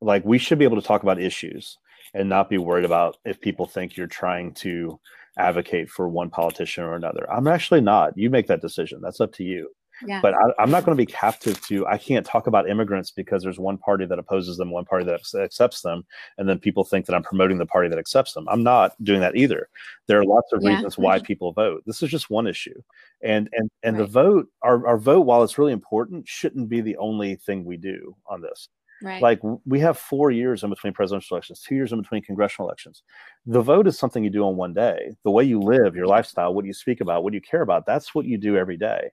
Like 0.00 0.24
we 0.24 0.38
should 0.38 0.58
be 0.58 0.64
able 0.64 0.80
to 0.80 0.86
talk 0.86 1.02
about 1.02 1.20
issues 1.20 1.78
and 2.14 2.28
not 2.28 2.50
be 2.50 2.58
worried 2.58 2.84
about 2.84 3.16
if 3.24 3.40
people 3.40 3.66
think 3.66 3.96
you're 3.96 4.06
trying 4.06 4.52
to 4.54 4.98
advocate 5.38 5.88
for 5.88 6.08
one 6.08 6.28
politician 6.30 6.84
or 6.84 6.94
another. 6.94 7.30
I'm 7.32 7.46
actually 7.46 7.80
not. 7.80 8.16
You 8.16 8.28
make 8.28 8.46
that 8.48 8.60
decision. 8.60 9.00
That's 9.02 9.20
up 9.20 9.32
to 9.34 9.44
you. 9.44 9.70
Yeah. 10.06 10.20
But 10.20 10.34
I, 10.34 10.62
am 10.62 10.70
not 10.70 10.84
going 10.84 10.96
to 10.96 11.00
be 11.00 11.10
captive 11.10 11.60
to. 11.66 11.86
I 11.86 11.98
can't 11.98 12.26
talk 12.26 12.46
about 12.46 12.68
immigrants 12.68 13.10
because 13.10 13.42
there's 13.42 13.58
one 13.58 13.78
party 13.78 14.06
that 14.06 14.18
opposes 14.18 14.56
them, 14.56 14.70
one 14.70 14.84
party 14.84 15.04
that 15.04 15.20
accepts 15.40 15.82
them, 15.82 16.04
and 16.38 16.48
then 16.48 16.58
people 16.58 16.84
think 16.84 17.06
that 17.06 17.14
I'm 17.14 17.22
promoting 17.22 17.58
the 17.58 17.66
party 17.66 17.88
that 17.88 17.98
accepts 17.98 18.32
them. 18.32 18.46
I'm 18.48 18.62
not 18.62 18.92
doing 19.04 19.20
that 19.20 19.36
either. 19.36 19.68
There 20.06 20.18
are 20.18 20.24
lots 20.24 20.52
of 20.52 20.62
yeah. 20.62 20.74
reasons 20.74 20.98
why 20.98 21.20
people 21.20 21.52
vote. 21.52 21.82
This 21.86 22.02
is 22.02 22.10
just 22.10 22.30
one 22.30 22.46
issue, 22.46 22.80
and 23.22 23.48
and 23.52 23.70
and 23.82 23.98
right. 23.98 24.04
the 24.04 24.10
vote, 24.10 24.48
our 24.62 24.86
our 24.86 24.98
vote, 24.98 25.26
while 25.26 25.42
it's 25.42 25.58
really 25.58 25.72
important, 25.72 26.28
shouldn't 26.28 26.68
be 26.68 26.80
the 26.80 26.96
only 26.96 27.36
thing 27.36 27.64
we 27.64 27.76
do 27.76 28.16
on 28.26 28.40
this. 28.40 28.68
Right. 29.02 29.20
Like 29.20 29.40
we 29.66 29.80
have 29.80 29.98
four 29.98 30.30
years 30.30 30.62
in 30.62 30.70
between 30.70 30.92
presidential 30.92 31.36
elections, 31.36 31.60
two 31.60 31.74
years 31.74 31.92
in 31.92 32.00
between 32.00 32.22
congressional 32.22 32.68
elections. 32.68 33.02
The 33.46 33.60
vote 33.60 33.88
is 33.88 33.98
something 33.98 34.22
you 34.22 34.30
do 34.30 34.44
on 34.44 34.56
one 34.56 34.72
day. 34.72 35.10
The 35.24 35.30
way 35.30 35.42
you 35.42 35.58
live, 35.58 35.96
your 35.96 36.06
lifestyle, 36.06 36.54
what 36.54 36.64
you 36.64 36.72
speak 36.72 37.00
about, 37.00 37.24
what 37.24 37.34
you 37.34 37.40
care 37.40 37.62
about, 37.62 37.84
that's 37.84 38.14
what 38.14 38.26
you 38.26 38.38
do 38.38 38.56
every 38.56 38.76
day. 38.76 39.10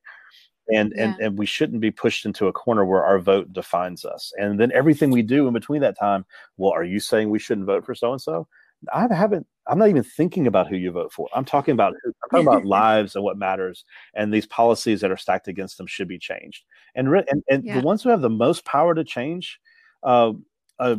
And, 0.73 0.93
yeah. 0.95 1.03
and 1.03 1.19
and 1.19 1.37
we 1.37 1.45
shouldn't 1.45 1.81
be 1.81 1.91
pushed 1.91 2.25
into 2.25 2.47
a 2.47 2.53
corner 2.53 2.85
where 2.85 3.03
our 3.03 3.19
vote 3.19 3.51
defines 3.53 4.05
us. 4.05 4.31
And 4.39 4.59
then 4.59 4.71
everything 4.71 5.09
we 5.09 5.21
do 5.21 5.47
in 5.47 5.53
between 5.53 5.81
that 5.81 5.97
time, 5.97 6.25
well, 6.57 6.71
are 6.71 6.83
you 6.83 6.99
saying 6.99 7.29
we 7.29 7.39
shouldn't 7.39 7.67
vote 7.67 7.85
for 7.85 7.95
so 7.95 8.11
and 8.11 8.21
so? 8.21 8.47
I 8.93 9.13
haven't. 9.13 9.45
I'm 9.67 9.77
not 9.77 9.89
even 9.89 10.03
thinking 10.03 10.47
about 10.47 10.67
who 10.67 10.75
you 10.75 10.91
vote 10.91 11.11
for. 11.11 11.27
I'm 11.33 11.45
talking 11.45 11.73
about. 11.73 11.93
I'm 12.05 12.29
talking 12.31 12.47
about 12.47 12.65
lives 12.81 13.15
and 13.15 13.23
what 13.23 13.37
matters, 13.37 13.83
and 14.13 14.33
these 14.33 14.45
policies 14.45 15.01
that 15.01 15.11
are 15.11 15.17
stacked 15.17 15.47
against 15.47 15.77
them 15.77 15.87
should 15.87 16.07
be 16.07 16.17
changed. 16.17 16.63
And 16.95 17.07
and, 17.07 17.43
and 17.49 17.63
yeah. 17.63 17.79
the 17.79 17.85
ones 17.85 18.01
who 18.01 18.09
have 18.09 18.21
the 18.21 18.29
most 18.29 18.65
power 18.65 18.95
to 18.95 19.03
change 19.03 19.59
uh, 20.03 20.33
uh, 20.79 20.95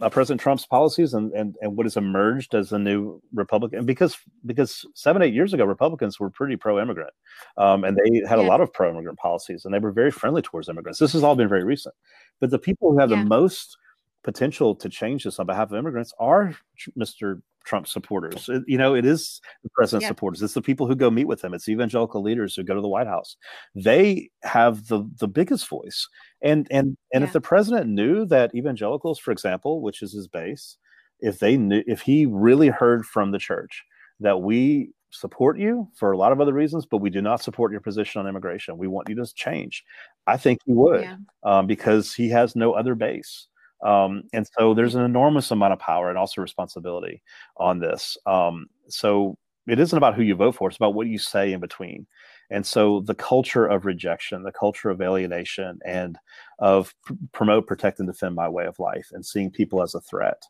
uh, 0.00 0.10
President 0.10 0.40
Trump's 0.40 0.66
policies 0.66 1.14
and, 1.14 1.32
and 1.32 1.56
and 1.60 1.76
what 1.76 1.86
has 1.86 1.96
emerged 1.96 2.54
as 2.54 2.72
a 2.72 2.78
new 2.78 3.20
Republican 3.32 3.86
because 3.86 4.16
because 4.44 4.84
seven 4.94 5.22
eight 5.22 5.34
years 5.34 5.52
ago 5.52 5.64
Republicans 5.64 6.20
were 6.20 6.30
pretty 6.30 6.56
pro 6.56 6.80
immigrant 6.80 7.12
um, 7.56 7.84
and 7.84 7.96
they 7.96 8.20
had 8.28 8.38
yeah. 8.38 8.44
a 8.44 8.48
lot 8.48 8.60
of 8.60 8.72
pro 8.72 8.90
immigrant 8.90 9.18
policies 9.18 9.64
and 9.64 9.72
they 9.72 9.78
were 9.78 9.92
very 9.92 10.10
friendly 10.10 10.42
towards 10.42 10.68
immigrants. 10.68 10.98
This 10.98 11.12
has 11.12 11.22
all 11.22 11.36
been 11.36 11.48
very 11.48 11.64
recent, 11.64 11.94
but 12.40 12.50
the 12.50 12.58
people 12.58 12.92
who 12.92 12.98
have 12.98 13.10
yeah. 13.10 13.22
the 13.22 13.24
most 13.24 13.76
potential 14.22 14.74
to 14.74 14.88
change 14.88 15.24
this 15.24 15.38
on 15.38 15.46
behalf 15.46 15.70
of 15.70 15.78
immigrants 15.78 16.12
are 16.18 16.54
Mr. 16.98 17.40
Trump 17.66 17.86
supporters. 17.86 18.48
It, 18.48 18.62
you 18.66 18.78
know, 18.78 18.94
it 18.94 19.04
is 19.04 19.40
the 19.62 19.70
president's 19.74 20.04
yeah. 20.04 20.08
supporters. 20.08 20.42
It's 20.42 20.54
the 20.54 20.62
people 20.62 20.86
who 20.86 20.94
go 20.94 21.10
meet 21.10 21.26
with 21.26 21.42
him. 21.42 21.52
It's 21.52 21.68
evangelical 21.68 22.22
leaders 22.22 22.54
who 22.54 22.62
go 22.62 22.74
to 22.74 22.80
the 22.80 22.88
White 22.88 23.06
House. 23.06 23.36
They 23.74 24.30
have 24.42 24.86
the 24.86 25.08
the 25.18 25.28
biggest 25.28 25.68
voice. 25.68 26.08
And 26.42 26.66
and 26.70 26.96
and 27.12 27.22
yeah. 27.22 27.26
if 27.26 27.32
the 27.32 27.40
president 27.40 27.88
knew 27.88 28.24
that 28.26 28.54
evangelicals, 28.54 29.18
for 29.18 29.32
example, 29.32 29.82
which 29.82 30.00
is 30.02 30.12
his 30.12 30.28
base, 30.28 30.78
if 31.20 31.38
they 31.40 31.56
knew 31.56 31.82
if 31.86 32.00
he 32.00 32.24
really 32.26 32.68
heard 32.68 33.04
from 33.04 33.32
the 33.32 33.38
church 33.38 33.84
that 34.20 34.40
we 34.40 34.92
support 35.10 35.58
you 35.58 35.88
for 35.94 36.12
a 36.12 36.16
lot 36.16 36.32
of 36.32 36.40
other 36.40 36.52
reasons, 36.52 36.86
but 36.86 36.98
we 36.98 37.10
do 37.10 37.22
not 37.22 37.42
support 37.42 37.72
your 37.72 37.80
position 37.80 38.20
on 38.20 38.26
immigration. 38.26 38.78
We 38.78 38.88
want 38.88 39.08
you 39.08 39.14
to 39.16 39.34
change. 39.34 39.84
I 40.26 40.36
think 40.36 40.60
he 40.66 40.72
would 40.72 41.02
yeah. 41.02 41.16
um, 41.42 41.66
because 41.66 42.14
he 42.14 42.28
has 42.30 42.56
no 42.56 42.72
other 42.72 42.94
base. 42.94 43.48
Um, 43.86 44.24
and 44.32 44.48
so 44.58 44.74
there's 44.74 44.96
an 44.96 45.04
enormous 45.04 45.52
amount 45.52 45.72
of 45.72 45.78
power 45.78 46.08
and 46.08 46.18
also 46.18 46.42
responsibility 46.42 47.22
on 47.56 47.78
this. 47.78 48.18
Um, 48.26 48.66
so 48.88 49.38
it 49.68 49.78
isn't 49.78 49.96
about 49.96 50.16
who 50.16 50.22
you 50.22 50.34
vote 50.34 50.56
for, 50.56 50.68
it's 50.68 50.76
about 50.76 50.94
what 50.94 51.06
you 51.06 51.18
say 51.18 51.52
in 51.52 51.60
between. 51.60 52.06
And 52.50 52.66
so 52.66 53.00
the 53.00 53.14
culture 53.14 53.64
of 53.64 53.84
rejection, 53.84 54.42
the 54.42 54.50
culture 54.50 54.90
of 54.90 55.00
alienation, 55.00 55.78
and 55.84 56.18
of 56.58 56.94
pr- 57.04 57.14
promote, 57.32 57.68
protect, 57.68 58.00
and 58.00 58.08
defend 58.08 58.34
my 58.34 58.48
way 58.48 58.66
of 58.66 58.78
life, 58.80 59.10
and 59.12 59.24
seeing 59.24 59.50
people 59.52 59.82
as 59.82 59.94
a 59.94 60.00
threat. 60.00 60.42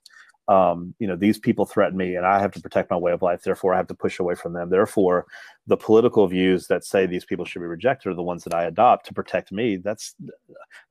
Um, 0.48 0.94
you 0.98 1.06
know, 1.06 1.16
these 1.16 1.38
people 1.38 1.66
threaten 1.66 1.96
me, 1.96 2.14
and 2.16 2.24
I 2.24 2.40
have 2.40 2.52
to 2.52 2.60
protect 2.60 2.90
my 2.90 2.96
way 2.96 3.12
of 3.12 3.20
life. 3.20 3.42
Therefore, 3.42 3.74
I 3.74 3.78
have 3.78 3.88
to 3.88 3.94
push 3.94 4.18
away 4.18 4.34
from 4.34 4.52
them. 4.52 4.70
Therefore, 4.70 5.26
the 5.66 5.76
political 5.76 6.26
views 6.26 6.68
that 6.68 6.84
say 6.84 7.04
these 7.04 7.24
people 7.24 7.44
should 7.44 7.60
be 7.60 7.66
rejected 7.66 8.10
are 8.10 8.14
the 8.14 8.22
ones 8.22 8.44
that 8.44 8.54
I 8.54 8.64
adopt 8.64 9.06
to 9.06 9.14
protect 9.14 9.50
me. 9.52 9.76
That's 9.76 10.14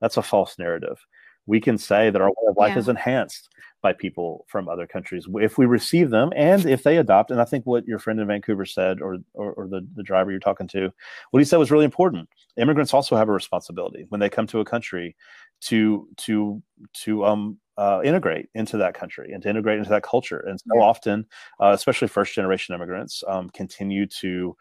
that's 0.00 0.16
a 0.16 0.22
false 0.22 0.58
narrative 0.58 0.98
we 1.46 1.60
can 1.60 1.78
say 1.78 2.10
that 2.10 2.20
our 2.20 2.28
way 2.28 2.48
of 2.48 2.56
life 2.56 2.74
yeah. 2.74 2.78
is 2.78 2.88
enhanced 2.88 3.48
by 3.82 3.92
people 3.92 4.44
from 4.48 4.68
other 4.68 4.86
countries 4.86 5.26
if 5.34 5.58
we 5.58 5.66
receive 5.66 6.10
them 6.10 6.32
and 6.34 6.66
if 6.66 6.82
they 6.82 6.96
adopt. 6.96 7.30
And 7.30 7.40
I 7.40 7.44
think 7.44 7.66
what 7.66 7.86
your 7.86 7.98
friend 7.98 8.18
in 8.18 8.26
Vancouver 8.26 8.64
said, 8.64 9.00
or 9.00 9.18
or, 9.34 9.52
or 9.52 9.68
the, 9.68 9.86
the 9.94 10.02
driver 10.02 10.30
you're 10.30 10.40
talking 10.40 10.68
to, 10.68 10.92
what 11.30 11.40
he 11.40 11.44
said 11.44 11.58
was 11.58 11.70
really 11.70 11.84
important. 11.84 12.28
Immigrants 12.56 12.94
also 12.94 13.16
have 13.16 13.28
a 13.28 13.32
responsibility 13.32 14.06
when 14.08 14.20
they 14.20 14.28
come 14.28 14.46
to 14.48 14.60
a 14.60 14.64
country 14.64 15.14
to 15.62 16.08
to 16.16 16.62
to 17.04 17.24
um 17.24 17.58
uh, 17.78 18.00
integrate 18.02 18.48
into 18.54 18.76
that 18.78 18.94
country 18.94 19.32
and 19.32 19.42
to 19.42 19.50
integrate 19.50 19.78
into 19.78 19.90
that 19.90 20.02
culture. 20.02 20.40
And 20.40 20.58
so 20.58 20.76
yeah. 20.76 20.82
often, 20.82 21.26
uh, 21.60 21.72
especially 21.74 22.08
first 22.08 22.34
generation 22.34 22.74
immigrants, 22.74 23.22
um, 23.28 23.50
continue 23.50 24.06
to, 24.20 24.56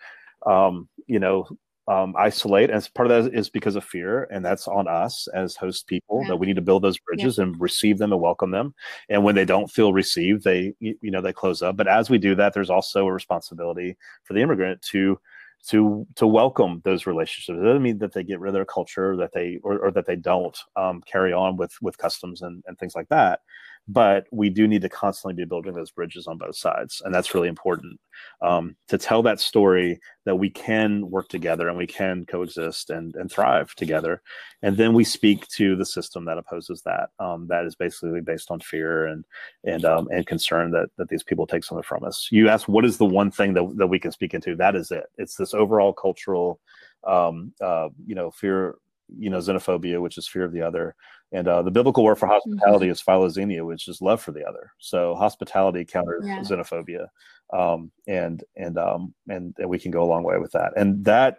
um, 0.45 0.89
you 1.07 1.19
know, 1.19 1.47
um, 1.87 2.15
isolate, 2.17 2.69
and 2.69 2.89
part 2.95 3.11
of 3.11 3.25
that 3.25 3.33
is 3.33 3.49
because 3.49 3.75
of 3.75 3.83
fear, 3.83 4.23
and 4.31 4.43
that's 4.43 4.67
on 4.67 4.87
us 4.87 5.27
as 5.33 5.55
host 5.55 5.87
people 5.87 6.21
yeah. 6.21 6.29
that 6.29 6.37
we 6.37 6.47
need 6.47 6.55
to 6.55 6.61
build 6.61 6.83
those 6.83 6.97
bridges 6.97 7.37
yeah. 7.37 7.43
and 7.43 7.59
receive 7.59 7.97
them 7.97 8.11
and 8.11 8.21
welcome 8.21 8.51
them. 8.51 8.73
And 9.09 9.23
when 9.23 9.35
they 9.35 9.45
don't 9.45 9.69
feel 9.69 9.93
received, 9.93 10.43
they 10.43 10.73
you 10.79 10.97
know 11.03 11.21
they 11.21 11.33
close 11.33 11.61
up. 11.61 11.77
But 11.77 11.87
as 11.87 12.09
we 12.09 12.17
do 12.17 12.35
that, 12.35 12.53
there's 12.53 12.69
also 12.69 13.05
a 13.05 13.13
responsibility 13.13 13.95
for 14.23 14.33
the 14.33 14.41
immigrant 14.41 14.81
to 14.91 15.19
to 15.67 16.07
to 16.15 16.27
welcome 16.27 16.81
those 16.83 17.05
relationships. 17.05 17.57
It 17.57 17.63
doesn't 17.63 17.83
mean 17.83 17.99
that 17.99 18.13
they 18.13 18.23
get 18.23 18.39
rid 18.39 18.49
of 18.49 18.53
their 18.53 18.65
culture, 18.65 19.15
that 19.17 19.33
they 19.33 19.59
or, 19.63 19.77
or 19.79 19.91
that 19.91 20.05
they 20.05 20.15
don't 20.15 20.57
um, 20.75 21.01
carry 21.01 21.33
on 21.33 21.55
with 21.55 21.73
with 21.81 21.97
customs 21.97 22.41
and, 22.41 22.63
and 22.67 22.77
things 22.77 22.95
like 22.95 23.09
that 23.09 23.41
but 23.87 24.25
we 24.31 24.49
do 24.49 24.67
need 24.67 24.81
to 24.81 24.89
constantly 24.89 25.33
be 25.33 25.47
building 25.47 25.73
those 25.73 25.91
bridges 25.91 26.27
on 26.27 26.37
both 26.37 26.55
sides 26.55 27.01
and 27.05 27.13
that's 27.13 27.33
really 27.33 27.47
important 27.47 27.99
um, 28.41 28.75
to 28.87 28.97
tell 28.97 29.21
that 29.23 29.39
story 29.39 29.99
that 30.25 30.35
we 30.35 30.49
can 30.49 31.09
work 31.09 31.29
together 31.29 31.69
and 31.69 31.77
we 31.77 31.87
can 31.87 32.25
coexist 32.25 32.89
and, 32.89 33.15
and 33.15 33.31
thrive 33.31 33.73
together. 33.75 34.21
And 34.61 34.77
then 34.77 34.93
we 34.93 35.03
speak 35.03 35.47
to 35.49 35.75
the 35.75 35.85
system 35.85 36.25
that 36.25 36.37
opposes 36.37 36.81
that 36.83 37.09
um, 37.19 37.47
that 37.47 37.65
is 37.65 37.75
basically 37.75 38.21
based 38.21 38.51
on 38.51 38.59
fear 38.59 39.05
and 39.05 39.23
and 39.63 39.85
um, 39.85 40.07
and 40.11 40.25
concern 40.25 40.71
that 40.71 40.89
that 40.97 41.09
these 41.09 41.23
people 41.23 41.45
take 41.45 41.63
something 41.63 41.83
from 41.83 42.03
us. 42.03 42.27
You 42.31 42.49
ask 42.49 42.67
what 42.67 42.85
is 42.85 42.97
the 42.97 43.05
one 43.05 43.31
thing 43.31 43.53
that, 43.53 43.77
that 43.77 43.87
we 43.87 43.99
can 43.99 44.11
speak 44.11 44.33
into? 44.33 44.55
That 44.55 44.75
is 44.75 44.91
it. 44.91 45.05
It's 45.17 45.35
this 45.35 45.53
overall 45.53 45.93
cultural 45.93 46.59
um, 47.05 47.53
uh, 47.61 47.89
you 48.05 48.15
know 48.15 48.31
fear 48.31 48.75
you 49.17 49.29
know 49.29 49.37
xenophobia 49.37 50.01
which 50.01 50.17
is 50.17 50.27
fear 50.27 50.43
of 50.43 50.51
the 50.51 50.61
other. 50.61 50.95
And 51.31 51.47
uh, 51.47 51.63
the 51.63 51.71
biblical 51.71 52.03
word 52.03 52.17
for 52.17 52.27
hospitality 52.27 52.85
mm-hmm. 52.85 52.91
is 52.91 53.01
philoxenia 53.01 53.65
which 53.65 53.87
is 53.87 54.01
love 54.01 54.21
for 54.21 54.31
the 54.31 54.45
other. 54.45 54.71
So 54.79 55.15
hospitality 55.15 55.85
counters 55.85 56.25
yeah. 56.25 56.41
xenophobia. 56.41 57.07
Um, 57.53 57.91
and 58.07 58.43
and 58.55 58.77
um, 58.77 59.13
and 59.27 59.55
and 59.57 59.69
we 59.69 59.79
can 59.79 59.91
go 59.91 60.03
a 60.03 60.05
long 60.05 60.23
way 60.23 60.37
with 60.37 60.51
that. 60.53 60.73
And 60.75 61.03
that 61.05 61.37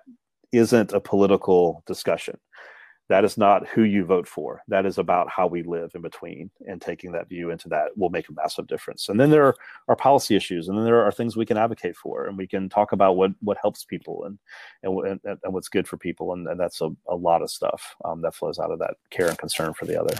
isn't 0.53 0.93
a 0.93 1.01
political 1.01 1.83
discussion 1.87 2.39
that 3.09 3.25
is 3.25 3.39
not 3.39 3.67
who 3.69 3.83
you 3.83 4.05
vote 4.05 4.27
for. 4.27 4.63
That 4.69 4.85
is 4.85 4.99
about 4.99 5.29
how 5.29 5.47
we 5.47 5.63
live 5.63 5.93
in 5.95 6.03
between, 6.03 6.51
and 6.67 6.81
taking 6.81 7.13
that 7.13 7.29
view 7.29 7.51
into 7.51 7.69
that 7.69 7.97
will 7.97 8.11
make 8.11 8.29
a 8.29 8.33
massive 8.33 8.67
difference. 8.67 9.09
And 9.09 9.19
then 9.19 9.31
there 9.31 9.55
are, 9.89 9.97
policy 9.97 10.37
issues, 10.37 10.69
and 10.69 10.77
then 10.77 10.85
there 10.85 11.03
are 11.03 11.13
things 11.13 11.37
we 11.37 11.47
can 11.47 11.57
advocate 11.57 11.97
for, 11.97 12.27
and 12.27 12.37
we 12.37 12.47
can 12.47 12.69
talk 12.69 12.93
about 12.93 13.17
what 13.17 13.33
what 13.41 13.59
helps 13.63 13.85
people 13.85 14.25
and 14.25 14.39
and 14.83 15.21
and, 15.25 15.39
and 15.43 15.55
what's 15.55 15.69
good 15.69 15.89
for 15.89 15.97
people, 15.97 16.33
and, 16.33 16.47
and 16.49 16.59
that's 16.59 16.81
a, 16.81 16.91
a 17.09 17.15
lot 17.15 17.43
of 17.43 17.51
stuff 17.51 17.95
um, 18.05 18.21
that 18.23 18.35
flows 18.35 18.59
out 18.59 18.71
of 18.71 18.79
that 18.79 18.95
care 19.11 19.29
and 19.29 19.39
concern 19.39 19.73
for 19.73 19.87
the 19.87 20.01
other. 20.01 20.17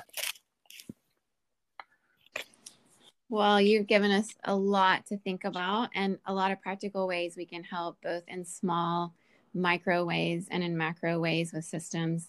Well, 3.29 3.61
you've 3.61 3.89
given 3.89 4.13
us 4.13 4.29
a 4.45 4.55
lot 4.55 5.07
to 5.07 5.19
think 5.19 5.45
about 5.45 5.91
and 5.95 6.19
a 6.27 6.33
lot 6.33 6.53
of 6.53 6.63
practical 6.63 7.09
ways 7.09 7.35
we 7.37 7.45
can 7.45 7.65
help, 7.65 7.99
both 8.01 8.23
in 8.29 8.45
small, 8.45 9.15
micro 9.53 10.05
ways 10.05 10.47
and 10.49 10.63
in 10.63 10.77
macro 10.77 11.19
ways 11.19 11.53
with 11.53 11.65
systems 11.65 12.29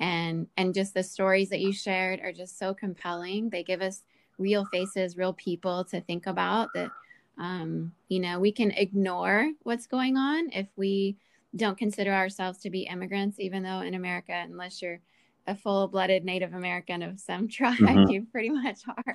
and 0.00 0.46
and 0.56 0.74
just 0.74 0.94
the 0.94 1.02
stories 1.02 1.48
that 1.48 1.60
you 1.60 1.72
shared 1.72 2.20
are 2.20 2.32
just 2.32 2.58
so 2.58 2.72
compelling 2.72 3.50
they 3.50 3.62
give 3.62 3.82
us 3.82 4.02
real 4.38 4.64
faces 4.66 5.16
real 5.16 5.32
people 5.32 5.84
to 5.84 6.00
think 6.00 6.26
about 6.26 6.68
that 6.74 6.90
um, 7.38 7.92
you 8.08 8.20
know 8.20 8.38
we 8.38 8.52
can 8.52 8.70
ignore 8.72 9.50
what's 9.62 9.86
going 9.86 10.16
on 10.16 10.50
if 10.52 10.66
we 10.76 11.16
don't 11.56 11.78
consider 11.78 12.12
ourselves 12.12 12.58
to 12.58 12.70
be 12.70 12.82
immigrants 12.82 13.40
even 13.40 13.62
though 13.62 13.80
in 13.80 13.94
america 13.94 14.32
unless 14.32 14.82
you're 14.82 15.00
a 15.46 15.54
full-blooded 15.54 16.24
native 16.24 16.52
american 16.54 17.02
of 17.02 17.18
some 17.18 17.48
tribe 17.48 17.76
mm-hmm. 17.78 18.10
you 18.10 18.26
pretty 18.30 18.50
much 18.50 18.80
are 18.86 19.14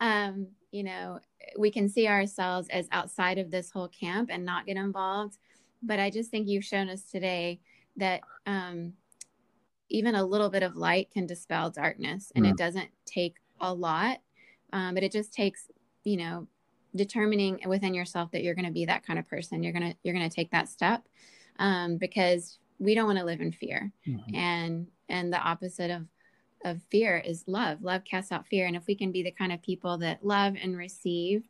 um, 0.00 0.46
you 0.70 0.82
know 0.82 1.18
we 1.58 1.70
can 1.70 1.88
see 1.88 2.06
ourselves 2.06 2.68
as 2.70 2.88
outside 2.92 3.38
of 3.38 3.50
this 3.50 3.70
whole 3.70 3.88
camp 3.88 4.30
and 4.32 4.44
not 4.44 4.66
get 4.66 4.76
involved 4.76 5.38
but 5.82 5.98
i 5.98 6.10
just 6.10 6.30
think 6.30 6.48
you've 6.48 6.64
shown 6.64 6.88
us 6.88 7.02
today 7.04 7.58
that 7.96 8.20
um, 8.46 8.92
even 9.90 10.14
a 10.14 10.24
little 10.24 10.50
bit 10.50 10.62
of 10.62 10.76
light 10.76 11.10
can 11.10 11.26
dispel 11.26 11.70
darkness 11.70 12.32
and 12.34 12.44
mm. 12.44 12.50
it 12.50 12.56
doesn't 12.56 12.90
take 13.04 13.36
a 13.60 13.72
lot 13.72 14.18
um, 14.72 14.94
but 14.94 15.02
it 15.02 15.12
just 15.12 15.32
takes 15.32 15.68
you 16.04 16.16
know 16.16 16.46
determining 16.96 17.60
within 17.66 17.94
yourself 17.94 18.30
that 18.30 18.42
you're 18.42 18.54
going 18.54 18.66
to 18.66 18.70
be 18.70 18.84
that 18.84 19.04
kind 19.04 19.18
of 19.18 19.28
person 19.28 19.62
you're 19.62 19.72
going 19.72 19.90
to 19.90 19.96
you're 20.02 20.14
going 20.14 20.28
to 20.28 20.34
take 20.34 20.50
that 20.50 20.68
step 20.68 21.02
um, 21.58 21.96
because 21.96 22.58
we 22.78 22.94
don't 22.94 23.06
want 23.06 23.18
to 23.18 23.24
live 23.24 23.40
in 23.40 23.52
fear 23.52 23.92
mm-hmm. 24.06 24.34
and 24.34 24.86
and 25.08 25.32
the 25.32 25.38
opposite 25.38 25.90
of 25.90 26.06
of 26.64 26.80
fear 26.90 27.18
is 27.18 27.44
love 27.46 27.82
love 27.82 28.04
casts 28.04 28.32
out 28.32 28.46
fear 28.46 28.66
and 28.66 28.76
if 28.76 28.86
we 28.86 28.94
can 28.94 29.12
be 29.12 29.22
the 29.22 29.30
kind 29.30 29.52
of 29.52 29.60
people 29.62 29.98
that 29.98 30.24
love 30.24 30.54
and 30.60 30.76
receive 30.76 31.44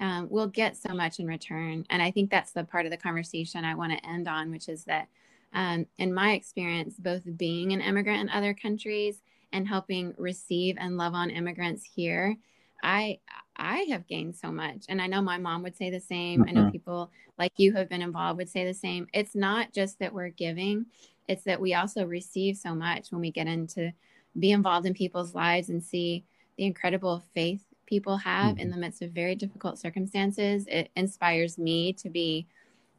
um, 0.00 0.26
we'll 0.30 0.48
get 0.48 0.76
so 0.76 0.94
much 0.94 1.18
in 1.18 1.26
return 1.26 1.84
and 1.90 2.02
i 2.02 2.10
think 2.10 2.30
that's 2.30 2.52
the 2.52 2.64
part 2.64 2.86
of 2.86 2.90
the 2.90 2.96
conversation 2.96 3.64
i 3.64 3.74
want 3.74 3.92
to 3.92 4.08
end 4.08 4.28
on 4.28 4.50
which 4.50 4.68
is 4.68 4.84
that 4.84 5.08
um, 5.52 5.86
in 5.98 6.14
my 6.14 6.32
experience, 6.32 6.94
both 6.98 7.22
being 7.36 7.72
an 7.72 7.80
immigrant 7.80 8.20
in 8.20 8.28
other 8.30 8.54
countries 8.54 9.20
and 9.52 9.68
helping 9.68 10.14
receive 10.16 10.76
and 10.78 10.96
love 10.96 11.14
on 11.14 11.30
immigrants 11.30 11.88
here, 11.94 12.36
I 12.82 13.18
I 13.54 13.86
have 13.90 14.06
gained 14.06 14.34
so 14.34 14.50
much. 14.50 14.86
And 14.88 15.00
I 15.00 15.06
know 15.06 15.20
my 15.20 15.38
mom 15.38 15.62
would 15.62 15.76
say 15.76 15.90
the 15.90 16.00
same. 16.00 16.40
Mm-hmm. 16.40 16.48
I 16.48 16.52
know 16.52 16.60
mm-hmm. 16.62 16.70
people 16.70 17.10
like 17.38 17.52
you 17.56 17.72
who 17.72 17.78
have 17.78 17.88
been 17.88 18.02
involved 18.02 18.38
would 18.38 18.48
say 18.48 18.64
the 18.64 18.74
same. 18.74 19.06
It's 19.12 19.34
not 19.34 19.72
just 19.72 19.98
that 19.98 20.12
we're 20.12 20.30
giving, 20.30 20.86
it's 21.28 21.44
that 21.44 21.60
we 21.60 21.74
also 21.74 22.06
receive 22.06 22.56
so 22.56 22.74
much 22.74 23.10
when 23.10 23.20
we 23.20 23.30
get 23.30 23.46
into 23.46 23.92
be 24.38 24.50
involved 24.50 24.86
in 24.86 24.94
people's 24.94 25.34
lives 25.34 25.68
and 25.68 25.82
see 25.82 26.24
the 26.56 26.64
incredible 26.64 27.22
faith 27.34 27.64
people 27.86 28.16
have 28.16 28.52
mm-hmm. 28.52 28.60
in 28.60 28.70
the 28.70 28.76
midst 28.76 29.02
of 29.02 29.10
very 29.10 29.34
difficult 29.34 29.78
circumstances. 29.78 30.66
It 30.66 30.90
inspires 30.96 31.58
me 31.58 31.92
to 31.94 32.08
be 32.08 32.46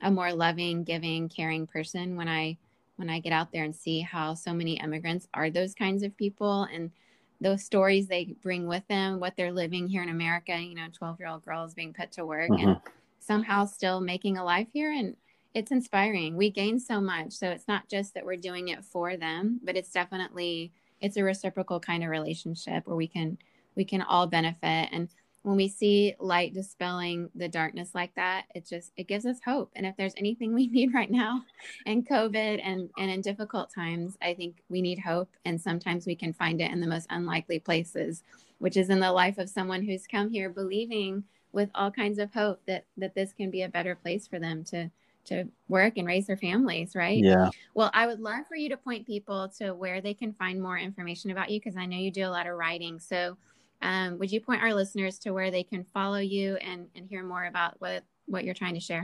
a 0.03 0.11
more 0.11 0.33
loving, 0.33 0.83
giving, 0.83 1.29
caring 1.29 1.65
person 1.65 2.15
when 2.15 2.27
I 2.27 2.57
when 2.97 3.09
I 3.09 3.19
get 3.19 3.33
out 3.33 3.51
there 3.51 3.63
and 3.63 3.75
see 3.75 4.01
how 4.01 4.35
so 4.35 4.53
many 4.53 4.79
immigrants 4.79 5.27
are 5.33 5.49
those 5.49 5.73
kinds 5.73 6.03
of 6.03 6.15
people 6.15 6.67
and 6.71 6.91
those 7.41 7.63
stories 7.63 8.07
they 8.07 8.35
bring 8.41 8.67
with 8.67 8.87
them, 8.87 9.19
what 9.19 9.35
they're 9.35 9.51
living 9.51 9.87
here 9.87 10.03
in 10.03 10.09
America, 10.09 10.57
you 10.57 10.75
know, 10.75 10.87
12 10.93 11.19
year 11.19 11.29
old 11.29 11.43
girls 11.43 11.73
being 11.73 11.93
put 11.93 12.11
to 12.13 12.25
work 12.25 12.49
and 12.49 12.59
mm-hmm. 12.59 12.89
somehow 13.19 13.65
still 13.65 13.99
making 13.99 14.37
a 14.37 14.43
life 14.43 14.67
here. 14.71 14.91
And 14.91 15.15
it's 15.53 15.71
inspiring. 15.71 16.37
We 16.37 16.49
gain 16.51 16.79
so 16.79 17.01
much. 17.01 17.33
So 17.33 17.49
it's 17.49 17.67
not 17.67 17.89
just 17.89 18.13
that 18.13 18.25
we're 18.25 18.37
doing 18.37 18.69
it 18.69 18.83
for 18.83 19.17
them, 19.17 19.59
but 19.63 19.75
it's 19.75 19.91
definitely, 19.91 20.71
it's 21.01 21.17
a 21.17 21.23
reciprocal 21.23 21.79
kind 21.79 22.03
of 22.03 22.09
relationship 22.09 22.87
where 22.87 22.95
we 22.95 23.07
can, 23.07 23.37
we 23.75 23.85
can 23.85 24.01
all 24.01 24.27
benefit. 24.27 24.89
And 24.91 25.09
when 25.43 25.55
we 25.55 25.67
see 25.67 26.15
light 26.19 26.53
dispelling 26.53 27.29
the 27.35 27.47
darkness 27.47 27.91
like 27.93 28.13
that 28.15 28.45
it 28.55 28.65
just 28.65 28.91
it 28.97 29.07
gives 29.07 29.25
us 29.25 29.37
hope 29.45 29.71
and 29.75 29.85
if 29.85 29.95
there's 29.95 30.13
anything 30.17 30.53
we 30.53 30.67
need 30.71 30.93
right 30.93 31.11
now 31.11 31.43
in 31.85 32.03
covid 32.03 32.59
and 32.63 32.89
and 32.97 33.11
in 33.11 33.21
difficult 33.21 33.69
times 33.73 34.17
i 34.21 34.33
think 34.33 34.63
we 34.69 34.81
need 34.81 34.99
hope 34.99 35.29
and 35.45 35.59
sometimes 35.59 36.05
we 36.05 36.15
can 36.15 36.33
find 36.33 36.61
it 36.61 36.71
in 36.71 36.79
the 36.79 36.87
most 36.87 37.07
unlikely 37.09 37.59
places 37.59 38.23
which 38.59 38.77
is 38.77 38.89
in 38.89 38.99
the 38.99 39.11
life 39.11 39.37
of 39.37 39.49
someone 39.49 39.83
who's 39.83 40.07
come 40.07 40.29
here 40.29 40.49
believing 40.49 41.23
with 41.51 41.69
all 41.75 41.91
kinds 41.91 42.17
of 42.17 42.33
hope 42.33 42.59
that 42.65 42.85
that 42.97 43.15
this 43.15 43.31
can 43.33 43.51
be 43.51 43.61
a 43.61 43.69
better 43.69 43.95
place 43.95 44.27
for 44.27 44.39
them 44.39 44.63
to 44.63 44.89
to 45.25 45.45
work 45.67 45.97
and 45.97 46.07
raise 46.07 46.27
their 46.27 46.37
families, 46.37 46.95
right? 46.95 47.23
Yeah. 47.23 47.49
Well, 47.73 47.89
I 47.93 48.05
would 48.07 48.19
love 48.19 48.45
for 48.47 48.55
you 48.55 48.69
to 48.69 48.77
point 48.77 49.07
people 49.07 49.49
to 49.59 49.73
where 49.73 50.01
they 50.01 50.13
can 50.13 50.33
find 50.33 50.61
more 50.61 50.77
information 50.77 51.31
about 51.31 51.49
you 51.49 51.59
because 51.59 51.77
I 51.77 51.85
know 51.85 51.97
you 51.97 52.11
do 52.11 52.27
a 52.27 52.29
lot 52.29 52.47
of 52.47 52.57
writing. 52.57 52.99
So, 52.99 53.37
um, 53.83 54.17
would 54.17 54.31
you 54.31 54.41
point 54.41 54.63
our 54.63 54.73
listeners 54.73 55.19
to 55.19 55.31
where 55.31 55.51
they 55.51 55.63
can 55.63 55.85
follow 55.93 56.17
you 56.17 56.55
and, 56.55 56.87
and 56.95 57.07
hear 57.07 57.23
more 57.23 57.45
about 57.45 57.75
what, 57.79 58.03
what 58.25 58.45
you're 58.45 58.53
trying 58.53 58.73
to 58.73 58.79
share? 58.79 59.03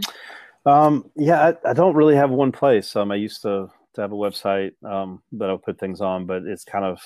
Um, 0.65 1.11
yeah, 1.15 1.53
I, 1.65 1.69
I, 1.69 1.73
don't 1.73 1.95
really 1.95 2.15
have 2.15 2.29
one 2.29 2.51
place. 2.51 2.95
Um, 2.95 3.11
I 3.11 3.15
used 3.15 3.41
to, 3.43 3.69
to 3.93 4.01
have 4.01 4.11
a 4.11 4.15
website 4.15 4.71
um, 4.83 5.21
that 5.33 5.49
I'll 5.49 5.57
put 5.57 5.79
things 5.79 6.01
on, 6.01 6.25
but 6.25 6.43
it's 6.43 6.63
kind 6.63 6.85
of 6.85 6.99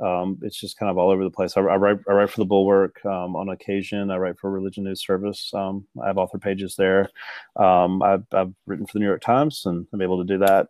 um, 0.00 0.38
it's 0.42 0.58
just 0.58 0.78
kind 0.78 0.90
of 0.90 0.96
all 0.96 1.10
over 1.10 1.22
the 1.22 1.30
place. 1.30 1.56
I, 1.56 1.60
I 1.60 1.76
write 1.76 1.98
I 2.08 2.12
write 2.12 2.30
for 2.30 2.40
the 2.40 2.46
Bulwark 2.46 3.04
um, 3.04 3.36
on 3.36 3.50
occasion. 3.50 4.10
I 4.10 4.16
write 4.16 4.38
for 4.38 4.50
Religion 4.50 4.84
News 4.84 5.04
Service. 5.04 5.50
I 5.54 5.72
have 6.06 6.16
author 6.16 6.38
pages 6.38 6.74
there. 6.76 7.10
I've, 7.56 8.24
I've, 8.32 8.54
written 8.66 8.86
for 8.86 8.94
the 8.94 9.00
New 9.00 9.06
York 9.06 9.20
Times, 9.20 9.62
and 9.66 9.86
I'm 9.92 10.00
able 10.00 10.18
to 10.18 10.24
do 10.24 10.38
that. 10.38 10.68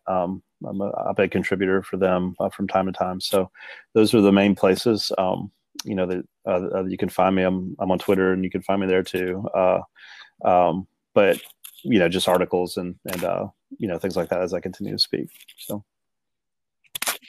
I'm 0.66 0.80
a, 0.80 1.14
big 1.14 1.30
contributor 1.30 1.82
for 1.82 1.96
them 1.96 2.34
uh, 2.40 2.48
from 2.48 2.66
time 2.68 2.86
to 2.86 2.92
time. 2.92 3.20
So 3.20 3.50
those 3.94 4.14
are 4.14 4.20
the 4.20 4.32
main 4.32 4.54
places. 4.56 5.12
Um, 5.16 5.52
you 5.84 5.94
know 5.94 6.06
that 6.06 6.24
uh, 6.46 6.84
you 6.84 6.96
can 6.96 7.08
find 7.08 7.34
me. 7.34 7.42
I'm 7.42 7.76
I'm 7.78 7.90
on 7.90 7.98
Twitter, 7.98 8.32
and 8.32 8.44
you 8.44 8.50
can 8.50 8.62
find 8.62 8.80
me 8.80 8.86
there 8.86 9.02
too. 9.02 9.46
Uh, 9.54 9.80
but 11.14 11.40
you 11.82 11.98
know, 11.98 12.08
just 12.08 12.28
articles 12.28 12.76
and 12.76 12.96
and 13.06 13.24
uh, 13.24 13.46
you 13.78 13.88
know 13.88 13.98
things 13.98 14.16
like 14.16 14.28
that 14.30 14.42
as 14.42 14.54
I 14.54 14.60
continue 14.60 14.92
to 14.92 14.98
speak. 14.98 15.28
So. 15.58 15.84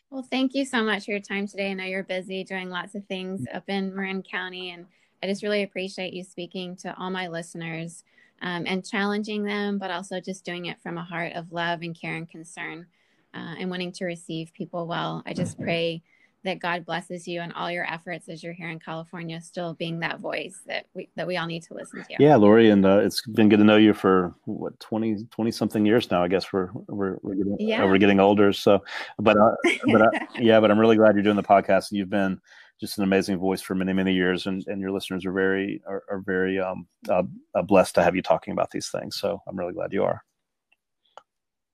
Well, 0.09 0.27
thank 0.29 0.53
you 0.53 0.65
so 0.65 0.83
much 0.83 1.05
for 1.05 1.11
your 1.11 1.21
time 1.21 1.47
today. 1.47 1.71
I 1.71 1.73
know 1.73 1.85
you're 1.85 2.03
busy 2.03 2.43
doing 2.43 2.69
lots 2.69 2.95
of 2.95 3.05
things 3.05 3.45
up 3.53 3.63
in 3.69 3.95
Marin 3.95 4.23
County, 4.23 4.71
and 4.71 4.85
I 5.23 5.27
just 5.27 5.41
really 5.41 5.63
appreciate 5.63 6.13
you 6.13 6.23
speaking 6.23 6.75
to 6.77 6.93
all 6.97 7.09
my 7.09 7.29
listeners 7.29 8.03
um, 8.41 8.65
and 8.67 8.85
challenging 8.85 9.45
them, 9.45 9.77
but 9.77 9.89
also 9.89 10.19
just 10.19 10.43
doing 10.43 10.65
it 10.65 10.81
from 10.81 10.97
a 10.97 11.03
heart 11.03 11.33
of 11.33 11.53
love 11.53 11.81
and 11.81 11.99
care 11.99 12.15
and 12.15 12.29
concern 12.29 12.87
uh, 13.33 13.55
and 13.57 13.69
wanting 13.69 13.93
to 13.93 14.05
receive 14.05 14.51
people 14.53 14.85
well. 14.85 15.23
I 15.25 15.33
just 15.33 15.57
pray 15.57 16.03
that 16.43 16.59
God 16.59 16.85
blesses 16.85 17.27
you 17.27 17.41
and 17.41 17.53
all 17.53 17.71
your 17.71 17.85
efforts 17.91 18.27
as 18.27 18.43
you're 18.43 18.53
here 18.53 18.69
in 18.69 18.79
California, 18.79 19.39
still 19.41 19.73
being 19.73 19.99
that 19.99 20.19
voice 20.19 20.61
that 20.65 20.87
we 20.93 21.09
that 21.15 21.27
we 21.27 21.37
all 21.37 21.45
need 21.45 21.63
to 21.63 21.73
listen 21.73 22.03
to. 22.03 22.15
Yeah, 22.19 22.35
Lori, 22.35 22.69
and 22.69 22.85
uh, 22.85 22.99
it's 22.99 23.21
been 23.27 23.49
good 23.49 23.57
to 23.57 23.63
know 23.63 23.77
you 23.77 23.93
for 23.93 24.33
what 24.45 24.79
20, 24.79 25.25
20 25.29 25.51
something 25.51 25.85
years 25.85 26.09
now. 26.09 26.23
I 26.23 26.27
guess 26.27 26.51
we're 26.51 26.69
we're 26.87 27.17
we're 27.21 27.35
getting, 27.35 27.57
yeah. 27.59 27.83
uh, 27.83 27.87
we're 27.87 27.99
getting 27.99 28.19
older. 28.19 28.51
So, 28.53 28.83
but 29.19 29.37
uh, 29.37 29.55
but 29.85 30.01
uh, 30.01 30.09
yeah, 30.39 30.59
but 30.59 30.71
I'm 30.71 30.79
really 30.79 30.97
glad 30.97 31.15
you're 31.15 31.23
doing 31.23 31.35
the 31.35 31.43
podcast. 31.43 31.91
You've 31.91 32.09
been 32.09 32.39
just 32.79 32.97
an 32.97 33.03
amazing 33.03 33.37
voice 33.37 33.61
for 33.61 33.75
many 33.75 33.93
many 33.93 34.13
years, 34.13 34.47
and 34.47 34.65
and 34.67 34.81
your 34.81 34.91
listeners 34.91 35.25
are 35.25 35.31
very 35.31 35.81
are, 35.87 36.03
are 36.09 36.19
very 36.25 36.59
um 36.59 36.87
uh, 37.09 37.23
uh, 37.53 37.61
blessed 37.61 37.95
to 37.95 38.03
have 38.03 38.15
you 38.15 38.21
talking 38.21 38.51
about 38.51 38.71
these 38.71 38.89
things. 38.89 39.17
So 39.19 39.41
I'm 39.47 39.57
really 39.57 39.73
glad 39.73 39.93
you 39.93 40.03
are. 40.03 40.23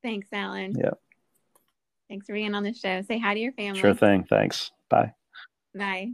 Thanks, 0.03 0.28
Alan. 0.32 0.76
Yeah. 0.78 0.91
Thanks 2.10 2.28
for 2.28 2.34
being 2.34 2.55
on 2.55 2.64
the 2.64 2.74
show. 2.74 3.01
Say 3.01 3.20
hi 3.20 3.34
to 3.34 3.39
your 3.39 3.51
family. 3.53 3.80
Sure 3.80 3.93
thing. 3.93 4.26
Thanks. 4.30 4.72
Bye. 4.89 5.14
Bye. 5.76 6.12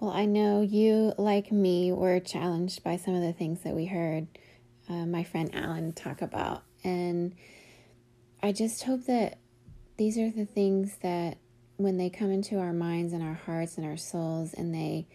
Well, 0.00 0.10
I 0.10 0.26
know 0.26 0.62
you, 0.62 1.12
like 1.18 1.50
me, 1.50 1.92
were 1.92 2.20
challenged 2.20 2.84
by 2.84 2.96
some 2.96 3.14
of 3.14 3.22
the 3.22 3.32
things 3.32 3.62
that 3.62 3.74
we 3.74 3.86
heard 3.86 4.28
uh, 4.88 5.06
my 5.06 5.24
friend 5.24 5.50
Alan 5.54 5.92
talk 5.92 6.22
about. 6.22 6.62
And 6.84 7.34
I 8.42 8.52
just 8.52 8.84
hope 8.84 9.06
that 9.06 9.38
these 9.96 10.16
are 10.16 10.30
the 10.30 10.46
things 10.46 10.98
that 11.02 11.38
when 11.76 11.96
they 11.96 12.10
come 12.10 12.30
into 12.30 12.58
our 12.58 12.72
minds 12.72 13.12
and 13.12 13.22
our 13.22 13.34
hearts 13.34 13.76
and 13.76 13.86
our 13.86 13.96
souls 13.96 14.54
and 14.54 14.74
they 14.74 15.06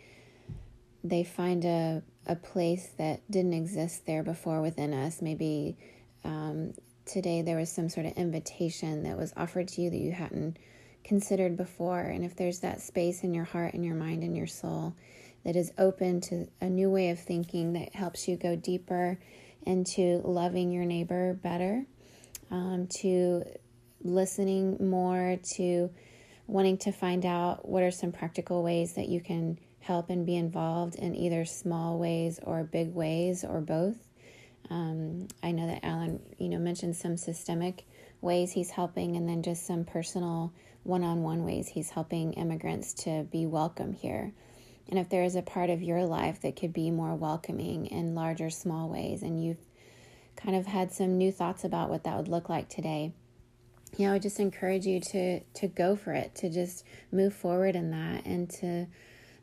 they 1.05 1.23
find 1.23 1.65
a, 1.65 2.01
a 2.25 2.35
place 2.35 2.91
that 2.97 3.19
didn't 3.29 3.53
exist 3.53 4.05
there 4.05 4.23
before 4.23 4.61
within 4.61 4.93
us, 4.93 5.21
maybe 5.21 5.77
um, 6.23 6.73
today 7.05 7.41
there 7.41 7.57
was 7.57 7.71
some 7.71 7.89
sort 7.89 8.05
of 8.05 8.13
invitation 8.13 9.03
that 9.03 9.17
was 9.17 9.33
offered 9.35 9.67
to 9.69 9.81
you 9.81 9.89
that 9.89 9.97
you 9.97 10.11
hadn't 10.11 10.57
considered 11.03 11.57
before. 11.57 11.99
And 11.99 12.23
if 12.23 12.35
there's 12.35 12.59
that 12.59 12.81
space 12.81 13.23
in 13.23 13.33
your 13.33 13.43
heart 13.43 13.73
and 13.73 13.83
your 13.85 13.95
mind 13.95 14.23
and 14.23 14.35
your 14.35 14.47
soul 14.47 14.95
that 15.43 15.55
is 15.55 15.71
open 15.77 16.21
to 16.21 16.47
a 16.61 16.69
new 16.69 16.89
way 16.89 17.09
of 17.09 17.19
thinking 17.19 17.73
that 17.73 17.93
helps 17.93 18.27
you 18.27 18.37
go 18.37 18.55
deeper 18.55 19.19
into 19.65 20.21
loving 20.23 20.71
your 20.71 20.85
neighbor 20.85 21.33
better, 21.33 21.85
um, 22.51 22.87
to 23.01 23.43
listening 24.01 24.77
more, 24.89 25.37
to 25.55 25.89
wanting 26.47 26.77
to 26.77 26.91
find 26.91 27.25
out 27.25 27.67
what 27.67 27.83
are 27.83 27.91
some 27.91 28.11
practical 28.11 28.63
ways 28.63 28.93
that 28.93 29.09
you 29.09 29.21
can 29.21 29.57
help 29.79 30.09
and 30.09 30.25
be 30.25 30.35
involved 30.35 30.95
in 30.95 31.15
either 31.15 31.45
small 31.45 31.97
ways 31.97 32.39
or 32.43 32.63
big 32.63 32.93
ways 32.93 33.43
or 33.43 33.59
both. 33.59 33.97
Um, 34.73 35.27
I 35.43 35.51
know 35.51 35.67
that 35.67 35.85
Alan, 35.85 36.19
you 36.39 36.49
know, 36.49 36.57
mentioned 36.57 36.95
some 36.95 37.15
systemic 37.15 37.85
ways 38.21 38.51
he's 38.51 38.71
helping, 38.71 39.15
and 39.17 39.29
then 39.29 39.43
just 39.43 39.67
some 39.67 39.85
personal 39.85 40.51
one-on-one 40.81 41.45
ways 41.45 41.67
he's 41.67 41.91
helping 41.91 42.33
immigrants 42.33 42.93
to 43.05 43.23
be 43.31 43.45
welcome 43.45 43.93
here. 43.93 44.33
And 44.89 44.97
if 44.97 45.09
there 45.09 45.23
is 45.23 45.35
a 45.35 45.43
part 45.43 45.69
of 45.69 45.83
your 45.83 46.05
life 46.05 46.41
that 46.41 46.55
could 46.55 46.73
be 46.73 46.89
more 46.89 47.13
welcoming 47.13 47.85
in 47.85 48.15
large 48.15 48.41
or 48.41 48.49
small 48.49 48.89
ways, 48.89 49.21
and 49.21 49.41
you've 49.43 49.63
kind 50.35 50.55
of 50.55 50.65
had 50.65 50.91
some 50.91 51.19
new 51.19 51.31
thoughts 51.31 51.63
about 51.63 51.91
what 51.91 52.03
that 52.05 52.17
would 52.17 52.27
look 52.27 52.49
like 52.49 52.67
today, 52.67 53.13
you 53.95 54.05
know, 54.05 54.09
I 54.09 54.13
would 54.13 54.23
just 54.23 54.39
encourage 54.39 54.87
you 54.87 54.99
to 54.99 55.39
to 55.41 55.67
go 55.67 55.95
for 55.95 56.13
it, 56.13 56.33
to 56.35 56.49
just 56.49 56.83
move 57.11 57.35
forward 57.35 57.75
in 57.75 57.91
that, 57.91 58.25
and 58.25 58.49
to 58.61 58.87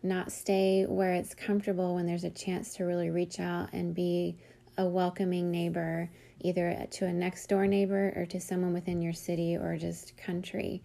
not 0.03 0.33
stay 0.33 0.87
where 0.89 1.13
it's 1.13 1.35
comfortable 1.35 1.95
when 1.95 2.07
there's 2.07 2.25
a 2.25 2.31
chance 2.31 2.75
to 2.75 2.85
really 2.85 3.11
reach 3.11 3.39
out 3.39 3.69
and 3.73 3.95
be 3.95 4.39
a 4.81 4.87
welcoming 4.87 5.51
neighbor, 5.51 6.11
either 6.41 6.87
to 6.91 7.05
a 7.05 7.13
next 7.13 7.47
door 7.49 7.67
neighbor 7.67 8.15
or 8.17 8.25
to 8.25 8.41
someone 8.41 8.73
within 8.73 9.03
your 9.03 9.13
city 9.13 9.57
or 9.57 9.77
just 9.77 10.17
country. 10.17 10.83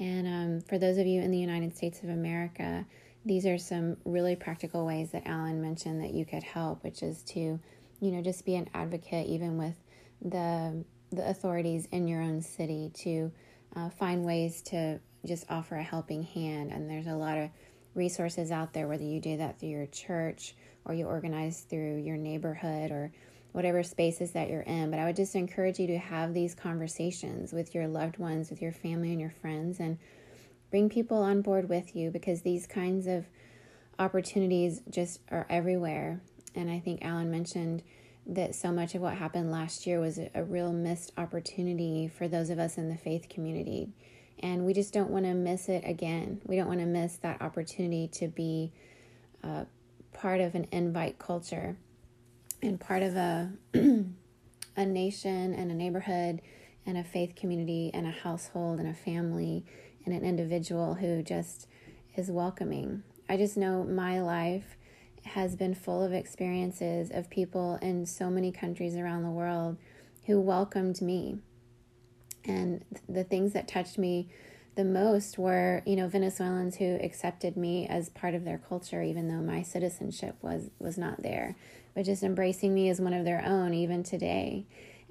And 0.00 0.26
um, 0.26 0.60
for 0.62 0.78
those 0.78 0.98
of 0.98 1.06
you 1.06 1.22
in 1.22 1.30
the 1.30 1.38
United 1.38 1.76
States 1.76 2.02
of 2.02 2.08
America, 2.08 2.84
these 3.24 3.46
are 3.46 3.56
some 3.56 3.96
really 4.04 4.34
practical 4.34 4.84
ways 4.84 5.12
that 5.12 5.26
Alan 5.26 5.62
mentioned 5.62 6.02
that 6.02 6.12
you 6.12 6.26
could 6.26 6.42
help, 6.42 6.82
which 6.82 7.04
is 7.04 7.22
to, 7.24 7.60
you 8.00 8.10
know, 8.10 8.20
just 8.20 8.44
be 8.44 8.56
an 8.56 8.68
advocate 8.74 9.26
even 9.26 9.56
with 9.56 9.76
the 10.20 10.84
the 11.12 11.28
authorities 11.28 11.86
in 11.92 12.08
your 12.08 12.20
own 12.20 12.42
city 12.42 12.90
to 12.92 13.30
uh, 13.76 13.88
find 13.90 14.24
ways 14.24 14.60
to 14.60 14.98
just 15.24 15.44
offer 15.48 15.76
a 15.76 15.82
helping 15.82 16.24
hand. 16.24 16.72
And 16.72 16.90
there's 16.90 17.06
a 17.06 17.14
lot 17.14 17.38
of 17.38 17.48
resources 17.94 18.50
out 18.50 18.72
there, 18.72 18.88
whether 18.88 19.04
you 19.04 19.20
do 19.20 19.36
that 19.36 19.60
through 19.60 19.68
your 19.68 19.86
church 19.86 20.56
or 20.84 20.94
you 20.94 21.06
organize 21.06 21.60
through 21.60 21.98
your 21.98 22.16
neighborhood 22.16 22.90
or 22.90 23.12
whatever 23.56 23.82
spaces 23.82 24.32
that 24.32 24.50
you're 24.50 24.60
in. 24.60 24.90
But 24.90 25.00
I 25.00 25.06
would 25.06 25.16
just 25.16 25.34
encourage 25.34 25.78
you 25.78 25.86
to 25.86 25.96
have 25.96 26.34
these 26.34 26.54
conversations 26.54 27.54
with 27.54 27.74
your 27.74 27.88
loved 27.88 28.18
ones, 28.18 28.50
with 28.50 28.60
your 28.60 28.70
family 28.70 29.12
and 29.12 29.20
your 29.20 29.30
friends, 29.30 29.80
and 29.80 29.96
bring 30.70 30.90
people 30.90 31.16
on 31.16 31.40
board 31.40 31.70
with 31.70 31.96
you 31.96 32.10
because 32.10 32.42
these 32.42 32.66
kinds 32.66 33.06
of 33.06 33.24
opportunities 33.98 34.82
just 34.90 35.20
are 35.30 35.46
everywhere. 35.48 36.20
And 36.54 36.70
I 36.70 36.80
think 36.80 37.02
Alan 37.02 37.30
mentioned 37.30 37.82
that 38.26 38.54
so 38.54 38.70
much 38.70 38.94
of 38.94 39.00
what 39.00 39.14
happened 39.14 39.50
last 39.50 39.86
year 39.86 40.00
was 40.00 40.18
a, 40.18 40.44
real 40.44 40.74
missed 40.74 41.12
opportunity 41.16 42.08
for 42.08 42.28
those 42.28 42.50
of 42.50 42.58
us 42.58 42.76
in 42.76 42.90
the 42.90 42.96
faith 42.98 43.30
community. 43.30 43.88
And 44.40 44.66
we 44.66 44.74
just 44.74 44.92
don't 44.92 45.08
want 45.08 45.24
to 45.24 45.32
miss 45.32 45.70
it 45.70 45.82
again. 45.86 46.42
We 46.44 46.56
don't 46.56 46.68
want 46.68 46.80
to 46.80 46.86
miss 46.86 47.16
that 47.18 47.40
opportunity 47.40 48.08
to 48.18 48.28
be 48.28 48.74
uh, 49.42 49.64
part 50.12 50.42
of 50.42 50.54
an 50.54 50.66
invite 50.72 51.18
culture 51.18 51.78
and 52.62 52.80
part 52.80 53.02
of 53.02 53.16
a 53.16 53.52
a 54.76 54.84
nation 54.84 55.54
and 55.54 55.70
a 55.70 55.74
neighborhood 55.74 56.40
and 56.84 56.96
a 56.96 57.04
faith 57.04 57.34
community 57.34 57.90
and 57.92 58.06
a 58.06 58.10
household 58.10 58.78
and 58.78 58.88
a 58.88 58.94
family 58.94 59.64
and 60.04 60.14
an 60.14 60.24
individual 60.24 60.94
who 60.94 61.22
just 61.22 61.66
is 62.16 62.30
welcoming. 62.30 63.02
I 63.28 63.36
just 63.36 63.56
know 63.56 63.82
my 63.84 64.20
life 64.20 64.76
has 65.24 65.56
been 65.56 65.74
full 65.74 66.04
of 66.04 66.12
experiences 66.12 67.10
of 67.10 67.28
people 67.28 67.78
in 67.82 68.06
so 68.06 68.30
many 68.30 68.52
countries 68.52 68.96
around 68.96 69.24
the 69.24 69.30
world 69.30 69.76
who 70.26 70.40
welcomed 70.40 71.02
me. 71.02 71.38
And 72.44 72.84
the 73.08 73.24
things 73.24 73.52
that 73.54 73.66
touched 73.66 73.98
me 73.98 74.28
the 74.76 74.84
most 74.84 75.38
were, 75.38 75.82
you 75.84 75.96
know, 75.96 76.06
Venezuelans 76.06 76.76
who 76.76 76.98
accepted 77.02 77.56
me 77.56 77.88
as 77.88 78.10
part 78.10 78.34
of 78.34 78.44
their 78.44 78.58
culture 78.58 79.02
even 79.02 79.26
though 79.28 79.42
my 79.42 79.62
citizenship 79.62 80.36
was 80.42 80.70
was 80.78 80.96
not 80.98 81.22
there 81.22 81.56
but 81.96 82.04
just 82.04 82.22
embracing 82.22 82.74
me 82.74 82.90
as 82.90 83.00
one 83.00 83.14
of 83.14 83.24
their 83.24 83.42
own, 83.42 83.72
even 83.72 84.02
today. 84.02 84.66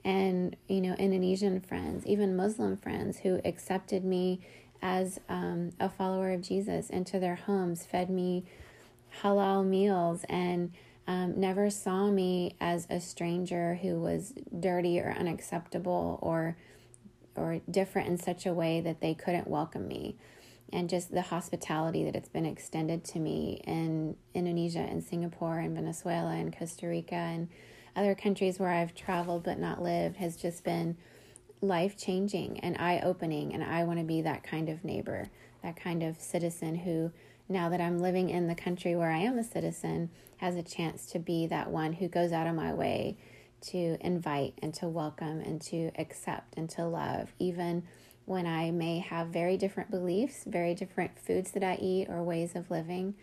And, 0.05 0.55
you 0.67 0.81
know, 0.81 0.93
Indonesian 0.93 1.59
friends, 1.59 2.05
even 2.05 2.35
Muslim 2.35 2.77
friends 2.77 3.17
who 3.17 3.41
accepted 3.43 4.05
me 4.05 4.39
as 4.83 5.19
um, 5.27 5.71
a 5.79 5.89
follower 5.89 6.31
of 6.31 6.41
Jesus 6.41 6.91
into 6.91 7.19
their 7.19 7.37
homes, 7.37 7.83
fed 7.83 8.11
me 8.11 8.45
halal 9.23 9.65
meals, 9.65 10.25
and 10.29 10.73
um, 11.07 11.39
never 11.39 11.71
saw 11.71 12.11
me 12.11 12.55
as 12.61 12.85
a 12.91 12.99
stranger 12.99 13.79
who 13.81 13.99
was 13.99 14.35
dirty 14.59 14.99
or 14.99 15.11
unacceptable 15.17 16.19
or 16.21 16.55
or 17.35 17.59
different 17.69 18.07
in 18.07 18.17
such 18.17 18.45
a 18.45 18.53
way 18.53 18.79
that 18.79 19.01
they 19.01 19.13
couldn't 19.13 19.47
welcome 19.47 19.87
me. 19.89 20.15
And 20.73 20.89
just 20.89 21.11
the 21.11 21.21
hospitality 21.21 22.03
that 22.03 22.15
it's 22.15 22.29
been 22.29 22.45
extended 22.45 23.03
to 23.03 23.19
me 23.19 23.61
in 23.65 24.15
Indonesia 24.33 24.79
and 24.79 25.03
Singapore 25.03 25.59
and 25.59 25.75
Venezuela 25.75 26.31
and 26.31 26.57
Costa 26.57 26.87
Rica 26.87 27.15
and 27.15 27.47
other 27.95 28.15
countries 28.15 28.59
where 28.59 28.69
I've 28.69 28.93
traveled 28.93 29.43
but 29.43 29.59
not 29.59 29.81
lived 29.81 30.17
has 30.17 30.35
just 30.35 30.63
been 30.63 30.97
life 31.61 31.97
changing 31.97 32.59
and 32.59 32.77
eye 32.77 33.01
opening. 33.03 33.53
And 33.53 33.63
I 33.63 33.83
want 33.83 33.99
to 33.99 34.05
be 34.05 34.21
that 34.21 34.43
kind 34.43 34.69
of 34.69 34.83
neighbor, 34.83 35.29
that 35.63 35.75
kind 35.75 36.03
of 36.03 36.19
citizen 36.19 36.75
who, 36.75 37.11
now 37.47 37.69
that 37.69 37.81
I'm 37.81 37.99
living 37.99 38.29
in 38.29 38.47
the 38.47 38.55
country 38.55 38.95
where 38.95 39.11
I 39.11 39.19
am 39.19 39.37
a 39.37 39.43
citizen, 39.43 40.09
has 40.37 40.55
a 40.55 40.63
chance 40.63 41.05
to 41.07 41.19
be 41.19 41.47
that 41.47 41.71
one 41.71 41.93
who 41.93 42.07
goes 42.07 42.31
out 42.31 42.47
of 42.47 42.55
my 42.55 42.73
way 42.73 43.17
to 43.61 43.97
invite 44.01 44.53
and 44.61 44.73
to 44.75 44.87
welcome 44.87 45.39
and 45.39 45.61
to 45.61 45.91
accept 45.97 46.57
and 46.57 46.69
to 46.71 46.85
love, 46.85 47.33
even 47.39 47.83
when 48.25 48.47
I 48.47 48.71
may 48.71 48.99
have 48.99 49.27
very 49.27 49.57
different 49.57 49.91
beliefs, 49.91 50.43
very 50.45 50.73
different 50.73 51.19
foods 51.19 51.51
that 51.51 51.63
I 51.63 51.77
eat 51.81 52.09
or 52.09 52.23
ways 52.23 52.55
of 52.55 52.71
living. 52.71 53.15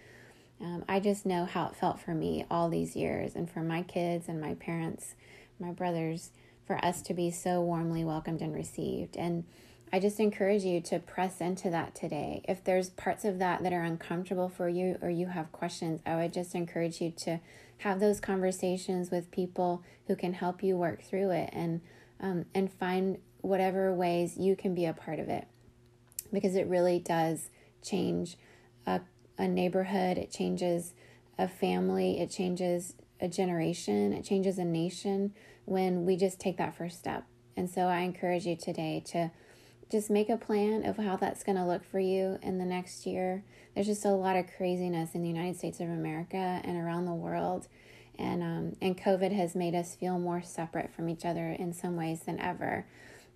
Um, 0.61 0.85
I 0.89 1.01
just 1.01 1.27
know 1.27 1.45
how 1.45 1.67
it 1.67 1.77
felt 1.77 2.01
for 2.01 2.15
me 2.15 2.47
all 2.51 2.69
these 2.69 2.95
years 2.95 3.35
and 3.35 3.51
for 3.51 3.61
my 3.61 3.83
kids 3.83 4.29
and 4.29 4.41
my 4.41 4.55
parents, 4.55 5.17
my 5.59 5.73
brothers, 5.73 6.31
for 6.67 6.83
us 6.85 7.03
to 7.03 7.15
be 7.15 7.31
so 7.31 7.61
warmly 7.61 8.05
welcomed 8.05 8.41
and 8.41 8.55
received. 8.55 9.17
And 9.17 9.45
I 9.93 9.99
just 9.99 10.21
encourage 10.21 10.63
you 10.63 10.81
to 10.83 11.01
press 11.01 11.41
into 11.41 11.69
that 11.71 11.95
today. 11.95 12.43
If 12.49 12.63
there's 12.65 12.91
parts 12.91 13.25
of 13.25 13.41
that 13.41 13.63
that 13.63 13.73
are 13.73 13.83
uncomfortable 13.83 14.49
for 14.49 14.69
you 14.69 14.99
or 15.03 15.11
you 15.11 15.27
have 15.27 15.53
questions, 15.53 16.01
I 16.07 16.17
would 16.17 16.33
just 16.33 16.55
encourage 16.55 17.01
you 17.01 17.13
to 17.25 17.41
have 17.79 17.99
those 17.99 18.21
conversations 18.21 19.11
with 19.11 19.31
people 19.33 19.83
who 20.07 20.15
can 20.15 20.35
help 20.35 20.63
you 20.63 20.77
work 20.77 21.03
through 21.03 21.31
it 21.31 21.51
and 21.53 21.81
um, 22.21 22.45
and 22.55 22.73
find 22.73 23.19
whatever 23.43 23.93
ways 23.93 24.37
you 24.39 24.57
can 24.57 24.75
be 24.75 24.87
a 24.87 24.93
part 24.93 25.19
of 25.19 25.29
it 25.29 25.47
because 26.33 26.57
it 26.57 26.67
really 26.67 26.99
does 26.99 27.51
change 27.83 28.37
a, 28.87 29.01
a 29.37 29.47
neighborhood, 29.47 30.17
it 30.17 30.31
changes 30.31 30.95
a 31.39 31.47
family, 31.47 32.21
it 32.21 32.31
changes 32.31 32.95
a 33.21 33.29
generation, 33.29 34.13
it 34.13 34.25
changes 34.25 34.59
a 34.59 34.65
nation 34.65 35.35
when 35.65 36.07
we 36.07 36.17
just 36.17 36.41
take 36.41 36.57
that 36.57 36.77
first 36.77 36.99
step. 36.99 37.25
And 37.57 37.69
so 37.69 37.83
I 37.83 38.01
encourage 38.01 38.47
you 38.47 38.57
today 38.57 39.03
to 39.09 39.31
just 39.91 40.11
make 40.11 40.31
a 40.31 40.39
plan 40.39 40.87
of 40.87 40.97
how 40.97 41.17
that's 41.17 41.45
going 41.45 41.57
to 41.57 41.67
look 41.67 41.85
for 41.85 42.01
you 42.01 42.39
in 42.43 42.59
the 42.59 42.65
next 42.65 43.07
year. 43.07 43.45
There's 43.75 43.87
just 43.87 44.05
a 44.05 44.11
lot 44.11 44.37
of 44.37 44.47
craziness 44.57 45.15
in 45.15 45.23
the 45.23 45.29
United 45.29 45.57
States 45.59 45.81
of 45.81 45.89
America 45.89 46.61
and 46.65 46.79
around 46.79 47.05
the 47.05 47.13
world. 47.13 47.69
And, 48.19 48.43
um, 48.43 48.77
and 48.81 48.97
COVID 48.97 49.33
has 49.33 49.55
made 49.55 49.75
us 49.75 49.95
feel 49.95 50.19
more 50.19 50.43
separate 50.43 50.93
from 50.95 51.09
each 51.09 51.25
other 51.25 51.51
in 51.51 51.73
some 51.73 51.97
ways 51.97 52.21
than 52.21 52.41
ever 52.41 52.87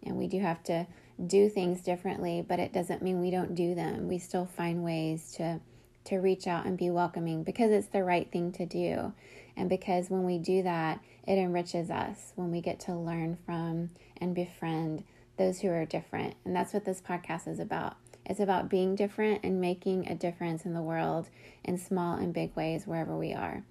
and 0.06 0.16
we 0.16 0.26
do 0.26 0.40
have 0.40 0.62
to 0.64 0.86
do 1.24 1.48
things 1.48 1.82
differently, 1.82 2.44
but 2.46 2.58
it 2.58 2.72
doesn't 2.72 3.02
mean 3.02 3.20
we 3.20 3.30
don't 3.30 3.54
do 3.54 3.74
them. 3.74 4.08
We 4.08 4.18
still 4.18 4.46
find 4.46 4.84
ways 4.84 5.32
to 5.36 5.60
to 6.04 6.16
reach 6.18 6.46
out 6.46 6.66
and 6.66 6.78
be 6.78 6.88
welcoming 6.88 7.42
because 7.42 7.72
it's 7.72 7.88
the 7.88 8.04
right 8.04 8.30
thing 8.30 8.52
to 8.52 8.64
do. 8.64 9.12
And 9.56 9.68
because 9.68 10.08
when 10.08 10.24
we 10.24 10.38
do 10.38 10.62
that, 10.62 11.00
it 11.26 11.36
enriches 11.36 11.90
us 11.90 12.32
when 12.36 12.52
we 12.52 12.60
get 12.60 12.78
to 12.80 12.94
learn 12.94 13.38
from 13.44 13.90
and 14.18 14.34
befriend 14.34 15.02
those 15.36 15.60
who 15.60 15.68
are 15.68 15.84
different. 15.84 16.34
And 16.44 16.54
that's 16.54 16.72
what 16.72 16.84
this 16.84 17.00
podcast 17.00 17.48
is 17.48 17.58
about. 17.58 17.96
It's 18.24 18.40
about 18.40 18.68
being 18.68 18.94
different 18.94 19.42
and 19.44 19.60
making 19.60 20.08
a 20.08 20.14
difference 20.14 20.64
in 20.64 20.74
the 20.74 20.82
world 20.82 21.28
in 21.64 21.78
small 21.78 22.16
and 22.16 22.32
big 22.32 22.54
ways 22.56 22.86
wherever 22.86 23.16
we 23.16 23.32
are. 23.32 23.64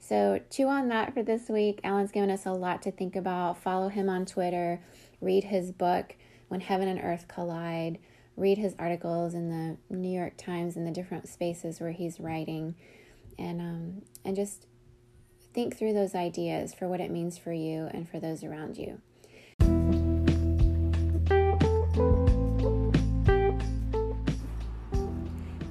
So, 0.00 0.40
chew 0.50 0.68
on 0.68 0.88
that 0.88 1.12
for 1.12 1.22
this 1.22 1.48
week. 1.48 1.80
Alan's 1.84 2.12
given 2.12 2.30
us 2.30 2.46
a 2.46 2.52
lot 2.52 2.82
to 2.82 2.92
think 2.92 3.16
about. 3.16 3.58
Follow 3.58 3.88
him 3.88 4.08
on 4.08 4.24
Twitter 4.24 4.80
read 5.20 5.44
his 5.44 5.72
book, 5.72 6.16
When 6.48 6.60
Heaven 6.60 6.88
and 6.88 7.00
Earth 7.02 7.26
Collide, 7.28 7.98
read 8.36 8.58
his 8.58 8.74
articles 8.78 9.34
in 9.34 9.48
the 9.50 9.94
New 9.94 10.16
York 10.16 10.36
Times 10.36 10.76
and 10.76 10.86
the 10.86 10.92
different 10.92 11.28
spaces 11.28 11.80
where 11.80 11.92
he's 11.92 12.20
writing, 12.20 12.74
and, 13.38 13.60
um, 13.60 14.02
and 14.24 14.36
just 14.36 14.66
think 15.52 15.76
through 15.76 15.92
those 15.92 16.14
ideas 16.14 16.72
for 16.72 16.88
what 16.88 17.00
it 17.00 17.10
means 17.10 17.36
for 17.36 17.52
you 17.52 17.88
and 17.92 18.08
for 18.08 18.20
those 18.20 18.44
around 18.44 18.76
you. 18.76 19.00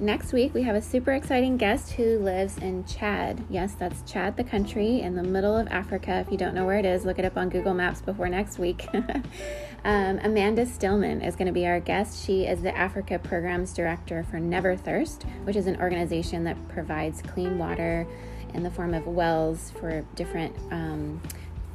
Next 0.00 0.32
week, 0.32 0.54
we 0.54 0.62
have 0.62 0.76
a 0.76 0.80
super 0.80 1.10
exciting 1.10 1.56
guest 1.56 1.90
who 1.90 2.20
lives 2.20 2.56
in 2.58 2.84
Chad. 2.84 3.44
Yes, 3.50 3.74
that's 3.74 4.08
Chad, 4.08 4.36
the 4.36 4.44
country 4.44 5.00
in 5.00 5.16
the 5.16 5.24
middle 5.24 5.56
of 5.56 5.66
Africa. 5.68 6.22
If 6.24 6.30
you 6.30 6.38
don't 6.38 6.54
know 6.54 6.64
where 6.64 6.78
it 6.78 6.84
is, 6.84 7.04
look 7.04 7.18
it 7.18 7.24
up 7.24 7.36
on 7.36 7.48
Google 7.48 7.74
Maps 7.74 8.00
before 8.00 8.28
next 8.28 8.60
week. 8.60 8.86
um, 8.94 10.20
Amanda 10.22 10.66
Stillman 10.66 11.20
is 11.20 11.34
going 11.34 11.48
to 11.48 11.52
be 11.52 11.66
our 11.66 11.80
guest. 11.80 12.24
She 12.24 12.46
is 12.46 12.62
the 12.62 12.76
Africa 12.76 13.18
Programs 13.18 13.72
Director 13.74 14.24
for 14.30 14.38
Never 14.38 14.76
Thirst, 14.76 15.24
which 15.42 15.56
is 15.56 15.66
an 15.66 15.80
organization 15.80 16.44
that 16.44 16.56
provides 16.68 17.20
clean 17.20 17.58
water 17.58 18.06
in 18.54 18.62
the 18.62 18.70
form 18.70 18.94
of 18.94 19.04
wells 19.04 19.72
for 19.80 20.04
different 20.14 20.54
um, 20.70 21.20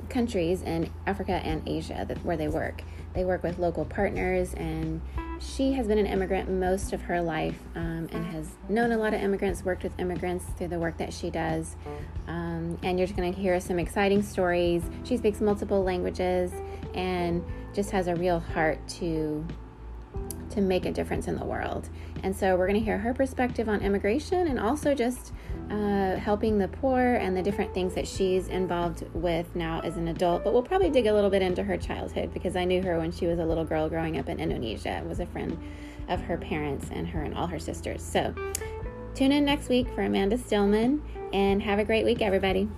countries 0.07 0.61
in 0.61 0.89
Africa 1.07 1.41
and 1.43 1.61
Asia 1.67 2.05
that, 2.07 2.23
where 2.23 2.37
they 2.37 2.47
work. 2.47 2.83
They 3.15 3.25
work 3.25 3.43
with 3.43 3.59
local 3.59 3.83
partners 3.83 4.53
and 4.53 5.01
she 5.43 5.73
has 5.73 5.87
been 5.87 5.97
an 5.97 6.05
immigrant 6.05 6.49
most 6.49 6.93
of 6.93 7.01
her 7.01 7.21
life 7.21 7.57
um, 7.75 8.07
and 8.11 8.25
has 8.25 8.49
known 8.69 8.91
a 8.91 8.97
lot 8.97 9.13
of 9.13 9.21
immigrants, 9.21 9.63
worked 9.63 9.83
with 9.83 9.97
immigrants 9.99 10.45
through 10.57 10.69
the 10.69 10.79
work 10.79 10.97
that 10.97 11.13
she 11.13 11.29
does. 11.29 11.75
Um, 12.27 12.77
and 12.83 12.97
you're 12.97 13.07
going 13.09 13.33
to 13.33 13.39
hear 13.39 13.59
some 13.59 13.77
exciting 13.77 14.21
stories. 14.21 14.83
She 15.03 15.17
speaks 15.17 15.41
multiple 15.41 15.83
languages 15.83 16.51
and 16.93 17.43
just 17.73 17.91
has 17.91 18.07
a 18.07 18.15
real 18.15 18.39
heart 18.39 18.79
to 18.87 19.45
to 20.51 20.61
make 20.61 20.85
a 20.85 20.91
difference 20.91 21.27
in 21.27 21.35
the 21.35 21.45
world. 21.45 21.89
And 22.23 22.35
so 22.35 22.55
we're 22.55 22.67
going 22.67 22.79
to 22.79 22.85
hear 22.85 22.97
her 22.97 23.13
perspective 23.13 23.67
on 23.67 23.81
immigration 23.81 24.47
and 24.47 24.57
also 24.57 24.95
just 24.95 25.33
uh, 25.69 26.15
helping 26.15 26.57
the 26.57 26.69
poor 26.69 27.15
and 27.15 27.35
the 27.35 27.43
different 27.43 27.73
things 27.73 27.93
that 27.95 28.07
she's 28.07 28.47
involved 28.47 29.03
with 29.13 29.53
now 29.55 29.81
as 29.81 29.97
an 29.97 30.07
adult. 30.07 30.45
But 30.45 30.53
we'll 30.53 30.63
probably 30.63 30.89
dig 30.89 31.07
a 31.07 31.13
little 31.13 31.29
bit 31.29 31.41
into 31.41 31.63
her 31.63 31.77
childhood 31.77 32.33
because 32.33 32.55
I 32.55 32.63
knew 32.63 32.81
her 32.81 32.97
when 32.97 33.11
she 33.11 33.27
was 33.27 33.39
a 33.39 33.45
little 33.45 33.65
girl 33.65 33.89
growing 33.89 34.17
up 34.17 34.29
in 34.29 34.39
Indonesia. 34.39 35.03
was 35.05 35.19
a 35.19 35.25
friend 35.27 35.61
of 36.07 36.21
her 36.21 36.37
parents 36.37 36.87
and 36.91 37.07
her 37.07 37.23
and 37.23 37.35
all 37.35 37.47
her 37.47 37.59
sisters. 37.59 38.01
So 38.01 38.33
tune 39.15 39.33
in 39.33 39.43
next 39.43 39.67
week 39.67 39.87
for 39.93 40.03
Amanda 40.03 40.37
Stillman 40.37 41.01
and 41.33 41.61
have 41.61 41.79
a 41.79 41.83
great 41.83 42.05
week, 42.05 42.21
everybody. 42.21 42.69